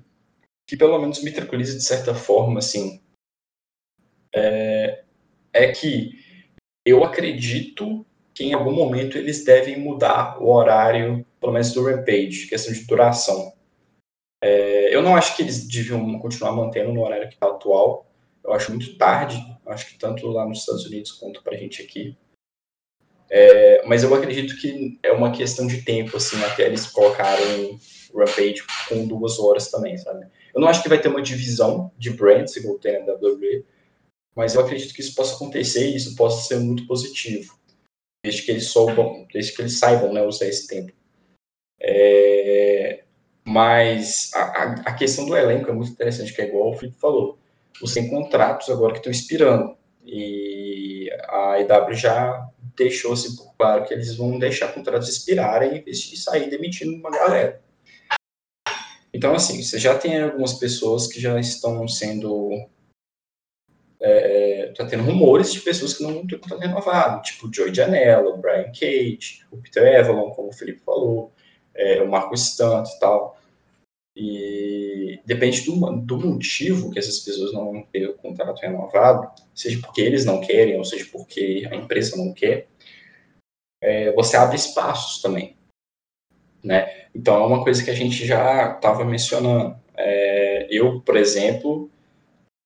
que 0.70 0.76
pelo 0.76 1.00
menos 1.00 1.20
me 1.20 1.32
tranquiliza 1.32 1.76
de 1.76 1.82
certa 1.82 2.14
forma, 2.14 2.60
assim, 2.60 3.02
é, 4.32 5.02
é 5.52 5.72
que 5.72 6.12
eu 6.86 7.02
acredito 7.02 8.06
que 8.32 8.44
em 8.44 8.52
algum 8.52 8.70
momento 8.70 9.18
eles 9.18 9.44
devem 9.44 9.76
mudar 9.76 10.40
o 10.40 10.48
horário, 10.48 11.26
pelo 11.40 11.52
menos 11.52 11.72
do 11.72 11.82
Rampage, 11.82 12.46
questão 12.46 12.72
de 12.72 12.86
duração. 12.86 13.52
É, 14.40 14.94
eu 14.94 15.02
não 15.02 15.16
acho 15.16 15.34
que 15.34 15.42
eles 15.42 15.66
deviam 15.66 16.16
continuar 16.20 16.52
mantendo 16.52 16.92
no 16.92 17.02
horário 17.02 17.26
que 17.26 17.34
está 17.34 17.48
atual. 17.48 18.08
Eu 18.44 18.52
acho 18.52 18.70
muito 18.70 18.96
tarde, 18.96 19.44
acho 19.66 19.88
que 19.88 19.98
tanto 19.98 20.28
lá 20.28 20.46
nos 20.46 20.60
Estados 20.60 20.86
Unidos 20.86 21.10
quanto 21.10 21.42
para 21.42 21.56
a 21.56 21.58
gente 21.58 21.82
aqui. 21.82 22.16
É, 23.28 23.84
mas 23.88 24.04
eu 24.04 24.14
acredito 24.14 24.56
que 24.60 25.00
é 25.02 25.10
uma 25.10 25.32
questão 25.32 25.66
de 25.66 25.82
tempo, 25.82 26.16
assim, 26.16 26.40
até 26.44 26.66
eles 26.66 26.86
colocarem 26.86 27.76
Rampage 28.14 28.62
com 28.88 29.04
duas 29.08 29.40
horas 29.40 29.68
também, 29.68 29.98
sabe? 29.98 30.28
Eu 30.54 30.60
não 30.60 30.68
acho 30.68 30.82
que 30.82 30.88
vai 30.88 31.00
ter 31.00 31.08
uma 31.08 31.22
divisão 31.22 31.90
de 31.96 32.10
brands, 32.10 32.56
igual 32.56 32.78
tem 32.78 33.04
na 33.04 33.14
WWE, 33.14 33.64
mas 34.34 34.54
eu 34.54 34.60
acredito 34.60 34.94
que 34.94 35.00
isso 35.00 35.14
possa 35.14 35.34
acontecer 35.34 35.88
e 35.88 35.96
isso 35.96 36.14
possa 36.16 36.46
ser 36.46 36.58
muito 36.58 36.86
positivo, 36.86 37.58
desde 38.24 38.42
que 38.42 38.50
eles 38.50 38.66
soubam, 38.66 39.26
desde 39.32 39.52
que 39.52 39.62
eles 39.62 39.78
saibam, 39.78 40.12
né, 40.12 40.22
usar 40.22 40.46
esse 40.46 40.66
tempo. 40.66 40.92
É, 41.80 43.04
mas 43.44 44.30
a, 44.34 44.62
a, 44.86 44.94
questão 44.94 45.26
do 45.26 45.36
elenco 45.36 45.70
é 45.70 45.72
muito 45.72 45.90
interessante, 45.90 46.32
que 46.32 46.42
é 46.42 46.46
igual 46.46 46.70
o 46.70 46.76
Felipe 46.76 47.00
falou. 47.00 47.38
Você 47.80 48.00
tem 48.00 48.10
contratos 48.10 48.68
agora 48.68 48.92
que 48.92 48.98
estão 48.98 49.10
expirando. 49.10 49.76
E 50.04 51.10
a 51.28 51.60
EW 51.60 51.94
já 51.94 52.48
deixou 52.76 53.12
assim 53.12 53.36
claro 53.56 53.84
que 53.84 53.94
eles 53.94 54.16
vão 54.16 54.38
deixar 54.38 54.72
contratos 54.72 55.08
expirarem 55.08 55.82
de 55.82 56.16
sair 56.16 56.48
demitindo 56.48 56.94
uma 56.94 57.10
galera. 57.10 57.62
Então, 59.20 59.34
assim, 59.34 59.62
você 59.62 59.78
já 59.78 59.98
tem 59.98 60.18
algumas 60.18 60.54
pessoas 60.54 61.06
que 61.06 61.20
já 61.20 61.38
estão 61.38 61.86
sendo. 61.86 62.66
É, 64.00 64.72
tá 64.74 64.86
tendo 64.86 65.02
rumores 65.02 65.52
de 65.52 65.60
pessoas 65.60 65.92
que 65.92 66.02
não 66.02 66.26
ter 66.26 66.38
contrato 66.38 66.62
renovado, 66.62 67.20
tipo 67.20 67.46
o 67.46 67.54
Joey 67.54 67.74
Janela, 67.74 68.30
o 68.30 68.38
Brian 68.38 68.72
Cage, 68.72 69.44
o 69.50 69.58
Peter 69.58 70.00
Avalon, 70.00 70.30
como 70.30 70.48
o 70.48 70.52
Felipe 70.54 70.80
falou 70.80 71.34
é, 71.74 72.02
o 72.02 72.10
Marco 72.10 72.34
Stanto 72.34 72.88
e 72.88 72.98
tal. 72.98 73.38
E 74.16 75.20
depende 75.26 75.66
do, 75.66 75.74
do 75.98 76.18
motivo 76.18 76.90
que 76.90 76.98
essas 76.98 77.18
pessoas 77.18 77.52
não 77.52 77.82
ter 77.92 78.08
o 78.08 78.14
contrato 78.14 78.60
renovado, 78.60 79.30
seja 79.54 79.78
porque 79.82 80.00
eles 80.00 80.24
não 80.24 80.40
querem, 80.40 80.78
ou 80.78 80.84
seja 80.84 81.06
porque 81.12 81.68
a 81.70 81.76
empresa 81.76 82.16
não 82.16 82.32
quer, 82.32 82.68
é, 83.82 84.12
você 84.12 84.38
abre 84.38 84.56
espaços 84.56 85.20
também. 85.20 85.58
Né? 86.64 86.99
Então 87.14 87.42
é 87.42 87.46
uma 87.46 87.62
coisa 87.62 87.82
que 87.82 87.90
a 87.90 87.94
gente 87.94 88.26
já 88.26 88.72
estava 88.72 89.04
mencionando. 89.04 89.76
É, 89.96 90.66
eu, 90.70 91.00
por 91.00 91.16
exemplo, 91.16 91.90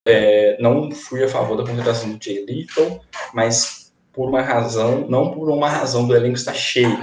é, 0.07 0.57
não 0.61 0.91
fui 0.91 1.25
a 1.25 1.29
favor 1.29 1.57
da 1.57 1.69
contratação 1.69 2.13
do 2.13 2.23
Jay 2.23 2.45
Lethal, 2.45 3.01
mas 3.33 3.93
por 4.13 4.29
uma 4.29 4.43
razão, 4.43 5.09
não 5.09 5.33
por 5.33 5.51
uma 5.51 5.69
razão 5.69 6.07
do 6.07 6.15
elenco 6.15 6.37
estar 6.37 6.55
cheio, 6.55 6.97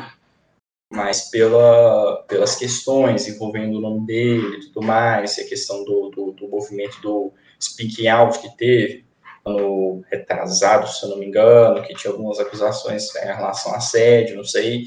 mas 0.91 1.29
pela, 1.29 2.23
pelas 2.27 2.55
questões 2.55 3.27
envolvendo 3.27 3.77
o 3.77 3.81
nome 3.81 4.05
dele 4.05 4.57
e 4.57 4.59
tudo 4.67 4.85
mais, 4.85 5.37
a 5.39 5.43
questão 5.43 5.83
do, 5.83 6.09
do, 6.09 6.31
do 6.31 6.47
movimento 6.47 7.01
do 7.01 7.33
speaking 7.61 8.07
out 8.07 8.39
que 8.39 8.55
teve, 8.55 9.05
ano 9.45 10.03
retrasado, 10.11 10.87
se 10.87 11.03
eu 11.03 11.09
não 11.09 11.17
me 11.17 11.25
engano, 11.25 11.81
que 11.83 11.95
tinha 11.95 12.11
algumas 12.11 12.39
acusações 12.39 13.13
em 13.15 13.25
relação 13.25 13.73
a 13.73 13.77
assédio, 13.77 14.37
não 14.37 14.43
sei. 14.43 14.85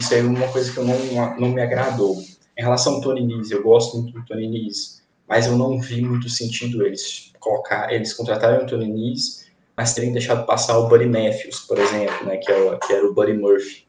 Isso 0.00 0.14
é 0.14 0.22
uma 0.22 0.48
coisa 0.48 0.72
que 0.72 0.78
eu 0.78 0.84
não, 0.84 1.38
não 1.38 1.48
me 1.50 1.60
agradou. 1.60 2.22
Em 2.56 2.62
relação 2.62 2.94
ao 2.94 3.00
Tony 3.00 3.26
Nese, 3.26 3.52
eu 3.52 3.62
gosto 3.62 3.98
muito 3.98 4.12
do 4.12 4.24
Tony 4.24 4.48
Nese, 4.48 5.02
mas 5.28 5.46
eu 5.46 5.56
não 5.56 5.80
vi 5.80 6.00
muito 6.00 6.28
sentido 6.28 6.84
eles 6.86 7.32
colocar, 7.38 7.92
eles 7.92 8.12
contratarem 8.12 8.64
o 8.64 8.66
Tony 8.66 8.88
Nese, 8.88 9.46
mas 9.76 9.92
terem 9.92 10.12
deixado 10.12 10.46
passar 10.46 10.78
o 10.78 10.88
Buddy 10.88 11.06
Matthews, 11.06 11.60
por 11.60 11.78
exemplo, 11.78 12.26
né, 12.26 12.38
que, 12.38 12.50
é, 12.50 12.78
que 12.78 12.92
era 12.92 13.06
o 13.06 13.12
Buddy 13.12 13.34
Murphy 13.34 13.86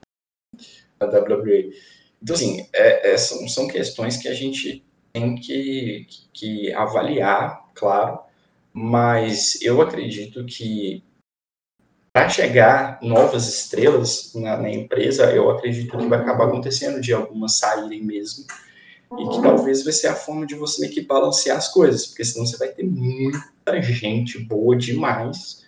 da 0.99 1.07
WWE. 1.07 1.73
Então, 2.21 2.35
assim, 2.35 2.67
é, 2.73 3.13
é, 3.13 3.17
são, 3.17 3.47
são 3.47 3.67
questões 3.67 4.17
que 4.17 4.27
a 4.27 4.33
gente 4.33 4.83
tem 5.13 5.35
que, 5.35 6.07
que 6.33 6.73
avaliar, 6.73 7.69
claro, 7.73 8.19
mas 8.73 9.61
eu 9.61 9.81
acredito 9.81 10.45
que 10.45 11.03
para 12.17 12.29
chegar 12.29 12.97
novas 12.99 13.47
estrelas 13.47 14.33
na, 14.33 14.57
na, 14.57 14.71
empresa, 14.71 15.31
eu 15.31 15.51
acredito 15.51 15.95
que 15.95 16.07
vai 16.07 16.19
acabar 16.19 16.47
acontecendo 16.47 16.99
de 16.99 17.13
algumas 17.13 17.59
saírem 17.59 18.03
mesmo, 18.03 18.43
e 19.19 19.29
que 19.29 19.39
talvez 19.39 19.83
vai 19.83 19.93
ser 19.93 20.07
a 20.07 20.15
forma 20.15 20.47
de 20.47 20.55
você 20.55 20.81
meio 20.81 20.91
que 20.91 21.01
balancear 21.01 21.57
as 21.57 21.71
coisas, 21.71 22.07
porque 22.07 22.25
senão 22.25 22.43
você 22.43 22.57
vai 22.57 22.69
ter 22.69 22.83
muita 22.83 23.83
gente 23.83 24.39
boa 24.39 24.75
demais 24.75 25.67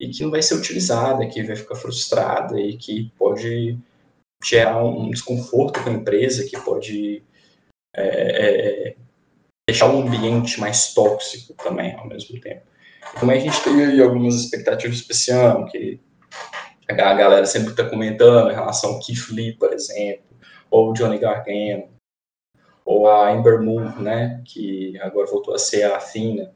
e 0.00 0.08
que 0.08 0.24
não 0.24 0.32
vai 0.32 0.42
ser 0.42 0.54
utilizada, 0.54 1.24
que 1.28 1.40
vai 1.40 1.54
ficar 1.54 1.76
frustrada 1.76 2.60
e 2.60 2.76
que 2.76 3.12
pode 3.16 3.78
gerar 4.42 4.84
um 4.84 5.08
desconforto 5.08 5.84
com 5.84 5.90
a 5.90 5.92
empresa, 5.92 6.48
que 6.48 6.58
pode 6.58 7.22
é, 7.94 8.88
é, 8.88 8.96
deixar 9.68 9.88
o 9.88 10.00
ambiente 10.00 10.58
mais 10.58 10.92
tóxico 10.92 11.54
também 11.54 11.94
ao 11.94 12.08
mesmo 12.08 12.40
tempo. 12.40 12.62
Como 13.18 13.32
a 13.32 13.38
gente 13.38 13.62
tem 13.62 13.84
aí 13.84 14.00
algumas 14.00 14.34
expectativas 14.34 15.02
para 15.02 15.14
esse 15.14 15.30
ano, 15.30 15.66
que 15.66 16.00
a 16.88 17.14
galera 17.14 17.46
sempre 17.46 17.70
está 17.70 17.88
comentando 17.88 18.50
em 18.50 18.54
relação 18.54 18.90
ao 18.90 19.00
Keith 19.00 19.30
Lee, 19.30 19.56
por 19.56 19.72
exemplo, 19.72 20.24
ou 20.70 20.90
o 20.90 20.92
Johnny 20.92 21.18
Gargano, 21.18 21.88
ou 22.84 23.08
a 23.08 23.32
Ember 23.32 23.62
Moon, 23.62 24.00
né, 24.00 24.42
que 24.44 24.98
agora 25.00 25.30
voltou 25.30 25.54
a 25.54 25.58
ser 25.58 25.84
a 25.84 25.96
Athena. 25.96 26.54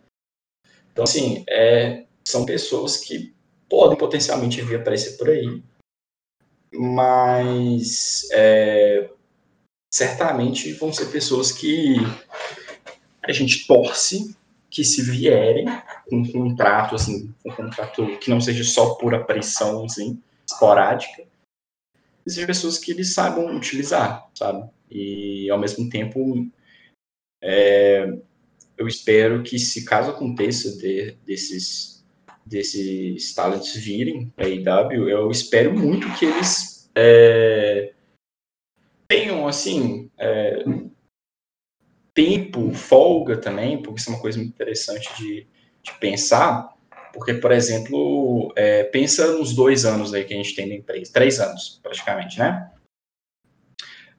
Então, 0.92 1.05
assim, 1.05 1.45
é, 1.49 2.05
são 2.24 2.47
pessoas 2.47 2.97
que 2.97 3.34
podem 3.68 3.99
potencialmente 3.99 4.61
vir 4.62 4.80
aparecer 4.80 5.16
por 5.16 5.28
aí, 5.28 5.62
mas 6.72 8.28
é, 8.32 9.11
certamente 9.92 10.72
vão 10.72 10.92
ser 10.92 11.07
pessoas 11.07 11.53
que 11.53 11.97
a 13.22 13.32
gente 13.32 13.66
torce 13.66 14.36
que 14.75 14.85
se 14.85 15.03
vierem 15.03 15.66
com 16.11 16.16
um 16.16 16.33
contrato, 16.33 16.97
assim, 16.97 17.33
um 17.47 17.51
contrato 17.53 18.18
que 18.18 18.29
não 18.29 18.41
seja 18.41 18.64
só 18.64 18.97
pura 18.97 19.25
pressão, 19.25 19.85
assim, 19.85 20.20
esporádica, 20.45 21.25
sejam 22.27 22.49
pessoas 22.49 22.77
que 22.77 22.91
eles 22.91 23.14
saibam 23.14 23.55
utilizar, 23.57 24.29
sabe? 24.35 24.68
E, 24.91 25.49
ao 25.49 25.61
mesmo 25.61 25.89
tempo, 25.89 26.51
é, 27.41 28.18
eu 28.77 28.89
espero 28.89 29.45
que, 29.45 29.61
se 29.61 29.85
caso 29.85 30.11
aconteça 30.11 30.77
de, 30.77 31.12
desses 31.25 31.95
desses 32.45 33.33
talentos 33.33 33.75
virem 33.75 34.29
para 34.37 34.45
a 34.45 34.49
IW, 34.51 35.09
eu 35.09 35.31
espero 35.31 35.72
muito 35.72 36.12
que 36.18 36.27
eles 36.27 36.91
é, 36.95 37.95
tenham, 39.09 39.49
assim, 39.49 40.11
é, 40.18 40.62
tempo, 42.14 42.72
folga 42.72 43.36
também, 43.36 43.82
porque 43.82 44.00
isso 44.00 44.10
é 44.10 44.12
uma 44.14 44.22
coisa 44.22 44.38
muito 44.38 44.54
interessante 44.54 45.08
de, 45.16 45.46
de 45.82 45.98
pensar, 45.98 46.72
porque, 47.12 47.34
por 47.34 47.52
exemplo, 47.52 48.52
é, 48.56 48.84
pensa 48.84 49.32
nos 49.32 49.54
dois 49.54 49.84
anos 49.84 50.14
aí 50.14 50.24
que 50.24 50.32
a 50.32 50.36
gente 50.36 50.54
tem 50.54 50.68
na 50.68 50.74
empresa, 50.74 51.12
três 51.12 51.40
anos, 51.40 51.80
praticamente, 51.82 52.38
né? 52.38 52.70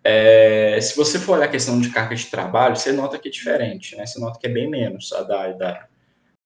É, 0.03 0.79
se 0.81 0.95
você 0.95 1.17
for 1.17 1.37
olhar 1.37 1.45
a 1.45 1.51
questão 1.51 1.79
de 1.79 1.89
carga 1.89 2.15
de 2.15 2.27
trabalho, 2.27 2.75
você 2.75 2.91
nota 2.91 3.17
que 3.17 3.27
é 3.27 3.31
diferente, 3.31 3.95
né? 3.95 4.05
Você 4.05 4.19
nota 4.19 4.39
que 4.39 4.45
é 4.45 4.49
bem 4.49 4.69
menos 4.69 5.11
a 5.11 5.23
da, 5.23 5.51
da 5.51 5.87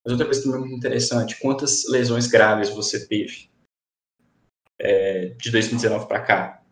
mas 0.04 0.14
outra 0.14 0.26
coisa 0.26 0.56
é 0.56 0.60
muito 0.60 0.76
interessante, 0.76 1.40
quantas 1.40 1.88
lesões 1.90 2.26
graves 2.26 2.70
você 2.70 3.06
teve 3.06 3.50
é, 4.80 5.36
de 5.38 5.52
2019 5.52 6.08
para 6.08 6.22
cá? 6.22 6.64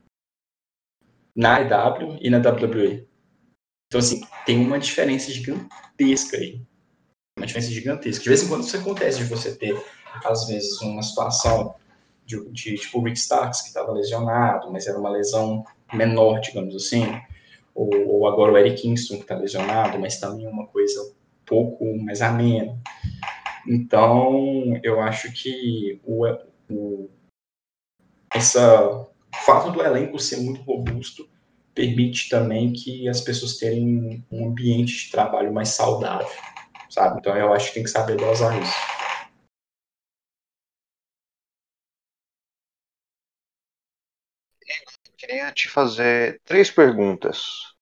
Na 1.36 1.62
EW 1.62 2.18
e 2.22 2.30
na 2.30 2.38
WWE. 2.38 3.08
Então, 3.88 4.00
assim, 4.00 4.22
tem 4.48 4.66
uma 4.66 4.80
diferença 4.80 5.30
gigantesca 5.30 6.38
aí. 6.38 6.62
Uma 7.38 7.46
diferença 7.46 7.70
gigantesca. 7.70 8.24
De 8.24 8.30
vez 8.30 8.42
em 8.42 8.48
quando 8.48 8.64
isso 8.64 8.78
acontece 8.78 9.18
de 9.18 9.26
você 9.26 9.54
ter, 9.54 9.78
às 10.24 10.48
vezes, 10.48 10.82
uma 10.82 11.04
situação 11.04 11.76
de, 12.26 12.50
de 12.52 12.76
tipo 12.76 13.00
o 13.00 13.04
Rick 13.04 13.20
Starks, 13.20 13.62
que 13.62 13.68
estava 13.68 13.92
lesionado, 13.92 14.72
mas 14.72 14.88
era 14.88 14.98
uma 14.98 15.10
lesão 15.10 15.66
menor, 15.94 16.40
digamos 16.40 16.74
assim. 16.74 17.04
Ou, 17.76 17.90
ou 18.08 18.28
agora 18.28 18.54
o 18.54 18.58
Eric 18.58 18.84
Kingston, 18.84 19.18
que 19.18 19.24
está 19.24 19.36
lesionado, 19.36 20.00
mas 20.00 20.18
também 20.18 20.48
uma 20.48 20.66
coisa 20.66 21.14
pouco 21.46 21.86
mais 21.98 22.22
ameno. 22.22 22.82
Então, 23.68 24.80
eu 24.82 25.02
acho 25.02 25.30
que 25.34 26.00
o, 26.06 26.26
o, 26.72 27.10
essa 28.34 29.06
fato 29.46 29.72
do 29.72 29.82
elenco 29.82 30.18
ser 30.18 30.38
muito 30.38 30.62
robusto 30.62 31.30
permite 31.78 32.28
também 32.28 32.74
que 32.74 33.08
as 33.08 33.22
pessoas 33.22 33.58
tenham 33.58 34.20
um 34.32 34.48
ambiente 34.48 35.06
de 35.06 35.12
trabalho 35.12 35.54
mais 35.54 35.70
saudável, 35.70 36.28
sabe? 36.90 37.20
Então, 37.20 37.38
eu 37.38 37.54
acho 37.54 37.68
que 37.68 37.76
tem 37.76 37.84
que 37.84 37.90
saber 37.90 38.18
dosar 38.18 38.60
isso. 38.60 38.74
Eu 45.08 45.14
queria 45.16 45.52
te 45.52 45.70
fazer 45.70 46.42
três 46.44 46.72
perguntas. 46.72 47.76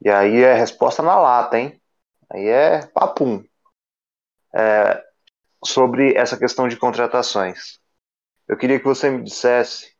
E 0.00 0.08
aí 0.08 0.44
é 0.44 0.54
resposta 0.54 1.02
na 1.02 1.18
lata, 1.18 1.58
hein? 1.58 1.80
Aí 2.30 2.46
é 2.46 2.86
papum. 2.86 3.44
É, 4.54 5.04
sobre 5.64 6.14
essa 6.14 6.38
questão 6.38 6.68
de 6.68 6.76
contratações. 6.76 7.80
Eu 8.46 8.56
queria 8.56 8.78
que 8.78 8.84
você 8.84 9.10
me 9.10 9.24
dissesse, 9.24 9.92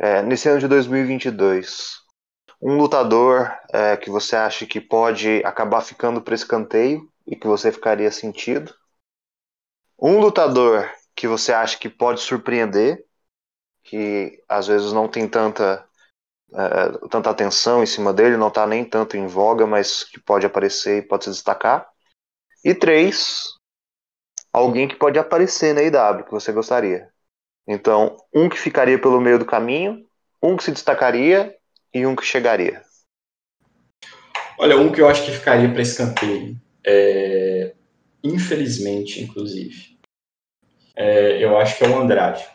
é, 0.00 0.20
nesse 0.20 0.48
ano 0.48 0.58
de 0.58 0.66
2022, 0.66 2.00
um 2.60 2.76
lutador 2.76 3.50
é, 3.72 3.96
que 3.96 4.10
você 4.10 4.36
acha 4.36 4.66
que 4.66 4.80
pode 4.80 5.42
acabar 5.44 5.80
ficando 5.80 6.20
para 6.20 6.34
escanteio 6.34 7.10
e 7.26 7.34
que 7.34 7.46
você 7.46 7.72
ficaria 7.72 8.10
sentido. 8.10 8.74
Um 9.98 10.18
lutador 10.18 10.90
que 11.14 11.26
você 11.26 11.52
acha 11.52 11.78
que 11.78 11.88
pode 11.88 12.20
surpreender 12.20 13.04
que 13.82 14.42
às 14.48 14.66
vezes 14.66 14.92
não 14.92 15.08
tem 15.08 15.28
tanta, 15.28 15.86
é, 16.52 17.08
tanta 17.08 17.30
atenção 17.30 17.82
em 17.82 17.86
cima 17.86 18.12
dele, 18.12 18.36
não 18.36 18.48
está 18.48 18.66
nem 18.66 18.84
tanto 18.84 19.16
em 19.16 19.26
voga, 19.26 19.66
mas 19.66 20.04
que 20.04 20.20
pode 20.20 20.44
aparecer 20.44 20.98
e 20.98 21.06
pode 21.06 21.24
se 21.24 21.30
destacar. 21.30 21.88
E 22.64 22.74
três, 22.74 23.54
alguém 24.52 24.86
que 24.86 24.96
pode 24.96 25.18
aparecer 25.18 25.74
na 25.74 25.82
IW 25.82 26.24
que 26.24 26.30
você 26.30 26.52
gostaria. 26.52 27.10
Então, 27.66 28.16
um 28.34 28.48
que 28.48 28.58
ficaria 28.58 29.00
pelo 29.00 29.20
meio 29.20 29.38
do 29.38 29.46
caminho, 29.46 30.06
um 30.42 30.56
que 30.56 30.64
se 30.64 30.72
destacaria 30.72 31.56
e 31.92 32.06
um 32.06 32.14
que 32.14 32.24
chegaria. 32.24 32.82
Olha, 34.58 34.76
um 34.76 34.92
que 34.92 35.00
eu 35.00 35.08
acho 35.08 35.24
que 35.24 35.32
ficaria 35.32 35.70
para 35.72 35.82
escanteio, 35.82 36.60
é... 36.84 37.74
infelizmente, 38.22 39.22
inclusive, 39.22 39.98
é... 40.94 41.42
eu 41.42 41.56
acho 41.58 41.78
que 41.78 41.84
é 41.84 41.88
o 41.88 41.98
Andrade. 41.98 42.46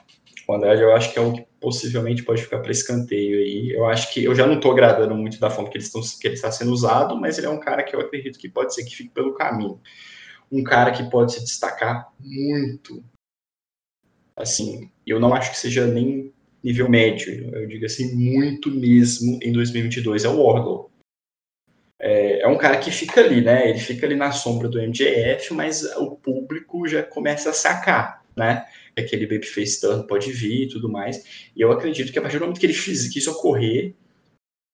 O 0.48 0.54
Andrade 0.54 0.82
eu 0.82 0.96
acho 0.96 1.12
que 1.12 1.18
é 1.18 1.22
o 1.22 1.34
que 1.34 1.46
possivelmente 1.60 2.24
pode 2.24 2.44
ficar 2.44 2.60
para 2.60 2.72
escanteio 2.72 3.40
aí. 3.40 3.72
Eu 3.72 3.88
acho 3.88 4.14
que 4.14 4.24
eu 4.24 4.36
já 4.36 4.46
não 4.46 4.58
estou 4.58 4.72
agradando 4.72 5.16
muito 5.16 5.40
da 5.40 5.50
forma 5.50 5.68
que, 5.68 5.78
eles 5.80 5.90
que 5.90 6.28
ele 6.28 6.36
está 6.36 6.52
sendo 6.52 6.72
usado, 6.72 7.20
mas 7.20 7.40
ele 7.40 7.48
é 7.48 7.50
um 7.50 7.60
cara 7.60 7.82
que 7.82 7.96
eu 7.96 8.00
acredito 8.00 8.38
que 8.38 8.48
pode 8.48 8.76
ser 8.76 8.84
que 8.84 8.96
fique 8.96 9.10
pelo 9.10 9.34
caminho. 9.34 9.82
Um 10.52 10.64
cara 10.64 10.92
que 10.92 11.10
pode 11.10 11.34
se 11.34 11.44
destacar 11.44 12.14
muito. 12.20 13.04
Assim, 14.36 14.92
eu 15.08 15.20
não 15.20 15.34
acho 15.34 15.50
que 15.50 15.58
seja 15.58 15.88
nem 15.88 16.32
nível 16.66 16.90
médio, 16.90 17.56
eu 17.56 17.68
digo 17.68 17.86
assim, 17.86 18.16
muito 18.16 18.72
mesmo 18.72 19.38
em 19.44 19.52
2022, 19.52 20.26
é 20.26 20.30
o 20.30 20.42
Wardlow. 20.42 20.92
É, 22.02 22.42
é, 22.42 22.48
um 22.48 22.58
cara 22.58 22.78
que 22.78 22.90
fica 22.90 23.22
ali, 23.22 23.40
né? 23.40 23.70
Ele 23.70 23.78
fica 23.78 24.06
ali 24.06 24.16
na 24.16 24.32
sombra 24.32 24.68
do 24.68 24.82
MJF, 24.82 25.54
mas 25.54 25.84
o 25.96 26.16
público 26.16 26.88
já 26.88 27.04
começa 27.04 27.52
a 27.52 27.54
sacar, 27.54 28.26
né? 28.36 28.66
Aquele 28.98 29.28
babyface 29.28 29.80
turn 29.80 30.08
pode 30.08 30.32
vir 30.32 30.64
e 30.64 30.68
tudo 30.68 30.90
mais. 30.90 31.52
E 31.56 31.62
eu 31.62 31.72
acredito 31.72 32.12
que 32.12 32.18
a 32.18 32.22
partir 32.22 32.40
do 32.40 32.42
momento 32.42 32.60
que 32.60 32.66
ele 32.66 32.74
fiz, 32.74 33.16
isso 33.16 33.32
ocorrer, 33.32 33.94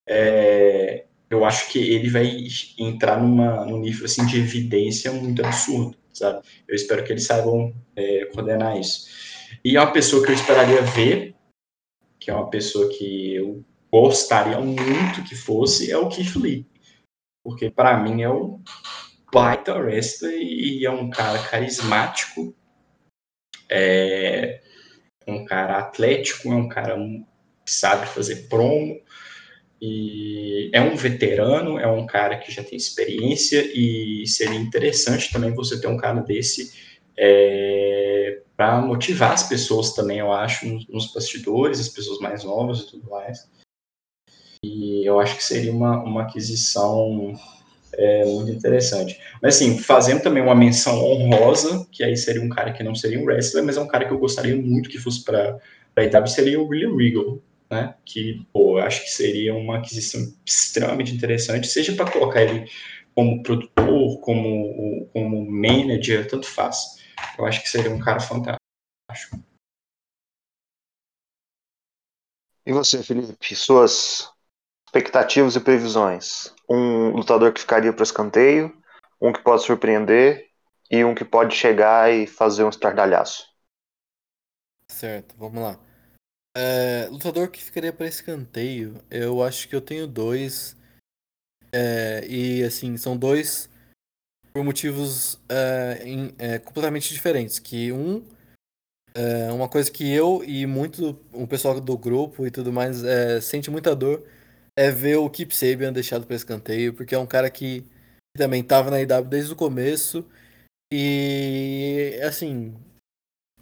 é, 0.07 1.03
eu 1.29 1.43
acho 1.43 1.69
que 1.69 1.77
ele 1.77 2.09
vai 2.09 2.47
entrar 2.79 3.21
numa, 3.21 3.65
num 3.65 3.79
nível 3.79 4.05
assim, 4.05 4.25
de 4.25 4.39
evidência 4.39 5.11
muito 5.11 5.43
absurdo, 5.45 5.97
sabe? 6.13 6.41
Eu 6.65 6.73
espero 6.75 7.03
que 7.03 7.11
eles 7.11 7.25
saibam 7.25 7.73
é, 7.97 8.25
coordenar 8.33 8.79
isso. 8.79 9.09
E 9.63 9.75
é 9.75 9.79
uma 9.81 9.91
pessoa 9.91 10.23
que 10.23 10.31
eu 10.31 10.35
esperaria 10.35 10.81
ver, 10.81 11.35
que 12.21 12.29
é 12.29 12.33
uma 12.33 12.51
pessoa 12.51 12.87
que 12.87 13.33
eu 13.33 13.65
gostaria 13.91 14.59
muito 14.59 15.23
que 15.27 15.35
fosse, 15.35 15.91
é 15.91 15.97
o 15.97 16.07
Keith 16.07 16.35
Lee. 16.35 16.67
Porque 17.43 17.71
para 17.71 17.97
mim 17.97 18.21
é 18.21 18.29
o 18.29 18.61
baita 19.33 19.75
wrestler 19.75 20.39
e 20.39 20.85
é 20.85 20.91
um 20.91 21.09
cara 21.09 21.39
carismático, 21.39 22.55
é 23.67 24.61
um 25.27 25.43
cara 25.45 25.79
atlético, 25.79 26.51
é 26.51 26.55
um 26.55 26.69
cara 26.69 26.95
que 27.65 27.71
sabe 27.71 28.05
fazer 28.05 28.47
promo, 28.47 29.01
e 29.81 30.69
é 30.73 30.79
um 30.79 30.95
veterano, 30.95 31.79
é 31.79 31.87
um 31.87 32.05
cara 32.05 32.37
que 32.37 32.51
já 32.51 32.63
tem 32.63 32.77
experiência 32.77 33.65
e 33.73 34.27
seria 34.27 34.59
interessante 34.59 35.33
também 35.33 35.55
você 35.55 35.81
ter 35.81 35.87
um 35.87 35.97
cara 35.97 36.21
desse 36.21 36.71
é, 37.17 38.10
para 38.61 38.79
motivar 38.79 39.31
as 39.31 39.41
pessoas 39.41 39.91
também, 39.91 40.19
eu 40.19 40.31
acho, 40.31 40.67
nos, 40.87 41.11
bastidores, 41.11 41.79
as 41.79 41.89
pessoas 41.89 42.19
mais 42.19 42.43
novas 42.43 42.81
e 42.81 42.91
tudo 42.91 43.09
mais. 43.09 43.49
E 44.63 45.03
eu 45.03 45.19
acho 45.19 45.35
que 45.35 45.43
seria 45.43 45.71
uma, 45.71 46.03
uma 46.03 46.21
aquisição 46.21 47.33
é, 47.93 48.23
muito 48.23 48.51
interessante. 48.51 49.19
Mas 49.41 49.55
assim, 49.55 49.79
fazendo 49.79 50.21
também 50.21 50.43
uma 50.43 50.53
menção 50.53 51.03
honrosa, 51.03 51.87
que 51.91 52.03
aí 52.03 52.15
seria 52.15 52.39
um 52.39 52.49
cara 52.49 52.71
que 52.71 52.83
não 52.83 52.93
seria 52.93 53.19
um 53.19 53.25
wrestler, 53.25 53.65
mas 53.65 53.77
é 53.77 53.81
um 53.81 53.87
cara 53.87 54.05
que 54.05 54.13
eu 54.13 54.19
gostaria 54.19 54.55
muito 54.55 54.91
que 54.91 54.99
fosse 54.99 55.23
para 55.23 55.57
a 55.95 56.03
EW, 56.03 56.27
seria 56.27 56.61
o 56.61 56.67
William 56.67 56.95
Regal, 56.95 57.39
né? 57.67 57.95
Que, 58.05 58.45
pô, 58.53 58.77
eu 58.77 58.83
acho 58.83 59.01
que 59.01 59.09
seria 59.09 59.55
uma 59.55 59.79
aquisição 59.79 60.21
extremamente 60.45 61.15
interessante, 61.15 61.65
seja 61.65 61.93
para 61.93 62.11
colocar 62.11 62.43
ele 62.43 62.69
como 63.15 63.41
produtor, 63.41 64.19
como, 64.19 65.09
como 65.11 65.49
manager, 65.49 66.27
tanto 66.27 66.45
faz. 66.45 67.00
Eu 67.37 67.45
acho 67.45 67.61
que 67.61 67.69
seria 67.69 67.91
um 67.91 67.99
cara 67.99 68.19
fantástico. 68.19 69.39
E 72.65 72.71
você, 72.71 73.01
Felipe, 73.01 73.55
suas 73.55 74.29
expectativas 74.85 75.55
e 75.55 75.59
previsões? 75.59 76.53
Um 76.69 77.09
lutador 77.11 77.53
que 77.53 77.61
ficaria 77.61 77.91
para 77.91 78.03
escanteio, 78.03 78.81
um 79.19 79.33
que 79.33 79.41
pode 79.41 79.63
surpreender 79.63 80.49
e 80.89 81.03
um 81.03 81.15
que 81.15 81.25
pode 81.25 81.55
chegar 81.55 82.13
e 82.13 82.27
fazer 82.27 82.63
um 82.63 82.69
estardalhaço. 82.69 83.49
Certo, 84.91 85.35
vamos 85.37 85.63
lá. 85.63 85.79
É, 86.55 87.07
lutador 87.09 87.49
que 87.49 87.63
ficaria 87.63 87.93
para 87.93 88.07
escanteio, 88.07 89.01
eu 89.09 89.41
acho 89.41 89.69
que 89.69 89.75
eu 89.75 89.81
tenho 89.81 90.05
dois. 90.05 90.77
É, 91.73 92.27
e 92.27 92.61
assim, 92.63 92.97
são 92.97 93.15
dois 93.17 93.70
por 94.53 94.63
motivos 94.63 95.39
é, 95.49 96.01
em, 96.03 96.33
é, 96.37 96.59
completamente 96.59 97.13
diferentes. 97.13 97.59
Que 97.59 97.91
um 97.91 98.23
é 99.13 99.51
uma 99.51 99.67
coisa 99.67 99.91
que 99.91 100.09
eu 100.09 100.43
e 100.45 100.65
muito 100.65 101.19
o 101.33 101.45
pessoal 101.45 101.79
do 101.81 101.97
grupo 101.97 102.47
e 102.47 102.51
tudo 102.51 102.71
mais 102.71 103.01
sente 103.41 103.69
muita 103.69 103.93
dor 103.93 104.23
é 104.75 104.89
ver 104.89 105.17
o 105.17 105.29
Keep 105.29 105.53
Sabian 105.55 105.91
deixado 105.91 106.25
para 106.25 106.35
escanteio, 106.35 106.93
porque 106.93 107.13
é 107.13 107.17
um 107.19 107.25
cara 107.25 107.49
que 107.49 107.85
também 108.37 108.61
estava 108.61 108.89
na 108.89 109.01
IW 109.01 109.25
desde 109.25 109.53
o 109.53 109.55
começo. 109.55 110.25
E 110.93 112.19
assim, 112.23 112.75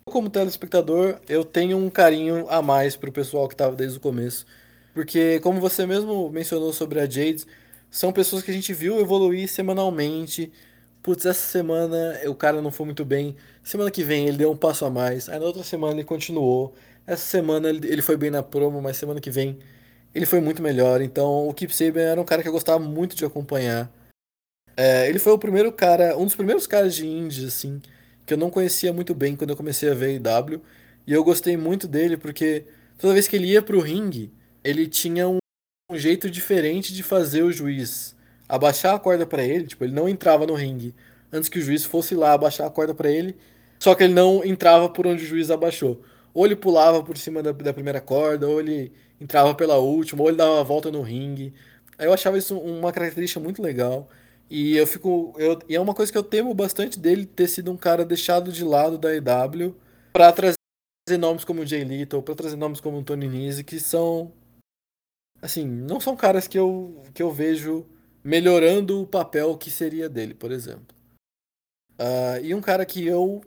como 0.05 0.29
telespectador, 0.29 1.19
eu 1.27 1.45
tenho 1.45 1.77
um 1.77 1.89
carinho 1.89 2.49
a 2.49 2.61
mais 2.61 2.95
pro 2.95 3.11
pessoal 3.11 3.47
que 3.47 3.53
estava 3.53 3.75
desde 3.75 3.97
o 3.97 4.01
começo. 4.01 4.45
Porque, 4.93 5.39
como 5.41 5.61
você 5.61 5.85
mesmo 5.85 6.29
mencionou 6.31 6.73
sobre 6.73 6.99
a 6.99 7.03
Jade, 7.03 7.45
são 7.89 8.11
pessoas 8.11 8.43
que 8.43 8.51
a 8.51 8.53
gente 8.53 8.73
viu 8.73 8.99
evoluir 8.99 9.47
semanalmente. 9.47 10.51
Putz, 11.09 11.25
essa 11.25 11.47
semana 11.47 12.21
o 12.27 12.35
cara 12.35 12.61
não 12.61 12.69
foi 12.69 12.85
muito 12.85 13.03
bem. 13.03 13.35
Semana 13.63 13.89
que 13.89 14.03
vem 14.03 14.27
ele 14.27 14.37
deu 14.37 14.51
um 14.51 14.55
passo 14.55 14.85
a 14.85 14.91
mais. 14.91 15.27
Aí 15.27 15.39
na 15.39 15.45
outra 15.47 15.63
semana 15.63 15.93
ele 15.93 16.03
continuou. 16.03 16.75
Essa 17.07 17.25
semana 17.25 17.67
ele 17.67 18.01
foi 18.03 18.15
bem 18.15 18.29
na 18.29 18.43
promo, 18.43 18.79
mas 18.79 18.97
semana 18.97 19.19
que 19.19 19.31
vem 19.31 19.57
ele 20.13 20.27
foi 20.27 20.39
muito 20.39 20.61
melhor. 20.61 21.01
Então 21.01 21.47
o 21.47 21.53
Keep 21.55 21.73
Saban 21.75 22.01
era 22.01 22.21
um 22.21 22.23
cara 22.23 22.43
que 22.43 22.47
eu 22.47 22.51
gostava 22.51 22.77
muito 22.77 23.15
de 23.15 23.25
acompanhar. 23.25 23.91
É, 24.77 25.09
ele 25.09 25.17
foi 25.17 25.33
o 25.33 25.39
primeiro 25.39 25.71
cara, 25.71 26.15
um 26.15 26.25
dos 26.25 26.35
primeiros 26.35 26.67
caras 26.67 26.93
de 26.93 27.07
indie, 27.07 27.47
assim, 27.47 27.81
que 28.23 28.35
eu 28.35 28.37
não 28.37 28.51
conhecia 28.51 28.93
muito 28.93 29.15
bem 29.15 29.35
quando 29.35 29.49
eu 29.49 29.57
comecei 29.57 29.89
a 29.89 29.95
ver 29.95 30.21
IW. 30.21 30.61
E 31.07 31.11
eu 31.11 31.23
gostei 31.23 31.57
muito 31.57 31.87
dele 31.87 32.17
porque 32.17 32.65
toda 32.99 33.15
vez 33.15 33.27
que 33.27 33.35
ele 33.35 33.47
ia 33.47 33.63
pro 33.63 33.79
ringue, 33.79 34.31
ele 34.63 34.87
tinha 34.87 35.27
um, 35.27 35.39
um 35.91 35.97
jeito 35.97 36.29
diferente 36.29 36.93
de 36.93 37.01
fazer 37.01 37.41
o 37.41 37.51
juiz 37.51 38.15
abaixar 38.49 38.95
a 38.95 38.99
corda 38.99 39.25
para 39.25 39.43
ele. 39.43 39.67
Tipo, 39.67 39.85
ele 39.85 39.93
não 39.93 40.09
entrava 40.09 40.47
no 40.47 40.55
ringue 40.55 40.95
antes 41.31 41.47
que 41.47 41.59
o 41.59 41.61
juiz 41.61 41.85
fosse 41.85 42.15
lá 42.15 42.33
abaixar 42.33 42.67
a 42.67 42.71
corda 42.71 42.93
para 42.93 43.09
ele. 43.09 43.37
Só 43.79 43.95
que 43.95 44.03
ele 44.03 44.13
não 44.13 44.43
entrava 44.43 44.89
por 44.89 45.07
onde 45.07 45.23
o 45.23 45.27
juiz 45.27 45.51
abaixou. 45.51 46.01
Ou 46.33 46.45
ele 46.45 46.55
pulava 46.55 47.03
por 47.03 47.17
cima 47.17 47.41
da, 47.41 47.51
da 47.51 47.73
primeira 47.73 48.01
corda, 48.01 48.47
ou 48.47 48.59
ele 48.59 48.91
entrava 49.21 49.53
pela 49.55 49.77
última, 49.77 50.21
ou 50.21 50.29
ele 50.29 50.37
dava 50.37 50.53
uma 50.53 50.63
volta 50.63 50.91
no 50.91 51.01
ringue. 51.01 51.53
Eu 51.97 52.13
achava 52.13 52.37
isso 52.37 52.57
uma 52.57 52.91
característica 52.91 53.39
muito 53.39 53.61
legal. 53.61 54.09
E 54.49 54.75
eu 54.75 54.87
fico. 54.87 55.33
Eu, 55.37 55.59
e 55.67 55.75
é 55.75 55.79
uma 55.79 55.93
coisa 55.93 56.11
que 56.11 56.17
eu 56.17 56.23
temo 56.23 56.53
bastante 56.53 56.99
dele 56.99 57.25
ter 57.25 57.47
sido 57.47 57.71
um 57.71 57.77
cara 57.77 58.03
deixado 58.03 58.51
de 58.51 58.63
lado 58.63 58.97
da 58.97 59.15
EW 59.15 59.75
para 60.11 60.31
trazer 60.31 60.57
nomes 61.19 61.43
como 61.43 61.61
o 61.61 61.65
Jay 61.65 61.83
Little, 61.83 62.21
para 62.21 62.35
trazer 62.35 62.55
nomes 62.55 62.81
como 62.81 62.97
o 62.97 63.03
Tony 63.03 63.27
Nese, 63.27 63.63
que 63.63 63.79
são. 63.79 64.31
Assim, 65.41 65.65
não 65.65 65.99
são 65.99 66.15
caras 66.15 66.47
que 66.47 66.59
eu, 66.59 67.01
que 67.13 67.23
eu 67.23 67.31
vejo 67.31 67.85
melhorando 68.23 69.01
o 69.01 69.07
papel 69.07 69.57
que 69.57 69.71
seria 69.71 70.09
dele, 70.09 70.33
por 70.33 70.51
exemplo. 70.51 70.95
Uh, 71.99 72.43
e 72.43 72.55
um 72.55 72.61
cara 72.61 72.85
que 72.85 73.05
eu 73.05 73.41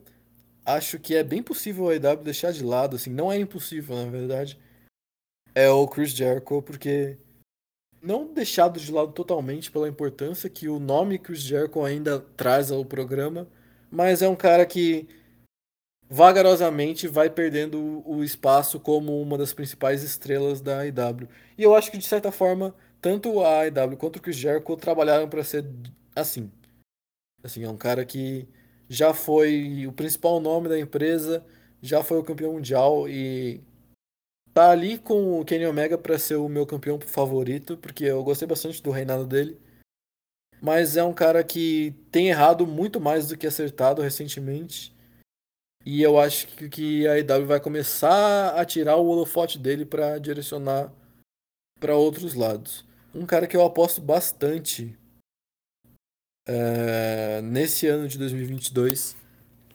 acho 0.65 0.99
que 0.99 1.15
é 1.15 1.25
bem 1.25 1.43
possível 1.43 1.89
a 1.89 1.95
EW 1.95 2.23
deixar 2.23 2.53
de 2.53 2.63
lado, 2.63 2.97
assim, 2.97 3.11
não 3.11 3.31
é 3.33 3.39
impossível, 3.39 3.97
na 3.97 4.11
verdade, 4.11 4.59
é 5.55 5.69
o 5.69 5.87
Chris 5.87 6.11
Jericho, 6.11 6.63
porque 6.63 7.19
não 8.03 8.33
deixado 8.33 8.81
de 8.81 8.91
lado 8.91 9.13
totalmente 9.13 9.71
pela 9.71 9.89
importância 9.89 10.51
que 10.51 10.69
o 10.69 10.79
nome 10.79 11.19
Chris 11.19 11.41
Jericho 11.41 11.85
ainda 11.85 12.21
traz 12.37 12.71
ao 12.71 12.85
programa, 12.85 13.49
mas 13.91 14.23
é 14.23 14.29
um 14.29 14.37
cara 14.37 14.67
que 14.67 15.09
vagarosamente 16.09 17.09
vai 17.09 17.31
perdendo 17.31 18.03
o 18.07 18.23
espaço 18.23 18.79
como 18.79 19.21
uma 19.23 19.39
das 19.39 19.55
principais 19.55 20.03
estrelas 20.03 20.61
da 20.61 20.85
IW. 20.87 21.29
E 21.57 21.63
eu 21.63 21.75
acho 21.75 21.91
que 21.91 21.97
de 21.97 22.05
certa 22.05 22.31
forma, 22.31 22.75
tanto 23.03 23.45
a 23.45 23.67
IW 23.67 23.97
quanto 23.99 24.17
o 24.17 24.23
Chris 24.23 24.37
Jericho 24.37 24.77
trabalharam 24.77 25.29
para 25.29 25.43
ser 25.45 25.67
assim. 26.15 26.51
Assim, 27.43 27.65
é 27.65 27.69
um 27.69 27.77
cara 27.77 28.07
que 28.07 28.49
já 28.89 29.13
foi 29.13 29.87
o 29.87 29.93
principal 29.93 30.41
nome 30.41 30.69
da 30.69 30.79
empresa, 30.79 31.45
já 31.83 32.05
foi 32.05 32.19
o 32.19 32.25
campeão 32.25 32.53
mundial 32.53 33.09
e 33.09 33.61
tá 34.55 34.71
ali 34.71 34.99
com 34.99 35.41
o 35.41 35.45
Kenny 35.45 35.67
Omega 35.67 35.99
para 35.99 36.19
ser 36.19 36.37
o 36.37 36.49
meu 36.49 36.65
campeão 36.65 37.01
favorito, 37.01 37.77
porque 37.77 38.05
eu 38.05 38.23
gostei 38.23 38.47
bastante 38.47 38.81
do 38.83 38.91
reinado 38.93 39.27
dele. 39.27 39.61
Mas 40.61 40.97
é 40.97 41.03
um 41.03 41.13
cara 41.13 41.43
que 41.43 41.93
tem 42.13 42.29
errado 42.29 42.67
muito 42.67 43.01
mais 43.01 43.27
do 43.27 43.37
que 43.37 43.49
acertado 43.49 44.01
recentemente. 44.01 44.95
E 45.85 46.01
eu 46.01 46.21
acho 46.21 46.47
que 46.69 47.09
a 47.09 47.19
IW 47.19 47.47
vai 47.47 47.59
começar 47.61 48.55
a 48.55 48.65
tirar 48.65 48.97
o 48.97 49.07
holofote 49.07 49.59
dele 49.59 49.85
para 49.85 50.19
direcionar 50.19 50.93
para 51.81 51.97
outros 51.97 52.35
lados. 52.35 52.85
Um 53.15 53.27
cara 53.27 53.47
que 53.47 53.57
eu 53.57 53.65
aposto 53.65 54.01
bastante 54.01 54.97
é, 56.47 57.41
nesse 57.43 57.87
ano 57.87 58.09
de 58.09 58.17
2022 58.19 59.15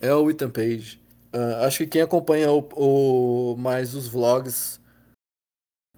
é 0.00 0.12
o 0.12 0.28
Ethan 0.30 0.50
Page. 0.50 1.00
Uh, 1.32 1.64
acho 1.64 1.78
que 1.78 1.86
quem 1.86 2.02
acompanha 2.02 2.50
o, 2.50 2.60
o 3.52 3.56
mais 3.56 3.94
os 3.94 4.08
vlogs 4.08 4.80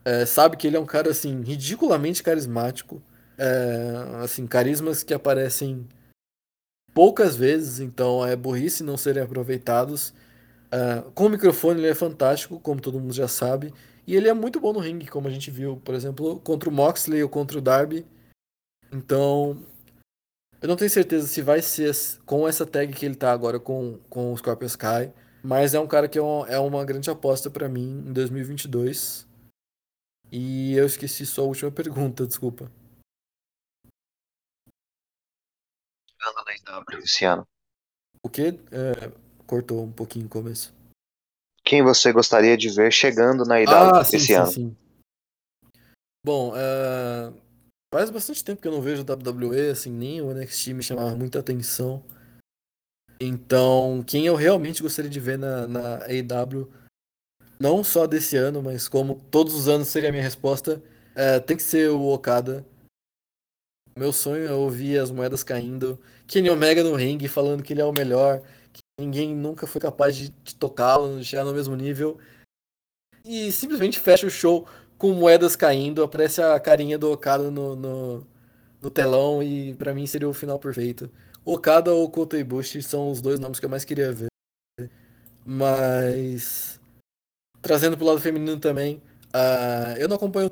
é, 0.05 0.26
sabe 0.26 0.57
que 0.57 0.66
ele 0.66 0.76
é 0.76 0.80
um 0.80 0.86
cara 0.86 1.11
assim 1.11 1.41
ridiculamente 1.43 2.22
carismático, 2.22 3.03
é, 3.38 4.22
assim 4.22 4.47
carismas 4.47 5.03
que 5.03 5.14
aparecem 5.14 5.86
poucas 6.93 7.36
vezes, 7.36 7.80
então 7.80 8.26
é 8.26 8.34
burrice 8.34 8.82
não 8.82 8.97
serem 8.97 9.22
aproveitados. 9.22 10.12
Uh, 10.72 11.11
com 11.12 11.26
o 11.26 11.30
microfone 11.30 11.80
ele 11.80 11.88
é 11.88 11.95
fantástico, 11.95 12.61
como 12.61 12.80
todo 12.80 13.01
mundo 13.01 13.12
já 13.12 13.28
sabe, 13.28 13.72
e 14.11 14.17
ele 14.17 14.29
é 14.29 14.35
muito 14.35 14.59
bom 14.59 14.73
no 14.73 14.81
ringue, 14.81 15.07
como 15.07 15.29
a 15.29 15.31
gente 15.31 15.53
viu, 15.53 15.77
por 15.85 15.95
exemplo, 15.95 16.41
contra 16.41 16.69
o 16.69 16.73
Moxley 16.73 17.23
ou 17.23 17.29
contra 17.29 17.57
o 17.57 17.61
Darby. 17.61 18.05
Então, 18.91 19.65
eu 20.61 20.67
não 20.67 20.75
tenho 20.75 20.91
certeza 20.91 21.29
se 21.29 21.41
vai 21.41 21.63
ser 21.63 21.95
com 22.27 22.49
essa 22.49 22.67
tag 22.67 22.93
que 22.93 23.07
ele 23.07 23.15
tá 23.15 23.31
agora 23.31 23.61
com, 23.61 24.01
com 24.11 24.33
o 24.33 24.37
Scorpio 24.37 24.67
Sky, 24.67 25.13
mas 25.45 25.75
é 25.75 25.79
um 25.79 25.87
cara 25.87 26.09
que 26.09 26.19
é 26.19 26.23
uma, 26.23 26.49
é 26.49 26.59
uma 26.59 26.85
grande 26.85 27.09
aposta 27.09 27.49
para 27.49 27.69
mim 27.69 28.05
em 28.05 28.13
2022. 28.13 29.29
E 30.33 30.75
eu 30.75 30.87
esqueci 30.87 31.25
sua 31.25 31.45
última 31.45 31.71
pergunta, 31.71 32.27
desculpa. 32.27 32.69
esse 37.05 37.25
ano. 37.25 37.47
O 38.25 38.29
que? 38.29 38.59
É, 38.73 39.13
cortou 39.47 39.85
um 39.85 39.93
pouquinho 39.93 40.25
no 40.25 40.31
começo. 40.31 40.80
Quem 41.71 41.85
você 41.85 42.12
gostaria 42.12 42.57
de 42.57 42.68
ver 42.68 42.93
chegando 42.93 43.45
na 43.45 43.61
IW 43.61 43.71
ah, 43.73 44.05
sim, 44.05 44.16
esse 44.16 44.27
sim, 44.27 44.35
ano? 44.35 44.47
Sim. 44.51 44.77
Bom, 46.27 46.53
é, 46.57 47.33
Faz 47.93 48.09
bastante 48.09 48.45
tempo 48.45 48.61
que 48.61 48.68
eu 48.68 48.73
não 48.73 48.81
vejo 48.81 49.03
WWE, 49.03 49.71
assim, 49.71 49.91
nem 49.91 50.21
o 50.21 50.33
NXT 50.33 50.68
me 50.68 50.83
chamava 50.83 51.14
muita 51.16 51.41
atenção. 51.41 52.03
Então, 53.21 54.05
quem 54.07 54.27
eu 54.27 54.35
realmente 54.35 54.83
gostaria 54.83 55.11
de 55.11 55.21
ver 55.21 55.37
na, 55.37 55.68
na 55.68 56.05
AEW, 56.07 56.68
não 57.59 57.83
só 57.85 58.07
desse 58.07 58.37
ano, 58.37 58.61
mas 58.61 58.89
como 58.89 59.21
todos 59.31 59.55
os 59.55 59.68
anos 59.68 59.89
seria 59.89 60.09
a 60.09 60.12
minha 60.12 60.25
resposta, 60.25 60.83
é, 61.16 61.39
tem 61.39 61.57
que 61.57 61.62
ser 61.64 61.91
o 61.91 62.12
Okada. 62.12 62.64
Meu 63.97 64.12
sonho 64.12 64.47
é 64.47 64.53
ouvir 64.53 64.99
as 64.99 65.11
moedas 65.11 65.45
caindo, 65.45 66.01
Kenny 66.29 66.49
Omega 66.49 66.83
no 66.83 66.95
ringue 66.95 67.29
falando 67.29 67.62
que 67.62 67.73
ele 67.73 67.81
é 67.81 67.85
o 67.85 67.93
melhor, 67.93 68.41
ninguém 69.01 69.35
nunca 69.35 69.67
foi 69.67 69.81
capaz 69.81 70.15
de, 70.15 70.29
de 70.45 70.55
tocá-lo, 70.55 71.23
chegar 71.25 71.45
no 71.45 71.55
mesmo 71.55 71.75
nível. 71.75 72.19
E 73.25 73.51
simplesmente 73.51 73.99
fecha 73.99 74.27
o 74.27 74.31
show 74.31 74.67
com 74.99 75.13
moedas 75.13 75.57
caindo, 75.57 76.03
aparece 76.03 76.43
a 76.43 76.61
carinha 76.61 76.99
do 76.99 77.11
Okada 77.11 77.51
no, 77.51 77.75
no, 77.75 78.27
no 78.83 78.91
telão 78.91 79.43
e 79.43 79.75
para 79.75 79.95
mim 79.95 80.07
seria 80.07 80.29
o 80.29 80.35
final 80.35 80.59
perfeito. 80.59 81.11
Okada 81.45 81.93
ou 81.93 82.11
Kota 82.11 82.39
Ibushi 82.39 82.83
são 82.83 83.11
os 83.11 83.21
dois 83.21 83.41
nomes 83.41 83.59
que 83.59 83.65
eu 83.65 83.71
mais 83.71 83.85
queria 83.85 84.13
ver. 84.13 84.29
Mas 85.45 86.79
trazendo 87.63 87.97
pro 87.97 88.07
lado 88.07 88.21
feminino 88.21 88.61
também, 88.61 89.03
uh, 89.35 89.97
eu 89.99 90.09
não 90.09 90.17
acompanho 90.17 90.51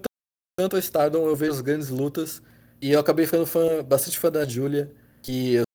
tanto 0.58 0.76
a 0.76 0.78
Stardom, 0.78 1.26
eu 1.26 1.36
vejo 1.36 1.52
as 1.52 1.60
grandes 1.60 1.88
lutas 1.88 2.42
e 2.80 2.90
eu 2.90 3.00
acabei 3.00 3.26
ficando 3.26 3.46
fã, 3.46 3.82
bastante 3.84 4.18
fã 4.18 4.30
da 4.30 4.46
Julia, 4.46 4.90
que 5.22 5.54
eu 5.54 5.67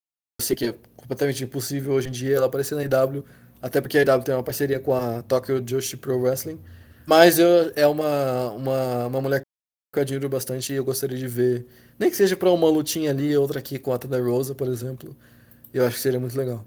que 0.56 0.66
é 0.66 0.76
completamente 0.96 1.44
impossível 1.44 1.94
hoje 1.94 2.10
em 2.10 2.12
dia 2.12 2.38
ela 2.38 2.46
aparecer 2.46 2.76
na 2.76 2.84
IW, 2.84 3.24
até 3.62 3.82
porque 3.82 3.98
a 3.98 4.02
IW 4.02 4.24
tem 4.24 4.36
uma 4.36 4.44
parceria 4.44 4.80
com 4.80 4.94
a 4.94 5.22
Tokyo 5.24 5.62
Joshi 5.62 5.98
Pro 5.98 6.20
Wrestling. 6.20 6.60
Mas 7.06 7.40
eu, 7.40 7.72
é 7.76 7.86
uma, 7.86 8.52
uma, 8.52 9.08
uma 9.08 9.22
mulher 9.22 9.42
que 9.42 10.00
eu 10.00 10.02
admiro 10.02 10.30
bastante 10.30 10.74
e 10.74 10.76
eu 10.76 10.84
gostaria 10.84 11.18
de 11.18 11.28
ver. 11.28 11.68
Nem 12.00 12.10
que 12.10 12.16
seja 12.16 12.36
pra 12.36 12.52
uma 12.52 12.70
lutinha 12.70 13.12
ali, 13.12 13.36
outra 13.38 13.60
aqui 13.60 13.78
com 13.78 13.94
a 13.94 13.98
Thunder 13.98 14.24
Rosa, 14.24 14.56
por 14.56 14.68
exemplo. 14.68 15.16
Eu 15.74 15.86
acho 15.86 15.96
que 15.96 16.02
seria 16.02 16.20
muito 16.20 16.38
legal. 16.38 16.66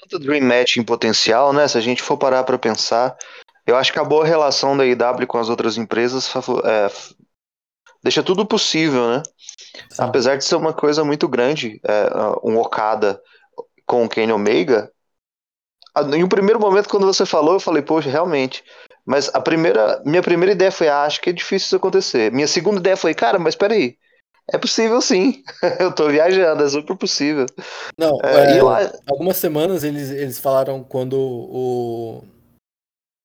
Tanto 0.00 0.18
Dream 0.18 0.44
Match 0.44 0.76
em 0.76 0.84
potencial, 0.84 1.52
né? 1.52 1.68
Se 1.68 1.76
a 1.76 1.80
gente 1.80 2.02
for 2.02 2.16
parar 2.16 2.44
pra 2.44 2.58
pensar, 2.58 3.16
eu 3.66 3.76
acho 3.76 3.92
que 3.92 3.98
a 3.98 4.04
boa 4.04 4.24
relação 4.24 4.76
da 4.76 4.86
IW 4.86 5.26
com 5.26 5.38
as 5.38 5.48
outras 5.48 5.76
empresas 5.76 6.28
é, 6.64 6.90
deixa 8.02 8.22
tudo 8.22 8.46
possível, 8.46 9.08
né? 9.08 9.22
Apesar 9.98 10.36
de 10.36 10.44
ser 10.44 10.56
uma 10.56 10.72
coisa 10.72 11.04
muito 11.04 11.28
grande, 11.28 11.80
é, 11.84 12.08
um 12.42 12.58
Okada 12.58 13.20
com 13.86 14.04
o 14.04 14.08
Kenny 14.08 14.32
Omega, 14.32 14.90
em 16.14 16.22
um 16.22 16.28
primeiro 16.28 16.60
momento, 16.60 16.88
quando 16.88 17.06
você 17.06 17.26
falou, 17.26 17.54
eu 17.54 17.60
falei, 17.60 17.82
poxa, 17.82 18.08
realmente. 18.08 18.62
Mas 19.04 19.28
a 19.34 19.40
primeira, 19.40 20.00
minha 20.04 20.22
primeira 20.22 20.52
ideia 20.52 20.70
foi, 20.70 20.88
ah, 20.88 21.02
acho 21.02 21.20
que 21.20 21.30
é 21.30 21.32
difícil 21.32 21.66
isso 21.66 21.76
acontecer. 21.76 22.30
Minha 22.30 22.46
segunda 22.46 22.78
ideia 22.78 22.96
foi, 22.96 23.12
cara, 23.12 23.38
mas 23.38 23.56
peraí, 23.56 23.96
é 24.52 24.58
possível 24.58 25.00
sim. 25.00 25.42
eu 25.80 25.92
tô 25.92 26.08
viajando, 26.08 26.62
é 26.62 26.68
super 26.68 26.96
possível. 26.96 27.46
Não, 27.98 28.18
é, 28.22 28.58
é, 28.58 28.62
lá... 28.62 28.92
algumas 29.08 29.36
semanas 29.36 29.82
eles, 29.82 30.10
eles 30.10 30.38
falaram 30.38 30.84
quando 30.84 31.18
o, 31.18 32.24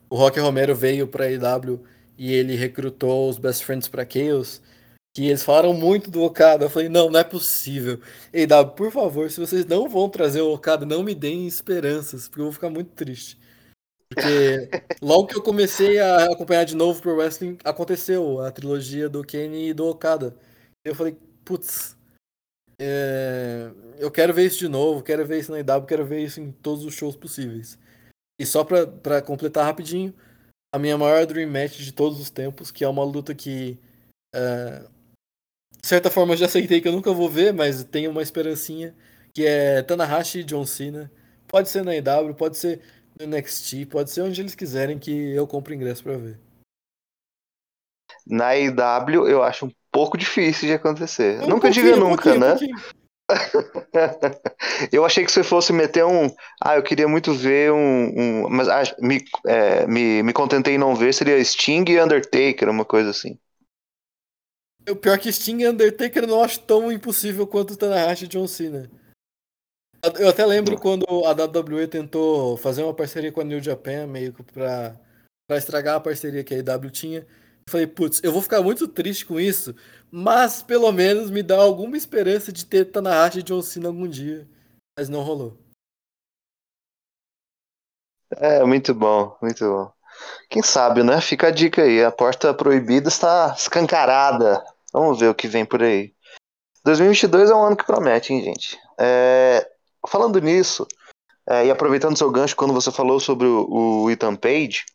o 0.09 0.15
Rock 0.15 0.39
Romero 0.39 0.76
veio 0.76 1.07
pra 1.07 1.30
IW 1.30 1.84
e 2.18 2.34
ele 2.34 2.55
recrutou 2.55 3.30
os 3.30 3.38
Best 3.38 3.63
Friends 3.66 3.88
pra 3.88 4.07
Chaos 4.07 4.61
que 5.16 5.28
eles 5.28 5.43
falaram 5.43 5.74
muito 5.74 6.11
do 6.11 6.22
Okada. 6.24 6.66
Eu 6.66 6.70
falei, 6.70 6.89
não, 6.89 7.09
não 7.09 7.20
é 7.20 7.24
possível. 7.24 8.01
Ei, 8.34 8.45
Dab, 8.45 8.76
por 8.76 8.91
favor, 8.91 9.32
se 9.32 9.39
vocês 9.39 9.66
não 9.66 9.88
vão 9.88 10.09
trazer 10.09 10.41
o 10.41 10.53
Okada, 10.53 10.86
não 10.86 11.01
me 11.03 11.16
deem 11.16 11.47
esperanças, 11.47 12.28
porque 12.28 12.41
eu 12.41 12.45
vou 12.45 12.53
ficar 12.53 12.70
muito 12.70 12.91
triste. 12.91 13.39
Porque 14.09 14.70
logo 15.01 15.28
que 15.28 15.38
eu 15.38 15.41
comecei 15.41 15.99
a 15.99 16.26
acompanhar 16.26 16.66
de 16.66 16.76
novo 16.76 17.01
pro 17.01 17.16
wrestling, 17.16 17.57
aconteceu 17.63 18.41
a 18.41 18.51
trilogia 18.51 19.07
do 19.07 19.24
Kenny 19.24 19.70
e 19.70 19.74
do 19.74 19.88
Okada. 19.88 20.36
Eu 20.84 20.93
falei, 20.93 21.18
putz, 21.45 21.95
é... 22.78 23.72
eu 23.97 24.11
quero 24.11 24.34
ver 24.34 24.47
isso 24.47 24.59
de 24.59 24.68
novo, 24.68 25.01
quero 25.01 25.26
ver 25.26 25.39
isso 25.39 25.51
na 25.51 25.59
IW, 25.59 25.86
quero 25.88 26.05
ver 26.05 26.26
isso 26.26 26.41
em 26.41 26.51
todos 26.51 26.84
os 26.84 26.93
shows 26.93 27.16
possíveis. 27.16 27.80
E 28.38 28.45
só 28.45 28.66
pra, 28.66 28.86
pra 28.86 29.22
completar 29.22 29.63
rapidinho, 29.63 30.13
a 30.76 30.80
minha 30.80 30.97
maior 30.97 31.26
dream 31.26 31.49
match 31.49 31.78
de 31.78 31.93
todos 31.93 32.19
os 32.19 32.30
tempos, 32.30 32.69
que 32.69 32.84
é 32.84 32.88
uma 32.88 33.03
luta 33.03 33.34
que 33.34 33.80
é, 34.34 34.84
de 35.82 35.88
certa 35.88 36.11
forma 36.11 36.34
eu 36.34 36.38
já 36.38 36.47
aceitei 36.47 36.82
que 36.82 36.88
eu 36.89 36.91
nunca 36.91 37.13
vou 37.13 37.30
ver, 37.30 37.53
mas 37.53 37.86
tenho 37.86 38.11
uma 38.11 38.21
esperancinha, 38.21 38.93
que 39.34 39.45
é 39.45 39.82
Tanahashi 39.82 40.39
e 40.39 40.43
John 40.43 40.65
Cena. 40.65 41.09
Pode 41.47 41.69
ser 41.69 41.82
na 41.82 41.95
EW, 41.95 42.34
pode 42.36 42.57
ser 42.57 42.82
no 43.17 43.26
NXT, 43.26 43.86
pode 43.89 44.11
ser 44.11 44.21
onde 44.21 44.41
eles 44.41 44.53
quiserem 44.53 44.99
que 44.99 45.34
eu 45.34 45.47
compre 45.47 45.73
ingresso 45.73 46.03
para 46.03 46.17
ver. 46.17 46.38
Na 48.28 48.57
EW 48.57 49.30
eu 49.30 49.43
acho 49.43 49.67
um 49.67 49.71
pouco 49.89 50.17
difícil 50.17 50.67
de 50.67 50.73
acontecer. 50.73 51.41
Um 51.41 51.47
nunca 51.47 51.71
diga 51.71 51.95
nunca, 51.95 52.34
um 52.34 52.39
né? 52.39 52.57
Eu 54.91 55.03
achei 55.03 55.26
que 55.26 55.32
você 55.32 55.43
fosse 55.43 55.73
meter 55.73 56.05
um. 56.05 56.30
Ah, 56.61 56.76
eu 56.76 56.84
queria 56.84 57.07
muito 57.07 57.34
ver 57.34 57.71
um. 57.71 58.43
um 58.45 58.49
mas 58.49 58.67
ah, 58.67 58.84
me, 58.99 59.23
é, 59.45 59.88
me, 59.88 60.21
me 60.21 60.34
contentei 60.34 60.76
em 60.76 60.78
não 60.78 60.95
ver, 60.95 61.13
seria 61.13 61.43
Sting 61.43 61.86
e 61.89 62.01
Undertaker, 62.01 62.69
uma 62.69 62.86
coisa 62.86 63.09
assim. 63.09 63.39
O 64.88 64.95
pior 64.95 65.17
que 65.17 65.32
Sting 65.32 65.61
e 65.61 65.67
Undertaker 65.67 66.23
eu 66.23 66.28
não 66.28 66.43
acho 66.43 66.59
tão 66.59 66.91
impossível 66.91 67.47
quanto 67.47 67.73
o 67.73 67.78
Tanahashi 67.78 68.26
e 68.26 68.28
John 68.28 68.47
Cena. 68.47 68.89
Eu 70.19 70.30
até 70.30 70.45
lembro 70.45 70.80
quando 70.80 71.05
a 71.26 71.32
WWE 71.32 71.88
tentou 71.88 72.55
fazer 72.57 72.84
uma 72.84 72.93
parceria 72.93 73.32
com 73.32 73.41
a 73.41 73.43
New 73.43 73.59
Japan, 73.59 74.05
meio 74.05 74.32
que 74.32 74.43
pra, 74.43 74.95
pra 75.47 75.57
estragar 75.57 75.95
a 75.95 75.99
parceria 75.99 76.43
que 76.43 76.53
a 76.53 76.57
IW 76.57 76.91
tinha. 76.91 77.26
Falei, 77.68 77.88
putz, 77.88 78.22
eu 78.24 78.32
vou 78.32 78.41
ficar 78.41 78.61
muito 78.61 78.88
triste 78.88 79.26
com 79.26 79.39
isso, 79.39 79.76
mas 80.11 80.61
pelo 80.61 80.91
menos 80.91 81.32
me 81.32 81.41
dá 81.41 81.57
alguma 81.57 81.97
esperança 81.97 82.51
de 82.51 82.66
ter 82.66 82.86
Tanahashi 82.86 83.39
e 83.39 83.43
John 83.43 83.61
algum 83.86 84.07
dia. 84.07 84.47
Mas 84.97 85.09
não 85.09 85.24
rolou. 85.24 85.57
É, 88.38 88.63
muito 88.63 88.93
bom, 88.93 89.36
muito 89.41 89.66
bom. 89.66 89.91
Quem 90.49 90.61
sabe, 90.61 91.03
né? 91.03 91.20
Fica 91.20 91.47
a 91.47 91.51
dica 91.51 91.82
aí. 91.82 92.03
A 92.03 92.11
porta 92.11 92.53
proibida 92.53 93.09
está 93.09 93.53
escancarada. 93.57 94.63
Vamos 94.93 95.20
ver 95.20 95.30
o 95.30 95.36
que 95.36 95.47
vem 95.47 95.66
por 95.66 95.82
aí. 95.82 96.13
2022 96.84 97.49
é 97.49 97.55
um 97.55 97.63
ano 97.63 97.76
que 97.76 97.86
promete, 97.86 98.32
hein, 98.32 98.43
gente? 98.43 98.80
É, 98.97 99.70
falando 100.07 100.39
nisso, 100.39 100.88
é, 101.47 101.66
e 101.66 101.72
aproveitando 101.72 102.18
seu 102.18 102.32
gancho 102.32 102.55
quando 102.55 102.74
você 102.74 102.91
falou 102.91 103.20
sobre 103.20 103.47
o, 103.47 104.03
o 104.03 104.11
Ethan 104.11 104.36
Page, 104.36 104.86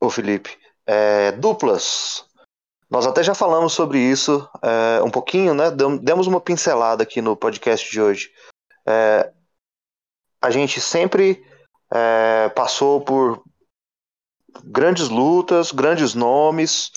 o 0.00 0.08
Felipe, 0.08 0.56
é, 0.86 1.32
duplas. 1.32 2.24
Nós 2.90 3.06
até 3.06 3.22
já 3.22 3.34
falamos 3.34 3.72
sobre 3.72 3.98
isso 3.98 4.48
é, 4.62 5.02
um 5.02 5.10
pouquinho, 5.10 5.54
né? 5.54 5.70
Demos 6.02 6.26
uma 6.26 6.40
pincelada 6.40 7.02
aqui 7.02 7.22
no 7.22 7.36
podcast 7.36 7.90
de 7.90 8.00
hoje. 8.00 8.30
É, 8.86 9.32
a 10.40 10.50
gente 10.50 10.80
sempre 10.80 11.42
é, 11.90 12.48
passou 12.50 13.00
por 13.00 13.42
grandes 14.64 15.08
lutas, 15.08 15.72
grandes 15.72 16.14
nomes, 16.14 16.90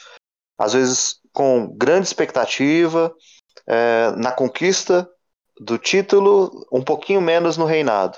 às 0.57 0.73
vezes 0.73 1.19
com 1.31 1.67
grande 1.77 2.07
expectativa 2.07 3.13
é, 3.67 4.11
na 4.17 4.31
conquista 4.31 5.09
do 5.59 5.77
título, 5.77 6.67
um 6.71 6.83
pouquinho 6.83 7.21
menos 7.21 7.57
no 7.57 7.65
reinado. 7.65 8.17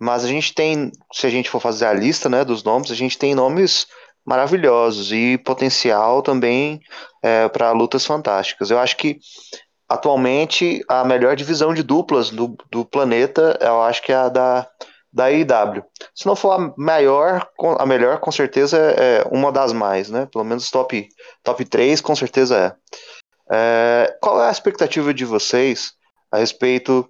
Mas 0.00 0.24
a 0.24 0.28
gente 0.28 0.54
tem, 0.54 0.92
se 1.12 1.26
a 1.26 1.30
gente 1.30 1.50
for 1.50 1.60
fazer 1.60 1.86
a 1.86 1.92
lista 1.92 2.28
né, 2.28 2.44
dos 2.44 2.62
nomes, 2.62 2.90
a 2.90 2.94
gente 2.94 3.18
tem 3.18 3.34
nomes 3.34 3.86
maravilhosos 4.28 5.10
e 5.10 5.38
potencial 5.38 6.20
também 6.20 6.80
é, 7.22 7.48
para 7.48 7.72
lutas 7.72 8.04
fantásticas. 8.04 8.70
Eu 8.70 8.78
acho 8.78 8.94
que 8.98 9.18
atualmente 9.88 10.84
a 10.86 11.02
melhor 11.02 11.34
divisão 11.34 11.72
de 11.72 11.82
duplas 11.82 12.28
do, 12.28 12.54
do 12.70 12.84
planeta, 12.84 13.58
eu 13.58 13.82
acho 13.82 14.02
que 14.02 14.12
é 14.12 14.16
a 14.16 14.28
da, 14.28 14.68
da 15.10 15.30
IW. 15.32 15.82
Se 16.14 16.26
não 16.26 16.36
for 16.36 16.52
a 16.52 16.74
maior, 16.76 17.48
a 17.78 17.86
melhor, 17.86 18.20
com 18.20 18.30
certeza 18.30 18.76
é 18.76 19.24
uma 19.30 19.50
das 19.50 19.72
mais, 19.72 20.10
né? 20.10 20.28
Pelo 20.30 20.44
menos 20.44 20.70
top, 20.70 21.08
top 21.42 21.64
3, 21.64 22.02
com 22.02 22.14
certeza 22.14 22.76
é. 23.50 23.56
é 23.56 24.18
qual 24.20 24.42
é 24.42 24.48
a 24.48 24.52
expectativa 24.52 25.14
de 25.14 25.24
vocês 25.24 25.92
a 26.30 26.36
respeito 26.36 27.08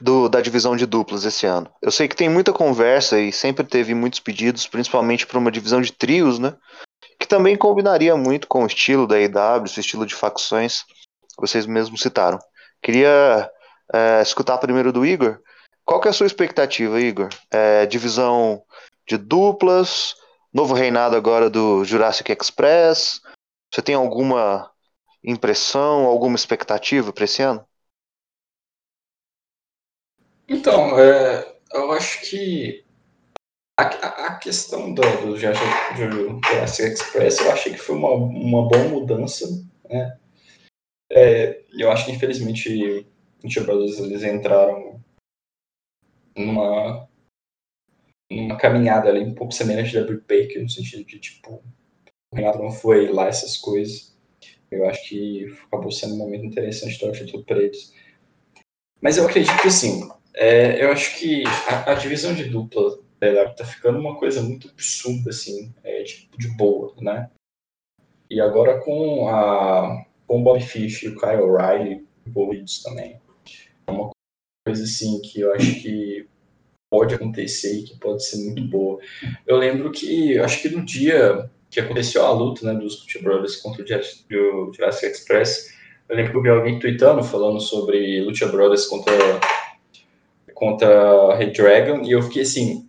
do, 0.00 0.28
da 0.28 0.40
divisão 0.40 0.76
de 0.76 0.86
duplas 0.86 1.24
esse 1.24 1.46
ano? 1.46 1.70
Eu 1.80 1.90
sei 1.90 2.06
que 2.06 2.16
tem 2.16 2.28
muita 2.28 2.52
conversa 2.52 3.18
e 3.18 3.32
sempre 3.32 3.64
teve 3.64 3.94
muitos 3.94 4.20
pedidos, 4.20 4.66
principalmente 4.66 5.26
para 5.26 5.38
uma 5.38 5.50
divisão 5.50 5.80
de 5.80 5.92
trios, 5.92 6.38
né? 6.38 6.54
Que 7.18 7.26
também 7.26 7.56
combinaria 7.56 8.16
muito 8.16 8.46
com 8.46 8.62
o 8.62 8.66
estilo 8.66 9.06
da 9.06 9.20
IW, 9.20 9.62
o 9.62 9.80
estilo 9.80 10.06
de 10.06 10.14
facções 10.14 10.82
que 10.82 11.40
vocês 11.40 11.66
mesmos 11.66 12.02
citaram. 12.02 12.38
Queria 12.82 13.50
é, 13.92 14.22
escutar 14.22 14.58
primeiro 14.58 14.92
do 14.92 15.04
Igor. 15.04 15.38
Qual 15.84 16.00
que 16.00 16.08
é 16.08 16.10
a 16.10 16.14
sua 16.14 16.26
expectativa, 16.26 17.00
Igor? 17.00 17.28
É, 17.50 17.84
divisão 17.86 18.62
de 19.08 19.16
duplas, 19.16 20.14
novo 20.52 20.74
reinado 20.74 21.16
agora 21.16 21.50
do 21.50 21.84
Jurassic 21.84 22.30
Express. 22.32 23.20
Você 23.72 23.82
tem 23.82 23.94
alguma 23.94 24.70
impressão, 25.22 26.06
alguma 26.06 26.36
expectativa 26.36 27.12
para 27.12 27.24
esse 27.24 27.42
ano? 27.42 27.64
Então, 30.52 30.98
é, 30.98 31.56
eu 31.72 31.92
acho 31.92 32.28
que 32.28 32.84
a, 33.78 34.26
a 34.26 34.34
questão 34.34 34.92
do, 34.92 35.02
do 35.24 35.36
Jurassic 35.36 36.82
Express, 36.82 37.38
eu 37.38 37.52
achei 37.52 37.72
que 37.72 37.78
foi 37.78 37.94
uma, 37.94 38.12
uma 38.12 38.68
boa 38.68 38.88
mudança, 38.88 39.46
né? 39.88 40.18
É, 41.12 41.62
eu 41.72 41.90
acho 41.92 42.04
que, 42.04 42.12
infelizmente, 42.12 43.06
o 43.44 43.64
Brothers, 43.64 44.00
eles 44.00 44.24
entraram 44.24 45.00
numa, 46.36 47.08
numa 48.28 48.56
caminhada 48.56 49.08
ali 49.08 49.20
um 49.20 49.34
pouco 49.34 49.54
semelhante 49.54 49.94
da 49.94 50.04
Brick 50.04 50.22
Baker, 50.22 50.62
no 50.62 50.68
sentido 50.68 51.04
de, 51.04 51.20
tipo, 51.20 51.62
o 52.32 52.36
Renato 52.36 52.58
não 52.58 52.72
foi 52.72 53.06
lá 53.06 53.28
essas 53.28 53.56
coisas. 53.56 54.18
Eu 54.68 54.88
acho 54.88 55.08
que 55.08 55.46
acabou 55.66 55.92
sendo 55.92 56.14
um 56.14 56.18
momento 56.18 56.44
interessante 56.44 57.00
dar 57.00 57.10
o 57.10 57.12
título 57.12 57.44
para. 57.44 57.60
Mas 59.00 59.16
eu 59.16 59.26
acredito 59.26 59.56
que, 59.62 59.68
assim, 59.68 60.08
é, 60.34 60.82
eu 60.82 60.92
acho 60.92 61.18
que 61.18 61.44
a, 61.68 61.92
a, 61.92 61.94
divisão 61.94 62.34
de 62.34 62.44
dupla 62.44 62.98
dela 63.18 63.50
tá 63.50 63.64
ficando 63.64 63.98
uma 63.98 64.16
coisa 64.16 64.42
muito 64.42 64.68
absurda, 64.68 65.30
assim, 65.30 65.74
é, 65.82 66.02
tipo, 66.02 66.38
de 66.38 66.48
boa, 66.56 66.94
né? 67.00 67.30
E 68.28 68.40
agora 68.40 68.80
com 68.80 69.28
a 69.28 70.04
com 70.26 70.40
o 70.40 70.44
Bob 70.44 70.60
Fish 70.60 71.02
e 71.02 71.08
o 71.08 71.18
Kyle 71.18 71.42
O'Reilly 71.42 72.06
envolvidos 72.24 72.84
também, 72.84 73.20
é 73.84 73.90
uma 73.90 74.10
coisa 74.64 74.84
assim 74.84 75.20
que 75.22 75.40
eu 75.40 75.52
acho 75.52 75.82
que 75.82 76.28
pode 76.88 77.14
acontecer 77.14 77.80
e 77.80 77.82
que 77.82 77.98
pode 77.98 78.24
ser 78.24 78.36
muito 78.44 78.62
boa. 78.62 79.00
Eu 79.44 79.56
lembro 79.56 79.90
que, 79.90 80.38
acho 80.38 80.62
que 80.62 80.68
no 80.68 80.84
dia 80.84 81.50
que 81.68 81.80
aconteceu 81.80 82.24
a 82.24 82.32
luta, 82.32 82.64
né, 82.64 82.78
dos 82.78 83.04
Two 83.06 83.22
Brothers 83.22 83.56
contra 83.56 83.82
o 83.82 84.72
Jurassic 84.72 85.06
Express, 85.06 85.74
eu 86.08 86.16
lembro 86.16 86.32
que 86.32 86.38
eu 86.38 86.42
vi 86.42 86.48
alguém 86.48 86.78
tweetando 86.78 87.22
falando 87.22 87.60
sobre 87.60 88.20
Lucha 88.22 88.46
Brothers 88.46 88.86
contra 88.86 89.12
contra 90.60 91.34
Red 91.36 91.52
Dragon, 91.52 92.02
e 92.02 92.12
eu 92.12 92.22
fiquei 92.22 92.42
assim, 92.42 92.86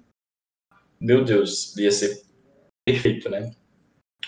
meu 0.99 1.23
Deus, 1.23 1.75
ia 1.77 1.89
ser 1.89 2.21
perfeito, 2.85 3.29
né? 3.29 3.49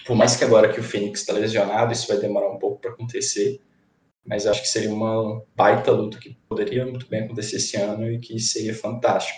Por 0.05 0.15
mais 0.15 0.37
que 0.37 0.45
agora 0.45 0.71
que 0.71 0.79
o 0.79 0.83
Phoenix 0.83 1.19
está 1.19 1.33
lesionado, 1.33 1.91
isso 1.91 2.07
vai 2.07 2.17
demorar 2.17 2.49
um 2.49 2.57
pouco 2.57 2.79
para 2.79 2.91
acontecer, 2.91 3.59
mas 4.25 4.47
acho 4.47 4.61
que 4.61 4.69
seria 4.69 4.89
uma 4.89 5.43
baita 5.57 5.91
luta 5.91 6.17
que 6.17 6.37
poderia 6.47 6.85
muito 6.85 7.05
bem 7.09 7.25
acontecer 7.25 7.57
esse 7.57 7.75
ano 7.75 8.09
e 8.09 8.17
que 8.17 8.39
seria 8.39 8.73
fantástico. 8.73 9.37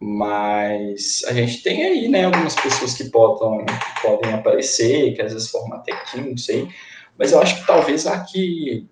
Mas 0.00 1.22
a 1.26 1.34
gente 1.34 1.62
tem 1.62 1.84
aí, 1.84 2.08
né, 2.08 2.24
algumas 2.24 2.54
pessoas 2.54 2.94
que 2.94 3.04
que 3.04 3.10
podem 3.10 4.32
aparecer, 4.32 5.14
que 5.14 5.20
às 5.20 5.34
vezes 5.34 5.50
formam 5.50 5.76
até 5.76 5.92
não 6.16 6.38
sei. 6.38 6.68
Mas 7.18 7.32
eu 7.32 7.42
acho 7.42 7.60
que 7.60 7.66
talvez 7.66 8.06
aqui 8.06 8.88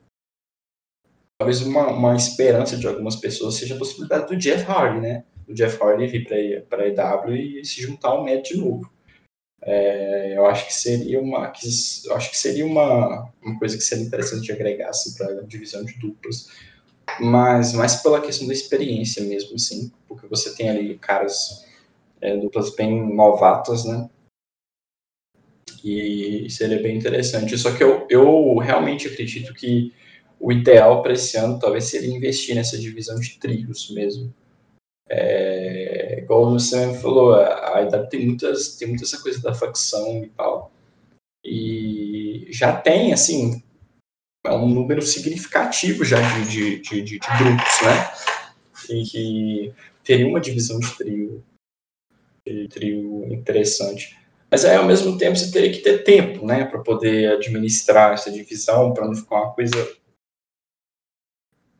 talvez 1.39 1.63
uma, 1.63 1.87
uma 1.87 2.17
esperança 2.17 2.77
de 2.77 2.87
algumas 2.87 3.15
pessoas 3.15 3.55
seja 3.55 3.77
a 3.77 3.79
possibilidade 3.79 4.27
do 4.27 4.37
Jeff 4.37 4.65
Hardy, 4.65 5.01
né? 5.01 5.25
O 5.47 5.55
Jeff 5.55 5.81
Hardy 5.81 6.07
vir 6.09 6.67
para 6.69 6.83
a 6.83 6.89
EW 6.89 7.37
e 7.37 7.65
se 7.65 7.81
juntar 7.81 8.09
ao 8.09 8.25
Matt 8.25 8.49
de 8.49 8.59
novo. 8.59 8.91
É, 9.63 10.37
eu 10.37 10.47
acho 10.47 10.67
que 10.67 10.75
seria 10.75 11.21
uma 11.21 11.49
que, 11.51 11.67
acho 12.13 12.31
que 12.31 12.39
seria 12.39 12.67
uma, 12.67 13.33
uma 13.43 13.59
coisa 13.59 13.77
que 13.77 13.83
seria 13.83 14.05
interessante 14.05 14.43
de 14.43 14.53
agregar 14.53 14.91
assim, 14.91 15.15
para 15.17 15.41
a 15.41 15.43
divisão 15.43 15.85
de 15.85 15.99
duplas 15.99 16.49
mas 17.21 17.73
mais 17.73 17.97
pela 17.97 18.21
questão 18.21 18.47
da 18.47 18.53
experiência 18.53 19.25
mesmo 19.25 19.57
assim 19.57 19.91
porque 20.07 20.29
você 20.29 20.55
tem 20.55 20.69
ali 20.69 20.97
caras 20.99 21.67
é, 22.21 22.37
duplas 22.37 22.73
bem 22.77 23.13
novatas 23.15 23.85
né 23.85 24.09
e 25.83 26.47
seria 26.51 26.81
bem 26.81 26.97
interessante 26.97 27.59
só 27.59 27.75
que 27.75 27.83
eu, 27.83 28.07
eu 28.09 28.59
realmente 28.59 29.09
acredito 29.09 29.53
que 29.55 29.93
o 30.41 30.53
ideal 30.53 31.03
para 31.03 31.13
esse 31.13 31.37
ano 31.37 31.59
talvez 31.59 31.85
seria 31.85 32.15
investir 32.15 32.55
nessa 32.55 32.79
divisão 32.79 33.19
de 33.19 33.39
trios 33.39 33.91
mesmo. 33.91 34.33
É, 35.11 36.21
igual 36.21 36.51
você 36.51 36.95
falou, 37.01 37.35
a 37.35 37.81
IW 37.83 38.09
tem 38.09 38.27
muitas 38.27 38.77
tem 38.77 38.89
muita 38.89 39.05
essa 39.05 39.21
coisa 39.23 39.41
da 39.41 39.55
facção 39.55 40.23
e 40.25 40.29
tal. 40.31 40.71
E 41.45 42.47
já 42.51 42.77
tem, 42.77 43.13
assim, 43.13 43.63
é 44.45 44.53
um 44.53 44.69
número 44.69 45.03
significativo 45.03 46.05
já 46.05 46.21
de, 46.21 46.51
de, 46.51 46.81
de, 46.81 47.03
de, 47.03 47.19
de 47.19 47.19
grupos, 47.19 47.83
né? 47.83 48.13
E 48.91 49.03
que 49.05 49.75
teria 50.05 50.27
uma 50.27 50.41
divisão 50.41 50.79
de 50.79 50.97
trio, 50.97 51.45
de 52.47 52.69
trio 52.69 53.33
interessante. 53.33 54.17
Mas 54.51 54.65
aí, 54.65 54.77
ao 54.77 54.87
mesmo 54.87 55.19
tempo, 55.19 55.37
você 55.37 55.51
teria 55.51 55.71
que 55.71 55.81
ter 55.81 56.05
tempo, 56.05 56.47
né, 56.47 56.65
para 56.65 56.81
poder 56.81 57.33
administrar 57.33 58.15
essa 58.15 58.31
divisão, 58.31 58.95
para 58.95 59.07
não 59.07 59.15
ficar 59.15 59.37
uma 59.37 59.53
coisa 59.53 59.77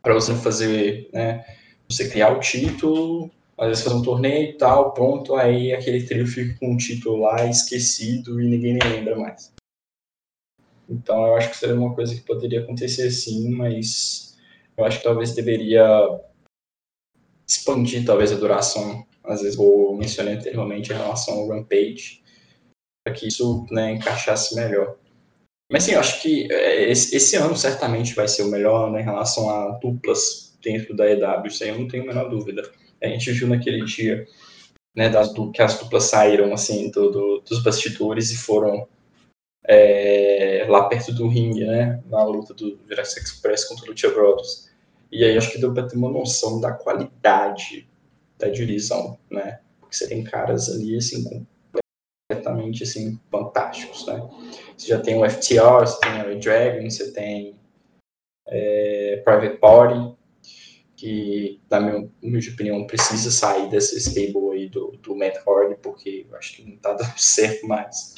para 0.09 0.15
você 0.15 0.35
fazer, 0.37 1.11
né, 1.13 1.45
você 1.87 2.09
criar 2.09 2.35
o 2.35 2.41
título, 2.41 3.31
às 3.59 3.69
vezes 3.69 3.85
fazer 3.85 3.97
um 3.97 4.03
torneio 4.03 4.49
e 4.49 4.53
tal, 4.55 4.95
pronto, 4.95 5.35
aí 5.35 5.71
aquele 5.71 6.03
trio 6.07 6.27
fica 6.27 6.59
com 6.59 6.73
o 6.73 6.79
título 6.79 7.19
lá 7.19 7.45
esquecido 7.45 8.41
e 8.41 8.49
ninguém 8.49 8.73
nem 8.73 8.91
lembra 8.91 9.19
mais. 9.19 9.53
Então 10.89 11.27
eu 11.27 11.37
acho 11.37 11.51
que 11.51 11.59
seria 11.59 11.75
uma 11.75 11.95
coisa 11.95 12.15
que 12.15 12.23
poderia 12.23 12.61
acontecer 12.61 13.11
sim, 13.11 13.51
mas 13.51 14.35
eu 14.79 14.87
acho 14.87 14.97
que 14.97 15.05
talvez 15.05 15.35
deveria 15.35 15.87
expandir 17.47 18.07
talvez 18.07 18.33
a 18.33 18.37
duração. 18.37 19.07
Às 19.23 19.43
vezes 19.43 19.59
eu 19.59 19.95
mencionei 19.95 20.37
anteriormente 20.37 20.91
em 20.91 20.97
relação 20.97 21.35
ao 21.35 21.49
Rampage, 21.49 22.23
para 23.05 23.13
que 23.13 23.29
isso 23.29 23.67
né, 23.71 23.93
encaixasse 23.93 24.57
melhor. 24.57 24.97
Mas 25.71 25.85
sim, 25.85 25.93
eu 25.93 26.01
acho 26.01 26.23
que 26.23 26.51
é, 26.51 26.91
esse, 26.91 27.37
ano 27.37 27.57
certamente 27.57 28.15
vai 28.15 28.27
ser 28.27 28.43
o 28.43 28.51
melhor 28.51 28.91
né, 28.91 29.01
em 29.01 29.05
relação 29.05 29.51
a 29.51 29.79
duplas 29.79 30.57
dentro 30.63 30.97
da 30.97 31.09
EW, 31.11 31.47
isso 31.47 31.63
aí 31.63 31.71
eu 31.71 31.79
não 31.79 31.87
tenho 31.87 32.05
a 32.05 32.07
menor 32.07 32.29
dúvida. 32.29 32.63
A 33.03 33.07
gente 33.07 33.31
viu 33.33 33.49
naquele 33.49 33.85
dia 33.85 34.27
né, 34.97 35.09
das, 35.09 35.33
que 35.55 35.63
as 35.63 35.79
duplas 35.79 36.05
saíram 36.05 36.53
assim 36.53 36.91
do, 36.91 37.11
do, 37.11 37.41
dos 37.41 37.63
bastidores 37.63 38.31
e 38.31 38.37
foram 38.39 38.89
é, 39.65 40.67
lá 40.69 40.89
perto 40.89 41.13
do 41.13 41.29
ringue, 41.29 41.65
né, 41.67 42.03
na 42.07 42.25
luta 42.25 42.55
do 42.55 42.79
Jurassic 42.89 43.27
Express 43.27 43.67
contra 43.67 43.85
o 43.85 43.91
Lucha 43.91 44.11
Brothers. 44.11 44.71
E 45.13 45.25
aí 45.25 45.37
acho 45.37 45.53
que 45.53 45.59
deu 45.59 45.73
para 45.73 45.87
ter 45.87 45.97
uma 45.97 46.11
noção 46.11 46.61
da 46.61 46.73
qualidade 46.73 47.89
da 48.39 48.49
divisão, 48.49 49.19
né? 49.31 49.61
Porque 49.81 49.97
você 49.97 50.07
tem 50.07 50.23
caras 50.23 50.69
ali 50.69 50.97
assim 50.97 51.25
completamente 52.29 52.83
assim 52.83 53.19
fantásticos, 53.31 54.07
né? 54.07 54.29
Você 54.77 54.89
já 54.89 55.01
tem 55.01 55.17
o 55.17 55.29
FTR, 55.29 55.81
você 55.81 56.01
tem 56.01 56.37
o 56.37 56.39
Dragon, 56.39 56.91
você 56.91 57.13
tem 57.13 57.57
é, 58.47 59.23
Private 59.25 59.57
Party, 59.57 60.19
que, 60.95 61.61
na 61.71 61.81
minha 61.81 62.11
opinião, 62.53 62.87
precisa 62.87 63.31
sair 63.31 63.71
desse 63.71 63.99
stable 63.99 64.51
aí 64.53 64.69
do, 64.69 64.93
do 65.01 65.17
Matt 65.17 65.37
Hardy, 65.47 65.77
porque 65.83 66.27
eu 66.29 66.37
acho 66.37 66.57
que 66.57 66.71
não 66.71 66.77
tá 66.77 66.93
dando 66.95 67.19
certo 67.19 67.67
mais. 67.67 68.15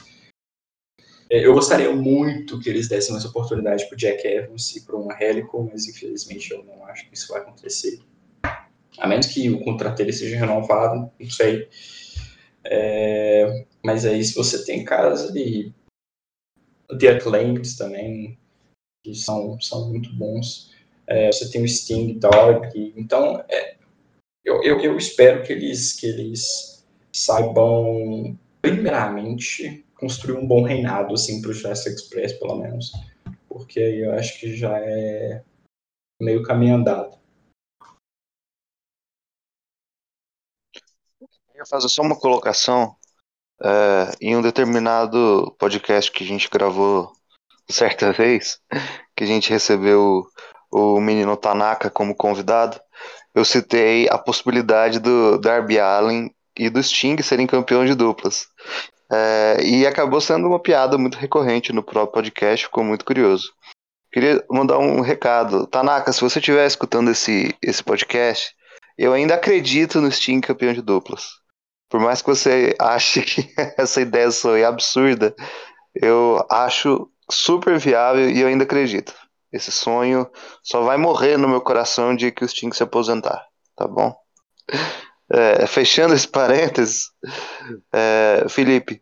É, 1.31 1.47
eu 1.47 1.55
gostaria 1.55 1.95
muito 1.95 2.59
que 2.59 2.69
eles 2.69 2.89
dessem 2.89 3.17
essa 3.17 3.29
oportunidade 3.29 3.89
pro 3.89 3.97
Jack 3.97 4.27
Evans 4.27 4.75
e 4.75 4.85
para 4.85 4.97
uma 4.97 5.17
Helico, 5.23 5.71
mas 5.71 5.87
infelizmente 5.87 6.51
eu 6.51 6.65
não 6.65 6.85
acho 6.87 7.09
que 7.09 7.15
isso 7.15 7.33
vai 7.33 7.43
acontecer. 7.43 8.01
A 8.99 9.07
menos 9.07 9.27
que 9.27 9.49
o 9.49 9.63
contrato 9.63 9.99
dele 9.99 10.13
seja 10.13 10.37
renovado, 10.37 11.11
não 11.19 11.31
sei. 11.31 11.69
É, 12.65 13.65
mas 13.85 14.05
aí 14.05 14.23
você 14.25 14.65
tem 14.65 14.85
caras 14.85 15.29
ali, 15.31 15.75
The 16.99 17.09
Acclaimed 17.09 17.77
também, 17.77 18.39
que 19.03 19.15
são, 19.15 19.61
são 19.61 19.89
muito 19.89 20.13
bons. 20.15 20.71
é, 21.07 21.31
você 21.33 21.51
tem 21.51 21.65
o 21.65 21.69
Sting, 21.69 22.19
Darby, 22.19 22.93
então 22.97 23.45
é, 23.49 23.77
eu, 24.45 24.63
eu, 24.63 24.81
eu, 24.81 24.97
espero 24.97 25.43
que 25.43 25.53
eles, 25.53 25.93
que 25.95 26.07
eles 26.07 26.87
saibam, 27.13 28.39
primeiramente, 28.63 29.85
construir 29.95 30.39
um 30.39 30.47
bom 30.47 30.63
reinado 30.63 31.15
assim, 31.15 31.41
para 31.41 31.51
o 31.51 31.55
Jurassic 31.55 31.95
Express, 31.95 32.33
pelo 32.35 32.57
menos, 32.57 32.93
porque 33.49 33.81
aí 33.81 34.01
eu 34.01 34.13
acho 34.13 34.39
que 34.39 34.57
já 34.57 34.79
é 34.79 35.43
meio 36.21 36.43
caminho 36.43 36.77
andado. 36.77 37.19
Eu 41.55 41.67
fazer 41.67 41.89
só 41.89 42.03
uma 42.03 42.19
colocação. 42.19 42.97
É, 43.63 44.13
em 44.21 44.37
um 44.37 44.43
determinado 44.43 45.55
podcast 45.59 46.11
que 46.11 46.25
a 46.25 46.27
gente 46.27 46.49
gravou 46.49 47.13
certa 47.69 48.13
vez, 48.13 48.59
que 49.17 49.25
a 49.25 49.27
gente 49.27 49.51
recebeu 49.51 50.25
o 50.71 51.01
menino 51.01 51.37
Tanaka 51.37 51.91
como 51.91 52.15
convidado, 52.15 52.81
eu 53.35 53.45
citei 53.45 54.09
a 54.09 54.19
possibilidade 54.19 54.99
do 54.99 55.39
Darby 55.39 55.79
Allen 55.79 56.35
e 56.57 56.69
do 56.69 56.83
Sting 56.83 57.21
serem 57.23 57.47
campeões 57.47 57.89
de 57.89 57.95
duplas. 57.95 58.47
É, 59.13 59.59
e 59.65 59.87
acabou 59.87 60.21
sendo 60.21 60.47
uma 60.47 60.61
piada 60.61 60.97
muito 60.97 61.19
recorrente 61.19 61.73
no 61.73 61.83
próprio 61.83 62.13
podcast, 62.13 62.67
ficou 62.67 62.85
muito 62.85 63.05
curioso. 63.05 63.53
Queria 64.13 64.45
mandar 64.51 64.79
um 64.79 65.01
recado. 65.01 65.67
Tanaka, 65.67 66.13
se 66.13 66.21
você 66.21 66.39
estiver 66.39 66.67
escutando 66.67 67.11
esse, 67.11 67.55
esse 67.63 67.83
podcast, 67.83 68.55
eu 68.99 69.13
ainda 69.13 69.35
acredito 69.35 70.01
no 70.01 70.11
Sting 70.11 70.41
campeão 70.41 70.73
de 70.73 70.83
duplas. 70.83 71.40
Por 71.91 72.01
mais 72.01 72.23
que 72.23 72.29
você 72.29 72.75
ache 72.79 73.21
que 73.21 73.53
essa 73.77 74.01
ideia 74.01 74.31
foi 74.31 74.65
absurda, 74.65 75.35
eu 75.95 76.47
acho 76.49 77.11
super 77.29 77.79
viável 77.79 78.31
e 78.31 78.41
eu 78.41 78.47
ainda 78.47 78.63
acredito. 78.63 79.13
Esse 79.53 79.73
sonho 79.73 80.31
só 80.63 80.83
vai 80.83 80.97
morrer 80.97 81.37
no 81.37 81.49
meu 81.49 81.61
coração 81.61 82.15
dia 82.15 82.31
que 82.31 82.45
o 82.45 82.49
Sting 82.49 82.73
se 82.73 82.85
aposentar, 82.85 83.45
tá 83.77 83.87
bom? 83.87 84.17
É, 85.33 85.65
fechando 85.65 86.13
esse 86.13 86.27
parênteses, 86.27 87.05
é, 87.93 88.47
Felipe, 88.49 89.01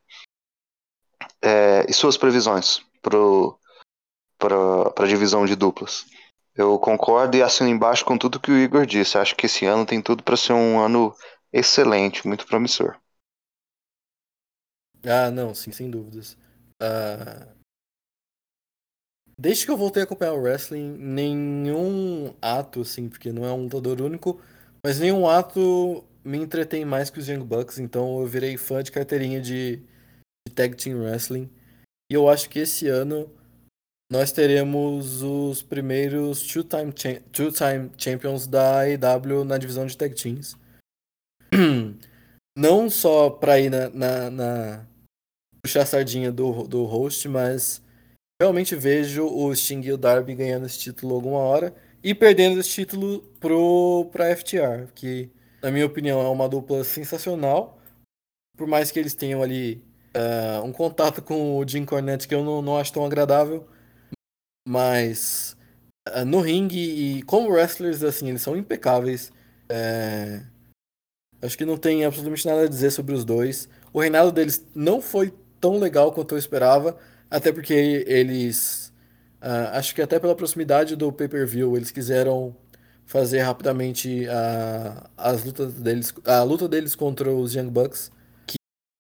é, 1.40 1.86
e 1.88 1.92
suas 1.94 2.18
previsões 2.18 2.82
para 3.00 4.92
a 5.04 5.06
divisão 5.06 5.46
de 5.46 5.56
duplas? 5.56 6.04
Eu 6.54 6.78
concordo 6.78 7.34
e 7.34 7.42
assino 7.42 7.70
embaixo 7.70 8.04
com 8.04 8.18
tudo 8.18 8.38
que 8.38 8.50
o 8.50 8.58
Igor 8.58 8.84
disse. 8.84 9.16
Acho 9.16 9.34
que 9.34 9.46
esse 9.46 9.64
ano 9.64 9.86
tem 9.86 10.02
tudo 10.02 10.22
para 10.22 10.36
ser 10.36 10.52
um 10.52 10.78
ano 10.78 11.14
excelente, 11.52 12.26
muito 12.26 12.46
promissor. 12.46 12.98
Ah, 15.04 15.30
não, 15.30 15.54
sim, 15.54 15.72
sem 15.72 15.90
dúvidas. 15.90 16.36
Uh, 16.82 17.52
desde 19.38 19.64
que 19.64 19.70
eu 19.70 19.76
voltei 19.76 20.02
a 20.02 20.04
acompanhar 20.04 20.34
o 20.34 20.40
wrestling, 20.40 20.96
nenhum 20.98 22.34
ato, 22.42 22.80
assim, 22.80 23.08
porque 23.08 23.32
não 23.32 23.44
é 23.44 23.52
um 23.52 23.64
lutador 23.64 24.00
único, 24.00 24.40
mas 24.84 24.98
nenhum 24.98 25.28
ato 25.28 26.04
me 26.24 26.38
entretém 26.38 26.84
mais 26.84 27.10
que 27.10 27.18
os 27.18 27.28
Young 27.28 27.44
Bucks, 27.44 27.78
então 27.78 28.20
eu 28.20 28.26
virei 28.26 28.56
fã 28.56 28.82
de 28.82 28.92
carteirinha 28.92 29.40
de, 29.40 29.76
de 30.46 30.54
Tag 30.54 30.76
Team 30.76 30.98
Wrestling. 31.00 31.48
E 32.10 32.14
eu 32.14 32.28
acho 32.28 32.48
que 32.50 32.58
esse 32.58 32.88
ano 32.88 33.30
nós 34.10 34.32
teremos 34.32 35.22
os 35.22 35.62
primeiros 35.62 36.46
two-time 36.46 36.92
cha 36.96 37.20
two 37.32 37.50
champions 37.98 38.46
da 38.46 38.80
AEW 38.80 39.44
na 39.44 39.58
divisão 39.58 39.86
de 39.86 39.96
Tag 39.96 40.14
Teams. 40.14 40.56
Não 42.56 42.90
só 42.90 43.30
pra 43.30 43.60
ir 43.60 43.70
na, 43.70 43.88
na, 43.90 44.30
na 44.30 44.86
puxar 45.62 45.82
a 45.82 45.86
sardinha 45.86 46.32
do, 46.32 46.64
do 46.64 46.84
host, 46.84 47.28
mas 47.28 47.82
realmente 48.40 48.74
vejo 48.74 49.26
o 49.26 49.54
Sting 49.54 49.80
e 49.82 49.92
o 49.92 49.98
Darby 49.98 50.34
ganhando 50.34 50.66
esse 50.66 50.78
título 50.78 51.14
alguma 51.14 51.38
hora 51.38 51.74
e 52.02 52.14
perdendo 52.14 52.60
esse 52.60 52.70
título 52.70 53.20
pro, 53.40 54.08
pra 54.12 54.34
FTR, 54.36 54.92
que 54.94 55.30
na 55.62 55.70
minha 55.70 55.86
opinião 55.86 56.20
é 56.20 56.28
uma 56.28 56.48
dupla 56.48 56.84
sensacional, 56.84 57.80
por 58.56 58.66
mais 58.66 58.90
que 58.90 58.98
eles 58.98 59.14
tenham 59.14 59.42
ali 59.42 59.82
uh, 60.16 60.64
um 60.64 60.72
contato 60.72 61.20
com 61.22 61.58
o 61.58 61.68
Jim 61.68 61.84
Cornette 61.84 62.28
que 62.28 62.34
eu 62.34 62.44
não, 62.44 62.62
não 62.62 62.78
acho 62.78 62.92
tão 62.92 63.04
agradável, 63.04 63.68
mas 64.66 65.56
uh, 66.08 66.24
no 66.24 66.40
ringue 66.40 66.78
e 67.18 67.22
como 67.24 67.50
wrestlers, 67.50 68.02
assim, 68.02 68.28
eles 68.28 68.42
são 68.42 68.56
impecáveis. 68.56 69.32
É... 69.68 70.42
Acho 71.40 71.56
que 71.56 71.64
não 71.64 71.76
tem 71.76 72.04
absolutamente 72.04 72.46
nada 72.46 72.62
a 72.62 72.68
dizer 72.68 72.90
sobre 72.90 73.14
os 73.14 73.24
dois. 73.24 73.68
O 73.92 74.00
reinado 74.00 74.32
deles 74.32 74.64
não 74.74 75.00
foi 75.00 75.32
tão 75.60 75.78
legal 75.78 76.12
quanto 76.12 76.34
eu 76.34 76.38
esperava, 76.38 76.96
até 77.30 77.52
porque 77.52 77.72
eles. 78.06 78.92
Uh, 79.40 79.70
acho 79.74 79.94
que 79.94 80.02
até 80.02 80.18
pela 80.18 80.34
proximidade 80.34 80.96
do 80.96 81.12
pay-per-view, 81.12 81.76
eles 81.76 81.92
quiseram 81.92 82.56
fazer 83.06 83.40
rapidamente 83.40 84.26
a, 84.28 85.08
as 85.16 85.44
lutas 85.44 85.74
deles, 85.74 86.12
a 86.24 86.42
luta 86.42 86.68
deles 86.68 86.94
contra 86.96 87.30
os 87.32 87.54
Young 87.54 87.70
Bucks, 87.70 88.10
que, 88.46 88.56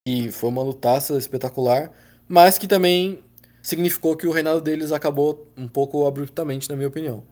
que 0.06 0.30
foi 0.30 0.48
uma 0.48 0.62
lutaça 0.62 1.18
espetacular, 1.18 1.90
mas 2.28 2.56
que 2.56 2.68
também 2.68 3.22
significou 3.60 4.16
que 4.16 4.26
o 4.28 4.30
reinado 4.30 4.60
deles 4.60 4.92
acabou 4.92 5.52
um 5.56 5.66
pouco 5.66 6.06
abruptamente, 6.06 6.70
na 6.70 6.76
minha 6.76 6.88
opinião. 6.88 7.24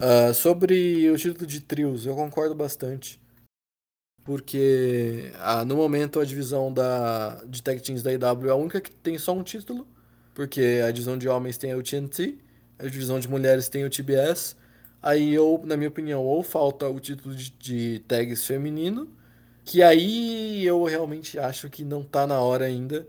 Uh, 0.00 0.32
sobre 0.32 1.10
o 1.10 1.16
título 1.16 1.46
de 1.46 1.60
trios, 1.60 2.06
eu 2.06 2.14
concordo 2.14 2.54
bastante 2.54 3.21
porque 4.24 5.32
ah, 5.38 5.64
no 5.64 5.76
momento 5.76 6.20
a 6.20 6.24
divisão 6.24 6.72
da, 6.72 7.42
de 7.44 7.62
tag 7.62 7.80
teams 7.80 8.02
da 8.02 8.12
IW 8.12 8.48
é 8.48 8.50
a 8.50 8.54
única 8.54 8.80
que 8.80 8.90
tem 8.90 9.18
só 9.18 9.32
um 9.32 9.42
título, 9.42 9.86
porque 10.34 10.80
a 10.86 10.90
divisão 10.90 11.18
de 11.18 11.28
homens 11.28 11.58
tem 11.58 11.74
o 11.74 11.82
TNT, 11.82 12.38
a 12.78 12.84
divisão 12.84 13.18
de 13.18 13.28
mulheres 13.28 13.68
tem 13.68 13.84
o 13.84 13.90
TBS, 13.90 14.56
aí 15.02 15.34
eu, 15.34 15.60
na 15.64 15.76
minha 15.76 15.88
opinião, 15.88 16.22
ou 16.22 16.42
falta 16.42 16.88
o 16.88 17.00
título 17.00 17.34
de, 17.34 17.50
de 17.50 17.98
tags 18.06 18.46
feminino, 18.46 19.08
que 19.64 19.82
aí 19.82 20.64
eu 20.64 20.84
realmente 20.84 21.38
acho 21.38 21.68
que 21.70 21.84
não 21.84 22.02
tá 22.02 22.26
na 22.26 22.40
hora 22.40 22.64
ainda, 22.66 23.06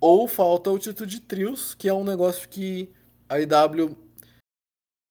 ou 0.00 0.28
falta 0.28 0.70
o 0.70 0.78
título 0.78 1.06
de 1.08 1.20
trios, 1.20 1.74
que 1.74 1.88
é 1.88 1.94
um 1.94 2.04
negócio 2.04 2.48
que 2.48 2.90
a 3.28 3.38
IW 3.40 3.96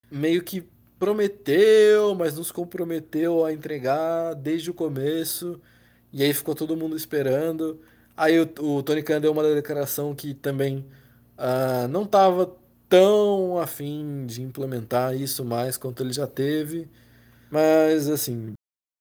meio 0.09 0.43
que 0.43 0.67
prometeu, 0.99 2.15
mas 2.15 2.35
nos 2.35 2.51
comprometeu 2.51 3.45
a 3.45 3.53
entregar 3.53 4.33
desde 4.35 4.71
o 4.71 4.73
começo. 4.73 5.61
E 6.11 6.23
aí 6.23 6.33
ficou 6.33 6.55
todo 6.55 6.77
mundo 6.77 6.95
esperando. 6.95 7.79
Aí 8.15 8.39
o, 8.39 8.49
o 8.61 8.83
Tony 8.83 9.03
Khan 9.03 9.21
deu 9.21 9.31
uma 9.31 9.43
declaração 9.43 10.15
que 10.15 10.33
também 10.33 10.85
uh, 11.37 11.87
não 11.89 12.03
estava 12.03 12.55
tão 12.89 13.59
afim 13.59 14.25
de 14.25 14.41
implementar 14.41 15.15
isso 15.15 15.43
mais 15.45 15.77
quanto 15.77 16.03
ele 16.03 16.13
já 16.13 16.27
teve. 16.27 16.89
Mas 17.51 18.09
assim, 18.09 18.53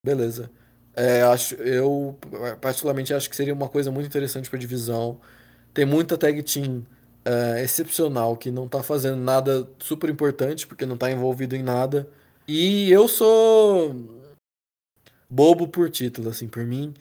beleza. 0.04 0.50
É, 0.94 1.22
acho, 1.22 1.54
eu 1.56 2.18
particularmente 2.60 3.12
acho 3.14 3.28
que 3.28 3.36
seria 3.36 3.54
uma 3.54 3.68
coisa 3.68 3.90
muito 3.90 4.06
interessante 4.06 4.48
para 4.48 4.56
a 4.58 4.60
divisão. 4.60 5.20
Tem 5.74 5.84
muita 5.84 6.16
tag 6.18 6.42
team 6.42 6.86
uh, 7.26 7.58
excepcional, 7.58 8.36
que 8.36 8.50
não 8.50 8.68
tá 8.68 8.82
fazendo 8.82 9.16
nada 9.16 9.68
super 9.78 10.08
importante, 10.08 10.66
porque 10.66 10.86
não 10.86 10.96
tá 10.96 11.10
envolvido 11.10 11.56
em 11.56 11.62
nada. 11.62 12.08
E 12.46 12.90
eu 12.90 13.08
sou 13.08 13.94
bobo 15.28 15.66
por 15.68 15.90
título, 15.90 16.30
assim, 16.30 16.48
por 16.48 16.64
mim. 16.64 16.94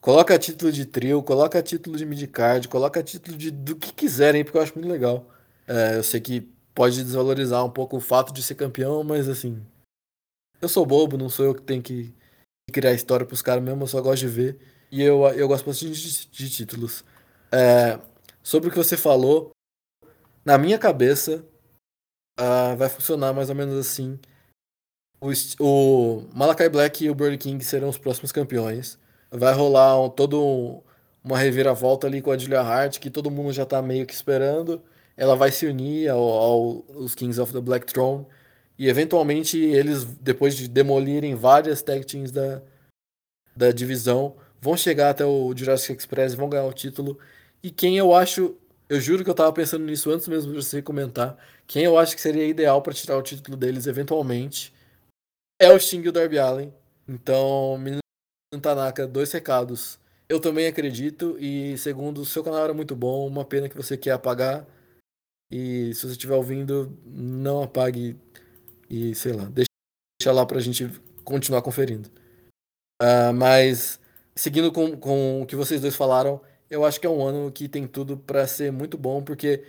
Coloca 0.00 0.38
título 0.38 0.72
de 0.72 0.84
trio, 0.86 1.22
coloca 1.22 1.62
título 1.62 1.96
de 1.96 2.06
midcard, 2.06 2.68
coloca 2.68 3.02
título 3.02 3.36
de 3.36 3.50
do 3.50 3.76
que 3.76 3.92
quiserem, 3.92 4.44
porque 4.44 4.58
eu 4.58 4.62
acho 4.62 4.74
muito 4.74 4.90
legal. 4.90 5.26
É, 5.66 5.96
eu 5.96 6.02
sei 6.02 6.20
que 6.20 6.40
pode 6.74 7.02
desvalorizar 7.02 7.64
um 7.64 7.70
pouco 7.70 7.96
o 7.96 8.00
fato 8.00 8.32
de 8.32 8.42
ser 8.42 8.54
campeão, 8.54 9.02
mas 9.04 9.28
assim. 9.28 9.60
Eu 10.60 10.68
sou 10.68 10.84
bobo, 10.86 11.16
não 11.16 11.28
sou 11.28 11.46
eu 11.46 11.54
que 11.54 11.62
tenho 11.62 11.82
que 11.82 12.12
criar 12.72 12.92
história 12.92 13.26
pros 13.26 13.42
caras 13.42 13.62
mesmo, 13.62 13.82
eu 13.82 13.86
só 13.86 14.00
gosto 14.00 14.20
de 14.20 14.28
ver. 14.28 14.58
E 14.90 15.02
eu, 15.02 15.22
eu 15.28 15.46
gosto 15.48 15.66
bastante 15.66 15.92
de, 15.92 16.26
de 16.28 16.50
títulos. 16.50 17.04
É, 17.52 17.98
sobre 18.42 18.68
o 18.68 18.72
que 18.72 18.78
você 18.78 18.96
falou, 18.96 19.52
na 20.48 20.56
minha 20.56 20.78
cabeça, 20.78 21.44
uh, 22.40 22.74
vai 22.74 22.88
funcionar 22.88 23.34
mais 23.34 23.50
ou 23.50 23.54
menos 23.54 23.78
assim. 23.78 24.18
O, 25.20 25.30
o 25.60 26.26
Malakai 26.34 26.70
Black 26.70 27.04
e 27.04 27.10
o 27.10 27.14
Brody 27.14 27.36
King 27.36 27.62
serão 27.62 27.90
os 27.90 27.98
próximos 27.98 28.32
campeões. 28.32 28.98
Vai 29.30 29.52
rolar 29.52 30.00
um, 30.00 30.08
todo 30.08 30.42
um, 30.42 30.82
uma 31.22 31.36
reviravolta 31.36 32.06
ali 32.06 32.22
com 32.22 32.30
a 32.30 32.38
Julia 32.38 32.62
Hart, 32.62 32.98
que 32.98 33.10
todo 33.10 33.30
mundo 33.30 33.52
já 33.52 33.66
tá 33.66 33.82
meio 33.82 34.06
que 34.06 34.14
esperando. 34.14 34.82
Ela 35.18 35.36
vai 35.36 35.52
se 35.52 35.66
unir 35.66 36.08
ao, 36.08 36.22
ao, 36.22 36.84
aos 36.94 37.14
Kings 37.14 37.38
of 37.38 37.52
the 37.52 37.60
Black 37.60 37.84
Throne. 37.84 38.24
E 38.78 38.88
eventualmente 38.88 39.58
eles, 39.58 40.04
depois 40.04 40.56
de 40.56 40.66
demolirem 40.66 41.34
várias 41.34 41.82
tag 41.82 42.06
teams 42.06 42.30
da, 42.32 42.62
da 43.54 43.70
divisão, 43.70 44.34
vão 44.62 44.78
chegar 44.78 45.10
até 45.10 45.26
o 45.26 45.52
Jurassic 45.54 46.00
Express, 46.00 46.32
vão 46.32 46.48
ganhar 46.48 46.64
o 46.64 46.72
título. 46.72 47.18
E 47.62 47.70
quem 47.70 47.98
eu 47.98 48.14
acho 48.14 48.56
eu 48.88 49.00
juro 49.00 49.22
que 49.22 49.30
eu 49.30 49.34
tava 49.34 49.52
pensando 49.52 49.84
nisso 49.84 50.10
antes 50.10 50.26
mesmo 50.28 50.52
de 50.52 50.62
você 50.62 50.80
comentar. 50.80 51.36
Quem 51.66 51.84
eu 51.84 51.98
acho 51.98 52.14
que 52.14 52.22
seria 52.22 52.46
ideal 52.46 52.80
para 52.80 52.94
tirar 52.94 53.18
o 53.18 53.22
título 53.22 53.56
deles 53.56 53.86
eventualmente 53.86 54.72
é 55.60 55.72
o 55.72 55.78
Sting 55.78 56.02
e 56.02 56.08
o 56.08 56.12
Darby 56.12 56.38
Allen. 56.38 56.72
Então, 57.06 57.76
menino 57.78 58.00
Tanaka, 58.62 59.06
dois 59.06 59.30
recados. 59.32 59.98
Eu 60.28 60.40
também 60.40 60.66
acredito. 60.66 61.36
E 61.38 61.76
segundo, 61.78 62.20
o 62.20 62.26
seu 62.26 62.42
canal 62.44 62.64
era 62.64 62.74
muito 62.74 62.94
bom. 62.96 63.26
Uma 63.26 63.44
pena 63.44 63.68
que 63.68 63.76
você 63.76 63.96
quer 63.96 64.12
apagar. 64.12 64.66
E 65.50 65.92
se 65.94 66.02
você 66.02 66.12
estiver 66.12 66.34
ouvindo, 66.34 66.96
não 67.06 67.62
apague 67.62 68.16
E 68.90 69.14
sei 69.14 69.32
lá, 69.32 69.44
deixa 69.46 70.32
lá 70.32 70.44
pra 70.46 70.60
gente 70.60 70.88
continuar 71.24 71.62
conferindo. 71.62 72.10
Uh, 73.02 73.32
mas, 73.34 74.00
seguindo 74.34 74.72
com, 74.72 74.96
com 74.96 75.42
o 75.42 75.46
que 75.46 75.56
vocês 75.56 75.80
dois 75.80 75.96
falaram, 75.96 76.40
eu 76.70 76.84
acho 76.84 77.00
que 77.00 77.06
é 77.06 77.10
um 77.10 77.22
ano 77.24 77.50
que 77.50 77.68
tem 77.68 77.86
tudo 77.86 78.16
para 78.16 78.46
ser 78.46 78.72
muito 78.72 78.98
bom, 78.98 79.22
porque 79.22 79.64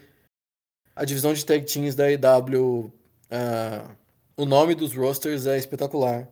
a 0.96 1.06
divisão 1.06 1.34
de 1.34 1.46
tag 1.46 1.66
teams 1.66 1.96
da 1.96 2.12
EW, 2.12 2.86
uh, 2.86 2.92
ah, 3.32 3.96
o 4.36 4.46
nome 4.46 4.76
dos 4.76 4.94
rosters 4.94 5.46
é 5.46 5.58
espetacular. 5.58 6.28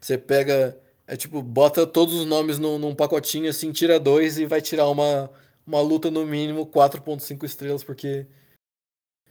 Você 0.00 0.18
pega, 0.18 0.78
é 1.06 1.16
tipo, 1.16 1.42
bota 1.42 1.86
todos 1.86 2.14
os 2.14 2.26
nomes 2.26 2.58
num, 2.58 2.94
pacotinho 2.94 3.48
assim, 3.48 3.72
tira 3.72 3.98
dois 3.98 4.38
e 4.38 4.46
vai 4.46 4.60
tirar 4.60 4.88
uma, 4.88 5.30
uma 5.66 5.80
luta 5.80 6.10
no 6.10 6.26
mínimo 6.26 6.66
4.5 6.66 7.44
estrelas, 7.44 7.82
porque 7.82 8.26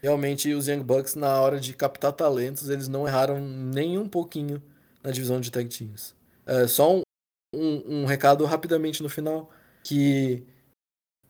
realmente 0.01 0.53
os 0.53 0.67
Young 0.67 0.83
Bucks, 0.83 1.15
na 1.15 1.39
hora 1.39 1.59
de 1.59 1.73
captar 1.73 2.11
talentos, 2.11 2.69
eles 2.69 2.87
não 2.87 3.07
erraram 3.07 3.39
nem 3.39 3.97
um 3.97 4.09
pouquinho 4.09 4.61
na 5.01 5.11
divisão 5.11 5.39
de 5.39 5.51
tag 5.51 5.69
teams. 5.69 6.13
É, 6.45 6.67
só 6.67 6.97
um, 6.97 7.01
um, 7.53 8.01
um, 8.01 8.05
recado 8.05 8.43
rapidamente 8.45 9.01
no 9.01 9.09
final, 9.09 9.49
que 9.83 10.43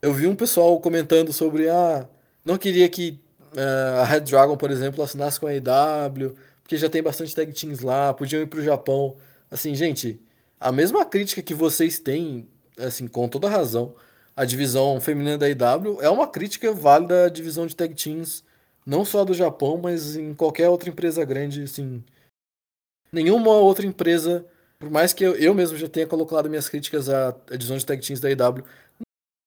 eu 0.01 0.13
vi 0.13 0.27
um 0.27 0.35
pessoal 0.35 0.79
comentando 0.79 1.33
sobre, 1.33 1.69
ah, 1.69 2.07
não 2.45 2.57
queria 2.57 2.87
que 2.89 3.19
uh, 3.53 4.01
a 4.01 4.05
Red 4.05 4.21
Dragon, 4.21 4.57
por 4.57 4.71
exemplo, 4.71 5.03
assinasse 5.03 5.39
com 5.39 5.47
a 5.47 5.53
EW, 5.55 6.35
porque 6.61 6.77
já 6.77 6.89
tem 6.89 7.01
bastante 7.01 7.35
tag 7.35 7.51
teams 7.53 7.81
lá, 7.81 8.13
podiam 8.13 8.41
ir 8.41 8.47
pro 8.47 8.63
Japão. 8.63 9.15
Assim, 9.49 9.75
gente, 9.75 10.19
a 10.59 10.71
mesma 10.71 11.05
crítica 11.05 11.41
que 11.41 11.53
vocês 11.53 11.99
têm, 11.99 12.47
assim, 12.77 13.07
com 13.07 13.27
toda 13.27 13.49
razão, 13.49 13.95
a 14.35 14.45
divisão 14.45 14.99
feminina 15.01 15.37
da 15.37 15.49
EW 15.49 16.01
é 16.01 16.09
uma 16.09 16.27
crítica 16.27 16.71
válida 16.73 17.25
à 17.25 17.29
divisão 17.29 17.67
de 17.67 17.75
tag 17.75 17.93
teams 17.93 18.43
não 18.85 19.05
só 19.05 19.23
do 19.23 19.33
Japão, 19.33 19.79
mas 19.81 20.15
em 20.15 20.33
qualquer 20.33 20.69
outra 20.69 20.89
empresa 20.89 21.23
grande, 21.23 21.63
assim. 21.63 22.03
Nenhuma 23.11 23.51
outra 23.51 23.85
empresa, 23.85 24.45
por 24.83 24.91
mais 24.91 25.13
que 25.13 25.23
eu, 25.23 25.33
eu 25.35 25.53
mesmo 25.53 25.77
já 25.77 25.87
tenha 25.87 26.05
colocado 26.05 26.49
minhas 26.49 26.67
críticas 26.67 27.09
à, 27.09 27.33
divisão 27.51 27.77
de 27.77 27.85
tag 27.85 28.05
teams 28.05 28.19
da 28.19 28.29
IW, 28.29 28.65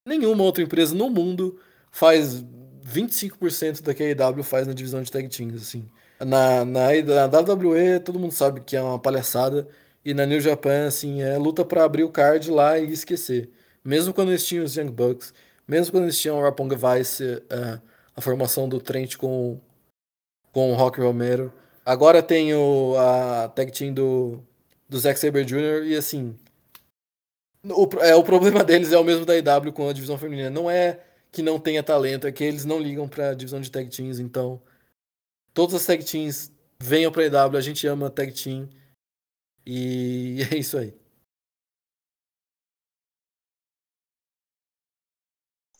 nenhuma 0.09 0.43
outra 0.43 0.63
empresa 0.63 0.95
no 0.95 1.11
mundo 1.11 1.61
faz 1.91 2.43
25% 2.83 3.83
da 3.83 3.93
que 3.93 4.03
a 4.03 4.11
IW 4.11 4.43
faz 4.43 4.67
na 4.67 4.73
divisão 4.73 5.03
de 5.03 5.13
tag 5.13 5.29
teams, 5.29 5.61
assim. 5.61 5.87
Na, 6.19 6.65
na, 6.65 6.89
na 7.03 7.27
WWE, 7.27 8.01
todo 8.03 8.19
mundo 8.19 8.33
sabe 8.33 8.63
que 8.63 8.75
é 8.75 8.81
uma 8.81 8.99
palhaçada, 8.99 9.69
e 10.03 10.15
na 10.15 10.25
New 10.25 10.41
Japan, 10.41 10.87
assim, 10.87 11.21
é 11.21 11.37
luta 11.37 11.65
para 11.65 11.85
abrir 11.85 12.05
o 12.05 12.11
card 12.11 12.51
lá 12.51 12.79
e 12.79 12.91
esquecer. 12.91 13.51
Mesmo 13.85 14.15
quando 14.15 14.31
eles 14.31 14.47
tinham 14.47 14.65
os 14.65 14.75
Young 14.75 14.91
Bucks, 14.91 15.35
mesmo 15.69 15.93
quando 15.93 16.05
eles 16.05 16.19
tinham 16.19 16.39
o 16.39 16.43
Raponga 16.43 16.77
Vice, 16.77 17.25
uh, 17.25 17.81
a 18.17 18.21
formação 18.23 18.67
do 18.67 18.81
Trent 18.81 19.17
com, 19.17 19.61
com 20.51 20.73
o 20.73 20.77
Rock 20.77 20.99
Romero. 20.99 21.53
Agora 21.85 22.23
tem 22.23 22.55
o, 22.55 22.95
a 22.97 23.49
tag 23.49 23.71
team 23.71 23.93
do, 23.93 24.43
do 24.89 24.99
Zack 24.99 25.19
Saber 25.19 25.45
Jr. 25.45 25.87
e 25.87 25.97
assim. 25.97 26.39
O, 27.65 27.89
é, 28.01 28.15
o 28.15 28.23
problema 28.23 28.63
deles 28.65 28.93
é 28.93 28.99
o 28.99 29.05
mesmo 29.05 29.25
da 29.25 29.37
IW 29.37 29.73
com 29.73 29.89
a 29.89 29.93
divisão 29.93 30.19
feminina. 30.19 30.51
Não 30.51 30.71
é 30.71 31.01
que 31.33 31.43
não 31.43 31.59
tenha 31.59 31.83
talento, 31.83 32.27
é 32.27 32.33
que 32.33 32.45
eles 32.45 32.65
não 32.65 32.79
ligam 32.79 33.09
pra 33.09 33.35
divisão 33.35 33.61
de 33.61 33.71
tag 33.71 33.89
teams. 33.91 34.19
Então, 34.19 34.61
todas 35.53 35.75
as 35.75 35.87
tag 35.87 36.05
teams 36.05 36.53
venham 36.79 37.13
pra 37.13 37.27
IW, 37.27 37.57
a 37.57 37.61
gente 37.61 37.87
ama 37.87 38.11
tag 38.11 38.33
team. 38.33 38.69
E 39.67 40.39
é 40.53 40.57
isso 40.57 40.79
aí. 40.79 40.95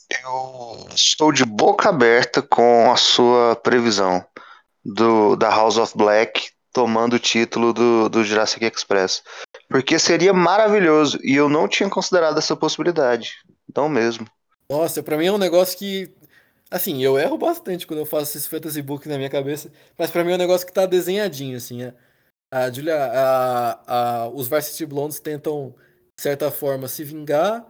Eu 0.09 0.89
estou 0.95 1.33
de 1.33 1.45
boca 1.45 1.89
aberta 1.89 2.43
com 2.43 2.91
a 2.93 2.97
sua 2.97 3.57
previsão 3.57 4.25
do, 4.85 5.37
da 5.37 5.49
House 5.51 5.79
of 5.79 5.97
Black 5.97 6.51
tomando 6.77 7.15
o 7.15 7.19
título 7.19 7.73
do, 7.73 8.07
do 8.11 8.23
Jurassic 8.23 8.63
Express. 8.63 9.23
Porque 9.67 9.99
seria 9.99 10.35
maravilhoso 10.35 11.19
e 11.25 11.35
eu 11.35 11.49
não 11.49 11.67
tinha 11.67 11.89
considerado 11.89 12.37
essa 12.37 12.55
possibilidade. 12.55 13.33
Não 13.75 13.89
mesmo. 13.89 14.27
Nossa, 14.69 15.03
para 15.03 15.17
mim 15.17 15.25
é 15.25 15.33
um 15.33 15.39
negócio 15.39 15.79
que. 15.79 16.13
Assim, 16.71 17.03
eu 17.03 17.19
erro 17.19 17.39
bastante 17.39 17.87
quando 17.87 18.01
eu 18.01 18.07
faço 18.07 18.37
esse 18.37 18.47
fantasy 18.47 18.83
book 18.83 19.09
na 19.09 19.17
minha 19.17 19.31
cabeça, 19.31 19.73
mas 19.97 20.11
para 20.11 20.23
mim 20.23 20.33
é 20.33 20.35
um 20.35 20.39
negócio 20.39 20.67
que 20.67 20.73
tá 20.73 20.85
desenhadinho, 20.85 21.57
assim. 21.57 21.83
É. 21.83 21.95
A 22.53 22.71
Julia, 22.71 22.95
a, 22.95 23.81
a, 23.87 24.29
os 24.29 24.47
Varsity 24.47 24.85
Blondes 24.85 25.19
tentam, 25.19 25.75
de 26.15 26.23
certa 26.23 26.51
forma, 26.51 26.89
se 26.89 27.05
vingar. 27.05 27.67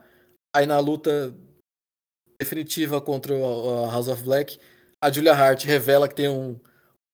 Aí 0.52 0.66
na 0.66 0.80
luta 0.80 1.32
definitiva 2.40 3.00
contra 3.00 3.34
a 3.36 3.92
House 3.92 4.08
of 4.08 4.24
Black, 4.24 4.58
a 5.00 5.12
Julia 5.12 5.32
Hart 5.32 5.64
revela 5.64 6.08
que 6.08 6.14
tem 6.16 6.28
um, 6.28 6.58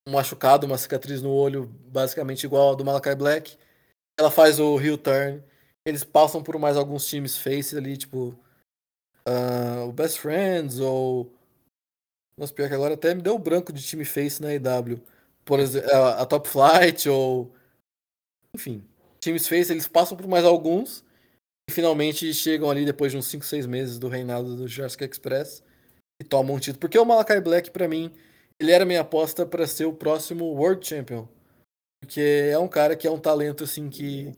um 0.07 0.13
machucado, 0.13 0.67
uma 0.67 0.79
cicatriz 0.79 1.23
no 1.23 1.33
olho, 1.33 1.67
basicamente 1.87 2.45
igual 2.45 2.69
ao 2.69 2.77
do 2.77 2.85
Malakai 2.85 3.15
Black. 3.15 3.57
Ela 4.19 4.31
faz 4.31 4.59
o 4.59 4.81
heel 4.81 4.99
turn. 4.99 5.43
Eles 5.85 6.05
passam 6.05 6.43
por 6.43 6.59
mais 6.59 6.77
alguns 6.77 7.07
times 7.07 7.37
face 7.37 7.77
ali, 7.77 7.97
tipo. 7.97 8.37
Uh, 9.27 9.89
o 9.89 9.93
Best 9.93 10.19
Friends 10.19 10.81
ou. 10.81 11.33
Nossa, 12.37 12.53
pior 12.53 12.69
que 12.69 12.75
agora 12.75 12.95
até 12.95 13.15
me 13.15 13.23
deu 13.23 13.39
branco 13.39 13.73
de 13.73 13.83
time 13.83 14.05
face 14.05 14.43
na 14.43 14.53
EW. 14.55 15.01
Por 15.45 15.61
exemplo, 15.61 15.91
a, 15.93 16.23
a 16.23 16.27
Top 16.27 16.49
Flight 16.49 17.09
ou. 17.09 17.53
Enfim. 18.55 18.85
Times 19.21 19.47
face, 19.47 19.73
eles 19.73 19.87
passam 19.87 20.17
por 20.17 20.27
mais 20.27 20.45
alguns 20.45 21.05
finalmente 21.73 22.33
chegam 22.35 22.71
ali 22.71 22.85
depois 22.85 23.11
de 23.11 23.19
uns 23.19 23.27
5, 23.27 23.45
6 23.45 23.67
meses 23.67 23.99
do 23.99 24.09
reinado 24.09 24.57
do 24.57 24.69
Jurassic 24.69 25.05
Express 25.05 25.63
e 26.21 26.25
tomam 26.25 26.57
um 26.57 26.59
título. 26.59 26.79
Porque 26.79 26.99
o 26.99 27.05
Malakai 27.05 27.41
Black, 27.41 27.71
para 27.71 27.89
mim, 27.89 28.13
ele 28.63 28.73
era 28.73 28.85
minha 28.85 29.01
aposta 29.01 29.45
para 29.45 29.67
ser 29.67 29.85
o 29.87 29.93
próximo 29.93 30.45
World 30.55 30.87
Champion. 30.87 31.27
Porque 32.01 32.21
é 32.51 32.59
um 32.59 32.69
cara 32.69 32.97
que 32.97 33.07
é 33.07 33.11
um 33.11 33.19
talento 33.19 33.65
assim 33.65 33.89
que 33.89 34.33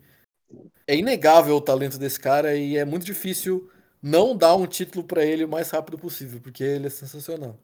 é 0.86 0.96
inegável 0.96 1.56
o 1.56 1.60
talento 1.60 1.98
desse 1.98 2.20
cara 2.20 2.55
e 2.55 2.76
é 2.76 2.84
muito 2.84 3.06
difícil 3.06 3.70
não 4.02 4.36
dar 4.36 4.55
um 4.55 4.66
título 4.66 5.05
para 5.05 5.24
ele 5.24 5.44
o 5.44 5.48
mais 5.48 5.70
rápido 5.70 5.98
possível, 5.98 6.40
porque 6.40 6.62
ele 6.62 6.88
é 6.88 6.90
sensacional. 6.90 7.59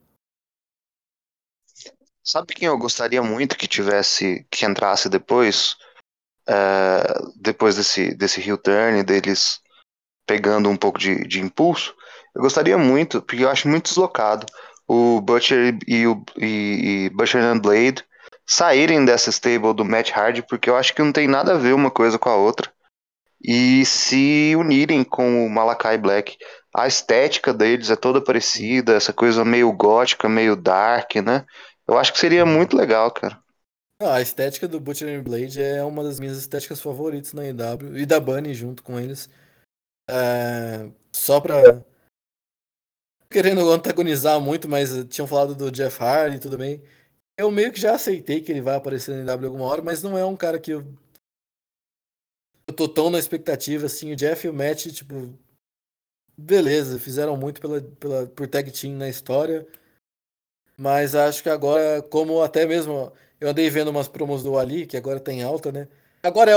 Sabe 2.22 2.54
quem 2.54 2.68
eu 2.68 2.78
gostaria 2.78 3.22
muito 3.22 3.56
que 3.56 3.66
tivesse, 3.66 4.46
que 4.50 4.64
entrasse 4.64 5.08
depois? 5.08 5.76
uh, 6.50 7.32
depois 7.36 7.76
desse, 7.76 8.14
desse 8.14 8.40
heel 8.40 8.58
turn, 8.58 9.02
deles 9.02 9.60
pegando 10.26 10.68
um 10.68 10.76
pouco 10.76 10.98
de, 10.98 11.26
de 11.26 11.40
impulso, 11.40 11.94
eu 12.34 12.42
gostaria 12.42 12.78
muito, 12.78 13.20
porque 13.22 13.44
eu 13.44 13.50
acho 13.50 13.68
muito 13.68 13.88
deslocado, 13.88 14.46
o 14.92 15.20
Butcher 15.20 15.78
e 15.86 16.04
o 16.04 16.20
e, 16.36 17.04
e 17.06 17.10
Butcher 17.10 17.40
and 17.40 17.60
Blade 17.60 18.04
saírem 18.44 19.04
dessa 19.04 19.30
stable 19.30 19.72
do 19.72 19.84
Matt 19.84 20.10
Hardy, 20.10 20.42
porque 20.42 20.68
eu 20.68 20.74
acho 20.74 20.92
que 20.92 21.00
não 21.00 21.12
tem 21.12 21.28
nada 21.28 21.54
a 21.54 21.56
ver 21.56 21.72
uma 21.72 21.92
coisa 21.92 22.18
com 22.18 22.28
a 22.28 22.34
outra, 22.34 22.72
e 23.40 23.84
se 23.84 24.52
unirem 24.56 25.04
com 25.04 25.46
o 25.46 25.48
Malakai 25.48 25.96
Black. 25.96 26.36
A 26.74 26.88
estética 26.88 27.54
deles 27.54 27.88
é 27.88 27.94
toda 27.94 28.20
parecida, 28.20 28.94
essa 28.94 29.12
coisa 29.12 29.44
meio 29.44 29.72
gótica, 29.72 30.28
meio 30.28 30.56
dark, 30.56 31.16
né? 31.16 31.44
Eu 31.86 31.96
acho 31.96 32.12
que 32.12 32.18
seria 32.18 32.44
muito 32.44 32.76
legal, 32.76 33.12
cara. 33.12 33.38
Ah, 34.02 34.16
a 34.16 34.22
estética 34.22 34.66
do 34.66 34.80
Butcher 34.80 35.20
and 35.20 35.22
Blade 35.22 35.62
é 35.62 35.84
uma 35.84 36.02
das 36.02 36.18
minhas 36.18 36.36
estéticas 36.36 36.80
favoritas 36.80 37.32
na 37.32 37.46
EW 37.46 37.96
e 37.96 38.06
da 38.06 38.18
Bunny 38.18 38.54
junto 38.54 38.82
com 38.82 38.98
eles. 38.98 39.28
É, 40.08 40.88
só 41.12 41.40
pra. 41.40 41.84
Querendo 43.30 43.70
antagonizar 43.70 44.40
muito, 44.40 44.68
mas 44.68 44.90
tinham 45.08 45.26
falado 45.26 45.54
do 45.54 45.70
Jeff 45.70 46.02
Hardy 46.02 46.40
tudo 46.40 46.58
bem. 46.58 46.82
Eu 47.38 47.50
meio 47.50 47.72
que 47.72 47.80
já 47.80 47.94
aceitei 47.94 48.40
que 48.40 48.50
ele 48.50 48.60
vai 48.60 48.74
aparecer 48.74 49.24
na 49.24 49.32
EW 49.32 49.46
alguma 49.46 49.64
hora, 49.66 49.80
mas 49.82 50.02
não 50.02 50.18
é 50.18 50.24
um 50.24 50.36
cara 50.36 50.58
que 50.58 50.72
eu. 50.72 50.84
Eu 52.66 52.74
tô 52.74 52.88
tão 52.88 53.08
na 53.08 53.18
expectativa 53.18 53.86
assim. 53.86 54.12
O 54.12 54.16
Jeff 54.16 54.46
e 54.46 54.50
o 54.50 54.52
Matt, 54.52 54.88
tipo. 54.88 55.32
Beleza, 56.36 56.98
fizeram 56.98 57.36
muito 57.36 57.60
pela, 57.60 57.80
pela, 57.80 58.26
por 58.26 58.48
tag 58.48 58.70
team 58.70 58.94
na 58.94 59.08
história. 59.08 59.66
Mas 60.76 61.14
acho 61.14 61.42
que 61.42 61.48
agora, 61.48 62.02
como 62.02 62.42
até 62.42 62.66
mesmo 62.66 63.12
eu 63.40 63.48
andei 63.48 63.70
vendo 63.70 63.88
umas 63.88 64.08
promos 64.08 64.42
do 64.42 64.58
Ali, 64.58 64.86
que 64.86 64.96
agora 64.96 65.20
tem 65.20 65.42
alta, 65.42 65.70
né? 65.70 65.88
Agora 66.22 66.52
é 66.52 66.56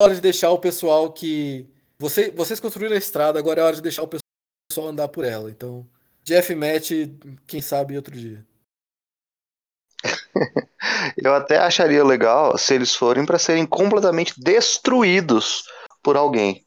hora 0.00 0.14
de 0.14 0.20
deixar 0.20 0.50
o 0.50 0.58
pessoal 0.58 1.12
que. 1.12 1.68
Você, 1.98 2.30
vocês 2.30 2.60
construíram 2.60 2.94
a 2.94 2.98
estrada, 2.98 3.38
agora 3.38 3.60
é 3.60 3.64
hora 3.64 3.76
de 3.76 3.82
deixar 3.82 4.02
o 4.02 4.08
pessoal 4.08 4.88
andar 4.88 5.08
por 5.08 5.24
ela. 5.24 5.50
Então, 5.50 5.86
Jeff 6.24 6.54
Matt, 6.54 6.90
quem 7.46 7.60
sabe 7.60 7.96
outro 7.96 8.16
dia. 8.16 8.46
Eu 11.16 11.34
até 11.34 11.58
acharia 11.58 12.04
legal 12.04 12.56
se 12.58 12.74
eles 12.74 12.94
forem 12.94 13.24
para 13.26 13.38
serem 13.38 13.66
completamente 13.66 14.34
destruídos 14.38 15.64
por 16.02 16.16
alguém. 16.16 16.64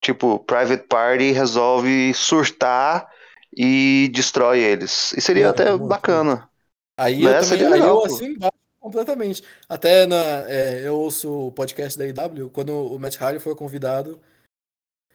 Tipo, 0.00 0.38
Private 0.38 0.86
Party 0.86 1.32
resolve 1.32 2.14
surtar 2.14 3.06
e 3.54 4.10
destrói 4.14 4.60
eles. 4.60 5.12
E 5.12 5.20
seria 5.20 5.46
é, 5.46 5.48
até 5.48 5.76
bacana. 5.76 6.48
Aí 6.96 7.22
né? 7.22 7.38
eu, 7.38 7.48
também, 7.48 7.72
aí 7.72 7.80
eu 7.80 8.04
assim 8.04 8.36
Completamente. 8.80 9.44
Até 9.68 10.06
na, 10.06 10.48
é, 10.48 10.86
eu 10.86 10.96
ouço 10.96 11.48
o 11.48 11.52
podcast 11.52 11.98
da 11.98 12.06
IW, 12.06 12.48
quando 12.48 12.72
o 12.72 12.98
Matt 12.98 13.20
Hardy 13.20 13.38
foi 13.38 13.54
convidado, 13.54 14.18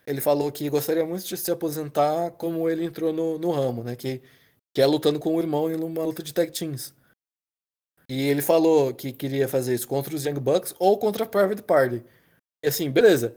ele 0.05 0.21
falou 0.21 0.51
que 0.51 0.69
gostaria 0.69 1.05
muito 1.05 1.25
de 1.25 1.35
se 1.35 1.51
aposentar 1.51 2.31
como 2.31 2.69
ele 2.69 2.85
entrou 2.85 3.11
no, 3.11 3.39
no 3.39 3.51
ramo, 3.51 3.83
né? 3.83 3.95
Que, 3.95 4.21
que 4.73 4.81
é 4.81 4.85
lutando 4.85 5.19
com 5.19 5.35
o 5.35 5.39
irmão 5.39 5.69
em 5.69 5.75
uma 5.75 6.03
luta 6.03 6.21
de 6.21 6.33
tag 6.33 6.51
teams. 6.51 6.93
E 8.07 8.27
ele 8.27 8.41
falou 8.41 8.93
que 8.93 9.11
queria 9.11 9.47
fazer 9.47 9.73
isso 9.73 9.87
contra 9.87 10.15
os 10.15 10.25
Young 10.25 10.39
Bucks 10.39 10.75
ou 10.77 10.97
contra 10.99 11.23
a 11.23 11.27
Private 11.27 11.63
Party. 11.63 12.05
E 12.63 12.67
assim, 12.67 12.89
beleza. 12.89 13.35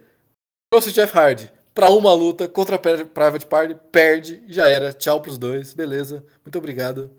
Trouxe 0.70 0.90
o 0.90 0.92
Jeff 0.92 1.16
Hardy 1.16 1.50
pra 1.72 1.90
uma 1.90 2.12
luta 2.12 2.46
contra 2.46 2.76
a 2.76 2.78
Private 2.78 3.46
Party, 3.46 3.74
perde, 3.90 4.42
já 4.46 4.68
era. 4.68 4.92
Tchau 4.92 5.22
pros 5.22 5.38
dois, 5.38 5.72
beleza. 5.72 6.24
Muito 6.44 6.58
obrigado. 6.58 7.16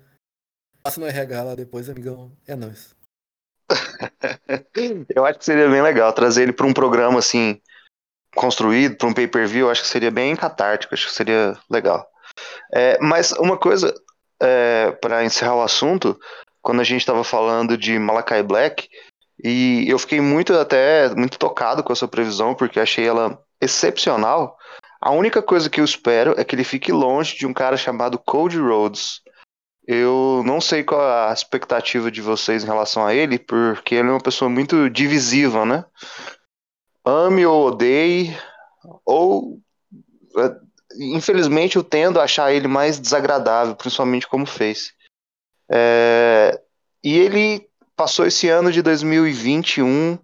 Passa 0.84 1.00
no 1.00 1.08
RH 1.08 1.44
lá 1.44 1.56
depois, 1.56 1.90
amigão. 1.90 2.32
É 2.46 2.56
nóis. 2.56 2.96
Eu 5.16 5.26
acho 5.26 5.40
que 5.40 5.46
seria 5.46 5.70
bem 5.70 5.82
legal 5.82 6.14
trazer 6.14 6.44
ele 6.44 6.54
para 6.54 6.68
um 6.68 6.74
programa 6.74 7.20
assim 7.20 7.60
construído, 8.36 8.96
para 8.96 9.08
um 9.08 9.14
pay-per-view. 9.14 9.70
Acho 9.70 9.82
que 9.82 9.88
seria 9.88 10.12
bem 10.12 10.36
catártico, 10.36 10.94
acho 10.94 11.08
que 11.08 11.14
seria 11.14 11.58
legal. 11.70 12.08
É, 12.74 12.98
mas 13.02 13.32
uma 13.34 13.58
coisa 13.58 13.94
é, 14.42 14.92
para 15.02 15.24
encerrar 15.24 15.56
o 15.56 15.62
assunto, 15.62 16.20
quando 16.62 16.82
a 16.82 16.84
gente 16.84 17.02
estava 17.02 17.24
falando 17.24 17.78
de 17.78 17.98
Malakai 17.98 18.44
Black, 18.44 18.88
e 19.44 19.86
eu 19.88 19.98
fiquei 19.98 20.20
muito 20.20 20.54
até 20.54 21.10
muito 21.16 21.40
tocado 21.40 21.84
com 21.84 21.94
essa 21.94 22.08
previsão 22.08 22.54
porque 22.54 22.80
achei 22.80 23.08
ela 23.08 23.42
excepcional. 23.62 24.58
A 25.02 25.12
única 25.12 25.42
coisa 25.42 25.70
que 25.70 25.80
eu 25.80 25.86
espero 25.86 26.36
é 26.38 26.44
que 26.44 26.56
ele 26.56 26.64
fique 26.64 26.92
longe 26.92 27.38
de 27.38 27.48
um 27.48 27.54
cara 27.54 27.78
chamado 27.78 28.20
Cody 28.20 28.60
Rhodes. 28.60 29.22
Eu 29.88 30.44
não 30.46 30.60
sei 30.60 30.84
qual 30.84 31.02
a 31.02 31.34
expectativa 31.34 32.12
de 32.12 32.22
vocês 32.22 32.64
em 32.64 32.68
relação 32.68 33.06
a 33.06 33.14
ele, 33.14 33.40
porque 33.40 33.96
ele 33.96 34.10
é 34.10 34.12
uma 34.12 34.22
pessoa 34.22 34.50
muito 34.50 34.90
divisiva, 34.90 35.66
né? 35.66 35.86
Ame 37.06 37.46
ou 37.46 37.68
odeie, 37.68 38.38
ou 39.06 39.60
é, 40.38 40.56
infelizmente 41.00 41.76
eu 41.76 41.84
tendo 41.84 42.20
a 42.20 42.24
achar 42.24 42.54
ele 42.54 42.68
mais 42.68 43.00
desagradável, 43.00 43.76
principalmente 43.76 44.28
como 44.28 44.46
fez. 44.46 44.94
É, 45.72 46.60
e 47.04 47.18
ele 47.18 47.68
passou 47.96 48.26
esse 48.26 48.48
ano 48.50 48.72
de 48.72 48.82
2021, 48.82 50.18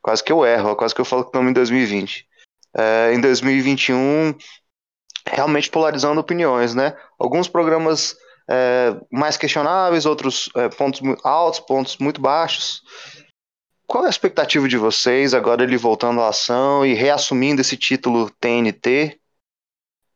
quase 0.00 0.22
que 0.22 0.32
eu 0.32 0.44
erro, 0.44 0.76
quase 0.76 0.94
que 0.94 1.00
eu 1.00 1.04
falo 1.04 1.22
que 1.22 1.28
estamos 1.28 1.50
em 1.50 1.54
2020. 1.54 2.26
É, 2.76 3.12
em 3.12 3.20
2021, 3.20 4.34
realmente 5.26 5.70
polarizando 5.70 6.20
opiniões, 6.20 6.74
né? 6.74 6.96
Alguns 7.18 7.48
programas 7.48 8.16
é, 8.48 8.96
mais 9.10 9.36
questionáveis, 9.36 10.06
outros 10.06 10.48
é, 10.56 10.68
pontos 10.68 11.00
altos, 11.24 11.60
pontos 11.60 11.98
muito 11.98 12.20
baixos. 12.20 12.82
Qual 13.90 14.04
é 14.04 14.06
a 14.06 14.10
expectativa 14.10 14.68
de 14.68 14.76
vocês 14.76 15.34
agora 15.34 15.64
ele 15.64 15.76
voltando 15.76 16.20
à 16.20 16.28
ação 16.28 16.86
e 16.86 16.94
reassumindo 16.94 17.60
esse 17.60 17.76
título 17.76 18.30
TNT? 18.30 19.20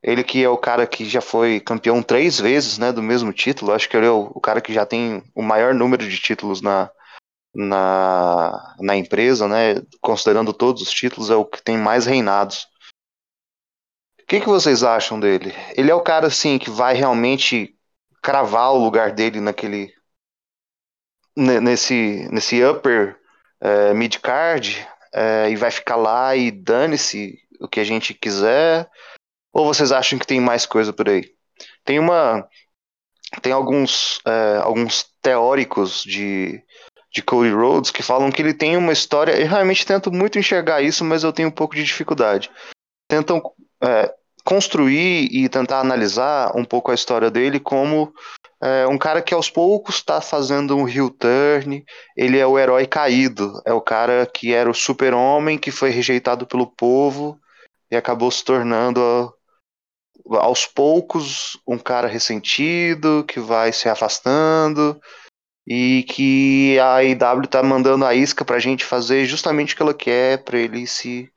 Ele 0.00 0.22
que 0.22 0.44
é 0.44 0.48
o 0.48 0.56
cara 0.56 0.86
que 0.86 1.04
já 1.04 1.20
foi 1.20 1.58
campeão 1.58 2.00
três 2.00 2.38
vezes, 2.38 2.78
né, 2.78 2.92
do 2.92 3.02
mesmo 3.02 3.32
título. 3.32 3.72
Acho 3.72 3.88
que 3.88 3.96
ele 3.96 4.06
é 4.06 4.10
o, 4.10 4.30
o 4.32 4.40
cara 4.40 4.60
que 4.60 4.72
já 4.72 4.86
tem 4.86 5.24
o 5.34 5.42
maior 5.42 5.74
número 5.74 6.08
de 6.08 6.16
títulos 6.16 6.62
na, 6.62 6.88
na, 7.52 8.76
na 8.78 8.94
empresa, 8.94 9.48
né? 9.48 9.82
Considerando 10.00 10.52
todos 10.52 10.80
os 10.80 10.90
títulos, 10.92 11.28
é 11.28 11.34
o 11.34 11.44
que 11.44 11.60
tem 11.60 11.76
mais 11.76 12.06
reinados. 12.06 12.68
O 14.22 14.26
que, 14.28 14.38
que 14.38 14.46
vocês 14.46 14.84
acham 14.84 15.18
dele? 15.18 15.52
Ele 15.76 15.90
é 15.90 15.94
o 15.96 16.00
cara 16.00 16.28
assim 16.28 16.60
que 16.60 16.70
vai 16.70 16.94
realmente 16.94 17.76
cravar 18.22 18.72
o 18.72 18.78
lugar 18.78 19.10
dele 19.10 19.40
naquele 19.40 19.92
nesse 21.36 22.28
nesse 22.30 22.64
upper 22.64 23.23
é, 23.64 23.94
mid 23.94 24.18
card 24.18 24.86
é, 25.12 25.48
e 25.50 25.56
vai 25.56 25.70
ficar 25.70 25.96
lá 25.96 26.36
e 26.36 26.50
dane-se 26.50 27.38
o 27.58 27.66
que 27.66 27.80
a 27.80 27.84
gente 27.84 28.12
quiser. 28.12 28.88
Ou 29.52 29.64
vocês 29.64 29.90
acham 29.90 30.18
que 30.18 30.26
tem 30.26 30.40
mais 30.40 30.66
coisa 30.66 30.92
por 30.92 31.08
aí? 31.08 31.32
Tem 31.84 31.98
uma 31.98 32.46
tem 33.40 33.52
alguns 33.52 34.20
é, 34.26 34.58
alguns 34.58 35.06
teóricos 35.22 36.02
de 36.04 36.62
de 37.12 37.22
Cody 37.22 37.50
Rhodes 37.50 37.90
que 37.90 38.02
falam 38.02 38.30
que 38.30 38.42
ele 38.42 38.52
tem 38.52 38.76
uma 38.76 38.92
história 38.92 39.40
eu 39.40 39.46
realmente 39.46 39.86
tento 39.86 40.12
muito 40.12 40.38
enxergar 40.38 40.82
isso 40.82 41.04
mas 41.04 41.22
eu 41.22 41.32
tenho 41.32 41.48
um 41.48 41.52
pouco 41.52 41.74
de 41.74 41.82
dificuldade. 41.82 42.50
Tentam 43.08 43.40
é, 43.82 44.12
construir 44.44 45.28
e 45.32 45.48
tentar 45.48 45.80
analisar 45.80 46.54
um 46.56 46.64
pouco 46.64 46.90
a 46.90 46.94
história 46.94 47.30
dele 47.30 47.58
como 47.58 48.12
é, 48.64 48.86
um 48.86 48.96
cara 48.96 49.20
que 49.20 49.34
aos 49.34 49.50
poucos 49.50 49.96
está 49.96 50.22
fazendo 50.22 50.74
um 50.74 50.88
heel 50.88 51.10
turn. 51.10 51.84
Ele 52.16 52.38
é 52.38 52.46
o 52.46 52.58
herói 52.58 52.86
caído, 52.86 53.60
é 53.66 53.74
o 53.74 53.80
cara 53.80 54.24
que 54.24 54.54
era 54.54 54.70
o 54.70 54.74
super-homem 54.74 55.58
que 55.58 55.70
foi 55.70 55.90
rejeitado 55.90 56.46
pelo 56.46 56.66
povo 56.66 57.38
e 57.90 57.96
acabou 57.96 58.30
se 58.30 58.42
tornando 58.42 59.34
aos 60.30 60.64
poucos 60.64 61.60
um 61.66 61.78
cara 61.78 62.08
ressentido 62.08 63.22
que 63.28 63.38
vai 63.38 63.70
se 63.70 63.86
afastando 63.86 64.98
e 65.66 66.02
que 66.04 66.78
a 66.80 67.02
IW 67.04 67.46
tá 67.46 67.62
mandando 67.62 68.06
a 68.06 68.14
isca 68.14 68.46
pra 68.46 68.58
gente 68.58 68.82
fazer 68.82 69.26
justamente 69.26 69.74
o 69.74 69.76
que 69.76 69.82
ela 69.82 69.94
quer 69.94 70.42
para 70.42 70.58
ele 70.58 70.86
se 70.86 71.30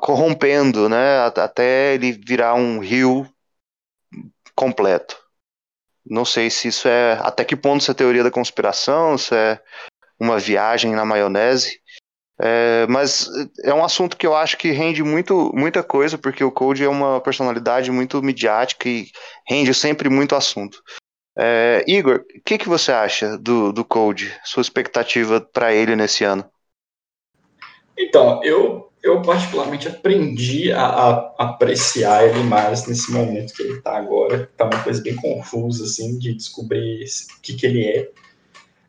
corrompendo, 0.00 0.88
né? 0.88 1.18
Até 1.26 1.94
ele 1.94 2.12
virar 2.12 2.54
um 2.54 2.78
rio 2.78 3.28
completo. 4.54 5.25
Não 6.08 6.24
sei 6.24 6.50
se 6.50 6.68
isso 6.68 6.88
é. 6.88 7.18
Até 7.22 7.44
que 7.44 7.56
ponto 7.56 7.80
isso 7.80 7.90
é 7.90 7.94
teoria 7.94 8.22
da 8.22 8.30
conspiração, 8.30 9.18
se 9.18 9.34
é 9.34 9.60
uma 10.18 10.38
viagem 10.38 10.92
na 10.92 11.04
maionese. 11.04 11.80
É, 12.38 12.86
mas 12.86 13.28
é 13.64 13.72
um 13.72 13.82
assunto 13.82 14.16
que 14.16 14.26
eu 14.26 14.36
acho 14.36 14.58
que 14.58 14.70
rende 14.70 15.02
muito, 15.02 15.50
muita 15.54 15.82
coisa, 15.82 16.18
porque 16.18 16.44
o 16.44 16.52
Code 16.52 16.84
é 16.84 16.88
uma 16.88 17.20
personalidade 17.20 17.90
muito 17.90 18.22
midiática 18.22 18.88
e 18.88 19.06
rende 19.48 19.72
sempre 19.72 20.08
muito 20.08 20.36
assunto. 20.36 20.82
É, 21.38 21.84
Igor, 21.86 22.24
o 22.34 22.42
que, 22.42 22.58
que 22.58 22.68
você 22.68 22.92
acha 22.92 23.36
do, 23.38 23.72
do 23.72 23.84
Code? 23.84 24.34
Sua 24.44 24.60
expectativa 24.60 25.40
para 25.40 25.72
ele 25.72 25.96
nesse 25.96 26.24
ano? 26.24 26.44
Então, 27.98 28.42
eu 28.44 28.90
eu 29.08 29.22
particularmente 29.22 29.88
aprendi 29.88 30.72
a, 30.72 30.84
a, 30.84 31.34
apreciar 31.38 32.28
ele 32.28 32.42
mais 32.44 32.86
nesse 32.86 33.10
momento 33.12 33.54
que 33.54 33.62
ele 33.62 33.78
está 33.78 33.96
agora. 33.96 34.50
Tá 34.56 34.64
uma 34.64 34.82
coisa 34.82 35.02
bem 35.02 35.16
confusa, 35.16 35.84
assim, 35.84 36.18
de 36.18 36.34
descobrir 36.34 37.04
o 37.04 37.40
que, 37.40 37.54
que 37.54 37.66
ele 37.66 37.84
é. 37.84 38.10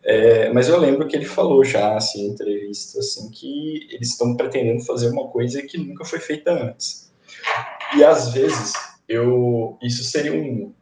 é. 0.03 0.53
Mas 0.53 0.67
eu 0.69 0.79
lembro 0.79 1.07
que 1.07 1.15
ele 1.15 1.25
falou 1.25 1.63
já, 1.63 1.95
assim, 1.95 2.27
em 2.27 2.29
entrevista, 2.29 2.99
assim, 2.99 3.29
que 3.31 3.87
eles 3.91 4.09
estão 4.09 4.35
pretendendo 4.35 4.83
fazer 4.83 5.09
uma 5.09 5.27
coisa 5.27 5.61
que 5.61 5.77
nunca 5.77 6.05
foi 6.05 6.19
feita 6.19 6.51
antes. 6.51 7.11
E 7.95 8.03
às 8.03 8.33
vezes, 8.33 8.73
eu, 9.07 9.77
isso 9.81 10.03
seria 10.03 10.33
um, 10.33 10.73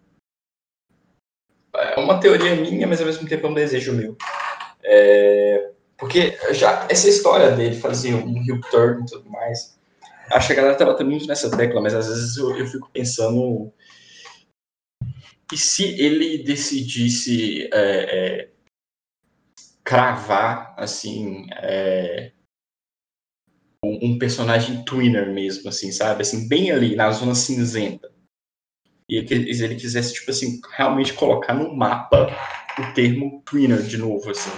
é 1.78 2.00
uma 2.00 2.20
teoria 2.20 2.56
minha, 2.56 2.88
mas 2.88 3.00
ao 3.00 3.06
mesmo 3.06 3.28
tempo 3.28 3.48
é 3.48 3.50
um 3.50 3.54
desejo 3.54 3.94
meu. 3.94 4.18
É, 4.84 5.72
porque 6.06 6.38
já 6.54 6.88
essa 6.88 7.10
história 7.10 7.56
dele 7.56 7.76
fazer 7.76 8.14
um 8.14 8.38
heel 8.46 8.62
turn 8.70 9.02
e 9.02 9.06
tudo 9.08 9.28
mais, 9.28 9.76
acho 10.32 10.48
que 10.48 10.54
a 10.54 10.56
galera 10.56 10.96
tá 10.96 11.04
muito 11.04 11.26
nessa 11.26 11.50
tecla, 11.50 11.82
mas 11.82 11.96
às 11.96 12.08
vezes 12.08 12.38
eu, 12.38 12.56
eu 12.56 12.68
fico 12.68 12.88
pensando. 12.92 13.74
E 15.52 15.58
se 15.58 16.00
ele 16.00 16.44
decidisse 16.44 17.68
é, 17.74 17.80
é, 18.44 18.50
cravar, 19.84 20.76
assim, 20.78 21.48
é, 21.54 22.32
um 23.84 24.20
personagem 24.20 24.84
twinner 24.86 25.32
mesmo, 25.34 25.70
assim, 25.70 25.92
sabe? 25.92 26.22
Assim, 26.22 26.48
bem 26.48 26.72
ali, 26.72 26.96
na 26.96 27.10
zona 27.12 27.34
cinzenta. 27.34 28.12
E 29.10 29.18
ele 29.18 29.76
quisesse, 29.76 30.14
tipo 30.14 30.30
assim, 30.30 30.60
realmente 30.72 31.14
colocar 31.14 31.54
no 31.54 31.76
mapa 31.76 32.28
o 32.80 32.94
termo 32.94 33.42
twinner 33.46 33.82
de 33.84 33.98
novo, 33.98 34.30
assim 34.30 34.52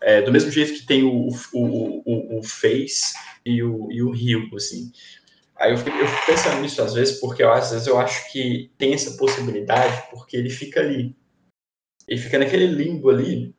é, 0.00 0.22
do 0.22 0.32
mesmo 0.32 0.50
jeito 0.50 0.74
que 0.74 0.86
tem 0.86 1.04
o, 1.04 1.28
o, 1.52 2.02
o, 2.04 2.38
o 2.38 2.42
Face 2.42 3.14
e 3.44 3.62
o, 3.62 3.90
e 3.90 4.02
o 4.02 4.10
Rio, 4.10 4.48
assim. 4.54 4.92
Aí 5.56 5.72
eu 5.72 5.78
fico, 5.78 5.96
eu 5.96 6.06
fico 6.06 6.26
pensando 6.26 6.60
nisso 6.60 6.80
às 6.80 6.94
vezes, 6.94 7.18
porque 7.18 7.42
eu, 7.42 7.52
às 7.52 7.70
vezes 7.70 7.86
eu 7.86 7.98
acho 7.98 8.30
que 8.30 8.70
tem 8.78 8.94
essa 8.94 9.16
possibilidade, 9.16 10.08
porque 10.10 10.36
ele 10.36 10.50
fica 10.50 10.80
ali. 10.80 11.16
Ele 12.06 12.20
fica 12.20 12.38
naquele 12.38 12.66
limbo 12.66 13.10
ali. 13.10 13.54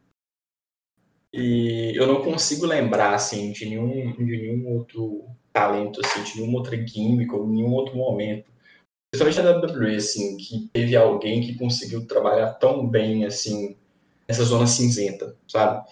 E 1.31 1.93
eu 1.95 2.07
não 2.07 2.23
consigo 2.23 2.65
lembrar, 2.65 3.13
assim, 3.13 3.51
de 3.51 3.65
nenhum, 3.65 4.13
de 4.13 4.23
nenhum 4.23 4.67
outro 4.69 5.27
talento, 5.53 6.01
assim, 6.03 6.23
de 6.23 6.37
nenhuma 6.37 6.57
outra 6.57 6.83
química, 6.83 7.35
ou 7.35 7.47
nenhum 7.47 7.73
outro 7.73 7.95
momento. 7.95 8.49
Principalmente 9.11 9.41
na 9.41 9.57
WWE, 9.57 9.95
assim, 9.95 10.37
que 10.37 10.69
teve 10.71 10.95
alguém 10.95 11.41
que 11.41 11.55
conseguiu 11.55 12.07
trabalhar 12.07 12.53
tão 12.53 12.87
bem, 12.87 13.25
assim, 13.25 13.75
nessa 14.27 14.43
zona 14.43 14.65
cinzenta, 14.65 15.35
sabe? 15.47 15.85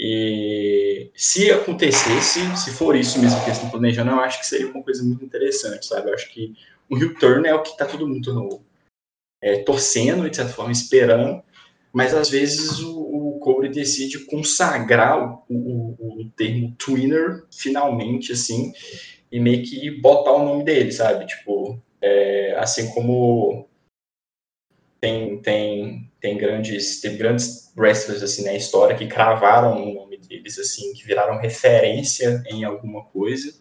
E 0.00 1.10
se 1.12 1.50
acontecesse, 1.50 2.56
se 2.56 2.70
for 2.70 2.94
isso 2.94 3.18
mesmo 3.18 3.40
que 3.40 3.46
eles 3.46 3.56
estão 3.56 3.68
planejando, 3.68 4.12
eu 4.12 4.20
acho 4.20 4.38
que 4.38 4.46
seria 4.46 4.70
uma 4.70 4.82
coisa 4.82 5.02
muito 5.02 5.24
interessante, 5.24 5.86
sabe? 5.86 6.08
Eu 6.08 6.14
acho 6.14 6.32
que 6.32 6.54
o 6.88 6.96
Rio 6.96 7.14
Turn 7.18 7.48
é 7.48 7.52
o 7.52 7.62
que 7.62 7.70
está 7.70 7.84
todo 7.84 8.06
mundo 8.06 8.32
no, 8.32 8.62
é, 9.42 9.58
torcendo, 9.64 10.30
de 10.30 10.36
certa 10.36 10.52
forma, 10.52 10.70
esperando, 10.70 11.42
mas 11.92 12.14
às 12.14 12.30
vezes 12.30 12.78
o, 12.78 13.00
o 13.00 13.38
Corey 13.40 13.72
decide 13.72 14.20
consagrar 14.26 15.44
o, 15.50 15.54
o, 15.54 16.20
o, 16.20 16.30
termo 16.36 16.76
Twinner 16.78 17.44
finalmente, 17.50 18.30
assim, 18.30 18.72
e 19.32 19.40
meio 19.40 19.64
que 19.64 19.90
botar 20.00 20.32
o 20.32 20.44
nome 20.44 20.62
dele, 20.62 20.92
sabe? 20.92 21.26
Tipo, 21.26 21.76
é, 22.00 22.54
assim 22.56 22.88
como 22.94 23.68
tem, 25.00 25.42
tem, 25.42 26.08
tem 26.20 26.38
grandes, 26.38 27.00
teve 27.00 27.16
grandes 27.16 27.67
wrestlers 27.78 28.22
assim 28.22 28.44
na 28.44 28.54
história 28.54 28.96
que 28.96 29.06
cravaram 29.06 29.82
o 29.82 29.94
nome 29.94 30.18
deles 30.18 30.58
assim, 30.58 30.92
que 30.92 31.04
viraram 31.04 31.38
referência 31.38 32.42
em 32.46 32.64
alguma 32.64 33.04
coisa. 33.04 33.54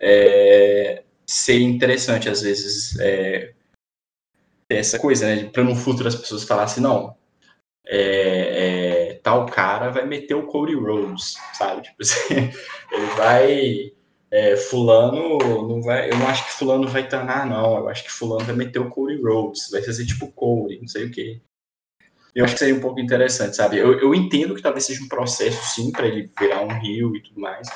É, 0.00 1.02
seria 1.26 1.66
interessante 1.66 2.28
às 2.28 2.42
vezes 2.42 2.98
é, 3.00 3.52
essa 4.68 4.98
coisa, 4.98 5.26
né? 5.26 5.50
Para 5.50 5.64
no 5.64 5.74
futuro 5.74 6.08
as 6.08 6.14
pessoas 6.14 6.44
falassem 6.44 6.82
não, 6.82 7.16
é, 7.86 9.10
é, 9.10 9.14
tal 9.22 9.46
cara 9.46 9.90
vai 9.90 10.06
meter 10.06 10.34
o 10.34 10.46
Cody 10.46 10.74
Rhodes, 10.74 11.36
sabe? 11.54 11.82
Tipo 11.82 12.02
assim, 12.02 12.34
ele 12.92 13.06
vai 13.16 13.92
é, 14.30 14.56
fulano 14.56 15.38
não 15.66 15.82
vai, 15.82 16.10
eu 16.10 16.18
não 16.18 16.28
acho 16.28 16.44
que 16.44 16.52
fulano 16.52 16.86
vai 16.86 17.08
tanar 17.08 17.46
não, 17.46 17.78
eu 17.78 17.88
acho 17.88 18.04
que 18.04 18.10
fulano 18.10 18.44
vai 18.44 18.54
meter 18.54 18.78
o 18.78 18.90
Cody 18.90 19.20
Rhodes, 19.22 19.70
vai 19.70 19.82
fazer 19.82 20.06
tipo 20.06 20.30
Cody, 20.32 20.78
não 20.80 20.88
sei 20.88 21.06
o 21.06 21.10
que. 21.10 21.40
Eu 22.38 22.44
acho 22.44 22.54
que 22.54 22.60
seria 22.60 22.76
um 22.76 22.80
pouco 22.80 23.00
interessante, 23.00 23.56
sabe? 23.56 23.78
Eu, 23.78 23.98
eu 23.98 24.14
entendo 24.14 24.54
que 24.54 24.62
talvez 24.62 24.86
seja 24.86 25.02
um 25.02 25.08
processo, 25.08 25.74
sim, 25.74 25.90
para 25.90 26.06
ele 26.06 26.30
virar 26.38 26.62
um 26.62 26.78
rio 26.78 27.16
e 27.16 27.20
tudo 27.20 27.40
mais. 27.40 27.66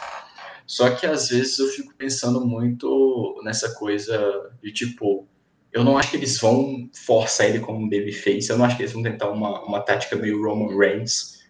Só 0.65 0.89
que 0.95 1.05
às 1.05 1.31
vezes 1.31 1.59
eu 1.59 1.67
fico 1.67 1.93
pensando 1.97 2.47
muito 2.47 3.41
nessa 3.43 3.75
coisa 3.75 4.55
de 4.63 4.73
tipo, 4.73 5.27
eu 5.73 5.83
não 5.83 5.99
acho 5.99 6.13
que 6.13 6.17
eles 6.17 6.39
vão 6.39 6.89
forçar 6.95 7.49
ele 7.49 7.59
como 7.59 7.81
um 7.81 7.91
babyface, 7.91 8.51
eu 8.51 8.57
não 8.57 8.65
acho 8.65 8.77
que 8.77 8.85
eles 8.85 8.93
vão 8.93 9.03
tentar 9.03 9.31
uma, 9.31 9.65
uma 9.65 9.81
tática 9.81 10.15
meio 10.15 10.41
Roman 10.41 10.79
Reigns. 10.79 11.43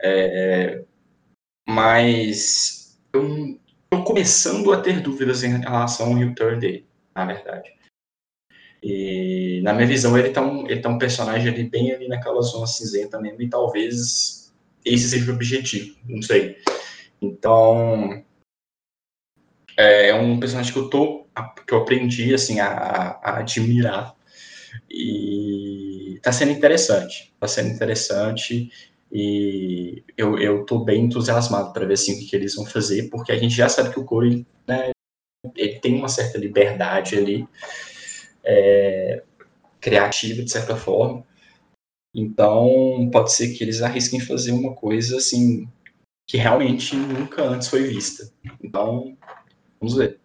É, 0.00 0.84
mas 1.68 2.96
eu 3.12 3.58
estou 3.82 4.04
começando 4.04 4.72
a 4.72 4.80
ter 4.80 5.00
dúvidas 5.00 5.42
em 5.42 5.58
relação 5.58 6.06
ao 6.06 6.14
return 6.14 6.60
dele, 6.60 6.86
na 7.12 7.24
verdade. 7.24 7.79
E 8.82 9.60
na 9.62 9.74
minha 9.74 9.86
visão, 9.86 10.16
ele 10.16 10.30
tá 10.30 10.40
um, 10.40 10.68
ele 10.68 10.80
tá 10.80 10.88
um 10.88 10.98
personagem 10.98 11.52
ali 11.52 11.64
bem 11.68 11.92
ali 11.92 12.08
naquela 12.08 12.40
zona 12.40 12.66
cinzenta 12.66 13.20
mesmo, 13.20 13.42
e 13.42 13.48
talvez 13.48 14.52
esse 14.84 15.10
seja 15.10 15.30
o 15.30 15.34
objetivo, 15.34 15.96
não 16.08 16.22
sei. 16.22 16.56
Então, 17.20 18.22
é, 19.76 20.08
é 20.08 20.14
um 20.14 20.40
personagem 20.40 20.72
que 20.72 20.78
eu 20.78 20.88
tô, 20.88 21.26
que 21.66 21.74
eu 21.74 21.78
aprendi, 21.78 22.34
assim, 22.34 22.60
a, 22.60 22.68
a 23.22 23.38
admirar. 23.38 24.14
E 24.90 26.18
tá 26.22 26.32
sendo 26.32 26.52
interessante, 26.52 27.32
tá 27.38 27.46
sendo 27.46 27.70
interessante, 27.70 28.70
e 29.12 30.04
eu, 30.16 30.38
eu 30.38 30.64
tô 30.64 30.80
bem 30.84 31.04
entusiasmado 31.04 31.72
para 31.72 31.86
ver, 31.86 31.94
assim, 31.94 32.14
o 32.14 32.18
que, 32.18 32.26
que, 32.26 32.36
eles 32.36 32.54
vão 32.54 32.64
fazer, 32.64 33.08
porque 33.10 33.32
a 33.32 33.36
gente 33.36 33.54
já 33.54 33.68
sabe 33.68 33.92
que 33.92 34.00
o 34.00 34.04
Corey, 34.04 34.46
né, 34.66 34.90
ele 35.56 35.78
tem 35.80 35.94
uma 35.96 36.08
certa 36.08 36.38
liberdade 36.38 37.16
ali, 37.16 37.46
é, 38.44 39.22
criativa, 39.80 40.42
de 40.42 40.50
certa 40.50 40.76
forma. 40.76 41.26
Então, 42.14 43.08
pode 43.12 43.32
ser 43.32 43.54
que 43.54 43.62
eles 43.62 43.82
arrisquem 43.82 44.20
fazer 44.20 44.52
uma 44.52 44.74
coisa 44.74 45.16
assim 45.16 45.68
que 46.26 46.36
realmente 46.36 46.94
nunca 46.96 47.42
antes 47.42 47.68
foi 47.68 47.84
vista. 47.84 48.32
Então, 48.62 49.16
vamos 49.80 49.96
ver. 49.96 50.20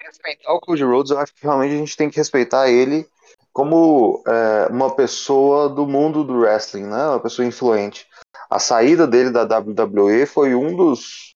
Respeitar 0.00 0.52
o 0.52 0.60
Cody 0.60 0.84
Rhodes, 0.84 1.10
eu 1.10 1.18
acho 1.18 1.34
que 1.34 1.42
realmente 1.42 1.74
a 1.74 1.78
gente 1.78 1.96
tem 1.96 2.08
que 2.10 2.16
respeitar 2.16 2.70
ele 2.70 3.06
como 3.52 4.22
é, 4.26 4.66
uma 4.66 4.94
pessoa 4.94 5.68
do 5.68 5.86
mundo 5.86 6.24
do 6.24 6.40
wrestling, 6.40 6.84
né? 6.84 7.08
Uma 7.08 7.20
pessoa 7.20 7.46
influente. 7.46 8.06
A 8.50 8.58
saída 8.58 9.06
dele 9.06 9.30
da 9.30 9.42
WWE 9.42 10.26
foi 10.26 10.54
um 10.54 10.74
dos 10.76 11.34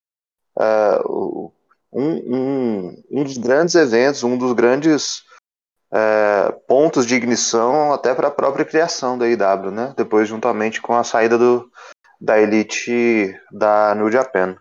é, 0.59 0.99
um, 1.93 2.37
um, 2.37 3.03
um 3.11 3.25
dos 3.25 3.39
grandes 3.39 3.75
eventos, 3.75 4.23
um 4.23 4.37
dos 4.37 4.53
grandes 4.53 5.23
é, 5.93 6.53
pontos 6.67 7.07
de 7.07 7.15
ignição 7.15 7.93
até 7.93 8.15
para 8.15 8.29
a 8.29 8.33
própria 8.33 8.65
criação 8.65 9.17
da 9.17 9.27
IW, 9.27 9.71
né? 9.71 9.95
Depois, 9.97 10.29
juntamente 10.29 10.81
com 10.81 10.95
a 10.95 11.05
saída 11.05 11.39
do, 11.39 11.71
da 12.21 12.39
elite 12.39 13.35
da 13.51 13.95
New 13.95 14.11
Japan. 14.11 14.57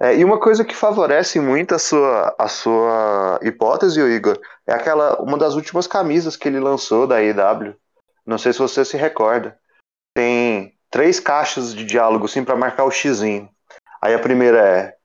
É, 0.00 0.16
e 0.16 0.24
uma 0.24 0.38
coisa 0.38 0.64
que 0.64 0.76
favorece 0.76 1.40
muito 1.40 1.74
a 1.74 1.78
sua, 1.78 2.34
a 2.38 2.46
sua 2.46 3.40
hipótese, 3.42 4.00
Igor, 4.00 4.38
é 4.66 4.72
aquela 4.72 5.20
uma 5.20 5.36
das 5.36 5.54
últimas 5.54 5.86
camisas 5.88 6.36
que 6.36 6.46
ele 6.46 6.60
lançou 6.60 7.06
da 7.06 7.20
IW. 7.20 7.74
Não 8.24 8.38
sei 8.38 8.52
se 8.52 8.60
você 8.60 8.84
se 8.84 8.96
recorda. 8.96 9.58
Tem 10.14 10.72
três 10.90 11.18
caixas 11.18 11.74
de 11.74 11.84
diálogo 11.84 12.26
assim 12.26 12.44
para 12.44 12.56
marcar 12.56 12.84
o 12.84 12.90
xizinho. 12.90 13.48
Aí 14.00 14.14
a 14.14 14.18
primeira 14.18 14.60
é 14.60 14.97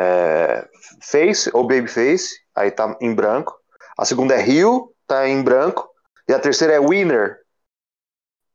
é, 0.00 0.66
face 1.02 1.50
ou 1.52 1.66
babyface, 1.66 2.30
aí 2.56 2.70
tá 2.70 2.96
em 3.02 3.14
branco. 3.14 3.54
A 3.98 4.06
segunda 4.06 4.34
é 4.34 4.40
Rio, 4.40 4.94
tá 5.06 5.28
em 5.28 5.42
branco. 5.42 5.86
E 6.26 6.32
a 6.32 6.38
terceira 6.38 6.72
é 6.72 6.80
winner. 6.80 7.38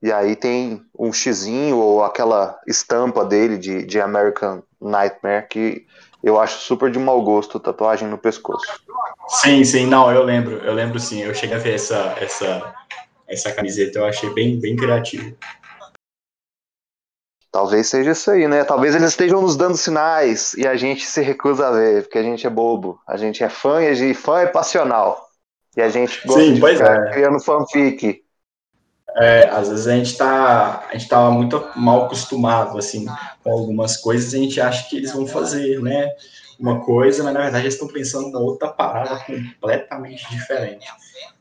E 0.01 0.11
aí 0.11 0.35
tem 0.35 0.83
um 0.97 1.13
xizinho 1.13 1.77
ou 1.77 2.03
aquela 2.03 2.59
estampa 2.67 3.23
dele 3.23 3.57
de, 3.57 3.85
de 3.85 3.99
American 3.99 4.63
Nightmare 4.81 5.47
que 5.47 5.85
eu 6.23 6.39
acho 6.39 6.61
super 6.61 6.89
de 6.89 6.97
mau 6.97 7.21
gosto, 7.21 7.59
tatuagem 7.59 8.07
no 8.07 8.17
pescoço. 8.17 8.65
Sim, 9.27 9.63
sim, 9.63 9.85
não, 9.85 10.11
eu 10.11 10.23
lembro, 10.23 10.57
eu 10.57 10.73
lembro 10.73 10.99
sim. 10.99 11.21
Eu 11.21 11.35
cheguei 11.35 11.55
a 11.55 11.59
ver 11.59 11.75
essa, 11.75 12.15
essa, 12.19 12.73
essa 13.27 13.51
camiseta, 13.51 13.99
eu 13.99 14.05
achei 14.05 14.33
bem, 14.33 14.59
bem 14.59 14.75
criativo. 14.75 15.35
Talvez 17.55 17.87
seja 17.87 18.11
isso 18.11 18.29
aí, 18.29 18.49
né? 18.49 18.65
Talvez 18.65 18.93
eles 18.95 19.11
estejam 19.11 19.41
nos 19.41 19.55
dando 19.55 19.77
sinais 19.77 20.53
e 20.55 20.67
a 20.67 20.75
gente 20.75 21.05
se 21.05 21.21
recusa 21.21 21.69
a 21.69 21.71
ver, 21.71 22.01
porque 22.01 22.17
a 22.17 22.21
gente 22.21 22.45
é 22.45 22.49
bobo, 22.49 22.99
a 23.07 23.15
gente 23.15 23.45
é 23.45 23.47
fã 23.47 23.81
e 23.81 24.13
fã 24.13 24.41
é 24.41 24.45
passional. 24.45 25.25
E 25.77 25.81
a 25.81 25.87
gente 25.87 26.19
gosta 26.27 26.41
Sim, 26.41 26.55
de 26.55 26.61
ficar 26.61 27.07
é. 27.07 27.11
criando 27.13 27.39
fanfic. 27.39 28.21
É, 29.15 29.47
às 29.47 29.69
vezes 29.69 29.87
a 29.87 29.95
gente 29.95 30.17
tá, 30.17 30.85
a 30.89 30.97
gente 30.97 31.07
tá 31.07 31.31
muito 31.31 31.65
mal 31.77 32.07
acostumado 32.07 32.77
assim 32.77 33.05
com 33.41 33.49
algumas 33.49 33.95
coisas, 33.95 34.33
e 34.33 34.35
a 34.35 34.39
gente 34.39 34.59
acha 34.59 34.89
que 34.89 34.97
eles 34.97 35.13
vão 35.13 35.25
fazer, 35.25 35.81
né? 35.81 36.11
Uma 36.59 36.83
coisa, 36.83 37.23
mas 37.23 37.33
na 37.33 37.39
verdade 37.43 37.63
eles 37.63 37.75
estão 37.75 37.87
pensando 37.87 38.27
em 38.27 38.35
outra 38.35 38.67
parada 38.67 39.17
completamente 39.23 40.29
diferente. 40.29 40.85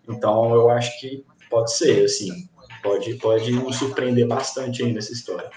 Então 0.08 0.54
eu 0.54 0.70
acho 0.70 0.96
que 1.00 1.24
pode 1.50 1.76
ser, 1.76 2.04
assim, 2.04 2.48
pode, 2.84 3.14
pode 3.14 3.50
nos 3.50 3.74
surpreender 3.74 4.28
bastante 4.28 4.84
aí 4.84 4.92
nessa 4.92 5.12
história. 5.12 5.50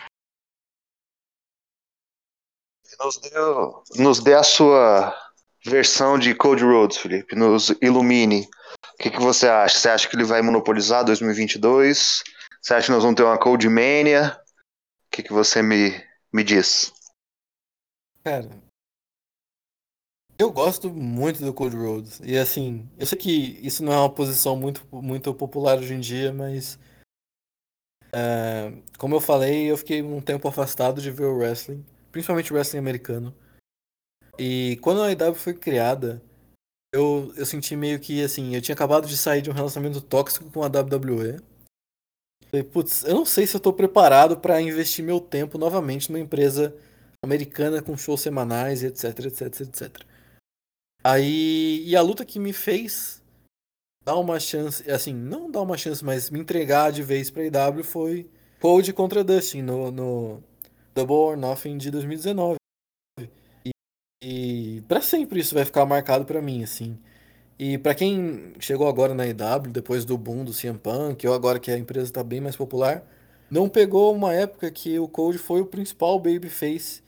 Nos, 2.99 3.19
nos 3.95 4.19
dê 4.19 4.34
a 4.34 4.43
sua 4.43 5.15
versão 5.65 6.18
de 6.18 6.34
Code 6.34 6.64
Roads, 6.64 6.97
Felipe. 6.97 7.35
Nos 7.35 7.69
ilumine. 7.81 8.47
O 8.93 8.97
que, 8.97 9.11
que 9.11 9.19
você 9.19 9.47
acha? 9.47 9.77
Você 9.77 9.89
acha 9.89 10.09
que 10.09 10.15
ele 10.15 10.23
vai 10.23 10.41
monopolizar 10.41 11.03
2022? 11.05 12.23
Você 12.61 12.73
acha 12.73 12.85
que 12.88 12.91
nós 12.91 13.03
vamos 13.03 13.18
ter 13.18 13.23
uma 13.23 13.38
Code 13.38 13.69
Mania? 13.69 14.39
O 15.07 15.09
que, 15.11 15.23
que 15.23 15.34
você 15.34 15.61
me, 15.61 15.93
me 16.34 16.43
diz? 16.43 16.93
Cara, 18.23 18.49
eu 20.39 20.51
gosto 20.51 20.89
muito 20.89 21.43
do 21.43 21.53
Code 21.53 21.76
Roads. 21.76 22.22
E 22.23 22.38
assim, 22.38 22.89
eu 22.97 23.05
sei 23.05 23.18
que 23.18 23.59
isso 23.61 23.84
não 23.84 23.93
é 23.93 23.97
uma 23.97 24.09
posição 24.09 24.55
muito, 24.55 24.85
muito 24.91 25.34
popular 25.34 25.77
hoje 25.77 25.93
em 25.93 25.99
dia, 25.99 26.31
mas. 26.31 26.80
É, 28.14 28.72
como 28.97 29.15
eu 29.15 29.19
falei, 29.19 29.69
eu 29.69 29.77
fiquei 29.77 30.01
um 30.01 30.22
tempo 30.22 30.47
afastado 30.47 31.01
de 31.01 31.11
ver 31.11 31.26
o 31.26 31.38
wrestling 31.38 31.85
principalmente 32.18 32.52
wrestling 32.52 32.80
americano. 32.80 33.34
E 34.39 34.80
quando 34.81 35.03
a 35.03 35.11
IW 35.11 35.35
foi 35.35 35.53
criada, 35.53 36.22
eu, 36.91 37.31
eu 37.38 37.45
senti 37.45 37.76
meio 37.76 37.99
que 37.99 38.23
assim, 38.23 38.56
eu 38.56 38.61
tinha 38.61 38.73
acabado 38.73 39.07
de 39.07 39.15
sair 39.15 39.41
de 39.41 39.52
um 39.52 39.53
relacionamento 39.53 40.02
tóxico 40.02 40.49
com 40.49 40.64
a 40.64 40.68
WWE. 40.68 41.39
Falei, 42.49 42.64
putz, 42.64 43.03
eu 43.03 43.14
não 43.14 43.26
sei 43.26 43.45
se 43.45 43.56
eu 43.56 43.60
tô 43.60 43.72
preparado 43.72 44.38
para 44.38 44.60
investir 44.60 45.06
meu 45.06 45.19
tempo 45.19 45.60
novamente 45.60 46.11
numa 46.11 46.19
empresa 46.19 46.76
americana 47.23 47.84
com 47.84 47.95
shows 47.95 48.22
semanais, 48.22 48.84
etc, 48.84 49.26
etc, 49.26 49.61
etc. 49.61 50.03
Aí, 51.03 51.84
e 51.85 51.95
a 51.95 52.02
luta 52.02 52.26
que 52.26 52.39
me 52.39 52.52
fez 52.52 53.22
dar 54.03 54.18
uma 54.18 54.39
chance, 54.39 54.89
assim, 54.89 55.14
não 55.14 55.52
dar 55.52 55.61
uma 55.61 55.77
chance, 55.77 56.03
mas 56.03 56.31
me 56.31 56.39
entregar 56.39 56.91
de 56.91 57.03
vez 57.03 57.30
pra 57.30 57.45
IW 57.45 57.84
foi 57.84 58.30
Cold 58.60 58.91
contra 58.94 59.23
Dustin 59.23 59.61
no, 59.61 59.91
no, 59.91 60.44
Double 60.97 61.15
or 61.15 61.37
Nothing 61.37 61.77
de 61.77 61.91
2019. 61.91 62.55
E, 63.63 63.69
e 64.23 64.81
para 64.87 64.99
sempre 64.99 65.39
isso 65.39 65.53
vai 65.53 65.63
ficar 65.63 65.85
marcado 65.85 66.25
para 66.25 66.41
mim, 66.41 66.63
assim. 66.63 66.97
E 67.59 67.77
para 67.77 67.93
quem 67.93 68.53
chegou 68.59 68.87
agora 68.87 69.13
na 69.13 69.27
EW, 69.27 69.71
depois 69.71 70.05
do 70.05 70.17
boom 70.17 70.43
do 70.43 70.51
CM 70.51 70.79
Punk, 70.79 71.27
ou 71.27 71.35
agora 71.35 71.59
que 71.59 71.69
a 71.69 71.77
empresa 71.77 72.07
está 72.07 72.23
bem 72.23 72.41
mais 72.41 72.55
popular, 72.55 73.03
não 73.49 73.69
pegou 73.69 74.11
uma 74.13 74.33
época 74.33 74.71
que 74.71 74.97
o 74.97 75.07
Code 75.07 75.37
foi 75.37 75.61
o 75.61 75.67
principal 75.67 76.19
babyface, 76.19 77.03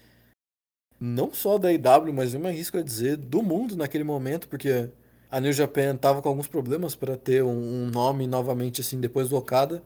não 0.99 1.33
só 1.33 1.57
da 1.57 1.73
EW, 1.73 2.13
mas 2.13 2.35
eu 2.35 2.39
me 2.39 2.47
arrisco 2.47 2.77
a 2.77 2.83
dizer, 2.83 3.17
do 3.17 3.41
mundo 3.41 3.75
naquele 3.75 4.03
momento, 4.03 4.47
porque 4.47 4.89
a 5.31 5.39
New 5.39 5.53
Japan 5.53 5.95
tava 5.95 6.21
com 6.21 6.29
alguns 6.29 6.47
problemas 6.47 6.93
para 6.95 7.17
ter 7.17 7.43
um, 7.43 7.85
um, 7.85 7.89
nome 7.89 8.27
novamente 8.27 8.81
assim 8.81 8.99
depois 8.99 9.29
do 9.29 9.35
Okada. 9.35 9.81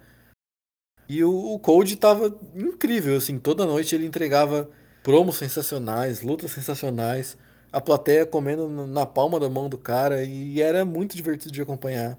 E 1.07 1.23
o, 1.23 1.53
o 1.53 1.59
Cold 1.59 1.95
tava 1.97 2.35
incrível, 2.55 3.17
assim, 3.17 3.37
toda 3.37 3.65
noite 3.65 3.93
ele 3.93 4.05
entregava 4.05 4.69
promos 5.03 5.37
sensacionais, 5.37 6.21
lutas 6.21 6.51
sensacionais, 6.51 7.37
a 7.71 7.81
plateia 7.81 8.25
comendo 8.25 8.69
na 8.87 9.05
palma 9.05 9.39
da 9.39 9.49
mão 9.49 9.67
do 9.67 9.77
cara 9.77 10.23
e 10.23 10.61
era 10.61 10.85
muito 10.85 11.15
divertido 11.15 11.51
de 11.51 11.61
acompanhar. 11.61 12.17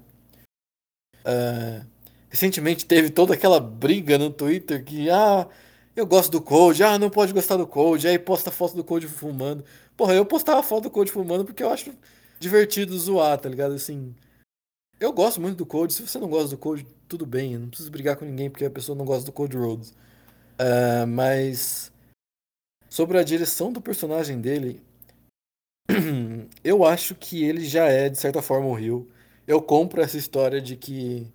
Uh, 1.21 1.85
recentemente 2.29 2.85
teve 2.85 3.09
toda 3.09 3.33
aquela 3.33 3.59
briga 3.59 4.17
no 4.17 4.29
Twitter 4.29 4.83
que, 4.83 5.09
ah, 5.09 5.47
eu 5.95 6.05
gosto 6.05 6.31
do 6.31 6.41
Code, 6.41 6.83
ah, 6.83 6.99
não 6.99 7.09
pode 7.09 7.33
gostar 7.33 7.55
do 7.57 7.65
Code, 7.65 8.07
aí 8.07 8.19
posta 8.19 8.51
foto 8.51 8.75
do 8.75 8.83
Code 8.83 9.07
fumando. 9.07 9.63
Porra, 9.95 10.13
eu 10.13 10.25
postava 10.25 10.61
foto 10.61 10.83
do 10.83 10.89
Code 10.91 11.11
fumando 11.11 11.45
porque 11.45 11.63
eu 11.63 11.69
acho 11.69 11.93
divertido 12.39 12.97
zoar, 12.99 13.37
tá 13.39 13.49
ligado? 13.49 13.73
Assim, 13.73 14.13
eu 14.99 15.13
gosto 15.13 15.41
muito 15.41 15.57
do 15.57 15.65
Code, 15.65 15.93
se 15.93 16.05
você 16.05 16.19
não 16.19 16.27
gosta 16.27 16.49
do 16.49 16.57
Code, 16.57 16.85
tudo 17.07 17.25
bem, 17.25 17.53
eu 17.53 17.59
não 17.59 17.67
preciso 17.67 17.91
brigar 17.91 18.15
com 18.15 18.25
ninguém 18.25 18.49
porque 18.49 18.65
a 18.65 18.69
pessoa 18.69 18.97
não 18.97 19.05
gosta 19.05 19.25
do 19.25 19.31
Code 19.31 19.57
Rhodes. 19.57 19.91
Uh, 20.59 21.05
mas 21.07 21.91
sobre 22.89 23.17
a 23.17 23.23
direção 23.23 23.71
do 23.71 23.81
personagem 23.81 24.39
dele, 24.39 24.81
eu 26.63 26.85
acho 26.85 27.15
que 27.15 27.43
ele 27.43 27.65
já 27.65 27.85
é, 27.87 28.09
de 28.09 28.17
certa 28.17 28.41
forma, 28.41 28.67
o 28.67 28.73
Rio. 28.73 29.09
Eu 29.47 29.61
compro 29.61 30.01
essa 30.01 30.17
história 30.17 30.61
de 30.61 30.75
que 30.75 31.31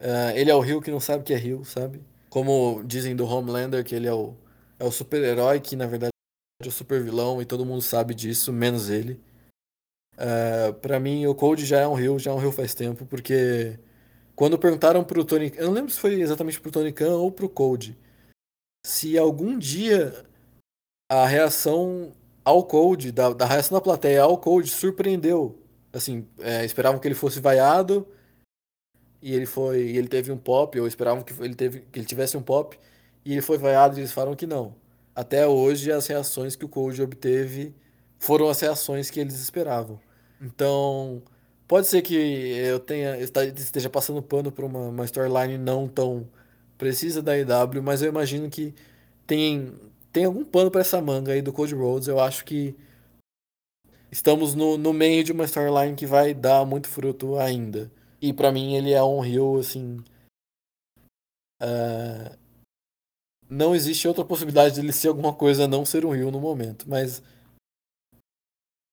uh, 0.00 0.30
ele 0.34 0.50
é 0.50 0.54
o 0.54 0.60
Rio 0.60 0.80
que 0.80 0.90
não 0.90 1.00
sabe 1.00 1.24
que 1.24 1.32
é 1.32 1.36
Rio, 1.36 1.64
sabe? 1.64 2.00
Como 2.28 2.82
dizem 2.84 3.14
do 3.14 3.26
Homelander, 3.26 3.84
que 3.84 3.94
ele 3.94 4.08
é 4.08 4.12
o, 4.12 4.34
é 4.78 4.84
o 4.84 4.90
super-herói, 4.90 5.60
que 5.60 5.76
na 5.76 5.86
verdade 5.86 6.10
é 6.62 6.66
o 6.66 6.72
super-vilão, 6.72 7.40
e 7.40 7.44
todo 7.44 7.66
mundo 7.66 7.82
sabe 7.82 8.14
disso, 8.14 8.52
menos 8.52 8.90
ele. 8.90 9.20
Uh, 10.14 10.72
para 10.74 10.98
mim, 10.98 11.26
o 11.26 11.34
Cold 11.34 11.64
já 11.64 11.80
é 11.80 11.86
um 11.86 11.94
Rio, 11.94 12.18
já 12.18 12.30
é 12.30 12.34
um 12.34 12.38
Rio 12.38 12.52
faz 12.52 12.74
tempo, 12.74 13.04
porque 13.06 13.78
quando 14.34 14.58
perguntaram 14.58 15.04
pro 15.04 15.24
Tony... 15.24 15.52
Eu 15.56 15.66
não 15.66 15.74
lembro 15.74 15.90
se 15.90 16.00
foi 16.00 16.20
exatamente 16.20 16.60
pro 16.60 16.70
Tony 16.70 16.92
Khan 16.92 17.16
ou 17.16 17.30
pro 17.30 17.48
Cold. 17.48 17.96
Se 18.86 19.16
algum 19.16 19.58
dia 19.58 20.24
a 21.10 21.26
reação 21.26 22.12
ao 22.44 22.64
Cold, 22.64 23.12
da, 23.12 23.32
da 23.32 23.46
reação 23.46 23.76
da 23.76 23.80
plateia 23.80 24.22
ao 24.22 24.36
Cold, 24.38 24.68
surpreendeu. 24.70 25.58
Assim, 25.92 26.26
é, 26.40 26.64
esperavam 26.64 27.00
que 27.00 27.06
ele 27.06 27.14
fosse 27.14 27.40
vaiado 27.40 28.06
e 29.22 29.32
ele 29.32 29.46
foi, 29.46 29.80
ele 29.80 30.08
teve 30.08 30.30
um 30.30 30.36
pop, 30.36 30.78
ou 30.78 30.86
esperavam 30.86 31.22
que 31.22 31.32
ele, 31.42 31.54
teve, 31.54 31.80
que 31.80 31.98
ele 31.98 32.06
tivesse 32.06 32.36
um 32.36 32.42
pop 32.42 32.78
e 33.24 33.32
ele 33.32 33.40
foi 33.40 33.56
vaiado 33.56 33.96
e 33.96 34.00
eles 34.00 34.12
falaram 34.12 34.36
que 34.36 34.46
não. 34.46 34.74
Até 35.14 35.46
hoje, 35.46 35.92
as 35.92 36.06
reações 36.06 36.56
que 36.56 36.64
o 36.64 36.68
Cold 36.68 37.00
obteve 37.00 37.74
foram 38.18 38.48
as 38.48 38.60
reações 38.60 39.10
que 39.10 39.20
eles 39.20 39.40
esperavam. 39.40 40.00
Então, 40.40 41.22
pode 41.66 41.86
ser 41.86 42.02
que 42.02 42.14
eu 42.14 42.80
tenha 42.80 43.18
esteja 43.18 43.90
passando 43.90 44.22
pano 44.22 44.52
por 44.52 44.64
uma, 44.64 44.80
uma 44.88 45.04
storyline 45.04 45.58
não 45.58 45.88
tão 45.88 46.28
precisa 46.78 47.22
da 47.22 47.36
IW, 47.38 47.82
mas 47.82 48.02
eu 48.02 48.08
imagino 48.08 48.50
que 48.50 48.74
tem 49.26 49.72
tem 50.12 50.24
algum 50.24 50.44
pano 50.44 50.70
para 50.70 50.80
essa 50.82 51.00
manga 51.00 51.32
aí 51.32 51.42
do 51.42 51.52
Code 51.52 51.74
Rhodes. 51.74 52.08
Eu 52.08 52.20
acho 52.20 52.44
que 52.44 52.76
estamos 54.12 54.54
no, 54.54 54.78
no 54.78 54.92
meio 54.92 55.24
de 55.24 55.32
uma 55.32 55.44
storyline 55.44 55.96
que 55.96 56.06
vai 56.06 56.32
dar 56.32 56.64
muito 56.64 56.88
fruto 56.88 57.36
ainda. 57.36 57.90
E 58.22 58.32
para 58.32 58.52
mim 58.52 58.76
ele 58.76 58.92
é 58.92 59.02
um 59.02 59.20
rio 59.20 59.58
assim. 59.58 60.04
Uh, 61.60 62.36
não 63.48 63.74
existe 63.74 64.06
outra 64.06 64.24
possibilidade 64.24 64.76
dele 64.76 64.92
ser 64.92 65.08
alguma 65.08 65.32
coisa 65.34 65.66
não 65.66 65.84
ser 65.84 66.04
um 66.04 66.10
rio 66.10 66.30
no 66.30 66.40
momento, 66.40 66.88
mas 66.88 67.22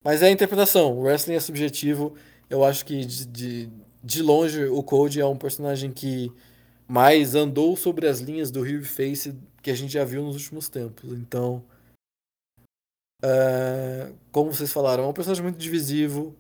mas 0.03 0.23
é 0.23 0.27
a 0.27 0.31
interpretação. 0.31 0.97
O 0.97 1.03
wrestling 1.03 1.35
é 1.35 1.39
subjetivo. 1.39 2.15
Eu 2.51 2.65
acho 2.65 2.85
que 2.85 3.05
de, 3.05 3.25
de, 3.27 3.69
de 4.03 4.21
longe 4.21 4.65
o 4.65 4.83
Code 4.83 5.21
é 5.21 5.25
um 5.25 5.37
personagem 5.37 5.89
que 5.89 6.29
mais 6.85 7.33
andou 7.33 7.77
sobre 7.77 8.05
as 8.09 8.19
linhas 8.19 8.51
do 8.51 8.61
Rio 8.61 8.83
Face 8.83 9.33
que 9.61 9.71
a 9.71 9.73
gente 9.73 9.93
já 9.93 10.03
viu 10.03 10.21
nos 10.21 10.35
últimos 10.35 10.67
tempos. 10.67 11.13
Então, 11.13 11.63
uh, 13.23 14.13
como 14.33 14.53
vocês 14.53 14.73
falaram, 14.73 15.05
é 15.05 15.07
um 15.07 15.13
personagem 15.13 15.43
muito 15.43 15.57
divisivo. 15.57 16.35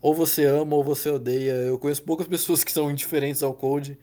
Ou 0.00 0.14
você 0.14 0.44
ama 0.44 0.76
ou 0.76 0.84
você 0.84 1.10
odeia. 1.10 1.50
Eu 1.50 1.80
conheço 1.80 2.04
poucas 2.04 2.28
pessoas 2.28 2.62
que 2.62 2.70
são 2.70 2.88
indiferentes 2.88 3.42
ao 3.42 3.52
Code. 3.52 3.98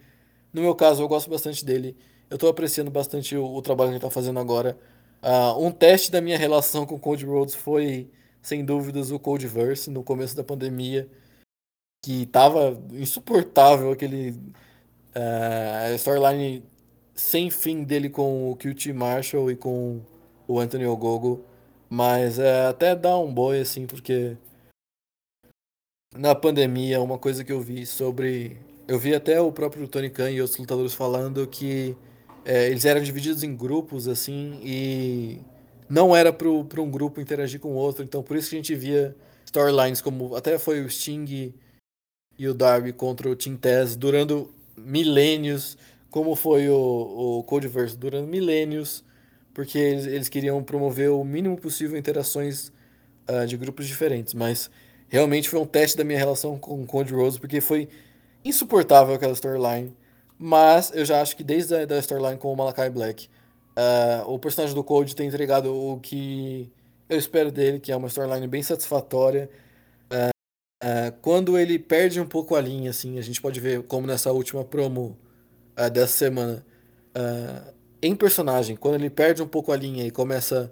No 0.51 0.61
meu 0.61 0.75
caso, 0.75 1.01
eu 1.01 1.07
gosto 1.07 1.29
bastante 1.29 1.63
dele. 1.63 1.95
Eu 2.29 2.35
estou 2.35 2.49
apreciando 2.49 2.91
bastante 2.91 3.37
o, 3.37 3.45
o, 3.45 3.61
trabalho 3.61 3.91
que 3.91 3.93
ele 3.93 3.99
está 3.99 4.11
fazendo 4.11 4.37
agora. 4.37 4.77
Uh, 5.23 5.65
um 5.65 5.71
teste 5.71 6.11
da 6.11 6.19
minha 6.19 6.37
relação 6.37 6.85
com 6.85 6.95
o 6.95 6.99
Code 6.99 7.25
Rhodes 7.25 7.55
foi, 7.55 8.09
sem 8.41 8.65
dúvidas, 8.65 9.11
o 9.11 9.17
Codeverse 9.17 9.89
no 9.89 10.03
começo 10.03 10.35
da 10.35 10.43
pandemia. 10.43 11.09
Que 12.07 12.23
estava 12.23 12.81
insuportável 12.93 13.91
aquele 13.91 14.29
uh, 14.29 15.93
storyline 15.95 16.63
sem 17.13 17.49
fim 17.49 17.83
dele 17.83 18.09
com 18.09 18.49
o 18.49 18.55
QT 18.55 18.93
Marshall 18.93 19.51
e 19.51 19.57
com 19.57 19.99
o 20.47 20.57
Anthony 20.57 20.85
Ogogo. 20.85 21.43
Mas 21.89 22.39
é, 22.39 22.67
até 22.67 22.95
dá 22.95 23.17
um 23.19 23.33
boi, 23.33 23.59
assim, 23.59 23.85
porque 23.85 24.37
na 26.15 26.33
pandemia, 26.33 27.01
uma 27.01 27.17
coisa 27.17 27.43
que 27.43 27.51
eu 27.51 27.59
vi 27.59 27.85
sobre. 27.85 28.55
Eu 28.87 28.97
vi 28.97 29.13
até 29.13 29.41
o 29.41 29.51
próprio 29.51 29.85
Tony 29.85 30.09
Khan 30.09 30.31
e 30.31 30.41
outros 30.41 30.57
lutadores 30.57 30.93
falando 30.93 31.45
que 31.45 31.93
é, 32.45 32.69
eles 32.69 32.85
eram 32.85 33.03
divididos 33.03 33.43
em 33.43 33.53
grupos, 33.53 34.07
assim, 34.07 34.61
e 34.63 35.41
não 35.89 36.15
era 36.15 36.31
para 36.31 36.47
um 36.47 36.89
grupo 36.89 37.19
interagir 37.19 37.59
com 37.59 37.73
o 37.73 37.75
outro. 37.75 38.01
Então, 38.01 38.23
por 38.23 38.37
isso 38.37 38.49
que 38.49 38.55
a 38.55 38.59
gente 38.59 38.75
via 38.75 39.13
storylines 39.43 39.99
como. 39.99 40.37
Até 40.37 40.57
foi 40.57 40.79
o 40.79 40.89
Sting 40.89 41.53
e 42.37 42.47
o 42.47 42.53
Darby 42.53 42.93
contra 42.93 43.29
o 43.29 43.35
Team 43.35 43.55
Taz 43.55 43.95
durando 43.95 44.51
milênios 44.77 45.77
como 46.09 46.35
foi 46.35 46.69
o, 46.69 47.39
o 47.39 47.43
Codeverse 47.43 47.97
durante 47.97 48.27
milênios, 48.27 49.03
porque 49.53 49.77
eles, 49.77 50.05
eles 50.05 50.29
queriam 50.29 50.63
promover 50.63 51.11
o 51.11 51.23
mínimo 51.23 51.57
possível 51.57 51.97
interações 51.97 52.71
uh, 53.29 53.45
de 53.45 53.57
grupos 53.57 53.87
diferentes. 53.87 54.33
Mas 54.33 54.69
realmente 55.07 55.49
foi 55.49 55.59
um 55.59 55.65
teste 55.65 55.97
da 55.97 56.03
minha 56.03 56.17
relação 56.17 56.57
com 56.57 56.81
o 56.81 56.85
Code 56.85 57.13
Rose, 57.13 57.39
porque 57.39 57.61
foi 57.61 57.87
insuportável 58.43 59.13
aquela 59.13 59.33
storyline. 59.33 59.95
Mas 60.39 60.91
eu 60.93 61.05
já 61.05 61.21
acho 61.21 61.35
que 61.35 61.43
desde 61.43 61.75
a 61.75 61.85
da 61.85 61.99
storyline 61.99 62.37
com 62.37 62.51
o 62.51 62.55
Malakai 62.55 62.89
Black, 62.89 63.27
uh, 63.77 64.31
o 64.31 64.39
personagem 64.39 64.75
do 64.75 64.83
Code 64.83 65.15
tem 65.15 65.27
entregado 65.27 65.73
o 65.73 65.99
que 65.99 66.71
eu 67.09 67.17
espero 67.17 67.51
dele, 67.51 67.79
que 67.79 67.91
é 67.91 67.95
uma 67.95 68.07
storyline 68.07 68.47
bem 68.47 68.63
satisfatória. 68.63 69.49
Uh, 70.83 71.11
quando 71.21 71.57
ele 71.57 71.79
perde 71.79 72.21
um 72.21 72.27
pouco 72.27 72.55
a 72.55 72.61
linha, 72.61 72.91
assim, 72.91 73.17
a 73.17 73.21
gente 73.21 73.41
pode 73.41 73.59
ver 73.59 73.83
como 73.83 74.05
nessa 74.05 74.31
última 74.31 74.63
promo 74.63 75.17
uh, 75.77 75.89
dessa 75.89 76.13
semana 76.13 76.65
uh, 77.17 77.73
em 78.01 78.15
personagem, 78.15 78.75
quando 78.75 78.95
ele 78.95 79.09
perde 79.09 79.41
um 79.41 79.47
pouco 79.47 79.71
a 79.71 79.75
linha 79.75 80.05
e 80.05 80.11
começa 80.11 80.71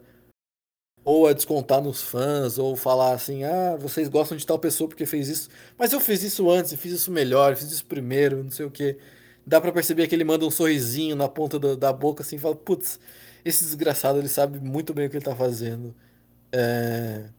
ou 1.03 1.27
a 1.27 1.33
descontar 1.33 1.81
nos 1.81 2.01
fãs, 2.01 2.57
ou 2.57 2.75
falar 2.75 3.13
assim, 3.13 3.43
ah, 3.43 3.75
vocês 3.79 4.07
gostam 4.09 4.35
de 4.35 4.45
tal 4.45 4.57
pessoa 4.57 4.87
porque 4.89 5.05
fez 5.05 5.29
isso, 5.29 5.49
mas 5.77 5.93
eu 5.93 5.99
fiz 5.99 6.23
isso 6.23 6.49
antes, 6.49 6.73
fiz 6.73 6.93
isso 6.93 7.11
melhor, 7.11 7.55
fiz 7.55 7.71
isso 7.71 7.85
primeiro, 7.85 8.43
não 8.43 8.49
sei 8.49 8.65
o 8.65 8.71
que. 8.71 8.97
Dá 9.45 9.61
para 9.61 9.71
perceber 9.71 10.07
que 10.07 10.15
ele 10.15 10.23
manda 10.23 10.45
um 10.45 10.51
sorrisinho 10.51 11.15
na 11.15 11.29
ponta 11.29 11.59
do, 11.59 11.77
da 11.77 11.93
boca, 11.93 12.23
assim, 12.23 12.39
fala, 12.39 12.55
putz, 12.55 12.99
esse 13.45 13.63
desgraçado, 13.63 14.17
ele 14.19 14.27
sabe 14.27 14.59
muito 14.59 14.93
bem 14.93 15.05
o 15.07 15.09
que 15.09 15.17
ele 15.17 15.25
tá 15.25 15.35
fazendo. 15.35 15.95
É... 16.51 17.29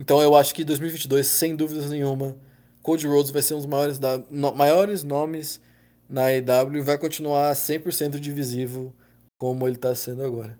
Então 0.00 0.22
eu 0.22 0.34
acho 0.34 0.54
que 0.54 0.64
2022, 0.64 1.26
sem 1.26 1.54
dúvidas 1.54 1.90
nenhuma, 1.90 2.34
Cody 2.82 3.06
Rhodes 3.06 3.30
vai 3.30 3.42
ser 3.42 3.52
um 3.52 3.58
dos 3.58 3.66
maiores, 3.66 3.98
da, 3.98 4.16
no, 4.30 4.54
maiores 4.54 5.04
nomes 5.04 5.60
na 6.08 6.32
EW 6.32 6.78
e 6.78 6.80
vai 6.80 6.96
continuar 6.96 7.54
100% 7.54 8.18
divisivo 8.18 8.96
como 9.38 9.68
ele 9.68 9.76
está 9.76 9.94
sendo 9.94 10.24
agora. 10.24 10.58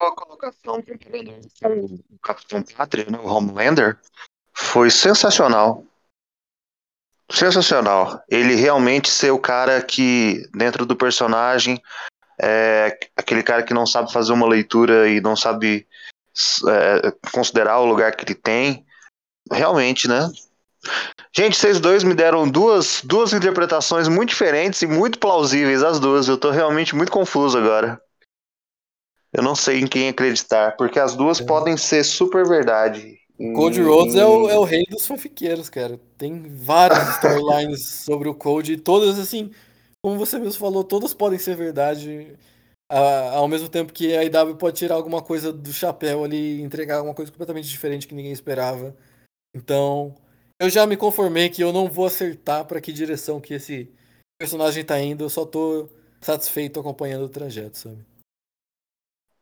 A 0.00 0.10
colocação 0.10 0.82
o 2.10 2.18
Capitão 2.18 2.62
Pátria, 2.62 3.06
né, 3.08 3.18
o 3.18 3.26
Homelander, 3.26 3.98
foi 4.52 4.90
sensacional. 4.90 5.86
Sensacional. 7.30 8.22
Ele 8.28 8.54
realmente 8.54 9.08
ser 9.08 9.30
o 9.30 9.38
cara 9.38 9.82
que, 9.82 10.46
dentro 10.52 10.84
do 10.84 10.94
personagem, 10.94 11.80
é 12.40 12.98
aquele 13.16 13.42
cara 13.42 13.62
que 13.62 13.74
não 13.74 13.86
sabe 13.86 14.12
fazer 14.12 14.32
uma 14.32 14.48
leitura 14.48 15.08
e 15.08 15.20
não 15.20 15.36
sabe 15.36 15.86
é, 16.68 17.12
considerar 17.32 17.78
o 17.80 17.86
lugar 17.86 18.14
que 18.16 18.24
ele 18.24 18.34
tem 18.34 18.84
realmente, 19.50 20.08
né? 20.08 20.30
Gente, 21.36 21.56
vocês 21.56 21.80
dois 21.80 22.04
me 22.04 22.14
deram 22.14 22.48
duas, 22.48 23.00
duas 23.02 23.32
interpretações 23.32 24.08
muito 24.08 24.30
diferentes 24.30 24.82
e 24.82 24.86
muito 24.86 25.18
plausíveis, 25.18 25.82
as 25.82 25.98
duas. 25.98 26.28
Eu 26.28 26.38
tô 26.38 26.50
realmente 26.50 26.94
muito 26.94 27.10
confuso 27.10 27.58
agora. 27.58 28.00
Eu 29.32 29.42
não 29.42 29.54
sei 29.54 29.80
em 29.80 29.86
quem 29.86 30.08
acreditar, 30.08 30.76
porque 30.76 30.98
as 30.98 31.16
duas 31.16 31.40
é. 31.40 31.44
podem 31.44 31.76
ser 31.76 32.04
super 32.04 32.46
verdade. 32.46 33.18
Code 33.52 33.82
Rhodes 33.82 34.14
é 34.14 34.24
o, 34.24 34.48
é 34.48 34.56
o 34.56 34.62
rei 34.62 34.84
dos 34.88 35.04
fanfiqueiros, 35.06 35.68
cara. 35.68 35.98
Tem 36.16 36.44
várias 36.48 37.16
storylines 37.18 37.84
sobre 38.04 38.28
o 38.28 38.34
Code, 38.34 38.74
e 38.74 38.76
todas, 38.76 39.18
assim, 39.18 39.50
como 40.04 40.18
você 40.18 40.38
mesmo 40.38 40.60
falou, 40.60 40.84
todas 40.84 41.14
podem 41.14 41.38
ser 41.38 41.56
verdade. 41.56 42.36
Ao 43.32 43.48
mesmo 43.48 43.70
tempo 43.70 43.90
que 43.90 44.14
a 44.14 44.22
IW 44.22 44.54
pode 44.56 44.76
tirar 44.76 44.96
alguma 44.96 45.22
coisa 45.22 45.50
do 45.50 45.72
chapéu 45.72 46.22
ali 46.22 46.58
e 46.58 46.60
entregar 46.60 46.96
alguma 46.96 47.14
coisa 47.14 47.32
completamente 47.32 47.66
diferente 47.66 48.06
que 48.06 48.14
ninguém 48.14 48.30
esperava. 48.30 48.94
Então, 49.56 50.14
eu 50.60 50.68
já 50.68 50.86
me 50.86 50.94
conformei 50.94 51.48
que 51.48 51.62
eu 51.64 51.72
não 51.72 51.88
vou 51.88 52.04
acertar 52.04 52.66
para 52.66 52.82
que 52.82 52.92
direção 52.92 53.40
que 53.40 53.54
esse 53.54 53.90
personagem 54.38 54.84
tá 54.84 55.00
indo, 55.00 55.24
eu 55.24 55.30
só 55.30 55.46
tô 55.46 55.88
satisfeito 56.20 56.78
acompanhando 56.78 57.24
o 57.24 57.30
trajeto, 57.30 57.78
sabe? 57.78 58.04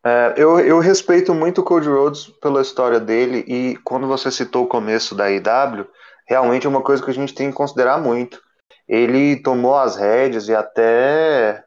É, 0.07 0.35
eu, 0.37 0.61
eu 0.61 0.79
respeito 0.79 1.35
muito 1.35 1.61
o 1.61 1.65
Cody 1.65 1.89
Rhodes 1.89 2.29
pela 2.41 2.63
história 2.63 3.01
dele 3.01 3.45
e 3.49 3.77
quando 3.79 4.07
você 4.07 4.31
citou 4.31 4.67
o 4.67 4.69
começo 4.69 5.13
da 5.13 5.29
IW, 5.29 5.89
realmente 6.25 6.69
é 6.69 6.71
uma 6.71 6.83
coisa 6.83 7.03
que 7.03 7.11
a 7.11 7.15
gente 7.15 7.35
tem 7.35 7.51
que 7.51 7.57
considerar 7.57 8.01
muito. 8.01 8.41
Ele 8.89 9.37
tomou 9.37 9.77
as 9.77 9.97
rédeas 9.97 10.49
e 10.49 10.55
até 10.55 11.65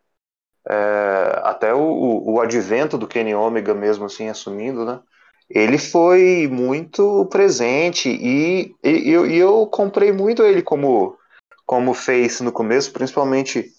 é, 0.67 1.41
até 1.43 1.73
o, 1.73 2.23
o 2.25 2.41
advento 2.41 2.97
do 2.97 3.07
Kenny 3.07 3.35
Omega 3.35 3.73
mesmo 3.73 4.05
assim 4.05 4.29
assumindo, 4.29 4.85
né? 4.85 4.99
Ele 5.49 5.77
foi 5.77 6.47
muito 6.51 7.25
presente 7.27 8.09
e, 8.09 8.75
e, 8.83 9.11
eu, 9.11 9.27
e 9.27 9.37
eu 9.37 9.67
comprei 9.67 10.11
muito 10.11 10.43
ele 10.43 10.61
como 10.61 11.17
como 11.65 11.93
face 11.95 12.43
no 12.43 12.51
começo, 12.51 12.93
principalmente 12.93 13.71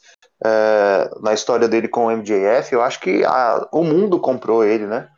é, 0.45 1.11
na 1.21 1.33
história 1.33 1.69
dele 1.69 1.89
com 1.89 2.07
o 2.07 2.11
MJF. 2.11 2.73
Eu 2.73 2.83
acho 2.83 3.01
que 3.01 3.25
a, 3.25 3.69
o 3.73 3.85
mundo 3.85 4.19
comprou 4.19 4.65
ele, 4.65 4.87
né? 4.87 5.09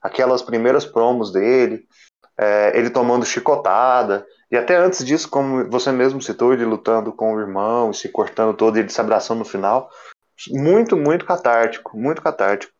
Aquelas 0.00 0.42
primeiras 0.42 0.84
promos 0.84 1.32
dele, 1.32 1.86
é, 2.38 2.72
ele 2.78 2.90
tomando 2.90 3.24
chicotada, 3.24 4.26
e 4.50 4.56
até 4.56 4.76
antes 4.76 5.04
disso, 5.04 5.28
como 5.28 5.68
você 5.70 5.92
mesmo 5.92 6.22
citou, 6.22 6.52
ele 6.52 6.64
lutando 6.64 7.12
com 7.12 7.34
o 7.34 7.40
irmão, 7.40 7.92
se 7.92 8.08
cortando 8.08 8.56
todo 8.56 8.78
ele 8.78 8.88
se 8.88 9.00
abraçando 9.00 9.40
no 9.40 9.44
final. 9.44 9.90
Muito, 10.50 10.96
muito 10.96 11.24
catártico, 11.24 11.96
muito 11.98 12.22
catártico. 12.22 12.72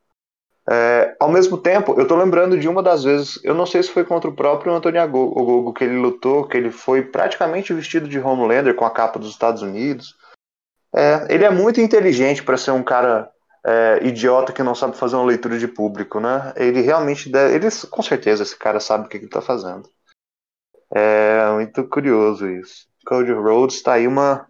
É, 0.70 1.16
ao 1.18 1.30
mesmo 1.30 1.56
tempo, 1.56 1.98
eu 1.98 2.06
tô 2.06 2.14
lembrando 2.14 2.58
de 2.58 2.68
uma 2.68 2.82
das 2.82 3.02
vezes, 3.02 3.40
eu 3.42 3.54
não 3.54 3.64
sei 3.64 3.82
se 3.82 3.90
foi 3.90 4.04
contra 4.04 4.28
o 4.28 4.34
próprio 4.34 4.72
Antônio 4.72 5.02
Ogogo 5.02 5.72
que 5.72 5.84
ele 5.84 5.96
lutou, 5.96 6.46
que 6.46 6.56
ele 6.56 6.70
foi 6.70 7.02
praticamente 7.02 7.72
vestido 7.72 8.06
de 8.06 8.20
Homelander 8.20 8.74
com 8.74 8.84
a 8.84 8.90
capa 8.90 9.18
dos 9.18 9.30
Estados 9.30 9.62
Unidos. 9.62 10.14
É, 10.94 11.26
ele 11.30 11.44
é 11.44 11.50
muito 11.50 11.80
inteligente 11.80 12.42
para 12.42 12.58
ser 12.58 12.70
um 12.70 12.82
cara 12.82 13.30
é, 13.66 14.00
idiota 14.02 14.52
que 14.52 14.62
não 14.62 14.74
sabe 14.74 14.96
fazer 14.96 15.16
uma 15.16 15.24
leitura 15.24 15.58
de 15.58 15.68
público, 15.68 16.20
né? 16.20 16.52
Ele 16.56 16.82
realmente 16.82 17.30
deve, 17.30 17.54
ele 17.54 17.68
com 17.90 18.02
certeza 18.02 18.42
esse 18.42 18.56
cara 18.56 18.78
sabe 18.78 19.06
o 19.06 19.08
que 19.08 19.16
ele 19.16 19.26
está 19.26 19.40
fazendo. 19.40 19.88
Muito 21.59 21.89
curioso 21.89 22.48
isso. 22.48 22.86
Cody 23.05 23.32
Rhodes 23.32 23.78
está 23.78 23.94
aí 23.94 24.06
uma 24.06 24.47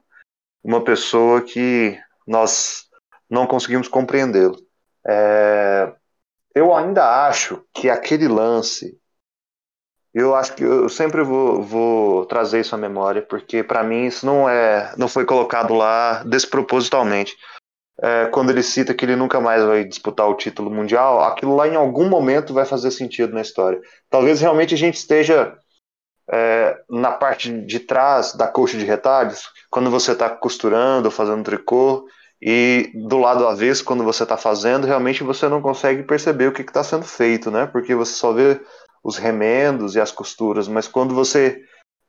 uma 0.63 0.85
pessoa 0.85 1.41
que 1.41 1.99
nós 2.27 2.85
não 3.31 3.47
conseguimos 3.47 3.89
compreendê-lo. 3.89 4.59
É, 5.07 5.91
eu 6.55 6.75
ainda 6.75 7.27
acho 7.27 7.65
que 7.73 7.89
aquele 7.89 8.29
lance, 8.29 9.01
eu 10.13 10.35
acho 10.35 10.55
que 10.55 10.63
eu 10.63 10.91
sempre 10.91 11.23
vou, 11.23 11.63
vou 11.63 12.27
trazer 12.27 12.61
isso 12.61 12.75
à 12.75 12.79
memória, 12.79 13.23
porque 13.23 13.63
para 13.63 13.83
mim 13.83 14.05
isso 14.05 14.27
não 14.27 14.47
é, 14.47 14.93
não 14.99 15.09
foi 15.09 15.25
colocado 15.25 15.73
lá 15.73 16.23
despropositalmente. 16.25 17.35
É, 18.03 18.27
quando 18.27 18.51
ele 18.51 18.63
cita 18.63 18.93
que 18.93 19.07
ele 19.07 19.17
nunca 19.17 19.41
mais 19.41 19.65
vai 19.65 19.83
disputar 19.83 20.29
o 20.29 20.37
título 20.37 20.71
mundial, 20.71 21.23
aquilo 21.23 21.57
lá 21.57 21.67
em 21.67 21.75
algum 21.75 22.07
momento 22.07 22.53
vai 22.53 22.67
fazer 22.67 22.91
sentido 22.91 23.33
na 23.33 23.41
história. 23.41 23.81
Talvez 24.11 24.43
realmente 24.43 24.75
a 24.75 24.79
gente 24.79 24.97
esteja 24.97 25.57
é, 26.31 26.77
na 26.89 27.13
parte 27.13 27.51
de 27.51 27.81
trás 27.81 28.35
da 28.35 28.47
coxa 28.47 28.77
de 28.77 28.85
retalhos, 28.85 29.51
quando 29.71 29.91
você 29.91 30.13
está 30.13 30.29
costurando, 30.29 31.11
fazendo 31.11 31.45
tricô, 31.45 32.07
e 32.41 32.91
do 32.95 33.19
lado 33.19 33.47
avesso, 33.47 33.85
quando 33.85 34.05
você 34.05 34.23
está 34.23 34.37
fazendo, 34.37 34.87
realmente 34.87 35.25
você 35.25 35.49
não 35.49 35.61
consegue 35.61 36.05
perceber 36.05 36.47
o 36.47 36.53
que 36.53 36.63
está 36.63 36.85
sendo 36.85 37.05
feito, 37.05 37.51
né? 37.51 37.67
Porque 37.67 37.95
você 37.95 38.13
só 38.13 38.33
vê 38.33 38.61
os 39.03 39.17
remendos 39.17 39.97
e 39.97 40.01
as 40.01 40.13
costuras, 40.13 40.69
mas 40.69 40.87
quando 40.87 41.15
você 41.15 41.61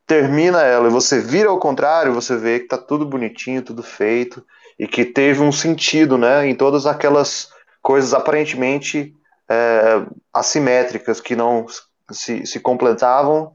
termina 0.06 0.62
ela 0.62 0.88
e 0.88 0.92
você 0.92 1.20
vira 1.20 1.50
ao 1.50 1.60
contrário, 1.60 2.14
você 2.14 2.36
vê 2.36 2.60
que 2.60 2.66
está 2.66 2.78
tudo 2.78 3.06
bonitinho, 3.06 3.62
tudo 3.62 3.82
feito 3.82 4.44
e 4.78 4.88
que 4.88 5.04
teve 5.04 5.42
um 5.42 5.52
sentido, 5.52 6.18
né? 6.18 6.48
Em 6.48 6.56
todas 6.56 6.86
aquelas 6.86 7.50
coisas 7.82 8.14
aparentemente 8.14 9.14
é, 9.50 10.02
assimétricas 10.34 11.20
que 11.20 11.36
não 11.36 11.66
se, 12.12 12.46
se 12.46 12.60
completavam, 12.60 13.52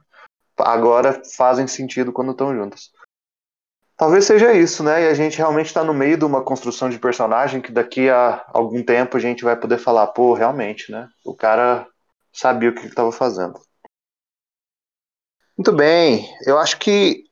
agora 0.58 1.22
fazem 1.36 1.66
sentido 1.66 2.12
quando 2.12 2.32
estão 2.32 2.54
juntas. 2.54 2.90
Talvez 3.96 4.24
seja 4.24 4.52
isso, 4.52 4.82
né? 4.82 5.04
E 5.04 5.08
a 5.08 5.14
gente 5.14 5.38
realmente 5.38 5.66
está 5.66 5.84
no 5.84 5.94
meio 5.94 6.16
de 6.16 6.24
uma 6.24 6.42
construção 6.42 6.90
de 6.90 6.98
personagem 6.98 7.60
que 7.60 7.70
daqui 7.70 8.10
a 8.10 8.44
algum 8.48 8.82
tempo 8.82 9.16
a 9.16 9.20
gente 9.20 9.44
vai 9.44 9.56
poder 9.56 9.78
falar, 9.78 10.08
pô, 10.08 10.34
realmente, 10.34 10.90
né? 10.90 11.08
O 11.24 11.34
cara 11.34 11.86
sabia 12.32 12.70
o 12.70 12.74
que 12.74 12.86
estava 12.86 13.12
fazendo. 13.12 13.60
Muito 15.56 15.72
bem, 15.72 16.28
eu 16.44 16.58
acho 16.58 16.78
que 16.80 17.24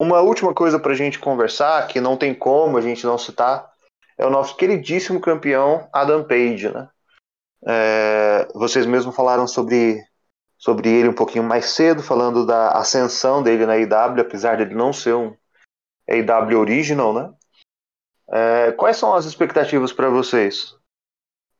uma 0.00 0.20
última 0.22 0.54
coisa 0.54 0.78
para 0.78 0.92
a 0.92 0.96
gente 0.96 1.18
conversar, 1.18 1.86
que 1.88 2.00
não 2.00 2.16
tem 2.16 2.34
como 2.34 2.78
a 2.78 2.80
gente 2.80 3.04
não 3.04 3.18
citar, 3.18 3.70
é 4.16 4.24
o 4.24 4.30
nosso 4.30 4.56
queridíssimo 4.56 5.20
campeão 5.20 5.86
Adam 5.92 6.24
Page, 6.24 6.72
né? 6.72 6.88
É, 7.66 8.48
vocês 8.54 8.86
mesmos 8.86 9.14
falaram 9.14 9.46
sobre, 9.46 10.02
sobre 10.64 10.88
ele 10.88 11.10
um 11.10 11.14
pouquinho 11.14 11.44
mais 11.44 11.66
cedo, 11.66 12.02
falando 12.02 12.46
da 12.46 12.70
ascensão 12.70 13.42
dele 13.42 13.66
na 13.66 13.76
IW, 13.76 14.22
apesar 14.22 14.56
de 14.56 14.62
ele 14.62 14.74
não 14.74 14.94
ser 14.94 15.14
um 15.14 15.36
AW 16.08 16.58
Original, 16.58 17.12
né? 17.12 17.34
É, 18.30 18.72
quais 18.72 18.96
são 18.96 19.14
as 19.14 19.26
expectativas 19.26 19.92
para 19.92 20.08
vocês 20.08 20.74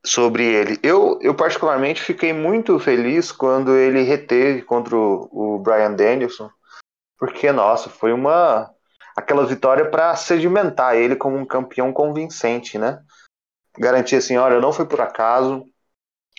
sobre 0.03 0.47
ele? 0.47 0.81
Eu, 0.83 1.19
eu 1.21 1.35
particularmente 1.35 2.01
fiquei 2.01 2.33
muito 2.33 2.79
feliz 2.79 3.31
quando 3.31 3.77
ele 3.77 4.01
reteve 4.05 4.63
contra 4.63 4.97
o, 4.97 5.29
o 5.31 5.59
Brian 5.59 5.93
Danielson, 5.93 6.49
porque 7.19 7.53
nossa, 7.53 7.91
foi 7.91 8.11
uma 8.11 8.73
aquela 9.15 9.45
vitória 9.45 9.91
para 9.91 10.17
sedimentar 10.17 10.97
ele 10.97 11.15
como 11.15 11.37
um 11.37 11.45
campeão 11.45 11.93
convincente, 11.93 12.79
né? 12.79 13.03
Garantir 13.79 14.17
assim, 14.17 14.39
olha, 14.39 14.63
não 14.63 14.73
foi 14.73 14.87
por 14.87 15.03
acaso, 15.03 15.63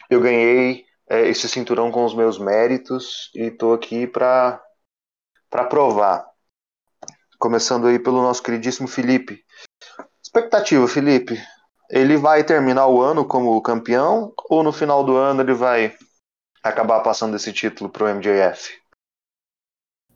eu 0.10 0.20
ganhei 0.20 0.85
é, 1.10 1.27
esse 1.27 1.48
cinturão 1.48 1.91
com 1.91 2.03
os 2.06 2.14
meus 2.14 2.40
méritos 2.40 3.32
e 3.36 3.52
tô 3.52 3.73
aqui 3.73 4.07
para 4.07 4.61
para 5.49 5.65
provar. 5.65 6.26
Começando 7.38 7.88
aí 7.88 7.99
pelo 7.99 8.22
nosso 8.22 8.44
queridíssimo 8.44 8.88
Felipe. 8.88 9.45
Expectativa, 10.22 10.88
Felipe. 10.88 11.41
Ele 11.90 12.18
vai 12.18 12.44
terminar 12.44 12.88
o 12.88 13.02
ano 13.02 13.26
como 13.26 13.61
campeão 13.61 14.34
ou 14.49 14.64
no 14.64 14.73
final 14.73 15.03
do 15.03 15.15
ano 15.15 15.41
ele 15.41 15.53
vai 15.53 15.95
acabar 16.64 17.02
passando 17.02 17.36
esse 17.36 17.53
título 17.53 17.90
pro 17.90 18.07
MJF? 18.07 18.82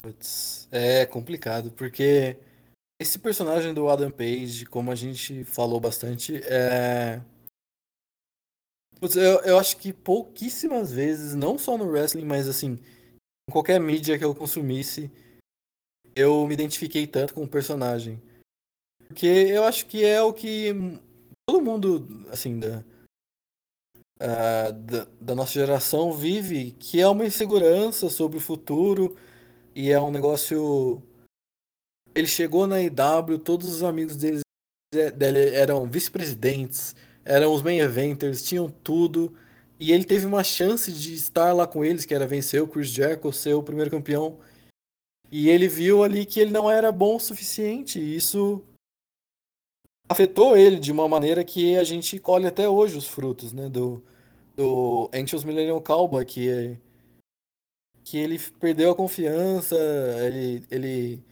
Putz, 0.02 0.68
é 0.72 1.06
complicado, 1.06 1.72
porque 1.72 2.38
esse 3.00 3.20
personagem 3.20 3.74
do 3.74 3.88
Adam 3.88 4.10
Page, 4.10 4.66
como 4.66 4.92
a 4.92 4.96
gente 4.96 5.44
falou 5.44 5.80
bastante, 5.80 6.42
é. 6.46 7.22
Eu, 9.02 9.40
eu 9.42 9.60
acho 9.60 9.78
que 9.78 9.94
pouquíssimas 9.94 10.92
vezes, 10.92 11.36
não 11.36 11.58
só 11.58 11.78
no 11.78 11.90
wrestling, 11.90 12.26
mas 12.26 12.48
assim, 12.48 12.80
em 13.48 13.52
qualquer 13.52 13.80
mídia 13.80 14.18
que 14.18 14.26
eu 14.26 14.36
consumisse, 14.36 15.10
eu 16.16 16.46
me 16.46 16.54
identifiquei 16.54 17.08
tanto 17.08 17.34
com 17.34 17.44
o 17.44 17.48
personagem. 17.48 18.22
Porque 19.08 19.26
eu 19.26 19.64
acho 19.64 19.86
que 19.86 20.04
é 20.04 20.22
o 20.22 20.34
que 20.34 20.74
todo 21.48 21.64
mundo, 21.64 22.28
assim, 22.30 22.60
da, 22.60 22.84
uh, 24.22 24.74
da, 24.74 25.08
da, 25.20 25.36
nossa 25.36 25.54
geração 25.54 26.14
vive, 26.14 26.72
que 26.74 27.00
é 27.00 27.08
uma 27.08 27.26
insegurança 27.26 28.10
sobre 28.10 28.38
o 28.38 28.42
futuro 28.42 29.18
e 29.74 29.90
é 29.92 30.00
um 30.00 30.12
negócio. 30.12 31.02
Ele 32.14 32.28
chegou 32.28 32.68
na 32.68 32.82
IW, 32.82 33.40
todos 33.40 33.70
os 33.70 33.82
amigos 33.82 34.16
dele, 34.16 34.42
dele 34.92 35.56
eram 35.56 35.90
vice-presidentes, 35.90 36.96
eram 37.30 37.54
os 37.54 37.62
main 37.62 37.80
eventers, 37.80 38.44
tinham 38.44 38.70
tudo. 38.70 39.32
E 39.80 39.92
ele 39.94 40.04
teve 40.04 40.26
uma 40.26 40.44
chance 40.44 40.92
de 40.92 41.14
estar 41.14 41.54
lá 41.54 41.68
com 41.68 41.86
eles, 41.86 42.04
que 42.04 42.14
era 42.14 42.28
vencer 42.28 42.62
o 42.62 42.68
Chris 42.68 42.90
Jericho, 42.90 43.32
ser 43.32 43.54
o 43.54 43.64
primeiro 43.64 43.92
campeão. 43.92 44.40
E 45.32 45.48
ele 45.48 45.68
viu 45.68 46.04
ali 46.04 46.26
que 46.26 46.40
ele 46.40 46.52
não 46.52 46.70
era 46.70 46.92
bom 46.92 47.18
o 47.18 47.20
suficiente. 47.20 48.00
E 48.00 48.16
isso 48.16 48.64
afetou 50.10 50.58
ele 50.58 50.80
de 50.80 50.92
uma 50.92 51.08
maneira 51.08 51.44
que 51.44 51.78
a 51.78 51.84
gente 51.84 52.20
colhe 52.20 52.48
até 52.48 52.68
hoje 52.68 52.98
os 52.98 53.08
frutos, 53.08 53.54
né? 53.54 53.70
Do, 53.70 54.04
do 54.56 55.10
Anxious 55.14 55.44
Millennium 55.44 55.80
Cowboy, 55.80 56.26
que, 56.26 56.50
é, 56.50 56.78
que 58.04 58.18
ele 58.18 58.40
perdeu 58.60 58.90
a 58.90 58.96
confiança, 58.96 59.78
ele, 60.26 60.64
ele 60.72 61.24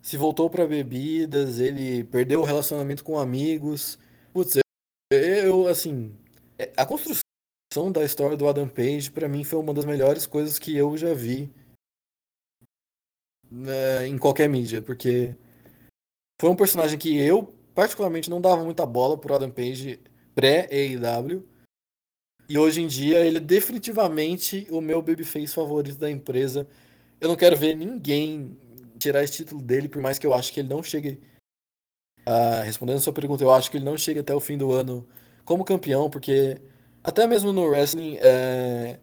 se 0.00 0.16
voltou 0.16 0.48
para 0.48 0.66
bebidas, 0.66 1.60
ele 1.60 2.04
perdeu 2.04 2.40
o 2.40 2.44
relacionamento 2.44 3.04
com 3.04 3.18
amigos. 3.18 3.98
Putz, 4.32 4.61
eu, 5.14 5.68
assim, 5.68 6.14
é, 6.58 6.72
a 6.76 6.86
construção 6.86 7.22
da 7.92 8.04
história 8.04 8.36
do 8.36 8.48
Adam 8.48 8.68
Page, 8.68 9.10
para 9.10 9.28
mim, 9.28 9.44
foi 9.44 9.58
uma 9.58 9.74
das 9.74 9.84
melhores 9.84 10.26
coisas 10.26 10.58
que 10.58 10.76
eu 10.76 10.96
já 10.96 11.14
vi 11.14 11.52
né, 13.50 14.06
em 14.06 14.16
qualquer 14.18 14.48
mídia, 14.48 14.80
porque 14.80 15.34
foi 16.40 16.50
um 16.50 16.56
personagem 16.56 16.98
que 16.98 17.16
eu, 17.16 17.54
particularmente, 17.74 18.30
não 18.30 18.40
dava 18.40 18.64
muita 18.64 18.86
bola 18.86 19.16
pro 19.18 19.34
Adam 19.34 19.50
Page 19.50 20.00
pré-AEW. 20.34 21.46
E 22.48 22.58
hoje 22.58 22.82
em 22.82 22.86
dia 22.86 23.20
ele 23.20 23.38
é 23.38 23.40
definitivamente 23.40 24.66
o 24.70 24.80
meu 24.80 25.00
babyface 25.00 25.54
favorito 25.54 25.98
da 25.98 26.10
empresa. 26.10 26.66
Eu 27.20 27.28
não 27.28 27.36
quero 27.36 27.56
ver 27.56 27.74
ninguém 27.76 28.56
tirar 28.98 29.22
esse 29.22 29.34
título 29.34 29.62
dele, 29.62 29.88
por 29.88 30.02
mais 30.02 30.18
que 30.18 30.26
eu 30.26 30.34
acho 30.34 30.52
que 30.52 30.60
ele 30.60 30.68
não 30.68 30.82
chegue. 30.82 31.20
Uh, 32.26 32.62
respondendo 32.64 32.98
a 32.98 33.00
sua 33.00 33.12
pergunta, 33.12 33.42
eu 33.42 33.52
acho 33.52 33.70
que 33.70 33.76
ele 33.76 33.84
não 33.84 33.96
chega 33.96 34.20
até 34.20 34.34
o 34.34 34.40
fim 34.40 34.56
do 34.56 34.72
ano 34.72 35.06
como 35.44 35.64
campeão, 35.64 36.08
porque 36.08 36.60
até 37.02 37.26
mesmo 37.26 37.52
no 37.52 37.66
wrestling, 37.66 38.16
é, 38.20 38.98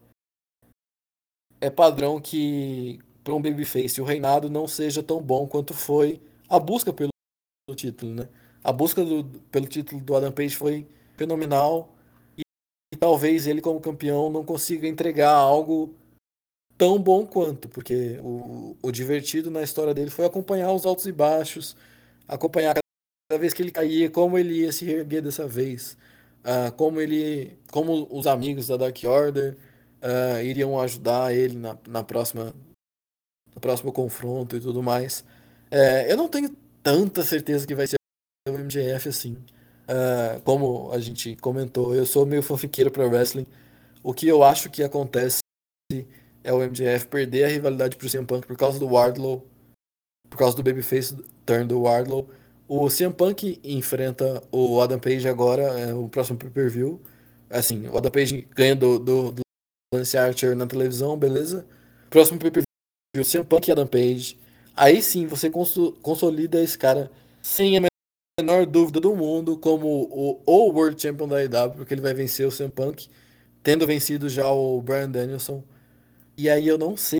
é 1.59 1.69
padrão 1.69 2.19
que 2.19 2.99
para 3.23 3.33
um 3.33 3.41
babyface 3.41 4.01
o 4.01 4.05
reinado 4.05 4.49
não 4.49 4.67
seja 4.67 5.03
tão 5.03 5.21
bom 5.21 5.47
quanto 5.47 5.73
foi 5.73 6.21
a 6.47 6.57
busca 6.59 6.93
pelo 6.93 7.11
título, 7.75 8.15
né? 8.15 8.29
A 8.63 8.71
busca 8.71 9.03
do, 9.03 9.23
pelo 9.51 9.67
título 9.67 10.01
do 10.01 10.15
Adam 10.15 10.31
Page 10.31 10.55
foi 10.55 10.87
fenomenal 11.15 11.93
e, 12.37 12.41
e 12.93 12.97
talvez 12.97 13.47
ele 13.47 13.61
como 13.61 13.79
campeão 13.81 14.29
não 14.29 14.43
consiga 14.43 14.87
entregar 14.87 15.33
algo 15.33 15.93
tão 16.77 16.97
bom 16.97 17.25
quanto, 17.25 17.67
porque 17.67 18.19
o, 18.23 18.77
o 18.81 18.91
divertido 18.91 19.51
na 19.51 19.61
história 19.61 19.93
dele 19.93 20.09
foi 20.09 20.25
acompanhar 20.25 20.71
os 20.71 20.85
altos 20.85 21.05
e 21.05 21.11
baixos, 21.11 21.75
acompanhar 22.27 22.73
cada 23.29 23.39
vez 23.39 23.53
que 23.53 23.61
ele 23.61 23.71
caía, 23.71 24.09
como 24.09 24.39
ele 24.39 24.61
ia 24.61 24.71
se 24.71 24.89
erguer 24.89 25.21
dessa 25.21 25.47
vez, 25.47 25.95
uh, 26.39 26.71
como 26.75 26.99
ele, 26.99 27.59
como 27.71 28.07
os 28.09 28.25
amigos 28.25 28.67
da 28.67 28.75
Dark 28.75 28.97
Order 29.05 29.55
uh, 30.01 30.41
iriam 30.43 30.79
ajudar 30.81 31.31
ele 31.31 31.55
na, 31.55 31.77
na 31.87 32.03
próxima, 32.03 32.55
no 33.53 33.61
próximo 33.61 33.93
confronto 33.93 34.57
e 34.57 34.59
tudo 34.59 34.81
mais. 34.81 35.19
Uh, 35.71 36.09
eu 36.09 36.17
não 36.17 36.27
tenho 36.27 36.49
tanta 36.81 37.23
certeza 37.23 37.67
que 37.67 37.75
vai 37.75 37.85
ser 37.85 37.97
o 38.47 38.51
MJF 38.51 39.09
assim. 39.09 39.33
Uh, 39.87 40.41
como 40.43 40.91
a 40.91 40.99
gente 40.99 41.35
comentou, 41.35 41.93
eu 41.93 42.07
sou 42.07 42.25
meio 42.25 42.41
fanfiqueiro 42.41 42.89
para 42.89 43.05
wrestling. 43.05 43.45
O 44.01 44.11
que 44.11 44.27
eu 44.27 44.43
acho 44.43 44.71
que 44.71 44.81
acontece 44.81 45.39
é 46.43 46.51
o 46.51 46.59
MJF 46.59 47.07
perder 47.07 47.43
a 47.43 47.47
rivalidade 47.47 47.95
pro 47.95 48.09
CM 48.09 48.25
Punk 48.25 48.47
por 48.47 48.57
causa 48.57 48.79
do 48.79 48.87
Wardlow, 48.87 49.45
por 50.27 50.37
causa 50.37 50.55
do 50.55 50.63
babyface 50.63 51.15
turn 51.45 51.67
do 51.67 51.81
Wardlow. 51.81 52.27
O 52.71 52.87
CM 52.87 53.11
Punk 53.11 53.59
enfrenta 53.63 54.43
o 54.51 54.79
Adam 54.79 54.99
Page 54.99 55.27
agora, 55.27 55.63
é, 55.63 55.91
o 55.91 56.07
próximo 56.07 56.37
pay-per-view. 56.37 57.01
Assim, 57.49 57.87
o 57.87 57.97
Adam 57.97 58.11
Page 58.11 58.47
ganha 58.55 58.75
do, 58.75 58.99
do, 58.99 59.31
do 59.31 59.41
Lance 59.91 60.15
Archer 60.15 60.55
na 60.55 60.67
televisão, 60.67 61.17
beleza? 61.17 61.65
Próximo 62.11 62.37
pay-per-view, 62.37 63.25
CM 63.25 63.43
Punk 63.43 63.67
e 63.67 63.71
Adam 63.71 63.87
Page. 63.87 64.39
Aí 64.75 65.01
sim, 65.01 65.25
você 65.25 65.49
consolida 65.49 66.61
esse 66.61 66.77
cara 66.77 67.11
sem 67.41 67.75
a 67.75 67.81
menor 68.39 68.67
dúvida 68.67 68.99
do 68.99 69.15
mundo 69.15 69.57
como 69.57 69.87
o, 69.87 70.39
o 70.45 70.69
World 70.69 71.01
Champion 71.01 71.27
da 71.27 71.43
IW, 71.43 71.71
porque 71.75 71.95
ele 71.95 72.01
vai 72.01 72.13
vencer 72.13 72.47
o 72.47 72.55
CM 72.55 72.69
Punk, 72.69 73.09
tendo 73.63 73.87
vencido 73.87 74.29
já 74.29 74.47
o 74.47 74.79
Brian 74.79 75.09
Danielson. 75.09 75.63
E 76.37 76.47
aí 76.47 76.67
eu 76.67 76.77
não 76.77 76.95
sei 76.95 77.17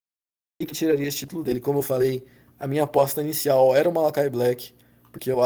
que 0.60 0.76
tiraria 0.76 1.08
esse 1.08 1.18
título 1.18 1.44
dele. 1.44 1.60
Como 1.60 1.80
eu 1.80 1.84
falei, 1.84 2.24
a 2.60 2.68
minha 2.68 2.84
aposta 2.84 3.20
inicial 3.20 3.76
era 3.76 3.90
o 3.90 3.92
Malakai 3.92 4.30
Black, 4.30 4.78
porque 5.12 5.32
eu 5.32 5.44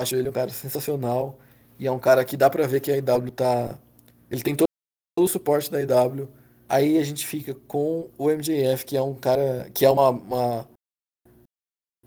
acho 0.00 0.16
ele 0.16 0.28
um 0.28 0.32
cara 0.32 0.50
sensacional 0.50 1.38
e 1.78 1.86
é 1.86 1.92
um 1.92 1.98
cara 1.98 2.24
que 2.24 2.36
dá 2.36 2.48
pra 2.50 2.66
ver 2.66 2.80
que 2.80 2.90
a 2.90 2.96
IW 2.96 3.30
tá. 3.32 3.78
Ele 4.30 4.42
tem 4.42 4.54
todo 4.54 4.66
o 5.18 5.28
suporte 5.28 5.70
da 5.70 5.80
IW. 5.80 6.28
Aí 6.68 6.96
a 6.98 7.04
gente 7.04 7.26
fica 7.26 7.54
com 7.66 8.08
o 8.16 8.30
MJF, 8.30 8.84
que 8.86 8.96
é 8.96 9.02
um 9.02 9.14
cara 9.14 9.70
que 9.74 9.84
é 9.84 9.90
uma, 9.90 10.10
uma, 10.10 10.68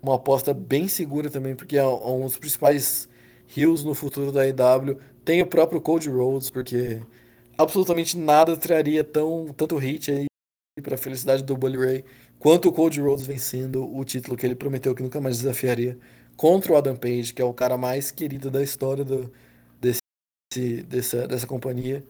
uma 0.02 0.14
aposta 0.16 0.52
bem 0.52 0.88
segura 0.88 1.30
também, 1.30 1.54
porque 1.54 1.76
é 1.76 1.86
um 1.86 2.22
dos 2.24 2.38
principais 2.38 3.08
heels 3.56 3.84
no 3.84 3.94
futuro 3.94 4.32
da 4.32 4.46
IW. 4.46 4.98
Tem 5.24 5.42
o 5.42 5.46
próprio 5.46 5.80
Cody 5.80 6.08
Rhodes, 6.08 6.50
porque 6.50 7.00
absolutamente 7.56 8.16
nada 8.16 8.56
traria 8.56 9.04
tão, 9.04 9.52
tanto 9.56 9.76
hit 9.76 10.10
aí 10.10 10.26
para 10.82 10.96
felicidade 10.96 11.42
do 11.42 11.56
Bully 11.56 11.78
Ray, 11.78 12.04
quanto 12.38 12.68
o 12.68 12.72
Cody 12.72 13.00
Rhodes 13.00 13.26
vencendo 13.26 13.84
o 13.84 14.04
título 14.04 14.36
que 14.36 14.44
ele 14.44 14.54
prometeu 14.54 14.94
que 14.94 15.02
nunca 15.02 15.20
mais 15.20 15.38
desafiaria 15.38 15.98
contra 16.36 16.72
o 16.72 16.76
Adam 16.76 16.96
Page, 16.96 17.32
que 17.32 17.42
é 17.42 17.44
o 17.44 17.54
cara 17.54 17.76
mais 17.78 18.10
querido 18.10 18.50
da 18.50 18.62
história 18.62 19.04
do, 19.04 19.32
desse, 19.80 20.82
dessa, 20.82 21.26
dessa 21.26 21.46
companhia. 21.46 22.04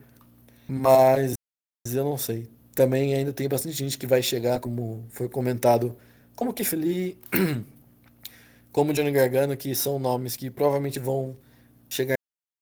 Mas 0.69 1.35
eu 1.87 2.05
não 2.05 2.19
sei. 2.19 2.49
Também 2.75 3.15
ainda 3.15 3.33
tem 3.33 3.49
bastante 3.49 3.75
gente 3.77 3.97
que 3.99 4.07
vai 4.07 4.23
chegar, 4.23 4.61
como 4.61 5.07
foi 5.11 5.29
comentado, 5.29 5.97
como 6.35 6.53
Keith 6.53 6.73
Lee, 6.73 7.19
como 8.73 8.93
Johnny 8.93 9.13
Gargano, 9.13 9.57
que 9.57 9.75
são 9.75 9.99
nomes 9.99 10.37
que 10.37 10.51
provavelmente 10.51 10.99
vão 10.99 11.37
chegar 11.89 12.17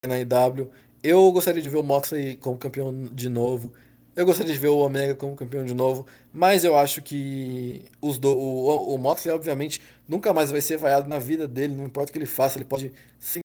na 0.07 0.21
IW. 0.21 0.71
Eu 1.03 1.31
gostaria 1.33 1.63
de 1.63 1.69
ver 1.69 1.79
o 1.79 1.83
Moxley 1.83 2.37
como 2.37 2.57
campeão 2.59 2.93
de 3.13 3.29
novo. 3.29 3.73
Eu 4.17 4.25
gostaria 4.25 4.53
de 4.53 4.59
ver 4.59 4.69
o 4.69 4.79
Omega 4.79 5.15
como 5.15 5.35
campeão 5.35 5.65
de 5.65 5.75
novo, 5.75 6.07
mas 6.33 6.65
eu 6.65 6.77
acho 6.77 7.03
que 7.03 7.85
os 8.01 8.19
do, 8.19 8.31
o, 8.31 8.95
o 8.95 8.99
Moxley, 8.99 9.35
obviamente, 9.35 9.81
nunca 10.09 10.33
mais 10.33 10.51
vai 10.51 10.61
ser 10.61 10.77
vaiado 10.77 11.09
na 11.09 11.19
vida 11.19 11.49
dele, 11.49 11.75
não 11.75 11.85
importa 11.85 12.11
o 12.11 12.13
que 12.13 12.19
ele 12.19 12.27
faça, 12.27 12.59
ele 12.59 12.65
pode 12.65 12.93
sei 13.19 13.43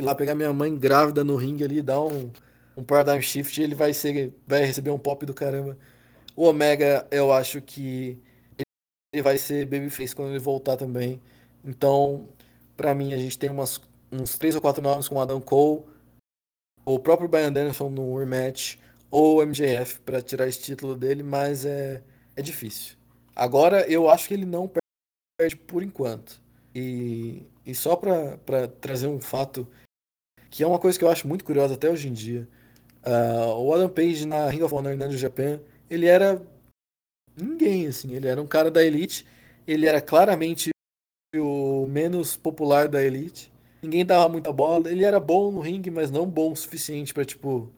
lá, 0.00 0.14
pegar 0.14 0.34
minha 0.34 0.52
mãe 0.52 0.76
grávida 0.76 1.24
no 1.24 1.36
ringue 1.36 1.64
ali, 1.64 1.82
dar 1.82 2.00
um, 2.02 2.30
um 2.76 2.84
paradigm 2.84 3.20
shift 3.20 3.60
e 3.60 3.64
ele 3.64 3.74
vai, 3.74 3.92
ser, 3.94 4.34
vai 4.46 4.64
receber 4.64 4.90
um 4.90 4.98
pop 4.98 5.24
do 5.24 5.34
caramba. 5.34 5.76
O 6.34 6.44
Omega, 6.44 7.06
eu 7.10 7.32
acho 7.32 7.62
que 7.62 8.18
ele 9.12 9.22
vai 9.22 9.38
ser 9.38 9.64
babyface 9.66 10.14
quando 10.14 10.30
ele 10.30 10.38
voltar 10.38 10.76
também. 10.76 11.20
Então, 11.64 12.28
para 12.76 12.94
mim, 12.94 13.14
a 13.14 13.18
gente 13.18 13.38
tem 13.38 13.50
umas, 13.50 13.80
uns 14.12 14.36
três 14.36 14.54
ou 14.54 14.60
quatro 14.60 14.82
nomes 14.82 15.08
com 15.08 15.16
o 15.16 15.20
Adam 15.20 15.40
Cole, 15.40 15.84
o 16.84 16.98
próprio 16.98 17.28
Brian 17.28 17.52
Danielson 17.52 17.88
no 17.88 18.18
rematch, 18.18 18.78
ou 19.10 19.44
MJF 19.44 20.00
para 20.00 20.20
tirar 20.20 20.48
esse 20.48 20.60
título 20.60 20.96
dele, 20.96 21.22
mas 21.22 21.64
é, 21.64 22.02
é 22.34 22.42
difícil. 22.42 22.96
Agora 23.34 23.86
eu 23.90 24.08
acho 24.08 24.28
que 24.28 24.34
ele 24.34 24.46
não 24.46 24.70
perde 25.38 25.56
por 25.56 25.82
enquanto. 25.82 26.40
E, 26.74 27.42
e 27.64 27.74
só 27.74 27.96
para 27.96 28.68
trazer 28.80 29.06
um 29.06 29.20
fato 29.20 29.66
que 30.50 30.62
é 30.62 30.66
uma 30.66 30.78
coisa 30.78 30.98
que 30.98 31.04
eu 31.04 31.10
acho 31.10 31.28
muito 31.28 31.44
curiosa 31.44 31.74
até 31.74 31.90
hoje 31.90 32.08
em 32.08 32.12
dia. 32.12 32.48
Uh, 33.04 33.54
o 33.60 33.74
Adam 33.74 33.88
Page 33.88 34.26
na 34.26 34.48
Ring 34.48 34.62
of 34.62 34.74
Honor 34.74 34.96
no 34.96 35.16
Japan, 35.16 35.60
ele 35.88 36.06
era 36.06 36.42
ninguém, 37.36 37.86
assim. 37.86 38.12
Ele 38.12 38.26
era 38.26 38.40
um 38.40 38.46
cara 38.46 38.70
da 38.70 38.84
Elite. 38.84 39.26
Ele 39.66 39.86
era 39.86 40.00
claramente 40.00 40.70
o 41.34 41.86
menos 41.86 42.36
popular 42.36 42.88
da 42.88 43.02
Elite. 43.02 43.52
Ninguém 43.82 44.04
dava 44.04 44.28
muita 44.28 44.52
bola. 44.52 44.90
Ele 44.90 45.04
era 45.04 45.20
bom 45.20 45.52
no 45.52 45.60
ringue, 45.60 45.90
mas 45.90 46.10
não 46.10 46.26
bom 46.26 46.52
o 46.52 46.56
suficiente 46.56 47.12
para 47.12 47.24
tipo, 47.24 47.70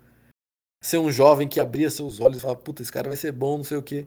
ser 0.80 0.98
um 0.98 1.10
jovem 1.10 1.48
que 1.48 1.60
abria 1.60 1.90
seus 1.90 2.20
olhos 2.20 2.38
e 2.38 2.40
falava, 2.40 2.60
puta, 2.60 2.82
esse 2.82 2.92
cara 2.92 3.08
vai 3.08 3.16
ser 3.16 3.32
bom, 3.32 3.58
não 3.58 3.64
sei 3.64 3.76
o 3.76 3.82
quê. 3.82 4.06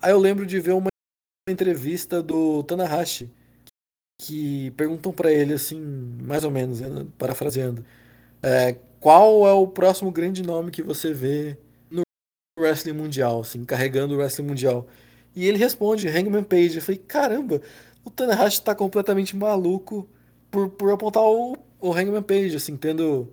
Aí 0.00 0.10
eu 0.12 0.18
lembro 0.18 0.46
de 0.46 0.58
ver 0.60 0.72
uma 0.72 0.88
entrevista 1.48 2.22
do 2.22 2.62
Tanahashi, 2.64 3.30
que 4.20 4.70
perguntam 4.72 5.12
para 5.12 5.32
ele 5.32 5.54
assim, 5.54 5.80
mais 6.22 6.44
ou 6.44 6.50
menos, 6.50 6.80
né, 6.80 7.06
parafraseando, 7.16 7.84
é, 8.42 8.76
qual 8.98 9.46
é 9.46 9.52
o 9.52 9.66
próximo 9.66 10.10
grande 10.10 10.42
nome 10.42 10.70
que 10.70 10.82
você 10.82 11.12
vê 11.12 11.56
no 11.90 12.02
wrestling 12.58 12.92
mundial, 12.92 13.40
assim, 13.40 13.64
carregando 13.64 14.14
o 14.14 14.18
wrestling 14.18 14.46
mundial? 14.46 14.86
E 15.34 15.46
ele 15.46 15.58
responde, 15.58 16.08
Hangman 16.08 16.42
Page. 16.42 16.76
Eu 16.76 16.82
falei, 16.82 17.00
caramba, 17.06 17.62
o 18.04 18.10
Tanahashi 18.10 18.62
tá 18.62 18.74
completamente 18.74 19.36
maluco 19.36 20.08
por, 20.50 20.68
por 20.70 20.92
apontar 20.92 21.22
o, 21.22 21.56
o 21.80 21.92
Hangman 21.92 22.22
Page, 22.22 22.56
assim, 22.56 22.76
tendo 22.76 23.32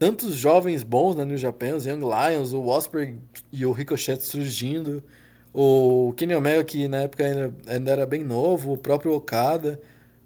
tantos 0.00 0.34
jovens 0.34 0.82
bons 0.82 1.14
né, 1.14 1.26
no 1.26 1.36
Japão, 1.36 1.76
os 1.76 1.84
Young 1.84 2.00
Lions, 2.00 2.54
o 2.54 2.66
Osprey 2.66 3.18
e 3.52 3.66
o 3.66 3.72
Ricochet 3.72 4.18
surgindo, 4.22 5.04
o 5.52 6.14
Kenny 6.16 6.34
Omega 6.34 6.64
que 6.64 6.88
na 6.88 7.02
época 7.02 7.26
ainda, 7.26 7.54
ainda 7.66 7.90
era 7.92 8.06
bem 8.06 8.24
novo, 8.24 8.72
o 8.72 8.78
próprio 8.78 9.12
Okada 9.12 9.78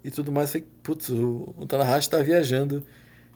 e 0.03 0.09
tudo 0.09 0.31
mais. 0.31 0.55
Putz, 0.81 1.09
o, 1.09 1.53
o 1.57 1.65
Tanahashi 1.67 2.09
tá 2.09 2.19
viajando. 2.21 2.83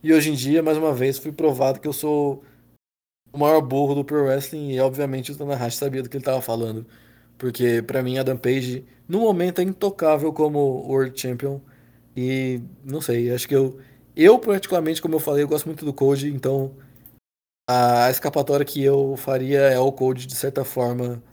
E 0.02 0.14
hoje 0.14 0.32
em 0.32 0.36
dia, 0.36 0.64
mais 0.64 0.78
uma 0.78 0.94
vez, 0.94 1.18
fui 1.20 1.32
provado 1.34 1.80
que 1.82 1.88
eu 1.88 1.94
sou 1.94 2.44
o 3.34 3.38
maior 3.38 3.62
burro 3.62 3.96
do 3.96 4.06
Pro 4.06 4.24
Wrestling 4.26 4.72
e 4.72 4.80
obviamente 4.80 5.32
o 5.34 5.38
Tanahashi 5.38 5.78
sabia 5.78 6.02
do 6.04 6.10
que 6.10 6.18
ele 6.18 6.24
tava 6.24 6.42
falando. 6.42 6.86
Porque 7.38 7.82
para 7.82 8.02
mim 8.04 8.18
Adam 8.18 8.38
Page, 8.38 8.86
no 9.08 9.20
momento, 9.22 9.60
é 9.60 9.64
intocável 9.64 10.32
como 10.34 10.60
World 10.88 11.20
Champion. 11.20 11.60
E 12.16 12.62
não 12.84 13.02
sei, 13.02 13.32
acho 13.32 13.48
que 13.48 13.56
eu 13.56 13.80
eu, 14.24 14.38
particularmente, 14.40 15.02
como 15.02 15.16
eu 15.16 15.20
falei, 15.20 15.44
eu 15.44 15.48
gosto 15.48 15.66
muito 15.66 15.86
do 15.86 15.94
Code, 15.94 16.30
então 16.30 16.76
a 17.70 18.10
escapatória 18.10 18.66
que 18.66 18.84
eu 18.84 19.16
faria 19.16 19.60
é 19.60 19.80
o 19.80 19.92
Code, 19.92 20.26
de 20.26 20.36
certa 20.36 20.66
forma, 20.66 21.24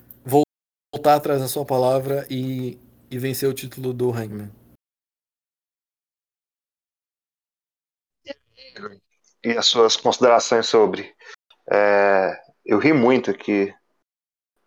voltar 0.92 1.16
atrás 1.16 1.40
da 1.40 1.48
sua 1.48 1.64
palavra 1.64 2.26
e, 2.30 2.78
e 3.10 3.18
vencer 3.18 3.48
o 3.48 3.54
título 3.54 3.92
do 3.92 4.10
Hangman. 4.10 4.50
E 9.44 9.50
as 9.52 9.66
suas 9.66 9.96
considerações 9.96 10.66
sobre. 10.66 11.14
É, 11.70 12.40
eu 12.64 12.78
ri 12.78 12.92
muito 12.92 13.30
aqui 13.30 13.74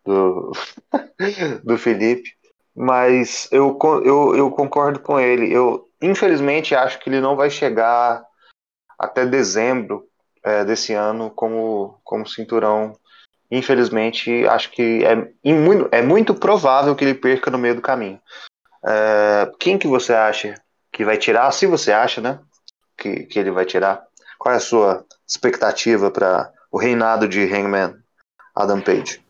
do, 0.06 0.52
do 1.64 1.78
Felipe, 1.78 2.36
mas 2.76 3.50
eu, 3.52 3.78
eu, 4.06 4.36
eu 4.36 4.52
concordo 4.52 5.00
com 5.00 5.20
ele. 5.20 5.54
Eu, 5.54 5.89
Infelizmente, 6.02 6.76
acho 6.76 7.00
que 7.00 7.10
ele 7.10 7.20
não 7.20 7.36
vai 7.36 7.50
chegar 7.50 8.24
até 8.98 9.26
dezembro 9.26 10.08
é, 10.44 10.64
desse 10.64 10.94
ano 10.94 11.30
como, 11.30 12.00
como 12.04 12.28
cinturão. 12.28 12.98
Infelizmente, 13.52 14.46
acho 14.48 14.72
que 14.72 15.04
é, 15.04 15.16
muito, 15.54 15.90
é 15.92 16.02
muito 16.02 16.36
provável 16.36 16.96
que 16.96 17.04
ele 17.04 17.14
perca 17.16 17.50
no 17.50 17.58
meio 17.58 17.76
do 17.76 17.82
caminho. 17.82 18.22
É, 18.86 19.52
quem 19.60 19.78
que 19.78 19.88
você 19.88 20.14
acha 20.14 20.56
que 20.92 21.04
vai 21.04 21.18
tirar? 21.18 21.52
Se 21.52 21.66
você 21.66 21.92
acha, 21.92 22.22
né? 22.22 22.40
Que, 22.98 23.24
que 23.24 23.40
ele 23.40 23.52
vai 23.52 23.66
tirar. 23.66 24.04
Qual 24.38 24.54
é 24.54 24.58
a 24.58 24.62
sua 24.62 25.06
expectativa 25.28 26.10
para 26.12 26.52
o 26.72 26.78
reinado 26.78 27.28
de 27.28 27.42
Hangman? 27.42 27.96
Adam 28.56 28.82
Page? 28.82 29.22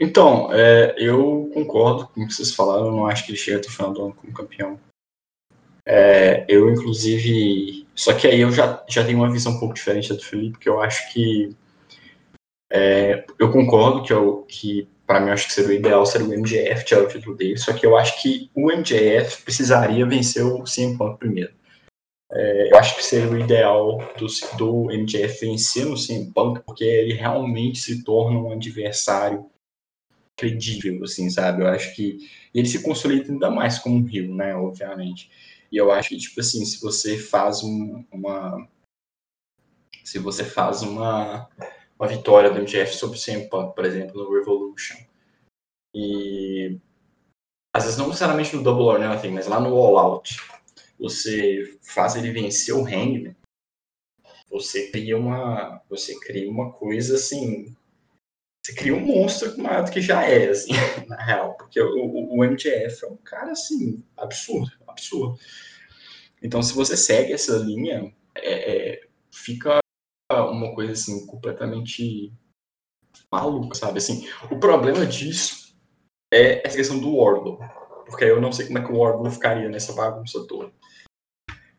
Então, 0.00 0.52
é, 0.52 0.94
eu 0.98 1.50
concordo 1.54 2.08
com 2.08 2.22
o 2.22 2.26
que 2.26 2.34
vocês 2.34 2.54
falaram. 2.54 2.86
Eu 2.86 2.92
não 2.92 3.06
acho 3.06 3.24
que 3.24 3.30
ele 3.30 3.38
chega 3.38 3.58
até 3.58 3.68
o 3.68 3.72
final 3.72 3.92
do 3.92 4.04
ano 4.04 4.14
como 4.14 4.32
campeão. 4.32 4.78
É, 5.86 6.44
eu, 6.48 6.70
inclusive. 6.70 7.86
Só 7.94 8.14
que 8.14 8.26
aí 8.26 8.40
eu 8.40 8.50
já, 8.50 8.84
já 8.88 9.04
tenho 9.04 9.18
uma 9.18 9.30
visão 9.30 9.52
um 9.52 9.60
pouco 9.60 9.74
diferente 9.74 10.08
da 10.08 10.16
do 10.16 10.24
Felipe, 10.24 10.58
que 10.58 10.68
eu 10.68 10.80
acho 10.80 11.12
que. 11.12 11.54
É, 12.72 13.24
eu 13.38 13.52
concordo 13.52 14.02
que, 14.02 14.12
eu, 14.12 14.44
que 14.48 14.88
para 15.06 15.20
mim, 15.20 15.30
acho 15.30 15.46
que 15.46 15.52
seria 15.52 15.70
o 15.70 15.74
ideal 15.74 16.04
seria 16.06 16.26
o 16.26 16.32
MJF 16.32 16.84
tirar 16.84 17.02
o 17.02 17.08
título 17.08 17.36
dele. 17.36 17.56
Só 17.58 17.72
que 17.72 17.86
eu 17.86 17.96
acho 17.96 18.20
que 18.22 18.50
o 18.54 18.70
MJF 18.72 19.42
precisaria 19.42 20.06
vencer 20.06 20.44
o 20.44 20.64
CM 20.64 20.96
Punk 20.96 21.18
primeiro. 21.18 21.52
É, 22.32 22.72
eu 22.72 22.78
acho 22.78 22.96
que 22.96 23.04
seria 23.04 23.30
o 23.30 23.38
ideal 23.38 23.98
do, 24.18 24.26
do 24.56 24.90
MJF 24.90 25.40
vencer 25.40 25.86
no 25.86 25.94
CM 25.96 26.32
Punk, 26.32 26.62
porque 26.64 26.84
ele 26.84 27.14
realmente 27.14 27.78
se 27.78 28.02
torna 28.02 28.38
um 28.38 28.52
adversário 28.52 29.48
credível, 30.36 31.04
assim, 31.04 31.30
sabe? 31.30 31.62
Eu 31.62 31.68
acho 31.68 31.94
que 31.94 32.18
ele 32.52 32.66
se 32.66 32.82
consolida 32.82 33.30
ainda 33.30 33.50
mais 33.50 33.78
como 33.78 33.96
um 33.96 34.04
rio, 34.04 34.34
né? 34.34 34.54
Obviamente. 34.56 35.30
E 35.74 35.76
eu 35.76 35.90
acho 35.90 36.10
que, 36.10 36.16
tipo 36.16 36.38
assim, 36.38 36.64
se 36.64 36.80
você 36.80 37.18
faz 37.18 37.64
um, 37.64 38.04
uma. 38.12 38.68
Se 40.04 40.20
você 40.20 40.44
faz 40.44 40.82
uma, 40.82 41.50
uma 41.98 42.06
vitória 42.06 42.48
do 42.48 42.60
MJF 42.60 42.94
sobre 42.94 43.18
o 43.18 43.20
CM 43.20 43.48
Punk, 43.48 43.74
por 43.74 43.84
exemplo, 43.84 44.22
no 44.22 44.32
Revolution, 44.32 44.96
e. 45.92 46.78
Às 47.74 47.82
vezes 47.82 47.98
não 47.98 48.06
necessariamente 48.06 48.54
no 48.54 48.62
Double 48.62 48.84
or 48.84 49.00
Nothing, 49.00 49.30
mas 49.30 49.48
lá 49.48 49.58
no 49.58 49.74
All 49.74 49.98
Out, 49.98 50.36
você 50.96 51.76
faz 51.82 52.14
ele 52.14 52.30
vencer 52.30 52.72
o 52.72 52.86
Hangman, 52.86 53.34
você 54.48 54.92
cria 54.92 55.18
uma. 55.18 55.82
Você 55.90 56.16
cria 56.20 56.48
uma 56.48 56.72
coisa 56.72 57.16
assim 57.16 57.74
você 58.64 58.74
cria 58.74 58.94
um 58.94 59.00
monstro 59.00 59.60
maior 59.60 59.84
do 59.84 59.90
que 59.90 60.00
já 60.00 60.24
é, 60.24 60.48
assim, 60.48 60.72
na 61.06 61.22
real. 61.22 61.54
Porque 61.54 61.78
o, 61.78 62.32
o, 62.32 62.42
MJF 62.42 63.04
é 63.04 63.08
um 63.08 63.16
cara, 63.18 63.52
assim, 63.52 64.02
absurdo, 64.16 64.72
absurdo. 64.94 65.38
Então, 66.42 66.62
se 66.62 66.74
você 66.74 66.96
segue 66.96 67.32
essa 67.32 67.56
linha, 67.56 68.14
é, 68.36 68.92
é, 68.92 69.08
fica 69.32 69.78
uma 70.30 70.74
coisa, 70.74 70.92
assim, 70.92 71.26
completamente 71.26 72.32
maluca, 73.30 73.74
sabe? 73.74 73.98
Assim, 73.98 74.28
o 74.50 74.58
problema 74.58 75.06
disso 75.06 75.76
é 76.32 76.66
essa 76.66 76.76
questão 76.76 76.98
do 76.98 77.16
Wardlow. 77.16 77.58
Porque 78.06 78.24
eu 78.24 78.40
não 78.40 78.52
sei 78.52 78.66
como 78.66 78.78
é 78.78 78.84
que 78.84 78.92
o 78.92 78.98
Wardlow 78.98 79.30
ficaria 79.30 79.68
nessa 79.68 79.92
bagunça 79.92 80.46
toda. 80.46 80.72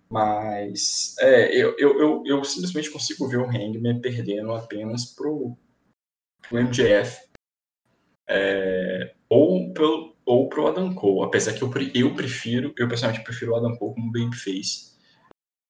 Mas 0.10 1.16
é, 1.20 1.54
eu, 1.56 1.76
eu, 1.78 2.00
eu, 2.00 2.24
eu 2.26 2.44
simplesmente 2.44 2.92
consigo 2.92 3.28
ver 3.28 3.38
o 3.38 3.50
Hangman 3.50 4.00
perdendo 4.02 4.54
apenas 4.54 5.06
pro, 5.14 5.58
pro 6.48 6.60
MJF 6.60 7.28
é, 8.28 9.16
ou 9.30 9.74
pelo 9.74 10.15
ou 10.26 10.50
pro 10.50 10.68
Adam 10.68 10.94
Cole, 10.94 11.26
apesar 11.26 11.54
que 11.54 11.62
eu, 11.62 11.72
eu 11.94 12.16
prefiro, 12.16 12.74
eu 12.78 12.88
pessoalmente 12.88 13.24
prefiro 13.24 13.52
o 13.52 13.56
Adam 13.56 13.76
Cole 13.78 13.94
como 13.94 14.12
babyface, 14.12 14.96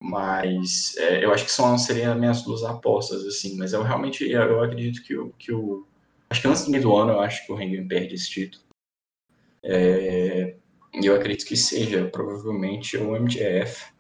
mas 0.02 0.96
é, 0.98 1.24
eu 1.24 1.34
acho 1.34 1.46
que 1.46 1.52
são 1.52 1.78
seriam 1.78 2.14
as 2.14 2.20
minhas 2.20 2.42
duas 2.44 2.64
apostas 2.64 3.26
assim, 3.26 3.58
mas 3.58 3.74
eu 3.74 3.84
realmente 3.84 4.30
eu, 4.30 4.42
eu 4.42 4.64
acredito 4.64 5.04
que 5.04 5.16
o 5.16 5.32
que 5.32 5.52
o 5.52 5.86
acho 6.30 6.42
que 6.42 6.48
antes 6.48 6.66
do 6.66 6.72
meio 6.72 6.84
do 6.84 6.96
ano 6.96 7.14
eu 7.14 7.20
acho 7.20 7.46
que 7.46 7.52
o 7.52 7.56
Hangman 7.56 7.88
perde 7.88 8.16
esse 8.16 8.30
título. 8.30 8.64
É, 9.64 10.56
eu 10.94 11.16
acredito 11.16 11.46
que 11.46 11.58
seja 11.58 12.08
provavelmente 12.10 12.98
o 12.98 13.16
MJF 13.20 13.94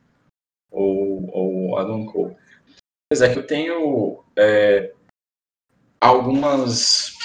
ou 0.71 1.71
o 1.71 1.77
Adam 1.77 2.05
Cole. 2.05 2.35
Apesar 3.09 3.31
que 3.31 3.39
eu 3.39 3.47
tenho 3.47 4.23
é, 4.37 4.93
algumas, 5.99 7.17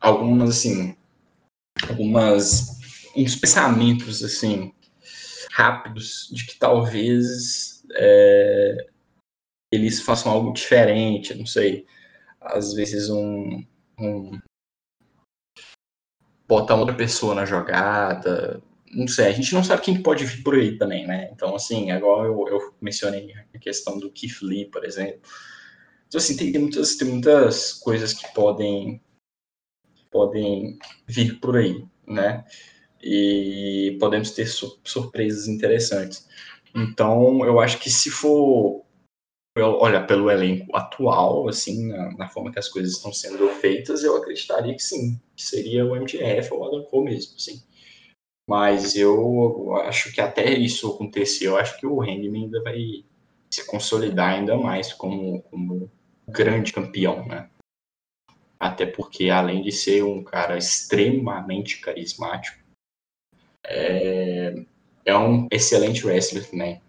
algumas 0.00 0.50
assim, 0.50 0.97
algumas 1.88 2.78
uns 3.16 3.36
pensamentos 3.36 4.22
assim 4.22 4.72
rápidos 5.50 6.28
de 6.32 6.46
que 6.46 6.56
talvez 6.58 7.82
é, 7.92 8.86
eles 9.72 10.00
façam 10.00 10.30
algo 10.32 10.52
diferente, 10.52 11.34
não 11.34 11.46
sei, 11.46 11.84
às 12.40 12.72
vezes 12.74 13.10
um, 13.10 13.64
um 13.98 14.38
botar 16.46 16.76
outra 16.76 16.94
pessoa 16.94 17.34
na 17.34 17.44
jogada, 17.44 18.62
não 18.92 19.06
sei, 19.06 19.26
a 19.26 19.32
gente 19.32 19.52
não 19.52 19.62
sabe 19.62 19.82
quem 19.82 20.02
pode 20.02 20.24
vir 20.24 20.42
por 20.42 20.54
aí 20.54 20.78
também, 20.78 21.06
né? 21.06 21.28
Então, 21.32 21.54
assim, 21.54 21.90
agora 21.90 22.26
eu, 22.26 22.48
eu 22.48 22.74
mencionei 22.80 23.34
a 23.54 23.58
questão 23.58 23.98
do 23.98 24.10
Keith 24.10 24.40
Lee, 24.42 24.70
por 24.70 24.84
exemplo. 24.84 25.20
Então, 26.06 26.18
assim, 26.18 26.36
tem, 26.36 26.50
tem, 26.50 26.60
muitas, 26.60 26.96
tem 26.96 27.08
muitas 27.08 27.74
coisas 27.74 28.14
que 28.14 28.32
podem, 28.32 29.00
podem 30.10 30.78
vir 31.06 31.38
por 31.40 31.56
aí, 31.56 31.84
né? 32.06 32.44
E 33.02 33.96
podemos 34.00 34.32
ter 34.32 34.46
surpresas 34.46 35.46
interessantes. 35.48 36.28
Então, 36.74 37.44
eu 37.44 37.60
acho 37.60 37.78
que 37.78 37.90
se 37.90 38.10
for 38.10 38.84
olha, 39.60 40.04
pelo 40.04 40.30
elenco 40.30 40.76
atual, 40.76 41.48
assim, 41.48 41.88
na, 41.88 42.16
na, 42.16 42.28
forma 42.28 42.52
que 42.52 42.58
as 42.58 42.68
coisas 42.68 42.92
estão 42.92 43.12
sendo 43.12 43.48
feitas, 43.48 44.04
eu 44.04 44.16
acreditaria 44.16 44.74
que 44.74 44.82
sim, 44.82 45.20
que 45.34 45.42
seria 45.42 45.84
o 45.84 45.96
MGF 45.96 46.54
ou 46.54 46.60
o 46.60 46.64
Adam 46.64 46.84
Cole 46.84 47.10
mesmo, 47.10 47.34
assim. 47.36 47.62
Mas 48.48 48.96
eu 48.96 49.74
acho 49.82 50.12
que 50.12 50.20
até 50.20 50.52
isso 50.52 50.92
acontecer, 50.92 51.48
eu 51.48 51.56
acho 51.56 51.78
que 51.78 51.86
o 51.86 52.00
Hangman 52.00 52.44
ainda 52.44 52.62
vai 52.62 53.04
se 53.50 53.66
consolidar 53.66 54.34
ainda 54.34 54.56
mais 54.56 54.92
como, 54.92 55.42
como 55.42 55.90
grande 56.26 56.72
campeão, 56.72 57.26
né? 57.26 57.50
Até 58.58 58.86
porque, 58.86 59.30
além 59.30 59.62
de 59.62 59.70
ser 59.70 60.02
um 60.02 60.22
cara 60.22 60.58
extremamente 60.58 61.80
carismático, 61.80 62.58
é, 63.64 64.54
é 65.04 65.16
um 65.16 65.46
excelente 65.50 66.04
wrestler 66.04 66.48
também. 66.50 66.82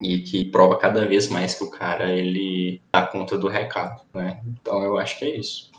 E 0.00 0.22
que 0.22 0.50
prova 0.50 0.78
cada 0.78 1.06
vez 1.06 1.28
mais 1.28 1.54
que 1.54 1.64
o 1.64 1.70
cara 1.70 2.12
ele 2.12 2.80
dá 2.92 3.06
conta 3.06 3.36
do 3.36 3.48
recado, 3.48 4.04
né? 4.14 4.42
Então 4.46 4.82
eu 4.82 4.96
acho 4.96 5.18
que 5.18 5.24
é 5.24 5.36
isso. 5.36 5.70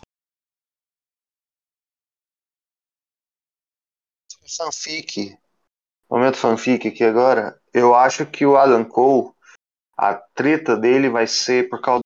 Fanfic. 4.57 5.37
Momento 6.09 6.37
fanfic 6.37 6.87
aqui 6.87 7.03
agora. 7.03 7.61
Eu 7.73 7.93
acho 7.93 8.25
que 8.25 8.45
o 8.45 8.57
Adam 8.57 8.83
Cole, 8.83 9.31
a 9.95 10.15
treta 10.15 10.75
dele 10.75 11.07
vai 11.07 11.27
ser 11.27 11.69
por 11.69 11.81
causa 11.81 12.01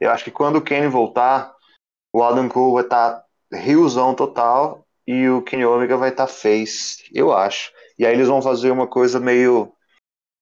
eu 0.00 0.10
acho 0.10 0.24
que 0.24 0.30
quando 0.30 0.56
o 0.56 0.62
Kenny 0.62 0.88
voltar, 0.88 1.54
o 2.12 2.22
Adam 2.22 2.48
Cole 2.48 2.74
vai 2.74 2.82
estar 2.84 3.12
tá 3.12 3.24
riozão 3.52 4.14
total 4.14 4.86
e 5.06 5.28
o 5.28 5.42
Kenny 5.42 5.64
Omega 5.64 5.96
vai 5.96 6.08
estar 6.10 6.26
tá 6.26 6.32
face, 6.32 7.02
eu 7.14 7.32
acho. 7.32 7.70
E 7.98 8.06
aí 8.06 8.14
eles 8.14 8.28
vão 8.28 8.40
fazer 8.40 8.70
uma 8.70 8.86
coisa 8.86 9.20
meio 9.20 9.72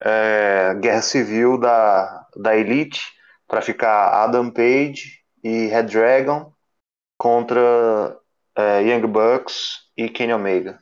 é, 0.01 0.75
guerra 0.81 1.03
civil 1.03 1.59
da, 1.59 2.27
da 2.37 2.57
Elite 2.57 3.03
para 3.49 3.63
ficar 3.63 4.25
Adam 4.25 4.51
Page 4.51 5.19
e 5.43 5.67
Red 5.67 5.85
Dragon 5.85 6.53
contra 7.19 8.17
é, 8.57 8.83
Young 8.83 9.07
Bucks 9.07 9.89
e 9.97 10.09
Kenny 10.09 10.33
Omega. 10.33 10.79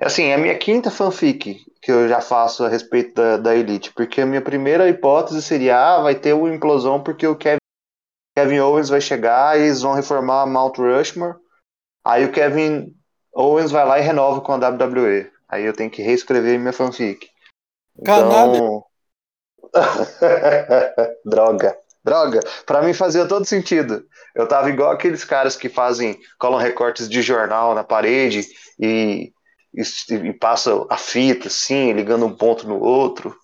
Assim, 0.00 0.24
é 0.24 0.34
a 0.34 0.38
minha 0.38 0.58
quinta 0.58 0.90
fanfic 0.90 1.64
que 1.80 1.90
eu 1.90 2.08
já 2.08 2.20
faço 2.20 2.64
a 2.64 2.68
respeito 2.68 3.14
da, 3.14 3.36
da 3.36 3.56
Elite, 3.56 3.92
porque 3.92 4.20
a 4.20 4.26
minha 4.26 4.40
primeira 4.40 4.88
hipótese 4.88 5.42
seria, 5.42 5.78
ah, 5.78 6.02
vai 6.02 6.14
ter 6.14 6.32
uma 6.32 6.54
implosão 6.54 7.02
porque 7.02 7.26
o 7.26 7.36
Kevin, 7.36 7.58
Kevin 8.42 8.58
Owens 8.60 8.88
vai 8.88 9.00
chegar 9.00 9.58
e 9.58 9.62
eles 9.62 9.82
vão 9.82 9.94
reformar 9.94 10.46
Mount 10.46 10.76
Rushmore, 10.78 11.36
aí 12.04 12.24
o 12.24 12.32
Kevin 12.32 12.94
Owens 13.32 13.70
vai 13.70 13.86
lá 13.86 13.98
e 13.98 14.02
renova 14.02 14.40
com 14.40 14.52
a 14.52 14.56
WWE. 14.56 15.30
Aí 15.48 15.64
eu 15.64 15.72
tenho 15.72 15.90
que 15.90 16.02
reescrever 16.02 16.58
minha 16.58 16.72
fanfic. 16.72 17.28
Então... 17.98 18.84
droga, 21.24 21.78
droga. 22.04 22.40
Para 22.66 22.82
mim 22.82 22.92
fazia 22.92 23.26
todo 23.26 23.44
sentido. 23.44 24.04
Eu 24.34 24.48
tava 24.48 24.70
igual 24.70 24.90
aqueles 24.90 25.24
caras 25.24 25.56
que 25.56 25.68
fazem, 25.68 26.18
colam 26.38 26.58
recortes 26.58 27.08
de 27.08 27.22
jornal 27.22 27.74
na 27.74 27.84
parede 27.84 28.46
e 28.78 29.32
e, 29.74 29.82
e 30.14 30.32
passa 30.34 30.86
a 30.90 30.98
fita, 30.98 31.48
assim, 31.48 31.92
ligando 31.92 32.26
um 32.26 32.36
ponto 32.36 32.68
no 32.68 32.78
outro. 32.78 33.34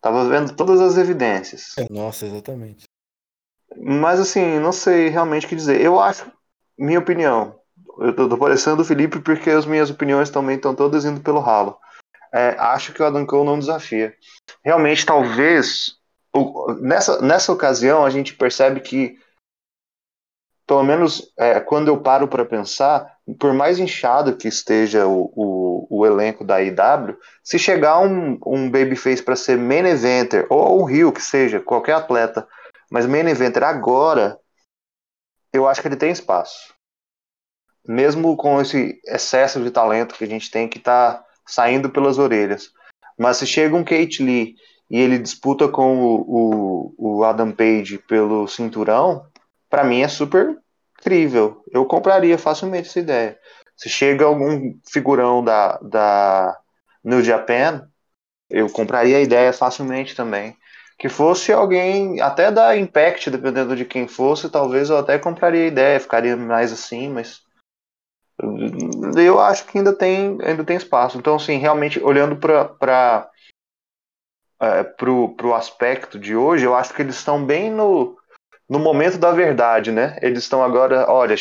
Tava 0.00 0.28
vendo 0.28 0.56
todas 0.56 0.80
as 0.80 0.96
evidências. 0.96 1.74
Nossa, 1.88 2.26
exatamente. 2.26 2.89
Mas 3.76 4.20
assim, 4.20 4.58
não 4.58 4.72
sei 4.72 5.08
realmente 5.08 5.46
o 5.46 5.48
que 5.48 5.56
dizer. 5.56 5.80
Eu 5.80 6.00
acho, 6.00 6.30
minha 6.78 6.98
opinião, 6.98 7.58
eu 7.98 8.14
tô, 8.14 8.28
tô 8.28 8.38
parecendo 8.38 8.82
o 8.82 8.84
Felipe 8.84 9.20
porque 9.20 9.50
as 9.50 9.66
minhas 9.66 9.90
opiniões 9.90 10.30
também 10.30 10.56
estão 10.56 10.74
todas 10.74 11.04
indo 11.04 11.20
pelo 11.20 11.40
ralo. 11.40 11.76
É, 12.32 12.56
acho 12.58 12.92
que 12.92 13.02
o 13.02 13.06
Adam 13.06 13.26
Cole 13.26 13.46
não 13.46 13.58
desafia. 13.58 14.14
Realmente, 14.64 15.04
talvez, 15.04 15.96
o, 16.32 16.72
nessa, 16.74 17.20
nessa 17.20 17.52
ocasião, 17.52 18.04
a 18.04 18.10
gente 18.10 18.34
percebe 18.34 18.80
que 18.80 19.18
pelo 20.70 20.84
menos 20.84 21.32
é, 21.36 21.58
quando 21.58 21.88
eu 21.88 22.00
paro 22.00 22.28
para 22.28 22.44
pensar, 22.44 23.16
por 23.40 23.52
mais 23.52 23.80
inchado 23.80 24.36
que 24.36 24.46
esteja 24.46 25.04
o, 25.04 25.32
o, 25.34 25.86
o 25.90 26.06
elenco 26.06 26.44
da 26.44 26.62
IW, 26.62 27.18
se 27.42 27.58
chegar 27.58 27.98
um, 27.98 28.38
um 28.46 28.70
babyface 28.70 29.20
para 29.20 29.34
ser 29.34 29.58
main 29.58 29.84
eventer, 29.84 30.46
ou 30.48 30.80
um 30.80 30.84
Rio 30.84 31.10
que 31.10 31.20
seja, 31.20 31.58
qualquer 31.58 31.94
atleta, 31.94 32.46
mas 32.90 33.06
main 33.06 33.28
eventer 33.28 33.62
agora, 33.62 34.38
eu 35.52 35.68
acho 35.68 35.80
que 35.80 35.88
ele 35.88 35.96
tem 35.96 36.10
espaço. 36.10 36.74
Mesmo 37.86 38.36
com 38.36 38.60
esse 38.60 39.00
excesso 39.06 39.62
de 39.62 39.70
talento 39.70 40.14
que 40.14 40.24
a 40.24 40.28
gente 40.28 40.50
tem 40.50 40.68
que 40.68 40.78
tá 40.78 41.24
saindo 41.46 41.88
pelas 41.88 42.18
orelhas. 42.18 42.70
Mas 43.18 43.36
se 43.36 43.46
chega 43.46 43.76
um 43.76 43.84
Kate 43.84 44.22
Lee 44.22 44.56
e 44.90 44.98
ele 44.98 45.18
disputa 45.18 45.68
com 45.68 45.98
o, 46.02 46.94
o, 46.98 47.18
o 47.18 47.24
Adam 47.24 47.52
Page 47.52 47.98
pelo 47.98 48.46
cinturão, 48.48 49.24
para 49.68 49.84
mim 49.84 50.02
é 50.02 50.08
super 50.08 50.58
incrível. 50.98 51.62
Eu 51.70 51.86
compraria 51.86 52.36
facilmente 52.36 52.88
essa 52.88 52.98
ideia. 52.98 53.38
Se 53.76 53.88
chega 53.88 54.24
algum 54.24 54.74
figurão 54.90 55.42
da, 55.42 55.78
da 55.78 56.58
New 57.02 57.22
Japan, 57.22 57.88
eu 58.50 58.68
compraria 58.68 59.16
a 59.16 59.22
ideia 59.22 59.52
facilmente 59.52 60.14
também. 60.14 60.56
Que 61.00 61.08
fosse 61.08 61.50
alguém, 61.50 62.20
até 62.20 62.52
da 62.52 62.76
Impact, 62.76 63.30
dependendo 63.30 63.74
de 63.74 63.86
quem 63.86 64.06
fosse, 64.06 64.50
talvez 64.50 64.90
eu 64.90 64.98
até 64.98 65.18
compraria 65.18 65.64
a 65.64 65.68
ideia, 65.68 65.98
ficaria 65.98 66.36
mais 66.36 66.72
assim, 66.72 67.08
mas 67.08 67.42
eu 69.16 69.40
acho 69.40 69.64
que 69.66 69.78
ainda 69.78 69.94
tem, 69.94 70.38
ainda 70.42 70.62
tem 70.62 70.76
espaço. 70.76 71.16
Então, 71.18 71.36
assim, 71.36 71.56
realmente, 71.56 71.98
olhando 72.02 72.36
para 72.36 73.30
é, 74.60 74.82
pro, 74.82 75.34
pro 75.36 75.54
aspecto 75.54 76.18
de 76.18 76.36
hoje, 76.36 76.66
eu 76.66 76.74
acho 76.74 76.92
que 76.92 77.00
eles 77.00 77.16
estão 77.16 77.42
bem 77.44 77.70
no, 77.70 78.16
no 78.68 78.78
momento 78.78 79.16
da 79.16 79.32
verdade, 79.32 79.90
né? 79.90 80.18
Eles 80.20 80.40
estão 80.40 80.62
agora, 80.62 81.10
olha, 81.10 81.34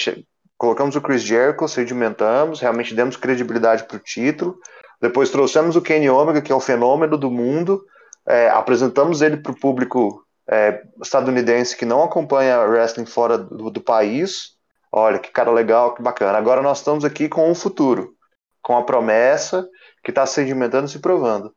colocamos 0.57 0.95
o 0.95 1.01
Chris 1.01 1.21
Jericho, 1.21 1.67
sedimentamos, 1.67 2.61
realmente 2.61 2.95
demos 2.95 3.17
credibilidade 3.17 3.83
para 3.83 3.97
o 3.97 3.99
título, 3.99 4.57
depois 5.01 5.29
trouxemos 5.29 5.75
o 5.75 5.81
Kenny 5.81 6.09
Omega, 6.09 6.41
que 6.41 6.51
é 6.51 6.55
o 6.55 6.59
fenômeno 6.61 7.17
do 7.17 7.29
mundo, 7.29 7.85
é, 8.27 8.49
apresentamos 8.49 9.21
ele 9.21 9.37
para 9.37 9.51
o 9.51 9.59
público 9.59 10.25
é, 10.49 10.83
estadunidense 11.01 11.77
que 11.77 11.85
não 11.85 12.03
acompanha 12.03 12.61
wrestling 12.61 13.05
fora 13.05 13.37
do, 13.37 13.69
do, 13.69 13.81
país. 13.81 14.57
Olha, 14.91 15.19
que 15.19 15.31
cara 15.31 15.51
legal, 15.51 15.93
que 15.93 16.01
bacana. 16.01 16.37
Agora 16.37 16.61
nós 16.61 16.79
estamos 16.79 17.05
aqui 17.05 17.29
com 17.29 17.49
o 17.51 17.55
futuro, 17.55 18.15
com 18.61 18.75
a 18.75 18.83
promessa 18.83 19.67
que 20.03 20.11
está 20.11 20.25
sedimentando 20.25 20.87
e 20.87 20.89
se 20.89 20.99
provando. 20.99 21.53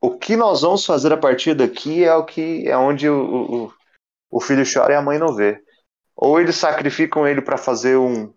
O 0.00 0.18
que 0.18 0.34
nós 0.34 0.62
vamos 0.62 0.84
fazer 0.84 1.12
a 1.12 1.16
partir 1.16 1.54
daqui 1.54 2.04
é 2.04 2.14
o 2.14 2.24
que 2.24 2.68
é 2.68 2.76
onde 2.76 3.08
o, 3.08 3.66
o, 3.66 3.72
o 4.30 4.40
filho 4.40 4.64
chora 4.64 4.94
e 4.94 4.96
a 4.96 5.02
mãe 5.02 5.18
não 5.18 5.34
vê. 5.34 5.60
Ou 6.16 6.40
eles 6.40 6.56
sacrificam 6.56 7.26
ele 7.26 7.40
para 7.40 7.56
fazer 7.56 7.96
um, 7.96 8.34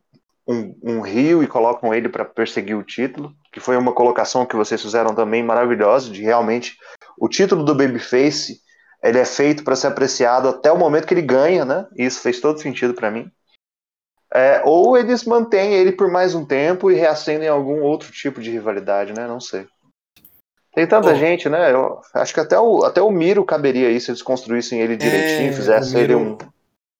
um, 0.47 0.77
um 0.83 1.01
rio 1.01 1.43
e 1.43 1.47
colocam 1.47 1.93
ele 1.93 2.07
para 2.07 2.23
perseguir 2.23 2.77
o 2.77 2.83
título, 2.83 3.33
que 3.51 3.59
foi 3.59 3.75
uma 3.77 3.93
colocação 3.93 4.45
que 4.45 4.55
vocês 4.55 4.81
fizeram 4.81 5.15
também 5.15 5.43
maravilhosa, 5.43 6.11
de 6.11 6.21
realmente 6.21 6.77
o 7.17 7.27
título 7.27 7.63
do 7.63 7.75
Babyface 7.75 8.61
ele 9.03 9.19
é 9.19 9.25
feito 9.25 9.63
para 9.63 9.75
ser 9.75 9.87
apreciado 9.87 10.49
até 10.49 10.71
o 10.71 10.77
momento 10.77 11.05
que 11.05 11.13
ele 11.13 11.21
ganha, 11.21 11.63
né? 11.63 11.87
E 11.95 12.05
isso 12.05 12.21
fez 12.21 12.39
todo 12.39 12.59
sentido 12.59 12.93
para 12.93 13.11
mim. 13.11 13.31
É, 14.33 14.61
ou 14.65 14.97
eles 14.97 15.23
mantêm 15.23 15.73
ele 15.73 15.91
por 15.91 16.09
mais 16.09 16.33
um 16.33 16.43
tempo 16.43 16.89
e 16.89 16.95
reacendem 16.95 17.47
algum 17.47 17.81
outro 17.81 18.11
tipo 18.11 18.41
de 18.41 18.49
rivalidade, 18.49 19.13
né? 19.13 19.27
Não 19.27 19.39
sei. 19.39 19.67
Tem 20.73 20.85
tanta 20.87 21.11
oh. 21.11 21.15
gente, 21.15 21.47
né? 21.47 21.71
Eu 21.71 22.01
acho 22.13 22.33
que 22.33 22.39
até 22.39 22.59
o, 22.59 22.83
até 22.83 23.01
o 23.01 23.11
Miro 23.11 23.45
caberia 23.45 23.87
aí 23.87 24.01
se 24.01 24.11
eles 24.11 24.21
construíssem 24.21 24.81
ele 24.81 24.97
direitinho, 24.97 25.51
é, 25.51 25.53
fizessem 25.53 26.01
ele 26.01 26.15
um. 26.15 26.37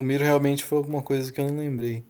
O 0.02 0.06
Miro 0.06 0.24
realmente 0.24 0.64
foi 0.64 0.78
alguma 0.78 1.02
coisa 1.02 1.32
que 1.32 1.42
eu 1.42 1.48
não 1.48 1.58
lembrei. 1.58 2.06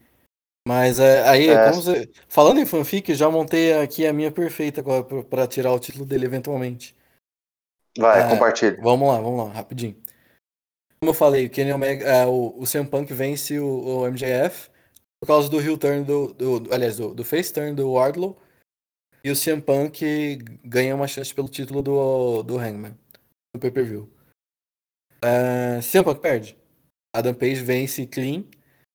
Mas 0.68 1.00
é, 1.00 1.28
aí, 1.28 1.48
é. 1.48 1.72
Você... 1.72 2.10
falando 2.28 2.60
em 2.60 2.66
fanfic, 2.66 3.16
já 3.16 3.30
montei 3.30 3.74
aqui 3.74 4.06
a 4.06 4.14
minha 4.14 4.32
perfeita 4.32 4.84
para 5.30 5.48
tirar 5.48 5.72
o 5.72 5.80
título 5.80 6.06
dele 6.06 6.26
eventualmente. 6.26 6.96
Vai, 7.98 8.24
é, 8.24 8.30
compartilha. 8.30 8.78
Vamos 8.82 9.08
lá, 9.08 9.20
vamos 9.20 9.48
lá, 9.48 9.54
rapidinho. 9.54 9.96
Como 11.00 11.12
eu 11.12 11.14
falei, 11.14 11.46
o 11.46 11.50
Kenny 11.50 11.72
Omega, 11.72 12.06
é, 12.06 12.26
o, 12.26 12.56
o 12.58 12.64
CM 12.66 12.88
Punk 12.88 13.14
vence 13.14 13.60
o, 13.60 13.68
o, 13.68 14.08
MJF 14.12 14.70
por 15.20 15.28
causa 15.28 15.50
do 15.50 15.62
heel 15.62 15.78
turn 15.78 16.04
do, 16.04 16.34
do, 16.34 16.60
do 16.60 16.74
aliás, 16.74 16.98
do, 16.98 17.14
do 17.14 17.24
face 17.24 17.54
turn 17.54 17.74
do 17.74 17.92
Wardlow 17.92 18.42
e 19.24 19.32
o 19.32 19.36
CM 19.36 19.62
Punk 19.62 20.38
ganha 20.64 20.96
uma 20.96 21.08
chance 21.08 21.34
pelo 21.34 21.50
título 21.50 21.82
do, 21.82 22.44
do 22.44 22.58
Hangman 22.58 22.98
no 23.54 23.60
pay-per-view. 23.60 24.10
Uh, 25.24 25.82
CM 25.82 26.04
Punk 26.04 26.22
perde. 26.22 26.58
Adam 27.16 27.34
Page 27.34 27.64
vence 27.64 28.06
clean. 28.06 28.46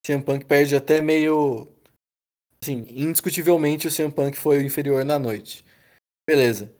CM 0.05 0.23
Punk 0.23 0.45
perde 0.45 0.75
até 0.75 1.01
meio. 1.01 1.67
Assim, 2.63 2.85
indiscutivelmente 2.89 3.87
o 3.87 3.91
CM 3.91 4.11
Punk 4.11 4.37
foi 4.37 4.59
o 4.59 4.65
inferior 4.65 5.03
na 5.03 5.17
noite. 5.19 5.65
Beleza. 6.27 6.73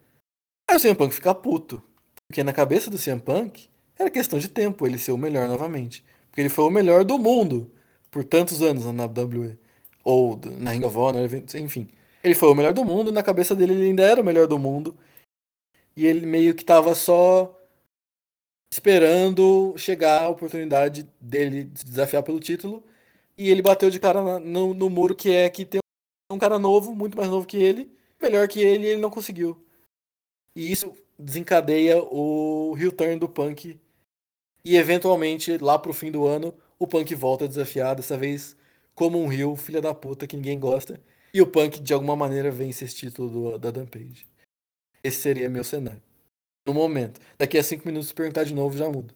Aí 0.70 0.78
o 0.78 0.80
CM 0.80 0.96
Punk 0.96 1.14
fica 1.14 1.34
puto. 1.34 1.84
Porque 2.32 2.46
na 2.46 2.54
cabeça 2.54 2.90
do 2.90 2.98
CM 2.98 3.20
Punk 3.20 3.68
era 4.00 4.10
questão 4.10 4.40
de 4.40 4.48
tempo 4.48 4.88
ele 4.88 4.98
ser 4.98 5.12
o 5.12 5.18
melhor 5.18 5.50
novamente. 5.50 6.02
Porque 6.30 6.40
ele 6.40 6.48
foi 6.48 6.64
o 6.64 6.70
melhor 6.70 7.04
do 7.04 7.20
mundo 7.20 7.70
por 8.10 8.24
tantos 8.24 8.62
anos 8.62 8.86
na 8.86 9.04
WWE. 9.04 9.60
Ou 10.02 10.40
na 10.58 10.72
Ring 10.72 10.86
of 10.86 10.98
Honor, 10.98 11.30
enfim. 11.56 11.90
Ele 12.24 12.34
foi 12.34 12.48
o 12.48 12.56
melhor 12.56 12.72
do 12.72 12.86
mundo, 12.86 13.12
na 13.12 13.22
cabeça 13.22 13.54
dele 13.54 13.74
ele 13.74 13.88
ainda 13.88 14.04
era 14.04 14.22
o 14.22 14.24
melhor 14.24 14.48
do 14.48 14.58
mundo. 14.58 14.98
E 15.94 16.06
ele 16.06 16.26
meio 16.26 16.56
que 16.56 16.64
tava 16.64 16.96
só 16.96 17.54
esperando 18.72 19.74
chegar 19.76 20.24
a 20.24 20.30
oportunidade 20.30 21.06
dele 21.20 21.70
se 21.76 21.84
desafiar 21.84 22.24
pelo 22.24 22.40
título. 22.40 22.82
E 23.38 23.50
ele 23.50 23.62
bateu 23.62 23.90
de 23.90 24.00
cara 24.00 24.40
no, 24.40 24.74
no 24.74 24.90
muro 24.90 25.14
que 25.14 25.32
é 25.32 25.50
que 25.50 25.66
tem 25.66 25.82
um 26.32 26.40
cara 26.40 26.58
novo, 26.58 26.96
muito 26.96 27.18
mais 27.18 27.30
novo 27.30 27.46
que 27.46 27.58
ele, 27.58 27.92
melhor 28.22 28.48
que 28.48 28.62
ele, 28.62 28.86
e 28.86 28.90
ele 28.92 29.02
não 29.02 29.10
conseguiu. 29.10 29.62
E 30.56 30.72
isso 30.72 30.96
desencadeia 31.22 32.02
o 32.02 32.76
heel 32.78 32.92
turn 32.92 33.18
do 33.18 33.30
Punk. 33.30 33.80
E 34.64 34.78
eventualmente, 34.78 35.58
lá 35.58 35.78
pro 35.80 35.94
fim 35.94 36.12
do 36.12 36.26
ano, 36.26 36.54
o 36.78 36.88
Punk 36.88 37.14
volta 37.16 37.46
a 37.46 37.48
desafiar, 37.48 37.96
dessa 37.96 38.18
vez 38.18 38.56
como 38.94 39.20
um 39.20 39.32
heel, 39.32 39.56
filha 39.56 39.82
da 39.82 39.94
puta, 39.94 40.28
que 40.28 40.36
ninguém 40.36 40.60
gosta. 40.60 41.00
E 41.34 41.42
o 41.42 41.48
Punk, 41.48 41.80
de 41.80 41.94
alguma 41.94 42.16
maneira, 42.16 42.52
vence 42.52 42.86
esse 42.86 42.96
título 42.96 43.30
do, 43.30 43.58
da 43.58 43.72
Dampage. 43.72 44.28
Esse 45.04 45.22
seria 45.22 45.50
meu 45.50 45.64
cenário. 45.64 46.02
No 46.68 46.74
momento. 46.74 47.20
Daqui 47.38 47.58
a 47.58 47.64
cinco 47.64 47.88
minutos, 47.88 48.10
se 48.10 48.14
perguntar 48.14 48.44
de 48.44 48.54
novo, 48.54 48.78
já 48.78 48.90
muda. 48.90 49.14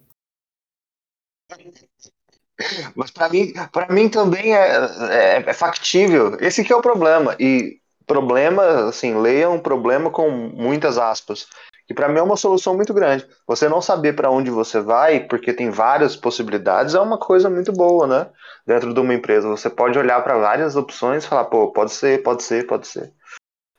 Mas 2.95 3.11
para 3.11 3.29
mim, 3.29 3.53
para 3.71 3.93
mim 3.93 4.09
também 4.09 4.55
é, 4.55 4.77
é, 5.11 5.43
é, 5.45 5.53
factível. 5.53 6.37
Esse 6.39 6.63
que 6.63 6.71
é 6.71 6.75
o 6.75 6.81
problema. 6.81 7.35
E 7.39 7.79
problema, 8.05 8.87
assim, 8.87 9.19
leia 9.19 9.49
um 9.49 9.59
problema 9.59 10.09
com 10.09 10.29
muitas 10.29 10.97
aspas. 10.97 11.47
Que 11.87 11.93
para 11.93 12.09
mim 12.09 12.17
é 12.17 12.21
uma 12.21 12.35
solução 12.37 12.75
muito 12.75 12.93
grande. 12.93 13.27
Você 13.47 13.69
não 13.69 13.81
saber 13.81 14.13
para 14.13 14.31
onde 14.31 14.49
você 14.49 14.79
vai, 14.79 15.19
porque 15.19 15.53
tem 15.53 15.69
várias 15.69 16.15
possibilidades, 16.15 16.95
é 16.95 16.99
uma 16.99 17.17
coisa 17.17 17.49
muito 17.49 17.71
boa, 17.71 18.07
né? 18.07 18.27
Dentro 18.65 18.93
de 18.93 18.99
uma 18.99 19.13
empresa. 19.13 19.47
Você 19.47 19.69
pode 19.69 19.97
olhar 19.97 20.23
para 20.23 20.37
várias 20.37 20.75
opções 20.75 21.23
e 21.23 21.27
falar, 21.27 21.45
pô, 21.45 21.71
pode 21.71 21.91
ser, 21.91 22.23
pode 22.23 22.43
ser, 22.43 22.65
pode 22.65 22.87
ser. 22.87 23.13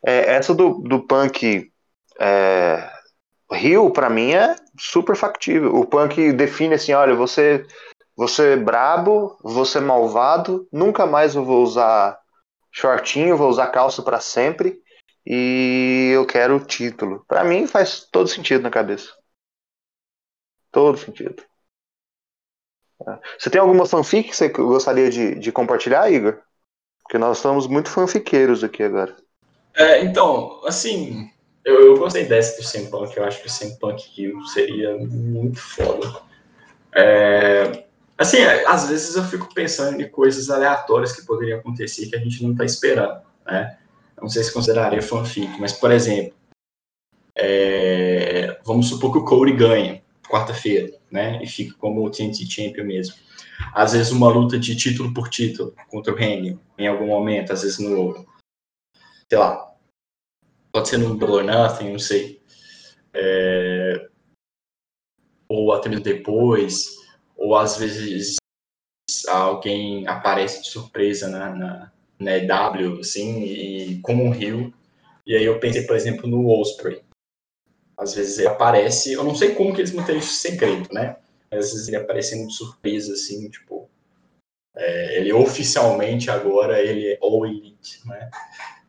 É, 0.04 0.34
essa 0.34 0.54
do, 0.54 0.74
do 0.82 1.00
punk 1.00 1.70
é, 2.20 2.90
Rio, 3.50 3.90
para 3.90 4.08
mim, 4.08 4.32
é 4.32 4.54
super 4.78 5.16
factível. 5.16 5.74
O 5.74 5.84
punk 5.84 6.32
define 6.32 6.74
assim: 6.74 6.92
olha, 6.92 7.14
você, 7.14 7.66
você 8.16 8.52
é 8.52 8.56
brabo, 8.56 9.36
você 9.42 9.78
é 9.78 9.80
malvado, 9.80 10.68
nunca 10.72 11.06
mais 11.06 11.34
eu 11.34 11.44
vou 11.44 11.62
usar 11.62 12.18
shortinho, 12.70 13.36
vou 13.36 13.48
usar 13.48 13.68
calça 13.68 14.02
para 14.02 14.20
sempre 14.20 14.80
e 15.26 16.12
eu 16.14 16.24
quero 16.24 16.56
o 16.56 16.64
título. 16.64 17.24
Para 17.26 17.42
mim 17.42 17.66
faz 17.66 18.06
todo 18.10 18.28
sentido 18.28 18.62
na 18.62 18.70
cabeça. 18.70 19.12
Todo 20.70 20.96
sentido. 20.96 21.42
É. 23.08 23.18
Você 23.38 23.50
tem 23.50 23.60
alguma 23.60 23.86
fanfic 23.86 24.30
que 24.30 24.36
você 24.36 24.48
gostaria 24.48 25.10
de, 25.10 25.34
de 25.34 25.50
compartilhar, 25.50 26.10
Igor? 26.10 26.38
Porque 27.02 27.18
nós 27.18 27.38
estamos 27.38 27.66
muito 27.66 27.90
fanfiqueiros 27.90 28.62
aqui 28.62 28.82
agora. 28.82 29.16
É, 29.74 30.02
então, 30.02 30.60
assim, 30.64 31.30
eu, 31.64 31.86
eu 31.86 31.98
gostei 31.98 32.24
dessa 32.24 32.56
do 32.56 32.64
Sem 32.64 32.88
Punk, 32.88 33.16
eu 33.16 33.24
acho 33.24 33.40
que 33.40 33.48
o 33.48 33.50
Sem 33.50 33.76
Punk 33.76 34.02
seria 34.52 34.96
muito 34.96 35.60
foda. 35.60 36.22
É, 36.94 37.84
assim, 38.16 38.42
às 38.66 38.88
vezes 38.88 39.16
eu 39.16 39.24
fico 39.24 39.52
pensando 39.52 40.00
em 40.00 40.08
coisas 40.08 40.48
aleatórias 40.48 41.12
que 41.12 41.26
poderiam 41.26 41.58
acontecer 41.58 42.06
que 42.06 42.16
a 42.16 42.20
gente 42.20 42.42
não 42.42 42.52
está 42.52 42.64
esperando, 42.64 43.20
né? 43.44 43.78
Não 44.20 44.28
sei 44.28 44.42
se 44.42 44.52
consideraria 44.52 45.02
fanfic, 45.02 45.48
mas, 45.60 45.72
por 45.72 45.90
exemplo, 45.90 46.34
é, 47.36 48.60
vamos 48.64 48.88
supor 48.88 49.12
que 49.12 49.18
o 49.18 49.24
Corey 49.24 49.54
ganha 49.54 50.02
quarta-feira, 50.28 50.98
né, 51.10 51.42
e 51.42 51.46
fica 51.46 51.76
como 51.78 52.04
o 52.04 52.10
TNT 52.10 52.46
Champion 52.46 52.84
mesmo. 52.84 53.14
Às 53.72 53.92
vezes 53.92 54.12
uma 54.12 54.28
luta 54.28 54.58
de 54.58 54.76
título 54.76 55.12
por 55.14 55.28
título 55.28 55.74
contra 55.88 56.12
o 56.12 56.16
Hangman, 56.16 56.58
em 56.78 56.88
algum 56.88 57.06
momento, 57.06 57.52
às 57.52 57.62
vezes 57.62 57.78
no, 57.78 58.26
sei 59.28 59.38
lá, 59.38 59.74
pode 60.72 60.88
ser 60.88 60.98
no 60.98 61.16
Double 61.16 61.46
Nothing, 61.46 61.92
não 61.92 61.98
sei. 61.98 62.42
É, 63.14 64.08
ou 65.48 65.72
até 65.72 65.88
mesmo 65.88 66.04
depois, 66.04 66.96
ou 67.36 67.56
às 67.56 67.76
vezes 67.76 68.36
alguém 69.28 70.06
aparece 70.06 70.62
de 70.62 70.68
surpresa 70.68 71.28
na, 71.28 71.54
na, 71.54 71.92
né, 72.18 72.40
W, 72.40 73.00
assim, 73.00 73.42
e 73.44 74.00
como 74.00 74.24
um 74.24 74.30
rio. 74.30 74.72
E 75.26 75.36
aí 75.36 75.44
eu 75.44 75.58
pensei, 75.60 75.82
por 75.82 75.96
exemplo, 75.96 76.28
no 76.28 76.48
Osprey. 76.48 77.02
Às 77.96 78.14
vezes 78.14 78.38
ele 78.38 78.48
aparece, 78.48 79.12
eu 79.12 79.24
não 79.24 79.34
sei 79.34 79.54
como 79.54 79.74
que 79.74 79.80
eles 79.80 79.92
mantêm 79.92 80.18
isso 80.18 80.34
segredo, 80.34 80.88
né? 80.92 81.16
Às 81.50 81.72
vezes 81.72 81.88
ele 81.88 81.96
aparecendo 81.96 82.46
de 82.46 82.54
surpresa, 82.54 83.12
assim, 83.12 83.48
tipo, 83.50 83.88
É, 84.76 85.18
ele 85.18 85.32
oficialmente 85.32 86.30
agora 86.30 86.82
ele 86.82 87.12
é 87.14 87.18
All 87.22 87.46
Elite, 87.46 88.06
né? 88.06 88.30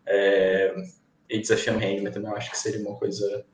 É, 0.05 0.73
e 1.29 1.39
desafiando 1.39 1.79
Hangman 1.79 2.11
também 2.11 2.29
eu 2.29 2.35
acho 2.37 2.51
que 2.51 2.57
seria 2.57 2.79
uma 2.81 2.97
coisa 2.99 3.45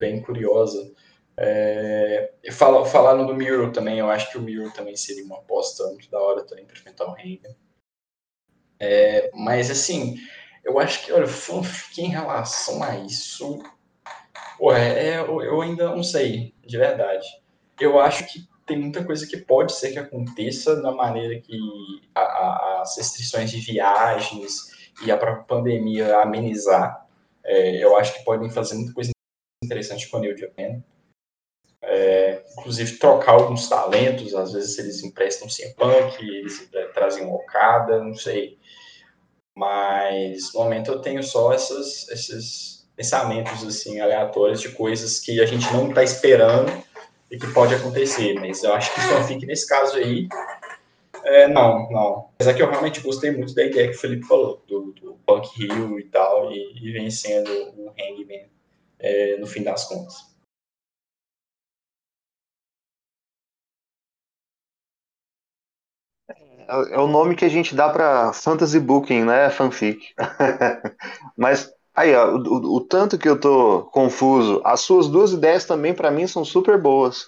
bem 0.00 0.22
curiosa. 0.22 0.92
É, 1.36 2.32
fala, 2.52 2.84
falaram 2.86 3.26
do 3.26 3.34
Miro 3.34 3.72
também, 3.72 3.98
eu 3.98 4.08
acho 4.10 4.30
que 4.30 4.38
o 4.38 4.42
Miro 4.42 4.72
também 4.72 4.96
seria 4.96 5.24
uma 5.24 5.38
aposta 5.38 5.84
muito 5.88 6.10
da 6.10 6.20
hora 6.20 6.44
também 6.44 6.64
para 6.64 6.76
enfrentar 6.76 7.06
o 7.06 7.12
Hangman. 7.12 7.56
É, 8.80 9.30
mas 9.34 9.70
assim, 9.70 10.16
eu 10.64 10.78
acho 10.78 11.04
que, 11.04 11.12
olha, 11.12 11.26
fanfic 11.26 12.00
em 12.00 12.08
relação 12.08 12.82
a 12.82 12.96
isso, 12.98 13.62
é, 14.72 15.08
é, 15.08 15.20
eu 15.20 15.60
ainda 15.60 15.88
não 15.94 16.02
sei, 16.02 16.54
de 16.66 16.76
verdade. 16.76 17.26
Eu 17.80 17.98
acho 18.00 18.26
que 18.26 18.48
tem 18.66 18.78
muita 18.78 19.04
coisa 19.04 19.26
que 19.26 19.36
pode 19.38 19.72
ser 19.72 19.92
que 19.92 19.98
aconteça 19.98 20.80
na 20.82 20.92
maneira 20.92 21.40
que 21.40 21.58
a, 22.14 22.20
a, 22.20 22.82
as 22.82 22.96
restrições 22.96 23.50
de 23.50 23.60
viagens 23.60 24.68
e 25.04 25.10
a 25.10 25.16
própria 25.16 25.44
pandemia 25.44 26.18
amenizar. 26.18 27.06
É, 27.44 27.82
eu 27.82 27.96
acho 27.96 28.14
que 28.14 28.24
podem 28.24 28.50
fazer 28.50 28.74
muita 28.74 28.92
coisa 28.92 29.10
interessante 29.64 30.08
com 30.08 30.18
a 30.18 30.20
New 30.20 30.36
Japan. 30.36 30.82
É, 31.90 32.42
inclusive 32.58 32.98
trocar 32.98 33.32
alguns 33.32 33.66
talentos, 33.66 34.34
às 34.34 34.52
vezes 34.52 34.78
eles 34.78 35.02
emprestam 35.02 35.48
sem 35.48 35.72
punk, 35.72 36.22
eles 36.22 36.68
trazem 36.92 37.24
um 37.24 37.40
não 38.04 38.14
sei. 38.14 38.58
Mas 39.56 40.52
no 40.52 40.60
momento 40.60 40.92
eu 40.92 41.00
tenho 41.00 41.22
só 41.22 41.50
essas, 41.52 42.06
esses 42.10 42.86
pensamentos 42.94 43.66
assim 43.66 44.00
aleatórios 44.00 44.60
de 44.60 44.68
coisas 44.68 45.18
que 45.18 45.40
a 45.40 45.46
gente 45.46 45.72
não 45.72 45.88
está 45.88 46.02
esperando 46.02 46.70
e 47.30 47.38
que 47.38 47.46
pode 47.54 47.74
acontecer. 47.74 48.34
Mas 48.34 48.62
eu 48.62 48.74
acho 48.74 48.94
que 48.94 49.00
fanfic 49.00 49.46
nesse 49.46 49.66
caso 49.66 49.96
aí, 49.96 50.28
é, 51.24 51.48
não, 51.48 51.90
não. 51.90 52.28
Apesar 52.34 52.52
que 52.52 52.62
eu 52.62 52.70
realmente 52.70 53.00
gostei 53.00 53.30
muito 53.30 53.54
da 53.54 53.64
ideia 53.64 53.88
que 53.88 53.96
o 53.96 53.98
Felipe 53.98 54.26
falou, 54.26 54.62
do, 54.68 54.92
do 54.92 55.18
Punk 55.26 55.48
Hill 55.58 55.98
e 55.98 56.04
tal, 56.04 56.52
e, 56.52 56.78
e 56.82 56.92
vencendo 56.92 57.50
o 57.76 57.88
Hangman 57.90 58.46
é, 58.98 59.36
no 59.38 59.46
fim 59.46 59.62
das 59.62 59.88
contas. 59.88 60.16
É, 66.68 66.94
é 66.94 66.98
o 66.98 67.06
nome 67.06 67.34
que 67.34 67.44
a 67.44 67.48
gente 67.48 67.74
dá 67.74 67.88
para 67.88 68.32
fantasy 68.32 68.78
booking, 68.78 69.24
né? 69.24 69.50
Fanfic. 69.50 70.14
Mas 71.36 71.72
aí, 71.94 72.14
ó, 72.14 72.36
o, 72.36 72.76
o, 72.76 72.80
tanto 72.80 73.18
que 73.18 73.28
eu 73.28 73.40
tô 73.40 73.84
confuso, 73.92 74.60
as 74.64 74.80
suas 74.80 75.08
duas 75.08 75.32
ideias 75.32 75.64
também 75.64 75.94
para 75.94 76.10
mim 76.10 76.26
são 76.26 76.44
super 76.44 76.80
boas. 76.80 77.26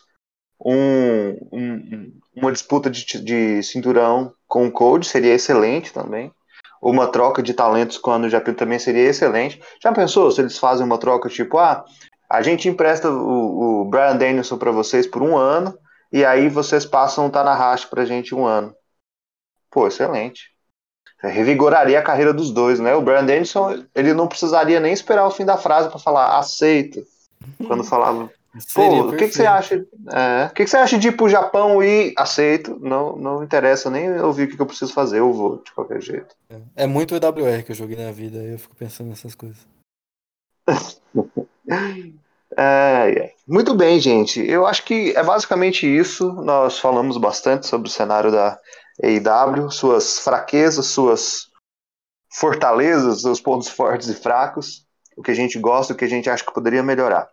Um, 0.63 1.31
um, 1.51 2.13
uma 2.37 2.53
disputa 2.53 2.91
de, 2.91 3.05
de 3.05 3.63
cinturão 3.63 4.33
com 4.47 4.67
o 4.67 4.71
Code 4.71 5.07
seria 5.07 5.35
excelente 5.35 5.93
também. 5.93 6.31
Uma 6.83 7.09
troca 7.09 7.43
de 7.43 7.55
talentos 7.55 7.99
com 7.99 8.11
a 8.11 8.19
New 8.19 8.31
Japan 8.31 8.55
também 8.55 8.79
seria 8.79 9.09
excelente. 9.09 9.61
Já 9.83 9.93
pensou 9.93 10.31
se 10.31 10.41
eles 10.41 10.59
fazem 10.59 10.85
uma 10.85 10.99
troca 10.99 11.29
tipo, 11.29 11.59
ah, 11.59 11.85
a 12.29 12.43
gente 12.43 12.69
empresta 12.69 13.11
o, 13.11 13.83
o 13.83 13.85
Brian 13.87 14.17
Danielson 14.17 14.57
para 14.57 14.71
vocês 14.71 15.07
por 15.07 15.23
um 15.23 15.37
ano 15.37 15.77
e 16.13 16.25
aí 16.25 16.49
vocês 16.49 16.85
passam 16.85 17.27
o 17.27 17.31
Tanahashi 17.31 17.87
pra 17.89 18.05
gente 18.05 18.35
um 18.35 18.47
ano. 18.47 18.75
Pô, 19.71 19.87
excelente. 19.87 20.51
Revigoraria 21.23 21.99
a 21.99 22.03
carreira 22.03 22.33
dos 22.33 22.51
dois, 22.51 22.81
né? 22.81 22.95
O 22.95 23.03
Brian 23.03 23.25
Danielson, 23.25 23.85
ele 23.95 24.15
não 24.15 24.27
precisaria 24.27 24.81
nem 24.81 24.93
esperar 24.93 25.27
o 25.27 25.31
fim 25.31 25.45
da 25.45 25.59
frase 25.59 25.91
para 25.91 25.99
falar 25.99 26.39
aceito. 26.39 27.05
Quando 27.67 27.85
falava. 27.85 28.31
Pô, 28.75 29.03
o 29.03 29.17
que, 29.17 29.29
que 29.29 29.35
você 29.35 29.47
acha? 29.47 29.77
É, 29.77 30.47
o 30.47 30.55
que, 30.55 30.65
que 30.65 30.71
você 30.71 30.77
acha 30.77 30.99
de 30.99 31.09
ir 31.09 31.17
pro 31.17 31.29
Japão 31.29 31.81
e 31.81 32.13
aceito? 32.17 32.77
Não, 32.81 33.15
não 33.15 33.45
interessa 33.45 33.89
nem 33.89 34.21
ouvir 34.21 34.45
o 34.45 34.49
que, 34.49 34.57
que 34.57 34.63
eu 34.63 34.67
preciso 34.67 34.93
fazer, 34.93 35.21
eu 35.21 35.33
vou, 35.33 35.63
de 35.63 35.71
qualquer 35.71 36.03
jeito. 36.03 36.35
É, 36.49 36.83
é 36.83 36.87
muito 36.87 37.15
EWR 37.15 37.65
que 37.65 37.71
eu 37.71 37.77
joguei 37.77 37.97
na 37.97 38.11
vida, 38.11 38.41
aí 38.41 38.51
eu 38.51 38.59
fico 38.59 38.75
pensando 38.75 39.09
nessas 39.09 39.37
coisas. 39.37 39.59
É. 42.57 43.33
Muito 43.47 43.75
bem, 43.75 44.01
gente. 44.01 44.41
Eu 44.41 44.67
acho 44.67 44.85
que 44.85 45.13
é 45.17 45.23
basicamente 45.23 45.87
isso. 45.87 46.33
Nós 46.33 46.79
falamos 46.79 47.17
bastante 47.17 47.67
sobre 47.67 47.89
o 47.89 47.91
cenário 47.91 48.31
da 48.31 48.59
AEW, 49.03 49.71
suas 49.71 50.19
fraquezas, 50.19 50.87
suas 50.87 51.49
fortalezas, 52.33 53.23
seus 53.23 53.41
pontos 53.41 53.69
fortes 53.69 54.09
e 54.09 54.15
fracos, 54.15 54.87
o 55.17 55.23
que 55.23 55.31
a 55.31 55.35
gente 55.35 55.59
gosta, 55.59 55.93
o 55.93 55.97
que 55.97 56.05
a 56.05 56.09
gente 56.09 56.31
acha 56.31 56.45
que 56.45 56.55
poderia 56.55 56.83
melhorar. 56.83 57.29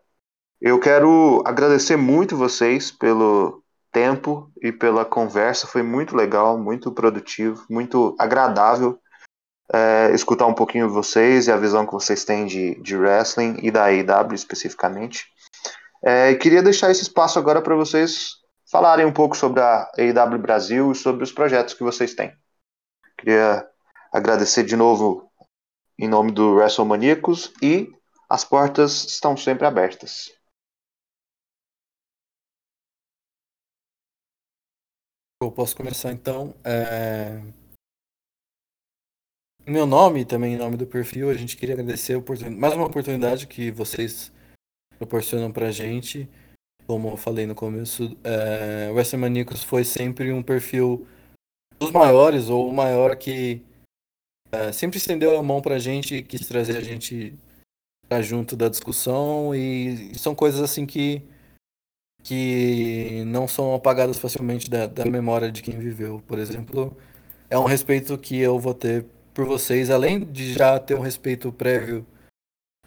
Eu 0.60 0.80
quero 0.80 1.44
agradecer 1.46 1.96
muito 1.96 2.36
vocês 2.36 2.90
pelo 2.92 3.64
tempo 3.92 4.52
e 4.62 4.72
pela 4.72 5.06
conversa, 5.06 5.68
foi 5.68 5.84
muito 5.84 6.16
legal, 6.16 6.58
muito 6.58 6.92
produtivo, 6.92 7.64
muito 7.70 8.16
agradável 8.18 9.00
é, 9.74 10.12
escutar 10.14 10.46
um 10.46 10.54
pouquinho 10.54 10.90
vocês 10.90 11.48
e 11.48 11.52
a 11.52 11.58
visão 11.58 11.86
que 11.86 11.92
vocês 11.92 12.24
têm 12.24 12.46
de, 12.46 12.76
de 12.82 12.96
wrestling 12.96 13.58
e 13.62 13.70
da 13.72 13.86
AEW 13.86 14.34
especificamente. 14.34 15.26
É, 16.04 16.36
queria 16.36 16.64
deixar 16.64 16.92
esse 16.92 17.02
espaço 17.02 17.38
agora 17.38 17.62
para 17.62 17.76
vocês 17.76 18.37
falarem 18.70 19.06
um 19.06 19.14
pouco 19.14 19.36
sobre 19.36 19.62
a 19.62 19.90
AEW 19.98 20.40
Brasil 20.40 20.92
e 20.92 20.96
sobre 20.96 21.24
os 21.24 21.32
projetos 21.32 21.74
que 21.74 21.84
vocês 21.84 22.14
têm. 22.14 22.36
Queria 23.18 23.68
agradecer 24.12 24.64
de 24.64 24.76
novo 24.76 25.32
em 25.98 26.08
nome 26.08 26.32
do 26.32 26.56
WrestleManiacos 26.56 27.54
e 27.62 27.90
as 28.30 28.44
portas 28.44 29.06
estão 29.06 29.36
sempre 29.36 29.66
abertas. 29.66 30.32
Eu 35.42 35.52
posso 35.52 35.76
começar 35.76 36.12
então. 36.12 36.54
É... 36.64 37.42
Meu 39.66 39.86
nome 39.86 40.26
também 40.26 40.54
em 40.54 40.58
nome 40.58 40.78
do 40.78 40.88
perfil, 40.88 41.30
a 41.30 41.34
gente 41.34 41.58
queria 41.58 41.76
agradecer 41.76 42.18
mais 42.52 42.74
uma 42.74 42.86
oportunidade 42.86 43.48
que 43.48 43.70
vocês 43.70 44.32
proporcionam 44.98 45.52
pra 45.52 45.72
gente 45.72 46.30
como 46.88 47.10
eu 47.10 47.18
falei 47.18 47.46
no 47.46 47.54
começo, 47.54 48.18
é, 48.24 48.90
Western 48.94 49.22
Manicos 49.22 49.62
foi 49.62 49.84
sempre 49.84 50.32
um 50.32 50.42
perfil 50.42 51.06
dos 51.78 51.92
maiores, 51.92 52.48
ou 52.50 52.70
o 52.70 52.74
maior 52.74 53.18
que 53.18 53.62
é, 54.52 54.72
sempre 54.72 54.98
estendeu 54.98 55.38
a 55.38 55.44
mão 55.44 55.62
pra 55.62 55.78
gente, 55.78 56.24
quis 56.24 56.48
trazer 56.48 56.78
a 56.78 56.82
gente 56.82 57.38
pra 58.08 58.22
junto 58.22 58.56
da 58.56 58.70
discussão, 58.70 59.54
e 59.54 60.18
são 60.18 60.34
coisas 60.34 60.62
assim 60.62 60.86
que, 60.86 61.22
que 62.24 63.22
não 63.28 63.50
são 63.50 63.76
apagadas 63.76 64.18
facilmente 64.18 64.70
da, 64.70 64.88
da 64.88 65.04
memória 65.04 65.52
de 65.52 65.62
quem 65.62 65.78
viveu. 65.78 66.24
Por 66.26 66.40
exemplo, 66.40 66.96
é 67.50 67.60
um 67.60 67.66
respeito 67.66 68.18
que 68.18 68.38
eu 68.40 68.58
vou 68.58 68.74
ter 68.74 69.06
por 69.34 69.46
vocês, 69.46 69.90
além 69.90 70.22
de 70.24 70.54
já 70.54 70.80
ter 70.80 70.96
um 70.96 71.02
respeito 71.02 71.52
prévio 71.52 72.06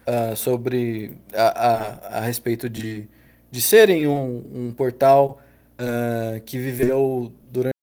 uh, 0.07 0.35
sobre 0.35 1.17
a, 1.33 1.43
a, 1.43 2.17
a 2.17 2.21
respeito 2.21 2.67
de 2.67 3.07
de 3.51 3.61
serem 3.61 4.07
um, 4.07 4.43
um 4.53 4.73
portal 4.73 5.39
uh, 5.73 6.41
que 6.41 6.57
viveu 6.57 7.31
durante 7.51 7.73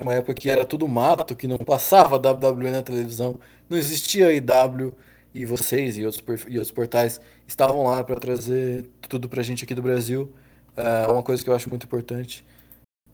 uma 0.00 0.14
época 0.14 0.34
que 0.34 0.50
era 0.50 0.64
tudo 0.64 0.86
mato, 0.86 1.34
que 1.34 1.48
não 1.48 1.58
passava 1.58 2.16
WWE 2.16 2.70
na 2.70 2.82
televisão, 2.82 3.40
não 3.68 3.78
existia 3.78 4.32
IW 4.32 4.92
e 5.34 5.44
vocês 5.44 5.96
e 5.96 6.04
outros, 6.04 6.22
e 6.48 6.58
outros 6.58 6.70
portais 6.70 7.20
estavam 7.46 7.84
lá 7.84 8.02
para 8.04 8.16
trazer 8.20 8.88
tudo 9.08 9.28
para 9.28 9.40
a 9.40 9.44
gente 9.44 9.64
aqui 9.64 9.74
do 9.74 9.82
Brasil. 9.82 10.32
Uh, 10.76 11.12
uma 11.12 11.22
coisa 11.22 11.42
que 11.42 11.48
eu 11.48 11.54
acho 11.54 11.68
muito 11.68 11.84
importante. 11.84 12.44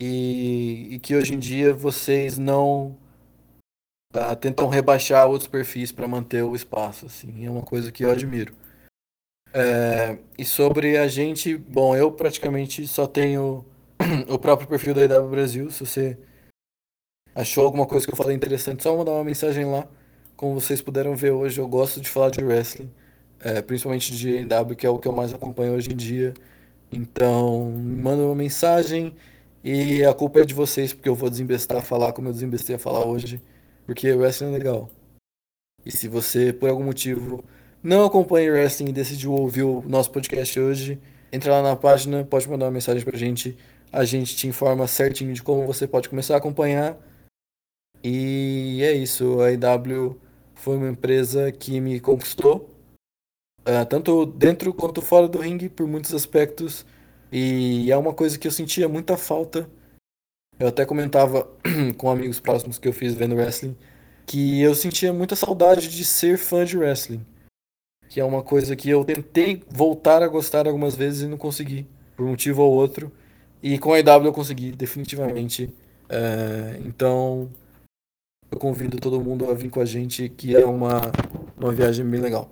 E, 0.01 0.89
e 0.93 0.99
que 0.99 1.15
hoje 1.15 1.35
em 1.35 1.39
dia 1.39 1.73
vocês 1.73 2.39
não 2.39 2.97
uh, 4.15 4.37
tentam 4.41 4.69
rebaixar 4.69 5.29
outros 5.29 5.49
perfis 5.49 5.93
para 5.93 6.09
manter 6.09 6.43
o 6.43 6.57
espaço. 6.57 7.07
Assim, 7.07 7.45
é 7.47 7.51
uma 7.51 7.62
coisa 7.62 7.93
que 7.93 8.05
eu 8.05 8.11
admiro. 8.11 8.55
É, 9.55 10.19
e 10.39 10.45
sobre 10.45 10.97
a 10.97 11.07
gente, 11.07 11.57
bom, 11.57 11.95
eu 11.95 12.11
praticamente 12.11 12.87
só 12.87 13.07
tenho 13.07 13.65
o 14.29 14.39
próprio 14.39 14.69
perfil 14.69 14.95
da 14.95 15.05
IW 15.05 15.29
Brasil. 15.29 15.70
Se 15.70 15.85
você 15.85 16.19
achou 17.35 17.65
alguma 17.65 17.87
coisa 17.87 18.07
que 18.07 18.12
eu 18.12 18.16
falei 18.16 18.35
interessante, 18.35 18.83
só 18.83 18.97
mandar 18.97 19.12
uma 19.12 19.24
mensagem 19.24 19.65
lá. 19.66 19.87
Como 20.37 20.55
vocês 20.55 20.81
puderam 20.83 21.15
ver 21.15 21.33
hoje, 21.33 21.61
eu 21.61 21.69
gosto 21.69 22.01
de 22.01 22.09
falar 22.09 22.31
de 22.31 22.43
wrestling, 22.43 22.91
é, 23.41 23.62
principalmente 23.62 24.16
de 24.16 24.39
IW, 24.39 24.77
que 24.77 24.87
é 24.87 24.91
o 24.91 24.99
que 24.99 25.07
eu 25.09 25.12
mais 25.12 25.33
acompanho 25.33 25.74
hoje 25.74 25.93
em 25.93 25.97
dia. 25.97 26.35
Então, 26.91 27.70
manda 27.73 28.23
uma 28.23 28.35
mensagem 28.35 29.15
e 29.65 30.05
a 30.05 30.15
culpa 30.15 30.41
é 30.41 30.45
de 30.45 30.55
vocês, 30.55 30.93
porque 30.93 31.09
eu 31.09 31.15
vou 31.15 31.31
desembestar 31.31 31.79
a 31.79 31.83
falar 31.83 32.12
como 32.12 32.29
eu 32.29 32.33
desembestei 32.33 32.77
a 32.77 32.79
falar 32.79 33.07
hoje, 33.07 33.41
porque 33.87 34.11
o 34.12 34.19
wrestling 34.19 34.49
é 34.49 34.53
legal. 34.53 34.91
E 35.85 35.91
se 35.91 36.09
você, 36.09 36.53
por 36.53 36.69
algum 36.70 36.85
motivo, 36.85 37.45
não 37.83 38.05
acompanha 38.05 38.53
wrestling 38.53 38.91
e 38.91 38.93
decidiu 38.93 39.33
ouvir 39.33 39.63
o 39.63 39.83
nosso 39.83 40.11
podcast 40.11 40.59
hoje, 40.59 41.01
entra 41.33 41.53
lá 41.53 41.63
na 41.63 41.77
página, 41.77 42.25
pode 42.25 42.49
mandar 42.49 42.67
uma 42.67 42.71
mensagem 42.73 43.05
pra 43.05 43.19
gente. 43.19 43.57
A 43.93 44.05
gente 44.05 44.37
te 44.37 44.47
informa 44.47 44.87
certinho 44.87 45.35
de 45.35 45.43
como 45.43 45.67
você 45.67 45.87
pode 45.87 46.09
começar 46.09 46.35
a 46.35 46.39
acompanhar. 46.39 46.97
E 48.03 48.81
é 48.83 48.93
isso, 48.93 49.41
a 49.41 49.51
IW 49.51 50.19
foi 50.55 50.77
uma 50.77 50.89
empresa 50.89 51.53
que 51.53 51.81
me 51.81 52.01
conquistou, 52.01 52.71
uh, 53.61 53.87
tanto 53.89 54.27
dentro 54.27 54.73
quanto 54.73 55.03
fora 55.03 55.29
do 55.29 55.39
ringue, 55.39 55.69
por 55.69 55.87
muitos 55.87 56.15
aspectos. 56.15 56.87
E 57.31 57.91
é 57.91 57.97
uma 57.97 58.13
coisa 58.13 58.39
que 58.39 58.47
eu 58.47 58.53
sentia 58.53 58.89
muita 58.89 59.17
falta 59.17 59.67
Eu 60.59 60.69
até 60.69 60.85
comentava 60.85 61.49
com 61.97 62.11
amigos 62.11 62.39
próximos 62.39 62.79
que 62.79 62.87
eu 62.87 62.93
fiz 62.93 63.15
vendo 63.15 63.35
wrestling 63.35 63.77
que 64.27 64.61
eu 64.61 64.75
sentia 64.75 65.13
muita 65.13 65.37
saudade 65.37 65.89
de 65.89 66.05
ser 66.05 66.39
fã 66.39 66.65
de 66.65 66.77
wrestling. 66.77 67.25
Que 68.13 68.21
é 68.21 68.25
uma 68.27 68.43
coisa 68.43 68.77
que 68.77 68.91
eu 68.91 69.03
tentei 69.07 69.63
voltar 69.71 70.23
a 70.23 70.29
gostar 70.29 70.67
algumas 70.67 70.95
vezes 70.95 71.23
e 71.23 71.27
não 71.27 71.39
consegui, 71.39 71.87
por 72.15 72.27
um 72.27 72.33
motivo 72.33 72.61
ou 72.61 72.71
outro. 72.71 73.11
E 73.63 73.79
com 73.79 73.95
a 73.95 73.99
EW 73.99 74.27
eu 74.27 74.33
consegui, 74.35 74.71
definitivamente. 74.71 75.73
É, 76.11 76.79
então, 76.85 77.51
eu 78.51 78.59
convido 78.59 78.99
todo 78.99 79.19
mundo 79.19 79.51
a 79.51 79.55
vir 79.55 79.71
com 79.71 79.81
a 79.81 79.87
gente, 79.87 80.29
que 80.29 80.55
é 80.55 80.63
uma, 80.67 81.11
uma 81.57 81.73
viagem 81.73 82.05
bem 82.05 82.21
legal. 82.21 82.51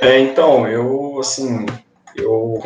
É, 0.00 0.20
então, 0.20 0.68
eu, 0.68 1.18
assim, 1.18 1.66
eu 2.14 2.60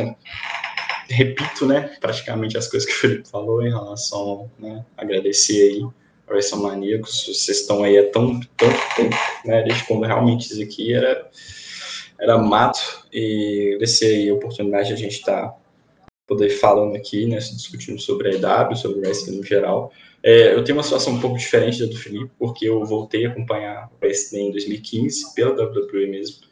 repito, 1.08 1.64
né, 1.64 1.96
praticamente 1.98 2.58
as 2.58 2.68
coisas 2.68 2.86
que 2.86 2.94
o 2.94 3.00
Felipe 3.00 3.28
falou 3.30 3.62
em 3.62 3.70
relação, 3.70 4.50
né, 4.58 4.84
agradecer 4.94 5.70
aí 5.70 5.88
WrestleManiacos, 6.30 7.26
vocês 7.26 7.60
estão 7.60 7.82
aí 7.82 7.98
há 7.98 8.10
tão, 8.10 8.40
tanto 8.56 8.78
tempo, 8.96 9.16
né, 9.44 9.62
desde 9.62 9.84
quando 9.84 10.04
realmente 10.04 10.52
isso 10.52 10.62
aqui 10.62 10.92
era, 10.92 11.30
era 12.20 12.38
mato, 12.38 13.06
e 13.12 13.72
agradecer 13.74 14.14
aí 14.14 14.28
a 14.30 14.34
oportunidade 14.34 14.88
de 14.88 14.94
a 14.94 14.96
gente 14.96 15.18
estar 15.18 15.48
tá, 15.48 15.56
poder 16.26 16.50
falando 16.50 16.94
aqui, 16.94 17.26
né, 17.26 17.38
discutindo 17.38 18.00
sobre 18.00 18.28
a 18.28 18.32
EW, 18.32 18.76
sobre 18.76 18.98
o 18.98 19.00
wrestling 19.00 19.36
no 19.36 19.44
geral. 19.44 19.92
É, 20.22 20.54
eu 20.54 20.62
tenho 20.62 20.76
uma 20.76 20.84
situação 20.84 21.14
um 21.14 21.20
pouco 21.20 21.38
diferente 21.38 21.80
da 21.80 21.86
do 21.86 21.96
Felipe, 21.96 22.30
porque 22.38 22.68
eu 22.68 22.84
voltei 22.84 23.24
a 23.24 23.30
acompanhar 23.30 23.88
o 23.92 24.04
wrestling 24.04 24.48
em 24.48 24.52
2015, 24.52 25.34
pela 25.34 25.52
WWE 25.52 26.06
mesmo, 26.06 26.46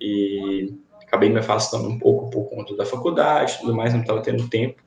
e 0.00 0.74
acabei 1.02 1.28
me 1.28 1.38
afastando 1.38 1.88
um 1.88 1.98
pouco 1.98 2.30
por 2.30 2.48
conta 2.48 2.74
da 2.76 2.84
faculdade, 2.84 3.58
tudo 3.60 3.74
mais, 3.74 3.92
não 3.92 4.00
estava 4.00 4.22
tendo 4.22 4.48
tempo. 4.48 4.82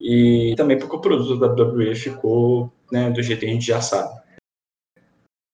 E 0.00 0.54
também 0.56 0.78
porque 0.78 0.96
o 0.96 1.00
produto 1.00 1.38
da 1.38 1.48
WWE 1.48 1.94
ficou 1.94 2.72
né, 2.92 3.10
do 3.10 3.22
jeito 3.22 3.40
que 3.40 3.46
a 3.46 3.52
gente 3.52 3.66
já 3.66 3.80
sabe. 3.80 4.20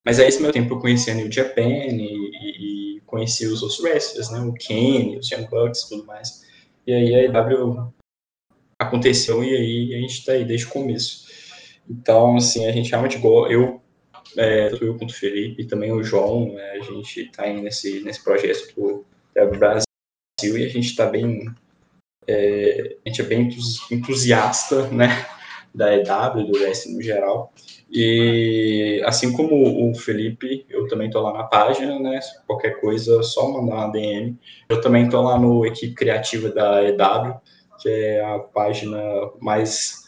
Mas 0.05 0.19
é 0.19 0.27
esse 0.27 0.43
meu 0.43 0.52
tempo 0.52 0.74
eu 0.74 0.81
conheci 0.81 1.10
a 1.10 1.14
New 1.14 1.31
Japan 1.31 1.62
e, 1.62 2.97
e, 2.97 3.01
conheci 3.06 3.47
os 3.47 3.62
outros 3.62 3.81
wrestlers, 3.81 4.31
né, 4.31 4.40
o 4.40 4.52
Kenny, 4.55 5.19
os 5.19 5.31
Young 5.31 5.47
Bucks 5.48 5.82
e 5.82 5.89
tudo 5.90 6.06
mais. 6.06 6.44
E 6.86 6.93
aí 6.93 7.14
a 7.14 7.24
EW 7.24 7.93
aconteceu 8.78 9.44
e 9.44 9.55
aí 9.55 9.94
a 9.94 9.98
gente 9.98 10.19
está 10.19 10.32
aí 10.32 10.44
desde 10.44 10.66
o 10.66 10.70
começo. 10.70 11.27
Então, 11.89 12.36
assim, 12.36 12.66
a 12.66 12.73
gente 12.73 12.90
realmente 12.90 13.19
gosta. 13.19 13.52
Eu, 13.52 13.81
é, 14.36 14.70
tanto 14.70 14.85
eu 14.85 14.97
quanto 14.97 15.10
o 15.10 15.14
Felipe 15.14 15.62
e 15.62 15.66
também 15.66 15.93
o 15.93 16.02
João, 16.02 16.59
é, 16.59 16.78
a 16.78 16.81
gente 16.81 17.20
está 17.20 17.44
aí 17.44 17.60
nesse, 17.60 18.01
nesse 18.01 18.24
projeto 18.24 18.74
do 18.74 19.05
Brasil 19.59 19.85
e 20.40 20.64
a 20.64 20.69
gente 20.69 20.86
está 20.86 21.06
bem, 21.06 21.44
é, 22.27 22.97
a 23.05 23.09
gente 23.09 23.20
é 23.20 23.24
bem 23.24 23.49
entusiasta, 23.90 24.89
né, 24.89 25.27
da 25.74 25.94
EW, 25.94 26.47
do 26.47 26.59
wrestling 26.59 26.94
no 26.94 27.03
geral. 27.03 27.53
E 27.90 29.03
assim 29.05 29.32
como 29.32 29.90
o 29.90 29.94
Felipe, 29.94 30.65
eu 30.70 30.89
também 30.89 31.09
estou 31.09 31.23
lá 31.23 31.32
na 31.35 31.44
página, 31.44 31.99
né? 31.99 32.20
Qualquer 32.47 32.81
coisa, 32.81 33.23
só 33.23 33.47
mandar 33.51 33.74
uma 33.74 33.93
DM. 33.93 34.39
Eu 34.66 34.81
também 34.81 35.05
estou 35.05 35.23
lá 35.23 35.39
no 35.39 35.66
equipe 35.66 35.94
criativa 35.94 36.49
da 36.49 36.82
EW, 36.82 37.35
que 37.81 37.90
é 37.90 38.24
a 38.24 38.39
página 38.39 38.99
mais 39.40 40.05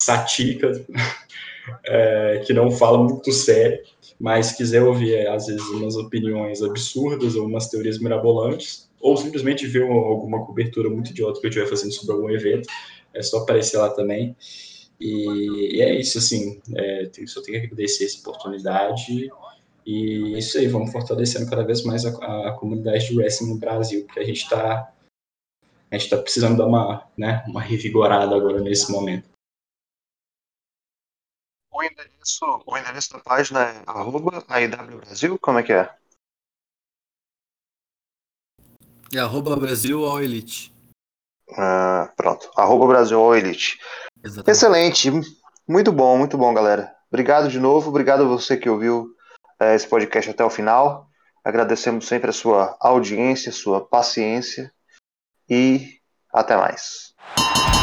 satírica, 0.00 0.70
é, 1.84 2.42
que 2.46 2.52
não 2.52 2.70
fala 2.70 2.98
muito 2.98 3.32
sério, 3.32 3.80
mas 4.22 4.52
quiser 4.52 4.84
ouvir, 4.84 5.26
às 5.26 5.48
vezes, 5.48 5.66
umas 5.70 5.96
opiniões 5.96 6.62
absurdas 6.62 7.34
ou 7.34 7.44
umas 7.44 7.66
teorias 7.68 7.98
mirabolantes, 7.98 8.88
ou 9.00 9.16
simplesmente 9.16 9.66
ver 9.66 9.82
alguma 9.82 10.46
cobertura 10.46 10.88
muito 10.88 11.10
idiota 11.10 11.40
que 11.40 11.46
eu 11.46 11.50
estiver 11.50 11.66
fazendo 11.66 11.90
sobre 11.90 12.14
algum 12.14 12.30
evento, 12.30 12.68
é 13.12 13.20
só 13.20 13.38
aparecer 13.38 13.78
lá 13.78 13.90
também. 13.90 14.36
E, 15.00 15.82
é 15.82 15.98
isso, 15.98 16.18
assim, 16.18 16.60
é, 16.72 17.10
só 17.26 17.42
tenho 17.42 17.58
que 17.58 17.66
agradecer 17.66 18.04
essa 18.04 18.20
oportunidade. 18.20 19.28
E 19.84 20.34
é 20.36 20.38
isso 20.38 20.56
aí, 20.56 20.68
vamos 20.68 20.92
fortalecendo 20.92 21.50
cada 21.50 21.64
vez 21.64 21.82
mais 21.82 22.06
a, 22.06 22.48
a 22.48 22.52
comunidade 22.52 23.08
de 23.08 23.16
wrestling 23.16 23.48
no 23.48 23.58
Brasil, 23.58 24.04
porque 24.04 24.20
a 24.20 24.24
gente 24.24 24.44
está 24.44 24.88
a 25.90 25.94
gente 25.96 26.04
está 26.04 26.16
precisando 26.16 26.56
dar 26.56 26.66
uma, 26.66 27.10
né, 27.18 27.44
uma 27.48 27.60
revigorada 27.60 28.36
agora 28.36 28.60
nesse 28.60 28.90
momento. 28.92 29.28
Endereço, 32.22 32.62
o 32.66 32.78
endereço 32.78 33.12
da 33.12 33.18
página 33.18 33.64
é 33.64 33.82
arroba 33.86 34.44
AIW 34.48 34.98
Brasil? 34.98 35.38
Como 35.40 35.58
é 35.58 35.62
que 35.62 35.72
é? 35.72 35.94
É 39.12 39.18
arroba 39.18 39.56
Brasil 39.56 40.04
ao 40.06 40.22
Elite. 40.22 40.72
Ah, 41.58 42.12
pronto. 42.16 42.50
Arroba 42.56 42.86
Brasil 42.86 43.20
ao 43.20 43.34
Elite. 43.34 43.78
Exatamente. 44.24 44.50
Excelente. 44.50 45.10
Muito 45.68 45.92
bom, 45.92 46.16
muito 46.16 46.38
bom, 46.38 46.54
galera. 46.54 46.94
Obrigado 47.08 47.48
de 47.48 47.58
novo. 47.58 47.90
Obrigado 47.90 48.22
a 48.22 48.28
você 48.28 48.56
que 48.56 48.70
ouviu 48.70 49.14
é, 49.60 49.74
esse 49.74 49.86
podcast 49.86 50.30
até 50.30 50.44
o 50.44 50.50
final. 50.50 51.08
Agradecemos 51.44 52.06
sempre 52.06 52.30
a 52.30 52.32
sua 52.32 52.76
audiência, 52.80 53.52
sua 53.52 53.84
paciência. 53.84 54.72
E 55.50 56.00
até 56.32 56.56
mais. 56.56 57.11